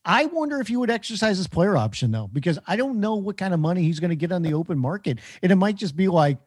I 0.06 0.26
wonder 0.26 0.60
if 0.60 0.68
he 0.68 0.76
would 0.76 0.90
exercise 0.90 1.38
his 1.38 1.48
player 1.48 1.78
option 1.78 2.12
though, 2.12 2.28
because 2.28 2.60
I 2.68 2.76
don't 2.76 3.00
know 3.00 3.16
what 3.16 3.38
kind 3.38 3.54
of 3.54 3.60
money 3.60 3.84
he's 3.84 4.00
going 4.00 4.10
to 4.10 4.16
get 4.16 4.32
on 4.32 4.42
the 4.42 4.54
open 4.54 4.78
market, 4.78 5.20
and 5.42 5.52
it 5.52 5.56
might 5.56 5.76
just 5.76 5.96
be 5.96 6.08
like, 6.08 6.40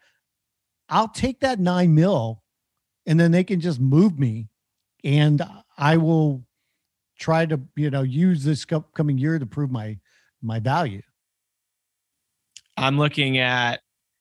I'll 0.89 1.09
take 1.09 1.41
that 1.41 1.59
nine 1.59 1.95
mil, 1.95 2.43
and 3.07 3.19
then 3.19 3.33
they 3.33 3.45
can 3.45 3.61
just 3.61 3.81
move 3.81 4.19
me, 4.19 4.49
and 5.05 5.43
I 5.79 5.97
will 5.97 6.45
try 7.19 7.47
to 7.47 7.59
you 7.77 7.91
know 7.91 8.03
use 8.03 8.45
this 8.45 8.67
upcoming 8.71 9.17
year 9.17 9.39
to 9.39 9.47
prove 9.47 9.71
my 9.71 9.99
my 10.47 10.61
value. 10.61 11.03
I'm 12.77 12.99
looking 12.99 13.39
at 13.39 13.81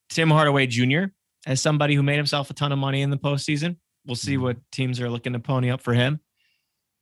Tim 0.09 0.29
Hardaway 0.29 0.67
Jr. 0.67 1.05
as 1.45 1.61
somebody 1.61 1.95
who 1.95 2.03
made 2.03 2.17
himself 2.17 2.49
a 2.49 2.53
ton 2.53 2.71
of 2.71 2.79
money 2.79 3.01
in 3.01 3.09
the 3.09 3.17
postseason. 3.17 3.77
We'll 4.05 4.15
see 4.15 4.37
Mhm. 4.37 4.41
what 4.41 4.57
teams 4.71 4.99
are 5.01 5.09
looking 5.09 5.33
to 5.33 5.39
pony 5.39 5.69
up 5.71 5.81
for 5.81 5.93
him. 5.93 6.19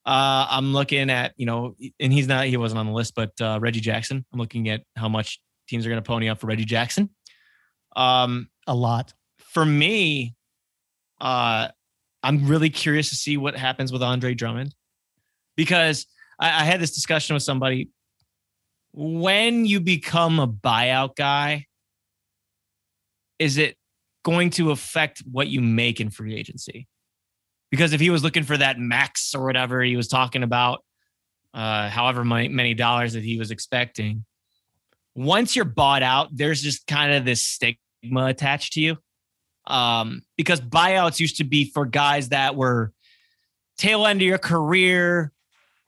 Uh, 0.06 0.48
I'm 0.50 0.74
looking 0.74 1.10
at, 1.10 1.34
you 1.38 1.46
know, 1.46 1.76
and 2.00 2.12
he's 2.12 2.28
not, 2.28 2.46
he 2.48 2.58
wasn't 2.58 2.80
on 2.80 2.88
the 2.88 2.92
list, 2.92 3.14
but 3.16 3.40
uh, 3.40 3.60
Reggie 3.62 3.80
Jackson. 3.80 4.26
I'm 4.34 4.40
looking 4.40 4.70
at 4.70 4.84
how 4.98 5.08
much 5.10 5.40
teams 5.68 5.86
are 5.86 5.90
going 5.90 6.02
to 6.02 6.08
pony 6.08 6.28
up 6.30 6.40
for 6.40 6.48
Reggie 6.48 6.66
Jackson. 6.66 7.10
Um, 7.96 8.50
A 8.68 8.76
lot. 8.76 9.14
for 9.40 9.66
me, 9.66 10.36
uh, 11.22 11.70
I'm 12.22 12.48
really 12.48 12.70
curious 12.70 13.10
to 13.10 13.16
see 13.16 13.38
what 13.38 13.56
happens 13.56 13.92
with 13.94 14.02
Andre 14.02 14.34
Drummond 14.34 14.74
because 15.56 16.06
I, 16.40 16.48
I 16.48 16.64
had 16.66 16.82
this 16.82 16.92
discussion 16.94 17.34
with 17.36 17.44
somebody. 17.44 17.90
When 18.94 19.66
you 19.66 19.80
become 19.80 20.40
a 20.40 20.48
buyout 20.48 21.16
guy, 21.16 21.66
is 23.40 23.58
it 23.58 23.76
going 24.24 24.52
to 24.52 24.72
affect 24.72 25.24
what 25.30 25.48
you 25.48 25.62
make 25.62 26.00
in 26.00 26.10
free 26.10 26.36
agency? 26.36 26.88
Because 27.72 27.92
if 27.92 28.00
he 28.00 28.12
was 28.12 28.24
looking 28.24 28.44
for 28.44 28.56
that 28.56 28.80
max 28.80 29.34
or 29.34 29.44
whatever 29.44 29.82
he 29.82 29.98
was 29.98 30.08
talking 30.08 30.44
about, 30.44 30.84
uh, 31.56 31.90
however 31.90 32.24
many, 32.24 32.74
dollars 32.76 33.14
that 33.14 33.24
he 33.24 33.40
was 33.40 33.50
expecting, 33.50 34.26
once 35.16 35.56
you're 35.56 35.66
bought 35.66 36.04
out, 36.04 36.30
there's 36.32 36.62
just 36.62 36.86
kind 36.88 37.14
of 37.14 37.26
this 37.26 37.42
stigma 37.42 38.28
attached 38.28 38.74
to 38.74 38.82
you 38.82 38.98
um, 39.68 40.22
because 40.38 40.62
buyouts 40.62 41.20
used 41.20 41.38
to 41.38 41.44
be 41.44 41.66
for 41.72 41.86
guys 41.86 42.30
that 42.30 42.56
were 42.56 42.94
tail 43.78 44.06
end 44.06 44.22
of 44.22 44.28
your 44.28 44.38
career, 44.38 45.33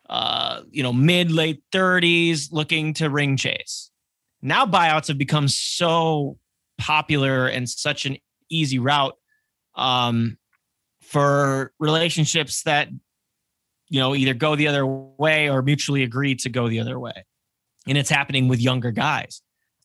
uh, 0.10 0.62
you 0.70 0.84
know, 0.84 0.94
mid 0.94 1.32
late 1.32 1.64
30s, 1.72 2.52
looking 2.52 2.94
to 2.96 3.10
ring 3.10 3.38
chase. 3.38 3.92
Now 4.42 4.66
buyouts 4.66 5.08
have 5.08 5.18
become 5.18 5.48
so 5.48 6.38
popular 6.78 7.48
and 7.48 7.68
such 7.68 8.06
an 8.06 8.18
easy 8.50 8.80
route 8.80 9.16
um, 9.76 10.38
for 11.02 11.72
relationships 11.80 12.64
that 12.64 12.90
you 13.90 14.00
know 14.00 14.16
either 14.16 14.34
go 14.34 14.56
the 14.56 14.68
other 14.68 14.86
way 14.86 15.50
or 15.50 15.62
mutually 15.62 16.04
agree 16.04 16.36
to 16.36 16.50
go 16.50 16.68
the 16.68 16.80
other 16.80 17.00
way. 17.00 17.26
And 17.88 17.98
it's 17.98 18.10
happening 18.10 18.48
with 18.48 18.60
younger 18.60 18.92
guys. 18.92 19.42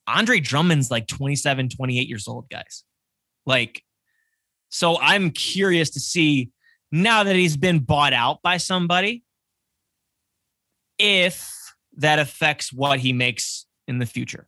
Andre 0.07 0.41
Drummond's 0.41 0.91
like 0.91 1.07
27, 1.07 1.69
28 1.69 2.09
years 2.09 2.27
old, 2.27 2.49
guys. 2.51 2.85
Like, 3.47 3.83
so 4.69 4.99
I'm 5.01 5.31
curious 5.31 5.91
to 5.91 6.01
see 6.01 6.51
now 6.91 7.25
that 7.25 7.37
he's 7.37 7.57
been 7.57 7.81
bought 7.81 8.13
out 8.13 8.43
by 8.43 8.57
somebody, 8.57 9.23
if 11.01 11.75
that 11.97 12.19
affects 12.19 12.73
what 12.73 13.01
he 13.01 13.13
makes 13.13 13.67
in 13.89 13.99
the 13.99 14.07
future. 14.07 14.47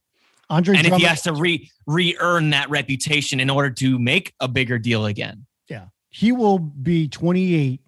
Andre 0.49 0.77
And 0.77 0.87
if 0.87 0.95
he 0.95 1.05
has 1.05 1.23
to 1.23 1.33
re 1.33 1.71
re 1.87 2.17
earn 2.21 2.51
that 2.51 2.69
reputation 2.69 3.41
in 3.41 3.49
order 3.49 3.71
to 3.71 3.99
make 3.99 4.35
a 4.39 4.49
bigger 4.49 4.79
deal 4.79 5.07
again. 5.07 5.47
Yeah. 5.69 5.87
He 6.11 6.31
will 6.31 6.59
be 6.59 7.09
28 7.09 7.81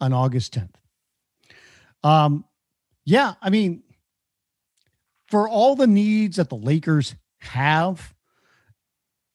on 0.00 0.12
August 0.12 0.54
10th. 0.54 0.74
Um, 2.06 2.44
yeah, 3.06 3.34
I 3.40 3.48
mean, 3.48 3.82
for 5.28 5.48
all 5.48 5.74
the 5.74 5.86
needs 5.86 6.36
that 6.36 6.50
the 6.50 6.56
Lakers 6.56 7.14
have, 7.38 8.14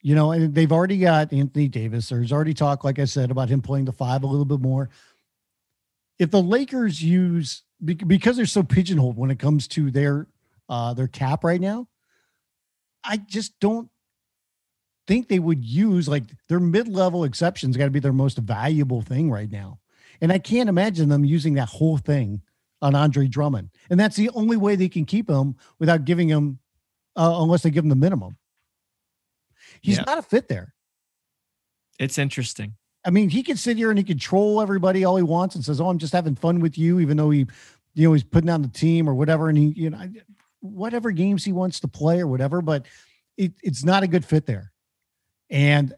you 0.01 0.15
know, 0.15 0.31
and 0.31 0.53
they've 0.53 0.71
already 0.71 0.99
got 0.99 1.33
Anthony 1.33 1.67
Davis. 1.67 2.09
There's 2.09 2.31
already 2.31 2.53
talk, 2.53 2.83
like 2.83 2.99
I 2.99 3.05
said, 3.05 3.31
about 3.31 3.49
him 3.49 3.61
playing 3.61 3.85
the 3.85 3.91
five 3.91 4.23
a 4.23 4.27
little 4.27 4.45
bit 4.45 4.59
more. 4.59 4.89
If 6.19 6.31
the 6.31 6.41
Lakers 6.41 7.01
use 7.01 7.63
because 7.83 8.35
they're 8.35 8.45
so 8.45 8.61
pigeonholed 8.63 9.17
when 9.17 9.31
it 9.31 9.39
comes 9.39 9.67
to 9.69 9.89
their 9.89 10.27
uh 10.67 10.93
their 10.93 11.07
cap 11.07 11.43
right 11.43 11.61
now, 11.61 11.87
I 13.03 13.17
just 13.17 13.57
don't 13.59 13.89
think 15.07 15.27
they 15.27 15.39
would 15.39 15.63
use 15.65 16.07
like 16.07 16.23
their 16.49 16.59
mid-level 16.59 17.23
exceptions 17.23 17.77
got 17.77 17.85
to 17.85 17.89
be 17.91 17.99
their 17.99 18.13
most 18.13 18.37
valuable 18.37 19.01
thing 19.01 19.31
right 19.31 19.49
now. 19.49 19.79
And 20.21 20.31
I 20.31 20.37
can't 20.37 20.69
imagine 20.69 21.09
them 21.09 21.23
using 21.25 21.53
that 21.55 21.69
whole 21.69 21.97
thing 21.97 22.41
on 22.81 22.93
Andre 22.93 23.27
Drummond. 23.27 23.69
And 23.89 23.99
that's 23.99 24.15
the 24.17 24.29
only 24.31 24.57
way 24.57 24.75
they 24.75 24.89
can 24.89 25.05
keep 25.05 25.29
him 25.29 25.55
without 25.79 26.05
giving 26.05 26.27
him 26.27 26.59
uh, 27.15 27.37
unless 27.41 27.63
they 27.63 27.71
give 27.71 27.83
him 27.85 27.89
the 27.89 27.95
minimum. 27.95 28.37
He's 29.81 29.97
Yeah. 29.97 30.03
not 30.05 30.17
a 30.17 30.21
fit 30.21 30.47
there. 30.47 30.73
It's 31.97 32.17
interesting. 32.17 32.75
I 33.05 33.11
mean, 33.11 33.29
he 33.29 33.43
can 33.43 33.57
sit 33.57 33.77
here 33.77 33.89
and 33.89 33.97
he 33.97 34.03
could 34.03 34.19
troll 34.19 34.61
everybody 34.61 35.03
all 35.03 35.15
he 35.15 35.23
wants 35.23 35.55
and 35.55 35.63
says, 35.63 35.79
"Oh, 35.79 35.87
I'm 35.87 35.97
just 35.97 36.13
having 36.13 36.35
fun 36.35 36.59
with 36.59 36.77
you," 36.77 36.99
even 36.99 37.17
though 37.17 37.29
he, 37.29 37.47
you 37.93 38.07
know, 38.07 38.13
he's 38.13 38.23
putting 38.23 38.49
on 38.49 38.61
the 38.61 38.67
team 38.67 39.09
or 39.09 39.13
whatever, 39.13 39.49
and 39.49 39.57
he, 39.57 39.67
you 39.75 39.89
know, 39.89 39.99
whatever 40.59 41.11
games 41.11 41.45
he 41.45 41.53
wants 41.53 41.79
to 41.81 41.87
play 41.87 42.19
or 42.19 42.27
whatever. 42.27 42.61
But 42.61 42.85
it, 43.37 43.53
it's 43.63 43.83
not 43.83 44.03
a 44.03 44.07
good 44.07 44.25
fit 44.25 44.45
there, 44.45 44.71
and 45.49 45.93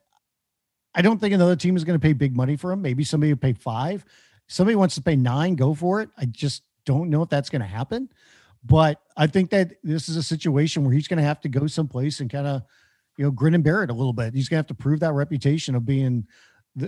I 0.94 1.02
don't 1.02 1.20
think 1.20 1.34
another 1.34 1.56
team 1.56 1.76
is 1.76 1.84
going 1.84 2.00
to 2.00 2.06
pay 2.06 2.14
big 2.14 2.36
money 2.36 2.56
for 2.56 2.72
him. 2.72 2.82
Maybe 2.82 3.04
somebody 3.04 3.32
would 3.32 3.42
pay 3.42 3.54
five. 3.54 4.06
Somebody 4.48 4.76
wants 4.76 4.96
to 4.96 5.02
pay 5.02 5.16
nine, 5.16 5.56
go 5.56 5.74
for 5.74 6.02
it. 6.02 6.10
I 6.18 6.26
just 6.26 6.64
don't 6.86 7.10
know 7.10 7.22
if 7.22 7.30
that's 7.30 7.50
going 7.50 7.62
to 7.62 7.68
happen. 7.68 8.10
But 8.64 9.02
I 9.18 9.28
think 9.28 9.50
that 9.52 9.74
this 9.84 10.10
is 10.10 10.18
a 10.18 10.24
situation 10.24 10.84
where 10.84 10.94
he's 10.94 11.08
going 11.08 11.18
to 11.18 11.24
have 11.24 11.42
to 11.42 11.50
go 11.50 11.68
someplace 11.68 12.20
and 12.20 12.30
kind 12.30 12.46
of, 12.46 12.64
you 13.18 13.26
know, 13.26 13.32
grin 13.32 13.56
and 13.56 13.64
bear 13.64 13.84
it 13.84 13.90
a 13.90 13.94
little 13.94 14.14
bit. 14.14 14.34
He's 14.34 14.50
going 14.50 14.58
to 14.58 14.60
have 14.60 14.78
to 14.78 14.84
prove 14.84 15.00
that 15.00 15.14
reputation 15.14 15.74
of 15.74 15.86
being 15.86 16.28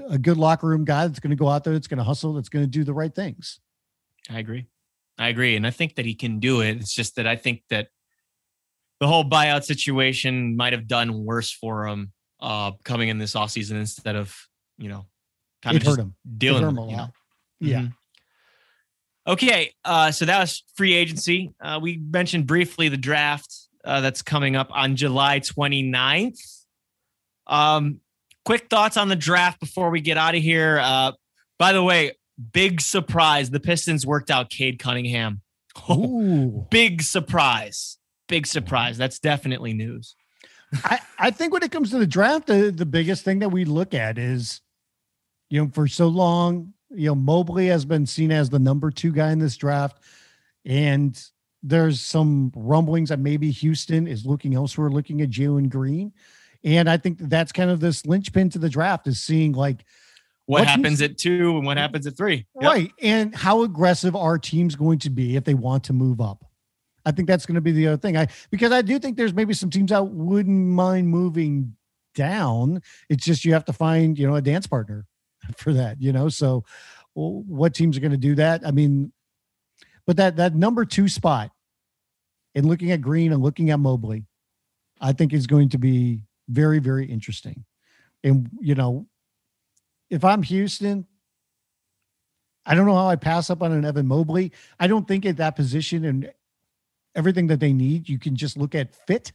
a 0.09 0.17
good 0.17 0.37
locker 0.37 0.67
room 0.67 0.85
guy 0.85 1.07
that's 1.07 1.19
going 1.19 1.31
to 1.31 1.35
go 1.35 1.49
out 1.49 1.63
there, 1.63 1.73
that's 1.73 1.87
going 1.87 1.97
to 1.97 2.03
hustle, 2.03 2.33
that's 2.33 2.49
going 2.49 2.63
to 2.63 2.69
do 2.69 2.83
the 2.83 2.93
right 2.93 3.13
things. 3.13 3.59
I 4.29 4.39
agree. 4.39 4.67
I 5.17 5.27
agree. 5.27 5.55
And 5.55 5.67
I 5.67 5.71
think 5.71 5.95
that 5.95 6.05
he 6.05 6.15
can 6.15 6.39
do 6.39 6.61
it. 6.61 6.77
It's 6.77 6.93
just 6.93 7.17
that 7.17 7.27
I 7.27 7.35
think 7.35 7.63
that 7.69 7.89
the 8.99 9.07
whole 9.07 9.23
buyout 9.23 9.63
situation 9.63 10.55
might 10.55 10.73
have 10.73 10.87
done 10.87 11.25
worse 11.25 11.51
for 11.51 11.87
him 11.87 12.13
uh, 12.39 12.71
coming 12.83 13.09
in 13.09 13.17
this 13.17 13.33
offseason 13.35 13.73
instead 13.73 14.15
of, 14.15 14.35
you 14.77 14.89
know, 14.89 15.05
kind 15.61 15.75
It 15.75 15.81
of 15.81 15.83
just 15.83 15.97
hurt 15.97 16.03
him. 16.03 16.15
Dealing 16.37 16.65
with 16.65 16.69
him 16.71 16.77
it, 16.77 16.81
a 16.81 16.89
you 16.89 16.97
know? 16.97 17.03
lot. 17.03 17.13
Yeah. 17.59 17.79
Mhm. 17.81 17.93
Okay, 19.25 19.71
uh, 19.85 20.11
so 20.11 20.25
that 20.25 20.39
was 20.39 20.63
free 20.75 20.93
agency. 20.93 21.53
Uh, 21.61 21.79
we 21.81 21.95
mentioned 21.97 22.45
briefly 22.45 22.89
the 22.89 22.97
draft 22.97 23.55
uh, 23.85 24.01
that's 24.01 24.21
coming 24.21 24.57
up 24.57 24.67
on 24.71 24.97
July 24.97 25.39
29th. 25.39 26.65
Um, 27.47 28.01
quick 28.45 28.69
thoughts 28.69 28.97
on 28.97 29.07
the 29.07 29.15
draft 29.15 29.59
before 29.59 29.89
we 29.89 30.01
get 30.01 30.17
out 30.17 30.35
of 30.35 30.41
here. 30.41 30.79
Uh, 30.79 31.11
by 31.59 31.73
the 31.73 31.83
way, 31.83 32.13
big 32.51 32.81
surprise: 32.81 33.49
the 33.49 33.59
Pistons 33.59 34.05
worked 34.05 34.31
out 34.31 34.49
Cade 34.49 34.79
Cunningham. 34.79 35.41
Ooh. 35.89 36.67
big 36.69 37.01
surprise! 37.01 37.97
Big 38.27 38.45
surprise. 38.47 38.97
That's 38.97 39.19
definitely 39.19 39.73
news. 39.73 40.15
I, 40.83 40.99
I 41.19 41.31
think 41.31 41.53
when 41.53 41.63
it 41.63 41.71
comes 41.71 41.91
to 41.91 41.99
the 41.99 42.07
draft, 42.07 42.47
the, 42.47 42.71
the 42.71 42.85
biggest 42.85 43.23
thing 43.23 43.39
that 43.39 43.49
we 43.49 43.65
look 43.65 43.93
at 43.93 44.17
is, 44.17 44.61
you 45.49 45.61
know, 45.61 45.69
for 45.71 45.87
so 45.87 46.07
long, 46.07 46.73
you 46.89 47.07
know, 47.07 47.15
Mobley 47.15 47.67
has 47.67 47.85
been 47.85 48.05
seen 48.05 48.31
as 48.31 48.49
the 48.49 48.59
number 48.59 48.89
two 48.91 49.11
guy 49.11 49.31
in 49.31 49.39
this 49.39 49.57
draft. 49.57 49.99
And 50.65 51.21
there's 51.61 52.01
some 52.01 52.51
rumblings 52.55 53.09
that 53.09 53.19
maybe 53.19 53.51
Houston 53.51 54.07
is 54.07 54.25
looking 54.25 54.55
elsewhere, 54.55 54.89
looking 54.89 55.21
at 55.21 55.29
Jalen 55.29 55.69
Green. 55.69 56.13
And 56.63 56.89
I 56.89 56.97
think 56.97 57.17
that's 57.19 57.51
kind 57.51 57.69
of 57.69 57.79
this 57.79 58.05
linchpin 58.05 58.49
to 58.51 58.59
the 58.59 58.69
draft 58.69 59.07
is 59.07 59.19
seeing 59.19 59.51
like, 59.53 59.83
What, 60.45 60.59
What 60.61 60.67
happens 60.67 60.99
teams- 60.99 61.01
at 61.01 61.17
two 61.17 61.57
and 61.57 61.65
what 61.65 61.77
happens 61.77 62.07
at 62.07 62.15
three? 62.17 62.45
Yep. 62.61 62.63
right. 62.71 62.91
And 63.01 63.35
how 63.35 63.63
aggressive 63.63 64.15
are 64.15 64.37
teams 64.37 64.75
going 64.75 64.99
to 64.99 65.09
be 65.09 65.35
if 65.35 65.43
they 65.43 65.53
want 65.55 65.83
to 65.85 65.93
move 65.93 66.21
up? 66.21 66.45
I 67.05 67.11
think 67.11 67.27
that's 67.27 67.45
going 67.45 67.55
to 67.55 67.61
be 67.61 67.73
the 67.73 67.87
other 67.87 67.97
thing. 67.97 68.15
I 68.15 68.27
because 68.49 68.71
I 68.71 68.81
do 68.81 68.97
think 68.97 69.17
there's 69.17 69.33
maybe 69.33 69.53
some 69.53 69.69
teams 69.69 69.91
out 69.91 70.09
wouldn't 70.11 70.67
mind 70.69 71.09
moving 71.09 71.75
down. 72.15 72.81
It's 73.09 73.25
just 73.25 73.43
you 73.43 73.51
have 73.53 73.65
to 73.65 73.73
find, 73.73 74.17
you 74.17 74.25
know, 74.25 74.35
a 74.35 74.41
dance 74.41 74.67
partner 74.67 75.05
for 75.57 75.73
that, 75.73 76.01
you 76.01 76.13
know. 76.13 76.29
So 76.29 76.63
well, 77.13 77.43
what 77.45 77.73
teams 77.73 77.97
are 77.97 77.99
going 77.99 78.11
to 78.11 78.17
do 78.17 78.35
that? 78.35 78.65
I 78.65 78.71
mean, 78.71 79.11
But 80.07 80.15
that 80.15 80.37
that 80.37 80.55
number 80.55 80.85
two 80.85 81.09
spot, 81.09 81.51
and 82.55 82.65
looking 82.65 82.91
at 82.91 83.01
Green 83.01 83.33
and 83.33 83.43
looking 83.43 83.69
at 83.69 83.79
Mobley, 83.81 84.23
I 85.01 85.11
think 85.11 85.33
is 85.33 85.45
going 85.45 85.69
to 85.69 85.77
be 85.77 86.21
very 86.47 86.79
very 86.79 87.05
interesting. 87.05 87.65
And 88.23 88.49
you 88.59 88.75
know, 88.75 89.07
if 90.09 90.23
I'm 90.23 90.43
Houston, 90.43 91.05
I 92.65 92.75
don't 92.75 92.85
know 92.85 92.95
how 92.95 93.09
I 93.09 93.15
pass 93.15 93.49
up 93.49 93.61
on 93.61 93.71
an 93.71 93.85
Evan 93.85 94.07
Mobley. 94.07 94.51
I 94.79 94.87
don't 94.87 95.07
think 95.07 95.25
at 95.25 95.37
that 95.37 95.55
position 95.55 96.05
and 96.05 96.31
everything 97.15 97.47
that 97.47 97.59
they 97.59 97.73
need, 97.73 98.09
you 98.09 98.17
can 98.17 98.35
just 98.35 98.57
look 98.57 98.75
at 98.75 98.95
fit 99.07 99.31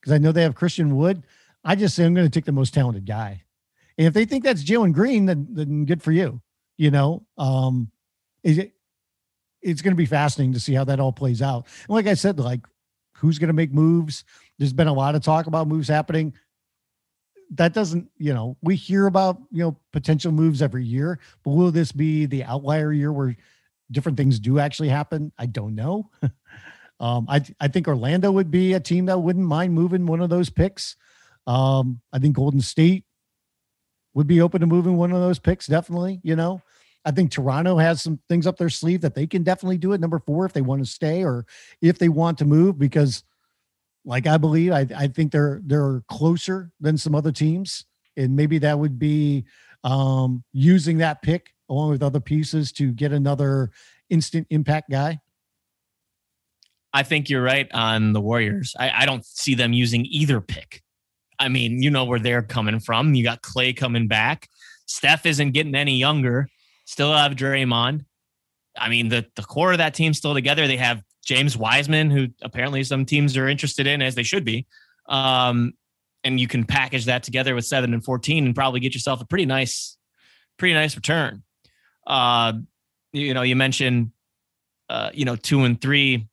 because 0.00 0.12
I 0.12 0.18
know 0.18 0.32
they 0.32 0.42
have 0.42 0.54
Christian 0.54 0.96
Wood. 0.96 1.24
I 1.64 1.76
just 1.76 1.94
say 1.94 2.04
I'm 2.04 2.14
going 2.14 2.26
to 2.26 2.30
take 2.30 2.44
the 2.44 2.52
most 2.52 2.74
talented 2.74 3.06
guy. 3.06 3.42
And 3.96 4.06
if 4.06 4.12
they 4.14 4.24
think 4.24 4.44
that's 4.44 4.64
Jalen 4.64 4.92
Green, 4.92 5.26
then, 5.26 5.46
then 5.50 5.84
good 5.84 6.02
for 6.02 6.12
you. 6.12 6.42
You 6.76 6.90
know, 6.90 7.24
um, 7.38 7.90
it, 8.42 8.72
it's 9.62 9.80
going 9.80 9.92
to 9.92 9.96
be 9.96 10.06
fascinating 10.06 10.52
to 10.54 10.60
see 10.60 10.74
how 10.74 10.84
that 10.84 11.00
all 11.00 11.12
plays 11.12 11.40
out. 11.40 11.66
And 11.88 11.94
like 11.94 12.06
I 12.06 12.14
said, 12.14 12.38
like 12.38 12.60
who's 13.16 13.38
going 13.38 13.48
to 13.48 13.54
make 13.54 13.72
moves? 13.72 14.24
There's 14.58 14.72
been 14.72 14.88
a 14.88 14.92
lot 14.92 15.14
of 15.14 15.22
talk 15.22 15.46
about 15.46 15.68
moves 15.68 15.88
happening. 15.88 16.34
That 17.50 17.72
doesn't, 17.72 18.08
you 18.18 18.34
know, 18.34 18.56
we 18.62 18.76
hear 18.76 19.06
about, 19.06 19.38
you 19.50 19.62
know, 19.62 19.76
potential 19.92 20.32
moves 20.32 20.62
every 20.62 20.84
year, 20.84 21.20
but 21.42 21.50
will 21.50 21.70
this 21.70 21.92
be 21.92 22.26
the 22.26 22.44
outlier 22.44 22.92
year 22.92 23.12
where 23.12 23.36
different 23.90 24.16
things 24.16 24.38
do 24.40 24.58
actually 24.58 24.88
happen? 24.88 25.32
I 25.38 25.46
don't 25.46 25.74
know. 25.74 26.10
um, 27.00 27.26
I, 27.28 27.44
I 27.60 27.68
think 27.68 27.86
Orlando 27.86 28.32
would 28.32 28.50
be 28.50 28.72
a 28.72 28.80
team 28.80 29.06
that 29.06 29.18
wouldn't 29.18 29.46
mind 29.46 29.74
moving 29.74 30.06
one 30.06 30.20
of 30.20 30.30
those 30.30 30.50
picks. 30.50 30.96
Um, 31.46 32.00
I 32.12 32.18
think 32.18 32.36
Golden 32.36 32.60
State 32.60 33.04
would 34.14 34.26
be 34.26 34.40
open 34.40 34.60
to 34.60 34.66
moving 34.66 34.96
one 34.96 35.12
of 35.12 35.20
those 35.20 35.38
picks, 35.38 35.66
definitely, 35.66 36.20
you 36.22 36.36
know. 36.36 36.62
I 37.04 37.10
think 37.10 37.30
Toronto 37.30 37.76
has 37.76 38.00
some 38.00 38.18
things 38.28 38.46
up 38.46 38.56
their 38.56 38.70
sleeve 38.70 39.02
that 39.02 39.14
they 39.14 39.26
can 39.26 39.42
definitely 39.42 39.76
do 39.76 39.92
at 39.92 40.00
number 40.00 40.18
four 40.18 40.46
if 40.46 40.54
they 40.54 40.62
want 40.62 40.84
to 40.84 40.90
stay 40.90 41.22
or 41.22 41.44
if 41.82 41.98
they 41.98 42.08
want 42.08 42.38
to 42.38 42.44
move 42.46 42.78
because 42.78 43.24
like 44.04 44.26
I 44.26 44.36
believe 44.36 44.72
I, 44.72 44.86
I 44.96 45.08
think 45.08 45.32
they're 45.32 45.60
they're 45.64 46.02
closer 46.08 46.70
than 46.80 46.98
some 46.98 47.14
other 47.14 47.32
teams. 47.32 47.84
And 48.16 48.36
maybe 48.36 48.58
that 48.58 48.78
would 48.78 48.98
be 48.98 49.44
um, 49.82 50.44
using 50.52 50.98
that 50.98 51.22
pick 51.22 51.52
along 51.68 51.90
with 51.90 52.02
other 52.02 52.20
pieces 52.20 52.72
to 52.72 52.92
get 52.92 53.12
another 53.12 53.70
instant 54.10 54.46
impact 54.50 54.90
guy. 54.90 55.18
I 56.92 57.02
think 57.02 57.28
you're 57.28 57.42
right 57.42 57.68
on 57.74 58.12
the 58.12 58.20
Warriors. 58.20 58.74
I, 58.78 59.02
I 59.02 59.06
don't 59.06 59.24
see 59.24 59.54
them 59.54 59.72
using 59.72 60.06
either 60.06 60.40
pick. 60.40 60.82
I 61.40 61.48
mean, 61.48 61.82
you 61.82 61.90
know 61.90 62.04
where 62.04 62.20
they're 62.20 62.42
coming 62.42 62.78
from. 62.78 63.14
You 63.14 63.24
got 63.24 63.42
Klay 63.42 63.76
coming 63.76 64.06
back. 64.06 64.48
Steph 64.86 65.26
isn't 65.26 65.50
getting 65.50 65.74
any 65.74 65.96
younger. 65.96 66.48
Still 66.84 67.12
have 67.12 67.32
Draymond. 67.32 68.04
I 68.76 68.88
mean, 68.88 69.08
the 69.08 69.26
the 69.34 69.42
core 69.42 69.72
of 69.72 69.78
that 69.78 69.94
team's 69.94 70.18
still 70.18 70.34
together. 70.34 70.66
They 70.66 70.76
have 70.76 71.02
James 71.24 71.56
Wiseman, 71.56 72.10
who 72.10 72.28
apparently 72.42 72.84
some 72.84 73.04
teams 73.04 73.36
are 73.36 73.48
interested 73.48 73.86
in, 73.86 74.02
as 74.02 74.14
they 74.14 74.22
should 74.22 74.44
be. 74.44 74.66
Um, 75.08 75.72
and 76.22 76.38
you 76.38 76.48
can 76.48 76.64
package 76.64 77.06
that 77.06 77.22
together 77.22 77.54
with 77.54 77.66
seven 77.66 77.92
and 77.92 78.04
fourteen, 78.04 78.46
and 78.46 78.54
probably 78.54 78.80
get 78.80 78.94
yourself 78.94 79.20
a 79.20 79.26
pretty 79.26 79.46
nice, 79.46 79.96
pretty 80.58 80.74
nice 80.74 80.96
return. 80.96 81.42
Uh, 82.06 82.54
you 83.12 83.34
know, 83.34 83.42
you 83.42 83.56
mentioned, 83.56 84.12
uh, 84.88 85.10
you 85.12 85.24
know, 85.24 85.36
two 85.36 85.64
and 85.64 85.80
three. 85.80 86.26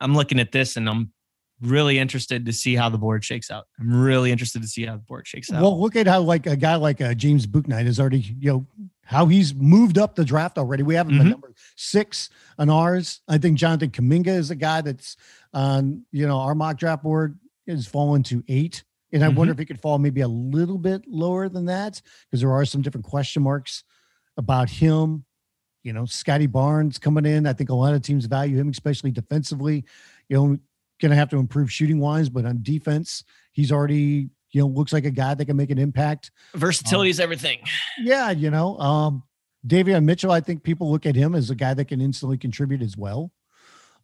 I'm 0.00 0.14
looking 0.14 0.40
at 0.40 0.52
this, 0.52 0.76
and 0.76 0.88
I'm 0.88 1.12
really 1.60 1.98
interested 1.98 2.46
to 2.46 2.52
see 2.52 2.76
how 2.76 2.88
the 2.88 2.98
board 2.98 3.24
shakes 3.24 3.50
out. 3.50 3.66
I'm 3.80 4.00
really 4.00 4.30
interested 4.30 4.62
to 4.62 4.68
see 4.68 4.86
how 4.86 4.94
the 4.94 5.02
board 5.02 5.26
shakes 5.26 5.52
out. 5.52 5.60
Well, 5.60 5.80
look 5.80 5.96
at 5.96 6.06
how 6.06 6.20
like 6.20 6.46
a 6.46 6.56
guy 6.56 6.76
like 6.76 7.00
uh, 7.00 7.14
James 7.14 7.46
Bouknight 7.46 7.86
is 7.86 7.98
already, 7.98 8.36
you 8.38 8.52
know, 8.52 8.66
how 9.04 9.26
he's 9.26 9.54
moved 9.54 9.98
up 9.98 10.14
the 10.14 10.24
draft 10.24 10.58
already. 10.58 10.82
We 10.82 10.94
have 10.94 11.08
him 11.08 11.18
mm-hmm. 11.18 11.30
number 11.30 11.52
six 11.78 12.28
on 12.58 12.68
ours. 12.68 13.20
I 13.28 13.38
think 13.38 13.58
Jonathan 13.58 13.90
Kuminga 13.90 14.28
is 14.28 14.50
a 14.50 14.56
guy 14.56 14.80
that's 14.80 15.16
on, 15.52 16.04
you 16.12 16.26
know, 16.26 16.38
our 16.38 16.54
mock 16.54 16.78
draft 16.78 17.02
board 17.02 17.38
is 17.66 17.86
fallen 17.86 18.22
to 18.24 18.42
eight. 18.48 18.84
And 19.12 19.24
I 19.24 19.28
mm-hmm. 19.28 19.36
wonder 19.36 19.52
if 19.52 19.58
he 19.58 19.64
could 19.64 19.80
fall 19.80 19.98
maybe 19.98 20.20
a 20.20 20.28
little 20.28 20.78
bit 20.78 21.04
lower 21.06 21.48
than 21.48 21.66
that 21.66 22.02
because 22.26 22.40
there 22.40 22.52
are 22.52 22.64
some 22.64 22.82
different 22.82 23.06
question 23.06 23.42
marks 23.42 23.84
about 24.36 24.68
him. 24.68 25.24
You 25.82 25.92
know, 25.92 26.04
Scottie 26.04 26.46
Barnes 26.46 26.98
coming 26.98 27.24
in. 27.24 27.46
I 27.46 27.52
think 27.52 27.70
a 27.70 27.74
lot 27.74 27.94
of 27.94 28.02
teams 28.02 28.26
value 28.26 28.58
him, 28.58 28.68
especially 28.68 29.10
defensively. 29.10 29.84
You 30.28 30.36
know, 30.36 30.58
going 31.00 31.10
to 31.10 31.16
have 31.16 31.30
to 31.30 31.38
improve 31.38 31.72
shooting 31.72 32.00
wise, 32.00 32.28
but 32.28 32.44
on 32.44 32.58
defense, 32.62 33.24
he's 33.52 33.72
already 33.72 34.28
you 34.50 34.60
know 34.60 34.66
looks 34.66 34.92
like 34.92 35.04
a 35.04 35.10
guy 35.10 35.34
that 35.34 35.44
can 35.44 35.56
make 35.56 35.70
an 35.70 35.78
impact. 35.78 36.30
Versatility 36.54 37.08
um, 37.08 37.12
is 37.12 37.20
everything. 37.20 37.60
Yeah, 37.98 38.30
you 38.30 38.50
know, 38.50 38.78
um, 38.78 39.22
Davion 39.66 40.04
Mitchell. 40.04 40.30
I 40.30 40.40
think 40.40 40.62
people 40.62 40.90
look 40.90 41.06
at 41.06 41.16
him 41.16 41.34
as 41.34 41.50
a 41.50 41.54
guy 41.54 41.74
that 41.74 41.86
can 41.86 42.00
instantly 42.00 42.38
contribute 42.38 42.82
as 42.82 42.96
well, 42.96 43.32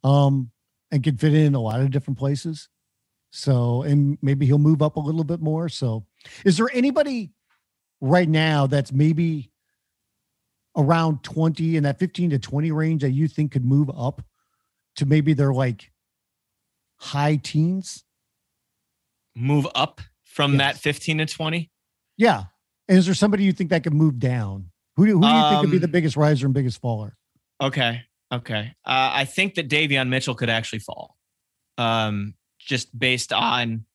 um, 0.03 0.51
and 0.91 1.03
can 1.03 1.17
fit 1.17 1.33
in 1.33 1.55
a 1.55 1.61
lot 1.61 1.79
of 1.81 1.91
different 1.91 2.17
places. 2.19 2.69
So, 3.31 3.83
and 3.83 4.17
maybe 4.21 4.45
he'll 4.45 4.57
move 4.57 4.81
up 4.81 4.95
a 4.95 5.01
little 5.01 5.23
bit 5.23 5.41
more. 5.41 5.67
So, 5.69 6.05
is 6.45 6.57
there 6.57 6.69
anybody 6.73 7.31
right 8.01 8.29
now 8.29 8.67
that's 8.67 8.91
maybe 8.91 9.51
around 10.75 11.23
20 11.23 11.77
in 11.77 11.83
that 11.83 11.99
15 11.99 12.31
to 12.31 12.39
20 12.39 12.71
range 12.71 13.01
that 13.01 13.11
you 13.11 13.27
think 13.27 13.51
could 13.51 13.65
move 13.65 13.89
up 13.95 14.21
to 14.97 15.05
maybe 15.05 15.33
they're 15.33 15.53
like 15.53 15.91
high 16.97 17.37
teens. 17.37 18.03
Move 19.35 19.67
up 19.75 20.01
from 20.23 20.53
yes. 20.53 20.59
that 20.59 20.77
15 20.77 21.19
to 21.19 21.25
20? 21.25 21.71
Yeah. 22.17 22.43
And 22.87 22.97
is 22.97 23.05
there 23.05 23.15
somebody 23.15 23.43
you 23.43 23.51
think 23.51 23.69
that 23.71 23.83
could 23.83 23.93
move 23.93 24.19
down? 24.19 24.71
Who 24.97 25.05
do, 25.05 25.13
who 25.13 25.21
do 25.21 25.27
you 25.27 25.33
um, 25.33 25.49
think 25.51 25.61
could 25.61 25.71
be 25.71 25.77
the 25.77 25.85
um, 25.85 25.91
biggest 25.91 26.15
riser 26.15 26.45
and 26.45 26.53
biggest 26.53 26.79
faller? 26.79 27.17
Okay. 27.61 28.01
Okay. 28.31 28.73
Uh, 28.85 29.11
I 29.13 29.25
think 29.25 29.55
that 29.55 29.69
Davion 29.69 30.09
Mitchell 30.09 30.35
could 30.35 30.49
actually 30.49 30.79
fall. 30.79 31.17
Um, 31.77 32.35
just 32.59 32.97
based 32.97 33.33
on, 33.33 33.85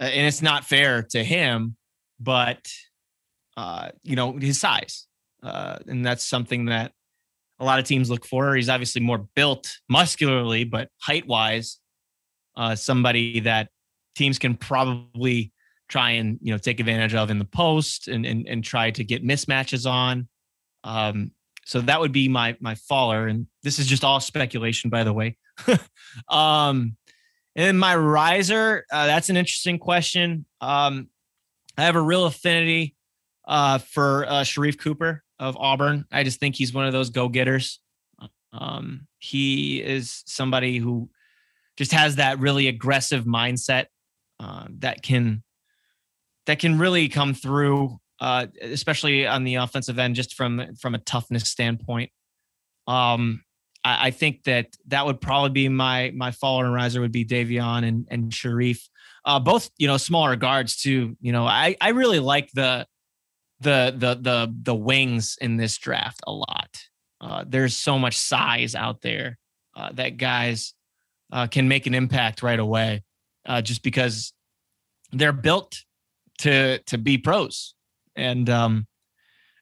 uh, 0.00 0.04
and 0.04 0.26
it's 0.26 0.42
not 0.42 0.64
fair 0.64 1.02
to 1.02 1.22
him, 1.22 1.76
but, 2.20 2.68
uh, 3.56 3.90
you 4.02 4.16
know, 4.16 4.32
his 4.38 4.58
size. 4.58 5.06
Uh, 5.42 5.78
and 5.86 6.04
that's 6.04 6.24
something 6.24 6.66
that 6.66 6.92
a 7.58 7.64
lot 7.64 7.78
of 7.78 7.84
teams 7.84 8.10
look 8.10 8.24
for. 8.24 8.54
He's 8.54 8.68
obviously 8.68 9.00
more 9.00 9.26
built 9.34 9.70
muscularly, 9.88 10.64
but 10.64 10.88
height 11.00 11.26
wise, 11.26 11.78
uh, 12.56 12.74
somebody 12.74 13.40
that 13.40 13.68
teams 14.14 14.38
can 14.38 14.56
probably 14.56 15.52
try 15.88 16.10
and 16.12 16.38
you 16.40 16.50
know 16.50 16.58
take 16.58 16.80
advantage 16.80 17.14
of 17.14 17.30
in 17.30 17.38
the 17.38 17.44
post 17.44 18.08
and 18.08 18.24
and, 18.24 18.48
and 18.48 18.64
try 18.64 18.90
to 18.90 19.04
get 19.04 19.24
mismatches 19.24 19.90
on. 19.90 20.28
Um, 20.84 21.32
so 21.66 21.80
that 21.80 22.00
would 22.00 22.12
be 22.12 22.28
my 22.28 22.56
my 22.60 22.74
faller, 22.74 23.26
and 23.26 23.46
this 23.62 23.78
is 23.78 23.86
just 23.86 24.04
all 24.04 24.20
speculation, 24.20 24.90
by 24.90 25.02
the 25.02 25.12
way. 25.12 25.36
um, 26.28 26.96
and 27.56 27.78
my 27.78 27.96
riser, 27.96 28.84
uh, 28.92 29.06
that's 29.06 29.30
an 29.30 29.36
interesting 29.36 29.78
question. 29.78 30.44
Um, 30.60 31.08
I 31.78 31.84
have 31.84 31.96
a 31.96 32.02
real 32.02 32.26
affinity 32.26 32.94
uh, 33.46 33.78
for 33.78 34.26
uh, 34.26 34.42
Sharife 34.42 34.78
Cooper 34.78 35.22
of 35.38 35.56
Auburn. 35.56 36.04
I 36.12 36.22
just 36.22 36.38
think 36.38 36.54
he's 36.54 36.74
one 36.74 36.86
of 36.86 36.92
those 36.92 37.10
go 37.10 37.28
getters. 37.28 37.80
Um, 38.52 39.08
he 39.18 39.82
is 39.82 40.22
somebody 40.26 40.78
who 40.78 41.10
just 41.76 41.92
has 41.92 42.16
that 42.16 42.38
really 42.38 42.68
aggressive 42.68 43.24
mindset 43.24 43.86
uh, 44.38 44.66
that 44.78 45.02
can 45.02 45.42
that 46.46 46.58
can 46.58 46.78
really 46.78 47.08
come 47.08 47.34
through, 47.34 47.98
uh, 48.24 48.46
especially 48.62 49.26
on 49.26 49.44
the 49.44 49.56
offensive 49.56 49.98
end, 49.98 50.14
just 50.14 50.32
from 50.32 50.74
from 50.76 50.94
a 50.94 50.98
toughness 50.98 51.46
standpoint. 51.46 52.10
Um, 52.86 53.44
I, 53.84 54.06
I, 54.06 54.10
think 54.12 54.44
that 54.44 54.68
that 54.86 55.04
would 55.04 55.20
probably 55.20 55.50
be 55.50 55.68
my 55.68 56.10
my 56.16 56.30
faller 56.30 56.64
and 56.64 56.72
riser 56.72 57.02
would 57.02 57.12
be 57.12 57.26
Davion 57.26 57.86
and 57.86 58.08
and 58.10 58.32
Sharife, 58.32 58.80
uh, 59.26 59.40
both 59.40 59.68
you 59.76 59.86
know 59.86 59.98
smaller 59.98 60.36
guards 60.36 60.80
too. 60.80 61.18
You 61.20 61.32
know, 61.32 61.44
I 61.44 61.76
I 61.82 61.90
really 61.90 62.18
like 62.18 62.48
the 62.54 62.86
the 63.60 63.94
the 63.94 64.14
the 64.14 64.54
the 64.62 64.74
wings 64.74 65.36
in 65.38 65.58
this 65.58 65.76
draft 65.76 66.20
a 66.26 66.32
lot. 66.32 66.78
Uh, 67.20 67.44
there's 67.46 67.76
so 67.76 67.98
much 67.98 68.16
size 68.16 68.74
out 68.74 69.02
there 69.02 69.38
uh, 69.76 69.92
that 69.92 70.16
guys 70.16 70.72
uh, 71.30 71.46
can 71.46 71.68
make 71.68 71.86
an 71.86 71.92
impact 71.92 72.42
right 72.42 72.58
away, 72.58 73.02
uh, 73.44 73.60
just 73.60 73.82
because 73.82 74.32
they're 75.12 75.30
built 75.30 75.84
to 76.38 76.78
to 76.84 76.96
be 76.96 77.18
pros, 77.18 77.73
and 78.16 78.48
um, 78.50 78.86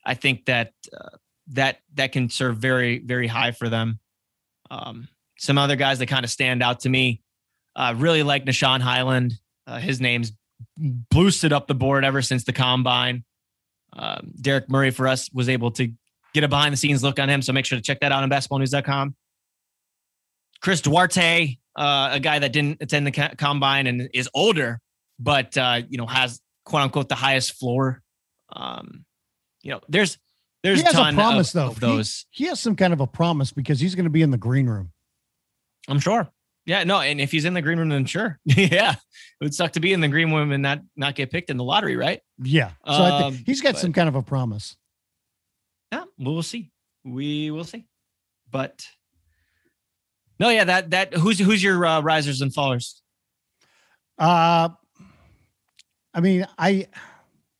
I 0.04 0.14
think 0.14 0.46
that 0.46 0.72
uh, 0.92 1.16
that 1.48 1.78
that 1.94 2.12
can 2.12 2.30
serve 2.30 2.58
very 2.58 2.98
very 2.98 3.26
high 3.26 3.52
for 3.52 3.68
them. 3.68 4.00
Um, 4.70 5.08
some 5.38 5.58
other 5.58 5.76
guys 5.76 5.98
that 5.98 6.06
kind 6.06 6.24
of 6.24 6.30
stand 6.30 6.62
out 6.62 6.80
to 6.80 6.88
me, 6.88 7.22
uh, 7.76 7.94
really 7.96 8.22
like 8.22 8.44
Nah'Shon 8.44 8.80
Hyland. 8.80 9.34
Uh, 9.66 9.78
his 9.78 10.00
name's 10.00 10.32
boosted 10.76 11.52
up 11.52 11.66
the 11.66 11.74
board 11.74 12.04
ever 12.04 12.22
since 12.22 12.44
the 12.44 12.52
combine. 12.52 13.24
Um, 13.92 14.32
Derek 14.40 14.70
Murray 14.70 14.90
for 14.90 15.06
us 15.06 15.28
was 15.32 15.48
able 15.48 15.70
to 15.72 15.92
get 16.32 16.44
a 16.44 16.48
behind 16.48 16.72
the 16.72 16.76
scenes 16.76 17.02
look 17.02 17.18
on 17.18 17.28
him, 17.28 17.42
so 17.42 17.52
make 17.52 17.66
sure 17.66 17.76
to 17.76 17.82
check 17.82 18.00
that 18.00 18.12
out 18.12 18.22
on 18.22 18.30
basketballnews.com. 18.30 19.14
Chris 20.62 20.80
Duarte, 20.80 21.58
uh, 21.76 22.10
a 22.12 22.20
guy 22.20 22.38
that 22.38 22.52
didn't 22.52 22.80
attend 22.80 23.06
the 23.06 23.34
combine 23.36 23.86
and 23.86 24.08
is 24.14 24.28
older, 24.32 24.80
but 25.18 25.56
uh, 25.58 25.82
you 25.88 25.98
know 25.98 26.06
has 26.06 26.40
quote 26.64 26.82
unquote 26.82 27.08
the 27.08 27.14
highest 27.14 27.54
floor. 27.54 28.01
Um, 28.54 29.04
you 29.62 29.70
know, 29.72 29.80
there's 29.88 30.18
There's 30.62 30.78
he 30.80 30.84
has 30.84 30.94
a 30.94 31.12
promise 31.14 31.50
of, 31.50 31.54
though. 31.54 31.66
of 31.68 31.80
those. 31.80 32.26
He, 32.30 32.44
he 32.44 32.48
has 32.50 32.60
some 32.60 32.76
kind 32.76 32.92
of 32.92 33.00
a 33.00 33.06
promise 33.06 33.52
because 33.52 33.80
he's 33.80 33.94
going 33.94 34.04
to 34.04 34.10
be 34.10 34.22
in 34.22 34.30
the 34.30 34.36
green 34.38 34.66
room. 34.68 34.92
I'm 35.88 35.98
sure. 36.00 36.28
Yeah, 36.64 36.84
no, 36.84 37.00
and 37.00 37.20
if 37.20 37.32
he's 37.32 37.44
in 37.44 37.54
the 37.54 37.62
green 37.62 37.78
room, 37.78 37.88
then 37.88 38.04
sure. 38.04 38.38
yeah, 38.44 38.92
it 38.92 38.98
would 39.44 39.54
suck 39.54 39.72
to 39.72 39.80
be 39.80 39.92
in 39.92 40.00
the 40.00 40.06
green 40.08 40.32
room 40.32 40.52
and 40.52 40.62
not 40.62 40.80
not 40.96 41.16
get 41.16 41.30
picked 41.32 41.50
in 41.50 41.56
the 41.56 41.64
lottery, 41.64 41.96
right? 41.96 42.20
Yeah. 42.42 42.70
So 42.86 42.92
I 42.92 43.22
Um, 43.24 43.32
think 43.34 43.46
he's 43.46 43.60
got 43.60 43.72
but- 43.74 43.80
some 43.80 43.92
kind 43.92 44.08
of 44.08 44.14
a 44.14 44.22
promise. 44.22 44.76
Yeah, 45.90 46.04
we 46.18 46.24
will 46.26 46.42
see. 46.44 46.70
We 47.04 47.50
will 47.50 47.64
see. 47.64 47.84
But 48.50 48.86
no, 50.38 50.50
yeah, 50.50 50.64
that 50.64 50.90
that 50.90 51.14
who's 51.14 51.38
who's 51.40 51.62
your 51.62 51.84
uh, 51.84 52.00
risers 52.00 52.40
and 52.42 52.52
fallers? 52.52 53.00
Uh 54.18 54.68
I 56.14 56.20
mean, 56.20 56.46
I 56.58 56.86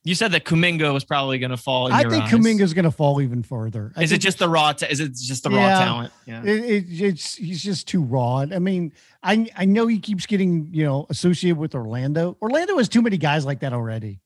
You 0.05 0.15
said 0.15 0.33
that 0.33 0.43
Kuminga 0.43 0.91
was 0.91 1.05
probably 1.05 1.39
going 1.39 1.51
to 1.51 1.57
fall. 1.57 1.87
In 1.87 1.93
I 1.93 2.03
think 2.03 2.25
eyes. 2.25 2.59
is 2.59 2.73
going 2.73 2.83
to 2.83 2.91
fall 2.91 3.21
even 3.21 3.41
further. 3.41 3.93
I 3.95 4.03
Is 4.03 4.11
it 4.11 4.17
just 4.17 4.37
the 4.37 4.49
raw? 4.49 4.73
ta- 4.73 4.87
is 4.89 4.99
it 4.99 5.15
just 5.15 5.43
the 5.43 5.49
raw 5.49 5.79
talent? 5.79 6.13
Yeah. 6.25 6.43
It, 6.43 6.65
it, 6.65 6.85
it's 6.89 7.35
he's 7.35 7.63
just 7.63 7.87
too 7.87 8.03
raw. 8.03 8.39
I 8.39 8.59
mean, 8.59 8.91
I 9.21 9.49
I 9.55 9.63
know 9.63 9.87
he 9.87 9.99
keeps 9.99 10.25
getting 10.25 10.69
you 10.73 10.83
know 10.83 11.05
associated 11.09 11.57
with 11.57 11.73
Orlando. 11.73 12.37
Orlando 12.41 12.77
has 12.77 12.89
too 12.89 13.01
many 13.01 13.17
guys 13.17 13.45
like 13.45 13.61
that 13.61 13.71
already, 13.71 14.19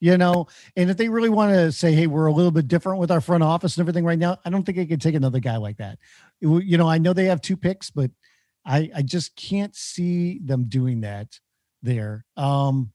you 0.00 0.18
know. 0.18 0.48
And 0.76 0.90
if 0.90 0.96
they 0.96 1.08
really 1.08 1.28
want 1.28 1.52
to 1.52 1.70
say, 1.70 1.92
hey, 1.92 2.08
we're 2.08 2.26
a 2.26 2.32
little 2.32 2.50
bit 2.50 2.66
different 2.66 2.98
with 2.98 3.12
our 3.12 3.20
front 3.20 3.44
office 3.44 3.76
and 3.76 3.82
everything 3.82 4.04
right 4.04 4.18
now, 4.18 4.38
I 4.44 4.50
don't 4.50 4.64
think 4.64 4.78
they 4.78 4.86
could 4.86 5.00
take 5.00 5.14
another 5.14 5.38
guy 5.38 5.58
like 5.58 5.76
that. 5.76 5.98
It 6.40 6.48
you 6.64 6.76
know, 6.76 6.88
I 6.88 6.98
know 6.98 7.12
they 7.12 7.26
have 7.26 7.40
two 7.40 7.56
picks, 7.56 7.88
but 7.88 8.10
I 8.66 8.90
I 8.96 9.02
just 9.02 9.36
can't 9.36 9.76
see 9.76 10.40
them 10.40 10.64
doing 10.64 11.02
that 11.02 11.38
there. 11.82 12.24
Um, 12.36 12.90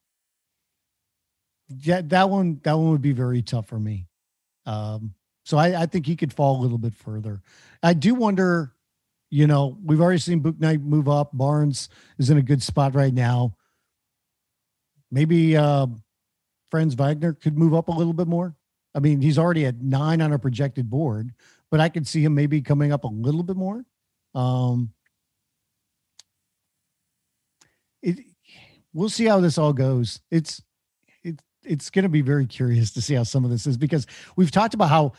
yeah, 1.68 2.02
that 2.06 2.30
one 2.30 2.60
that 2.64 2.74
one 2.74 2.92
would 2.92 3.02
be 3.02 3.12
very 3.12 3.42
tough 3.42 3.68
for 3.68 3.80
me. 3.80 4.08
Um, 4.66 5.14
so 5.44 5.58
I, 5.58 5.84
I 5.84 5.86
think 5.86 6.06
he 6.06 6.16
could 6.16 6.34
fall 6.34 6.60
a 6.60 6.62
little 6.62 6.78
bit 6.78 6.96
further. 6.96 7.42
I 7.84 7.94
do 7.94 8.16
wonder, 8.16 8.74
you 9.30 9.46
know, 9.46 9.78
we've 9.84 10.02
already 10.02 10.20
seen 10.20 10.42
Bouknight 10.42 10.82
move 10.82 11.08
up. 11.08 11.30
Barnes 11.34 11.90
is 12.18 12.30
in 12.30 12.38
a 12.38 12.42
good 12.42 12.64
spot 12.64 12.96
right 12.96 13.14
now. 13.14 13.56
Maybe 15.12 15.56
uh, 15.56 15.88
Franz 16.72 16.96
Wagner 16.96 17.34
could 17.34 17.58
move 17.58 17.74
up 17.74 17.90
a 17.90 17.92
little 17.92 18.14
bit 18.14 18.28
more. 18.28 18.56
I 18.96 19.00
mean, 19.00 19.22
he's 19.22 19.38
already 19.38 19.66
at 19.66 19.82
nine 19.82 20.22
on 20.22 20.34
a 20.34 20.40
projected 20.40 20.90
board, 20.90 21.32
but 21.70 21.80
I 21.80 21.90
could 21.90 22.08
see 22.08 22.24
him 22.24 22.34
maybe 22.34 22.62
coming 22.62 22.92
up 22.92 23.04
a 23.04 23.08
little 23.08 23.44
bit 23.44 23.58
more. 23.58 23.86
Um, 24.34 24.94
it, 28.02 28.20
we'll 28.94 29.10
see 29.10 29.26
how 29.26 29.40
this 29.42 29.58
all 29.58 29.74
goes. 29.74 30.22
It's 30.32 30.60
it, 30.60 30.65
it's 31.68 31.90
going 31.90 32.04
to 32.04 32.10
be 32.10 32.22
very 32.22 32.46
curious 32.46 32.92
to 32.92 33.02
see 33.02 33.14
how 33.16 33.24
some 33.24 33.44
of 33.46 33.52
this 33.52 33.66
is 33.68 33.78
because 33.78 34.06
we've 34.36 34.52
talked 34.52 34.74
about 34.74 34.90
how 34.90 35.14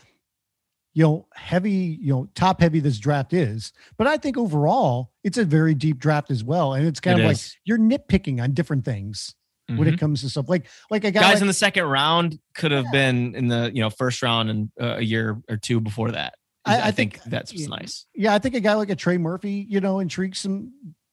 you 0.93 1.03
know 1.03 1.27
heavy 1.35 1.97
you 2.01 2.13
know 2.13 2.27
top 2.33 2.59
heavy 2.61 2.79
this 2.79 2.97
draft 2.97 3.33
is 3.33 3.71
but 3.97 4.07
i 4.07 4.17
think 4.17 4.37
overall 4.37 5.11
it's 5.23 5.37
a 5.37 5.45
very 5.45 5.73
deep 5.75 5.97
draft 5.99 6.31
as 6.31 6.43
well 6.43 6.73
and 6.73 6.87
it's 6.87 6.99
kind 6.99 7.19
It 7.19 7.23
of 7.23 7.27
like 7.29 7.37
you're 7.65 7.77
nitpicking 7.77 8.41
on 8.41 8.53
different 8.53 8.83
things 8.85 9.35
when 9.67 9.79
Mhm. 9.79 9.93
it 9.93 9.99
comes 9.99 10.21
to 10.21 10.29
stuff 10.29 10.47
like 10.49 10.65
like 10.89 11.03
a 11.03 11.11
guy 11.11 11.19
Guys 11.19 11.33
like, 11.35 11.41
in 11.41 11.47
the 11.47 11.53
second 11.53 11.83
round 11.83 12.39
could 12.55 12.71
have 12.71 12.85
Yeah. 12.85 12.91
been 12.91 13.35
in 13.35 13.47
the 13.49 13.69
you 13.73 13.81
know 13.81 13.89
first 13.89 14.23
round 14.23 14.49
and 14.49 14.71
uh, 14.81 14.95
a 14.97 15.01
year 15.01 15.41
or 15.49 15.57
two 15.57 15.79
before 15.81 16.11
that. 16.11 16.35
I- 16.65 16.77
I, 16.79 16.87
I 16.87 16.91
think, 16.91 17.17
think- 17.19 17.23
that's 17.31 17.53
yeah. 17.53 17.67
nice. 17.67 18.05
yeah 18.15 18.33
i 18.33 18.39
think 18.39 18.55
a 18.55 18.59
guy 18.61 18.73
like 18.73 18.89
a 18.89 18.95
trey 18.95 19.17
murphy 19.17 19.65
you 19.69 19.79
know 19.81 19.99
intrigues 19.99 20.39
some 20.39 20.71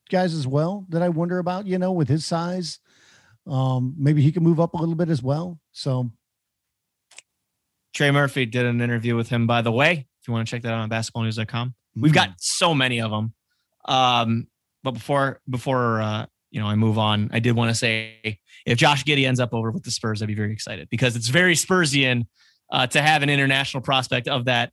guys 0.09 0.35
as 0.35 0.47
well 0.47 0.86
that 0.90 1.02
i 1.02 1.09
wonder 1.09 1.39
about 1.39 1.66
you 1.66 1.78
know 1.78 1.93
with 1.93 2.09
his 2.09 2.24
size 2.24 2.78
um 3.47 3.95
maybe 3.99 4.23
he 4.23 4.33
can 4.33 4.43
move 4.43 4.59
up 4.59 4.75
a 4.75 4.77
little 4.77 4.95
bit 4.95 5.09
as 5.09 5.23
well 5.23 5.59
so 5.73 6.11
Trey 7.95 8.11
Murphy 8.11 8.45
did 8.45 8.66
an 8.66 8.81
interview 8.81 9.15
with 9.15 9.29
him, 9.29 9.47
by 9.47 9.62
the 9.62 9.71
way. 9.71 10.09
If 10.21 10.29
you 10.29 10.35
want 10.35 10.47
to 10.47 10.51
check 10.51 10.62
that 10.62 10.73
out 10.73 10.81
on 10.81 10.91
basketballnews.com. 10.91 11.75
We've 11.97 12.12
got 12.12 12.31
so 12.39 12.75
many 12.75 13.01
of 13.01 13.11
them. 13.11 13.35
Um, 13.85 14.49
but 14.83 14.93
before 14.93 15.41
before 15.49 16.03
uh, 16.03 16.27
you 16.51 16.61
know 16.61 16.66
I 16.66 16.75
move 16.75 16.99
on, 16.99 17.31
I 17.33 17.39
did 17.39 17.55
want 17.55 17.71
to 17.71 17.75
say 17.75 18.41
if 18.66 18.79
Josh 18.79 19.05
Giddey 19.05 19.27
ends 19.27 19.39
up 19.39 19.55
over 19.55 19.71
with 19.71 19.85
the 19.85 19.91
Spurs, 19.91 20.23
I'd 20.23 20.27
be 20.27 20.35
very 20.35 20.53
excited 20.53 20.89
because 20.91 21.15
it's 21.15 21.29
very 21.29 21.55
Spursian 21.55 22.27
uh, 22.73 22.87
to 22.89 23.01
have 23.01 23.23
an 23.23 23.31
international 23.31 23.81
prospect 23.81 24.27
of 24.27 24.47
that 24.47 24.73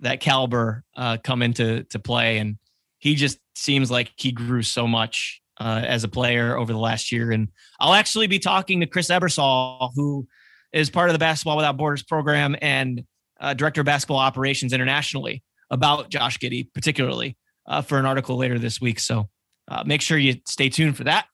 that 0.00 0.20
caliber 0.20 0.84
uh, 0.96 1.18
come 1.22 1.42
into 1.42 1.82
to 1.84 1.98
play, 1.98 2.38
and 2.38 2.58
he 2.98 3.14
just 3.16 3.38
seems 3.56 3.90
like 3.90 4.12
he 4.16 4.30
grew 4.30 4.62
so 4.62 4.86
much 4.86 5.41
uh, 5.62 5.80
as 5.86 6.02
a 6.02 6.08
player 6.08 6.56
over 6.56 6.72
the 6.72 6.78
last 6.78 7.12
year. 7.12 7.30
And 7.30 7.48
I'll 7.78 7.94
actually 7.94 8.26
be 8.26 8.40
talking 8.40 8.80
to 8.80 8.86
Chris 8.86 9.08
Ebersole, 9.08 9.92
who 9.94 10.26
is 10.72 10.90
part 10.90 11.08
of 11.08 11.12
the 11.12 11.20
Basketball 11.20 11.56
Without 11.56 11.76
Borders 11.76 12.02
program 12.02 12.56
and 12.60 13.04
uh, 13.40 13.54
director 13.54 13.82
of 13.82 13.84
basketball 13.84 14.18
operations 14.18 14.72
internationally 14.72 15.42
about 15.70 16.08
Josh 16.08 16.38
Giddey, 16.38 16.72
particularly 16.74 17.36
uh, 17.66 17.80
for 17.80 17.98
an 17.98 18.06
article 18.06 18.36
later 18.36 18.58
this 18.58 18.80
week. 18.80 18.98
So 18.98 19.28
uh, 19.68 19.84
make 19.86 20.00
sure 20.00 20.18
you 20.18 20.40
stay 20.46 20.68
tuned 20.68 20.96
for 20.96 21.04
that. 21.04 21.26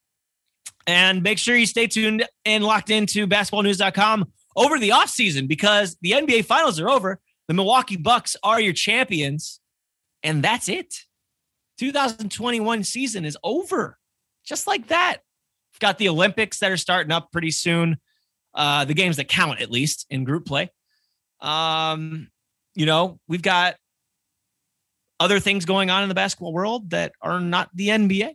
And 0.85 1.23
make 1.23 1.39
sure 1.39 1.55
you 1.55 1.65
stay 1.65 1.87
tuned 1.87 2.25
and 2.45 2.63
locked 2.63 2.89
into 2.89 3.27
basketballnews.com 3.27 4.31
over 4.55 4.79
the 4.79 4.89
offseason 4.89 5.47
because 5.47 5.97
the 6.01 6.11
NBA 6.11 6.45
finals 6.45 6.79
are 6.79 6.89
over. 6.89 7.19
The 7.47 7.53
Milwaukee 7.55 7.97
Bucks 7.97 8.35
are 8.43 8.61
your 8.61 8.73
champions. 8.73 9.59
And 10.21 10.43
that's 10.43 10.69
it. 10.69 10.93
2021 11.79 12.83
season 12.83 13.23
is 13.25 13.37
over. 13.43 13.98
Just 14.49 14.65
like 14.65 14.87
that. 14.87 15.17
We've 15.73 15.79
got 15.79 15.99
the 15.99 16.09
Olympics 16.09 16.59
that 16.59 16.71
are 16.71 16.77
starting 16.77 17.11
up 17.11 17.31
pretty 17.31 17.51
soon. 17.51 17.97
Uh, 18.55 18.83
the 18.83 18.95
games 18.95 19.17
that 19.17 19.27
count, 19.27 19.61
at 19.61 19.69
least 19.69 20.07
in 20.09 20.23
group 20.23 20.47
play. 20.47 20.71
Um, 21.39 22.29
you 22.73 22.87
know, 22.87 23.19
we've 23.27 23.43
got 23.43 23.75
other 25.19 25.39
things 25.39 25.65
going 25.65 25.91
on 25.91 26.01
in 26.01 26.09
the 26.09 26.15
basketball 26.15 26.51
world 26.51 26.89
that 26.89 27.11
are 27.21 27.39
not 27.39 27.69
the 27.75 27.89
NBA. 27.89 28.33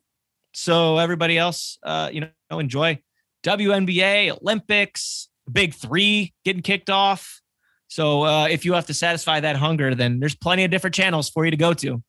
So 0.52 0.98
everybody 0.98 1.36
else, 1.36 1.78
uh, 1.82 2.10
you 2.12 2.20
know, 2.20 2.58
enjoy 2.58 3.00
WNBA, 3.42 4.40
Olympics, 4.40 5.28
Big 5.50 5.74
Three 5.74 6.32
getting 6.44 6.62
kicked 6.62 6.90
off. 6.90 7.40
So 7.88 8.24
uh, 8.24 8.46
if 8.48 8.64
you 8.64 8.74
have 8.74 8.86
to 8.86 8.94
satisfy 8.94 9.40
that 9.40 9.56
hunger, 9.56 9.96
then 9.96 10.20
there's 10.20 10.36
plenty 10.36 10.64
of 10.64 10.70
different 10.70 10.94
channels 10.94 11.28
for 11.28 11.44
you 11.44 11.50
to 11.50 11.56
go 11.56 11.74
to. 11.74 12.02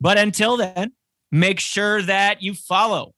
But 0.00 0.16
until 0.16 0.56
then, 0.56 0.92
make 1.30 1.60
sure 1.60 2.02
that 2.02 2.42
you 2.42 2.54
follow 2.54 3.14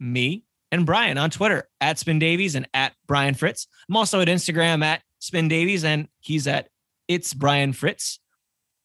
me 0.00 0.44
and 0.70 0.86
Brian 0.86 1.18
on 1.18 1.30
Twitter 1.30 1.68
at 1.80 1.98
Spin 1.98 2.18
Davies 2.18 2.54
and 2.54 2.66
at 2.74 2.94
Brian 3.06 3.34
Fritz. 3.34 3.68
I'm 3.88 3.96
also 3.96 4.20
at 4.20 4.28
Instagram 4.28 4.82
at 4.82 5.02
Spin 5.18 5.48
Davies 5.48 5.84
and 5.84 6.08
he's 6.20 6.46
at 6.46 6.68
It's 7.08 7.34
Brian 7.34 7.72
Fritz. 7.72 8.18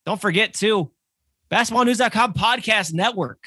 Don't 0.06 0.22
forget 0.22 0.54
to 0.56 0.92
basketballnews.com 1.50 2.34
podcast 2.34 2.94
network. 2.94 3.46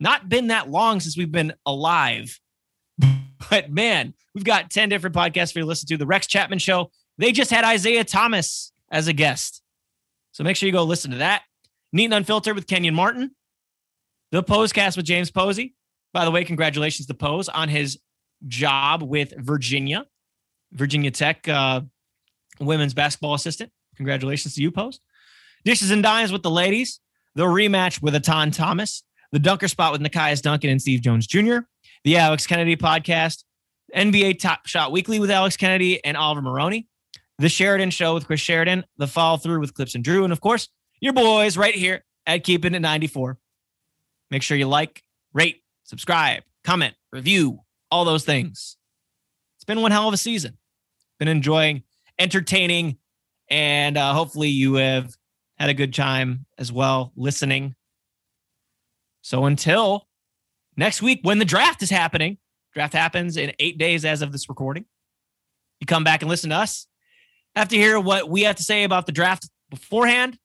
Not 0.00 0.28
been 0.28 0.48
that 0.48 0.68
long 0.68 1.00
since 1.00 1.16
we've 1.16 1.32
been 1.32 1.54
alive, 1.66 2.38
but 3.50 3.70
man, 3.70 4.14
we've 4.34 4.44
got 4.44 4.70
10 4.70 4.88
different 4.88 5.16
podcasts 5.16 5.52
for 5.52 5.60
you 5.60 5.64
to 5.64 5.68
listen 5.68 5.88
to. 5.88 5.96
The 5.96 6.06
Rex 6.06 6.26
Chapman 6.26 6.58
Show, 6.58 6.90
they 7.16 7.32
just 7.32 7.50
had 7.50 7.64
Isaiah 7.64 8.04
Thomas 8.04 8.72
as 8.90 9.08
a 9.08 9.12
guest. 9.12 9.62
So 10.32 10.44
make 10.44 10.56
sure 10.56 10.66
you 10.66 10.72
go 10.72 10.84
listen 10.84 11.10
to 11.12 11.18
that. 11.18 11.42
Neat 11.92 12.06
and 12.06 12.14
Unfiltered 12.14 12.54
with 12.54 12.66
Kenyon 12.66 12.94
Martin. 12.94 13.34
The 14.30 14.42
Posecast 14.42 14.96
with 14.96 15.06
James 15.06 15.30
Posey. 15.30 15.74
By 16.12 16.24
the 16.24 16.30
way, 16.30 16.44
congratulations 16.44 17.06
to 17.06 17.14
Pose 17.14 17.48
on 17.48 17.68
his 17.68 17.98
job 18.46 19.02
with 19.02 19.32
Virginia, 19.36 20.06
Virginia 20.72 21.10
Tech 21.10 21.48
uh, 21.48 21.82
women's 22.60 22.94
basketball 22.94 23.34
assistant. 23.34 23.70
Congratulations 23.96 24.54
to 24.54 24.62
you, 24.62 24.70
Pose. 24.70 25.00
Dishes 25.64 25.90
and 25.90 26.02
Dimes 26.02 26.32
with 26.32 26.42
the 26.42 26.50
ladies. 26.50 27.00
The 27.34 27.44
rematch 27.44 28.02
with 28.02 28.14
Etan 28.14 28.54
Thomas. 28.54 29.02
The 29.32 29.38
Dunker 29.38 29.68
Spot 29.68 29.92
with 29.92 30.00
Nekias 30.00 30.40
Duncan 30.40 30.70
and 30.70 30.80
Steve 30.80 31.02
Jones 31.02 31.26
Jr. 31.26 31.58
The 32.04 32.16
Alex 32.16 32.46
Kennedy 32.46 32.76
podcast. 32.76 33.44
NBA 33.94 34.38
Top 34.38 34.66
Shot 34.66 34.92
Weekly 34.92 35.18
with 35.18 35.30
Alex 35.30 35.56
Kennedy 35.56 36.02
and 36.04 36.16
Oliver 36.16 36.42
Maroney. 36.42 36.88
The 37.38 37.48
Sheridan 37.48 37.90
Show 37.90 38.14
with 38.14 38.26
Chris 38.26 38.40
Sheridan. 38.40 38.84
The 38.96 39.06
Follow 39.06 39.36
Through 39.38 39.60
with 39.60 39.74
Clips 39.74 39.94
and 39.94 40.04
Drew. 40.04 40.24
And 40.24 40.32
of 40.32 40.40
course, 40.40 40.68
your 41.00 41.12
boys 41.12 41.56
right 41.56 41.74
here 41.74 42.04
at 42.26 42.44
Keeping 42.44 42.74
It 42.74 42.80
94. 42.80 43.38
Make 44.30 44.42
sure 44.42 44.56
you 44.56 44.66
like, 44.66 45.02
rate, 45.32 45.62
subscribe, 45.84 46.42
comment, 46.64 46.94
review, 47.12 47.60
all 47.90 48.04
those 48.04 48.24
things. 48.24 48.76
It's 49.56 49.64
been 49.64 49.80
one 49.80 49.90
hell 49.90 50.08
of 50.08 50.14
a 50.14 50.18
season. 50.18 50.58
Been 51.18 51.28
enjoying, 51.28 51.82
entertaining, 52.18 52.98
and 53.50 53.96
uh, 53.96 54.12
hopefully 54.12 54.48
you 54.48 54.74
have 54.74 55.16
had 55.58 55.70
a 55.70 55.74
good 55.74 55.94
time 55.94 56.46
as 56.58 56.70
well 56.70 57.12
listening. 57.16 57.74
So 59.22 59.46
until 59.46 60.06
next 60.76 61.02
week, 61.02 61.20
when 61.22 61.38
the 61.38 61.44
draft 61.44 61.82
is 61.82 61.90
happening, 61.90 62.38
draft 62.74 62.94
happens 62.94 63.36
in 63.36 63.52
eight 63.58 63.78
days 63.78 64.04
as 64.04 64.22
of 64.22 64.30
this 64.30 64.48
recording. 64.48 64.84
You 65.80 65.86
come 65.86 66.04
back 66.04 66.22
and 66.22 66.30
listen 66.30 66.50
to 66.50 66.56
us. 66.56 66.86
Have 67.56 67.68
to 67.68 67.76
hear 67.76 67.98
what 67.98 68.28
we 68.28 68.42
have 68.42 68.56
to 68.56 68.62
say 68.62 68.84
about 68.84 69.06
the 69.06 69.12
draft 69.12 69.48
beforehand, 69.70 70.38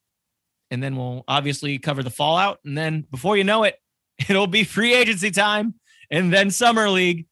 and 0.73 0.81
then 0.81 0.95
we'll 0.95 1.23
obviously 1.27 1.77
cover 1.77 2.03
the 2.03 2.09
fallout. 2.09 2.59
And 2.65 2.77
then 2.77 3.05
before 3.11 3.37
you 3.37 3.43
know 3.43 3.63
it, 3.63 3.79
it'll 4.29 4.47
be 4.47 4.63
free 4.63 4.93
agency 4.93 5.31
time 5.31 5.75
and 6.11 6.33
then 6.33 6.51
summer 6.51 6.89
league. 6.89 7.27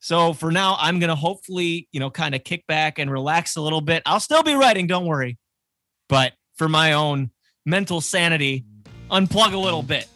So 0.00 0.32
for 0.32 0.52
now, 0.52 0.76
I'm 0.78 1.00
going 1.00 1.08
to 1.08 1.16
hopefully, 1.16 1.88
you 1.90 1.98
know, 1.98 2.10
kind 2.10 2.34
of 2.34 2.44
kick 2.44 2.66
back 2.66 2.98
and 2.98 3.10
relax 3.10 3.56
a 3.56 3.60
little 3.60 3.80
bit. 3.80 4.02
I'll 4.06 4.20
still 4.20 4.42
be 4.42 4.54
writing, 4.54 4.86
don't 4.86 5.06
worry. 5.06 5.38
But 6.08 6.34
for 6.56 6.68
my 6.68 6.92
own 6.92 7.30
mental 7.66 8.00
sanity, 8.00 8.64
unplug 9.10 9.54
a 9.54 9.58
little 9.58 9.82
bit. 9.82 10.06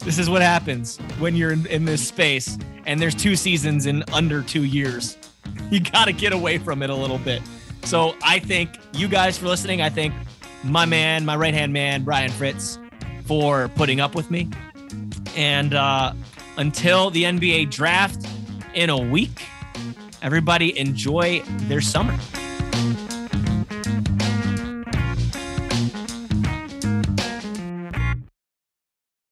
This 0.00 0.18
is 0.18 0.28
what 0.28 0.42
happens 0.42 0.98
when 1.18 1.34
you're 1.36 1.52
in, 1.52 1.66
in 1.66 1.84
this 1.84 2.06
space 2.06 2.58
and 2.86 3.00
there's 3.00 3.14
two 3.14 3.36
seasons 3.36 3.86
in 3.86 4.04
under 4.12 4.42
two 4.42 4.64
years. 4.64 5.16
You 5.70 5.80
got 5.80 6.06
to 6.06 6.12
get 6.12 6.32
away 6.32 6.56
from 6.56 6.82
it 6.82 6.88
a 6.88 6.94
little 6.94 7.18
bit. 7.18 7.42
So 7.84 8.14
I 8.22 8.38
thank 8.38 8.70
you 8.94 9.08
guys 9.08 9.36
for 9.36 9.46
listening. 9.46 9.82
I 9.82 9.90
thank 9.90 10.14
my 10.64 10.86
man, 10.86 11.24
my 11.24 11.36
right 11.36 11.54
hand 11.54 11.72
man, 11.72 12.04
Brian 12.04 12.30
Fritz, 12.30 12.78
for 13.26 13.68
putting 13.76 14.00
up 14.00 14.14
with 14.14 14.30
me. 14.30 14.50
And 15.36 15.74
uh, 15.74 16.14
until 16.56 17.10
the 17.10 17.24
NBA 17.24 17.70
draft 17.70 18.26
in 18.74 18.90
a 18.90 18.98
week, 18.98 19.44
everybody 20.22 20.76
enjoy 20.78 21.42
their 21.68 21.80
summer. 21.80 22.18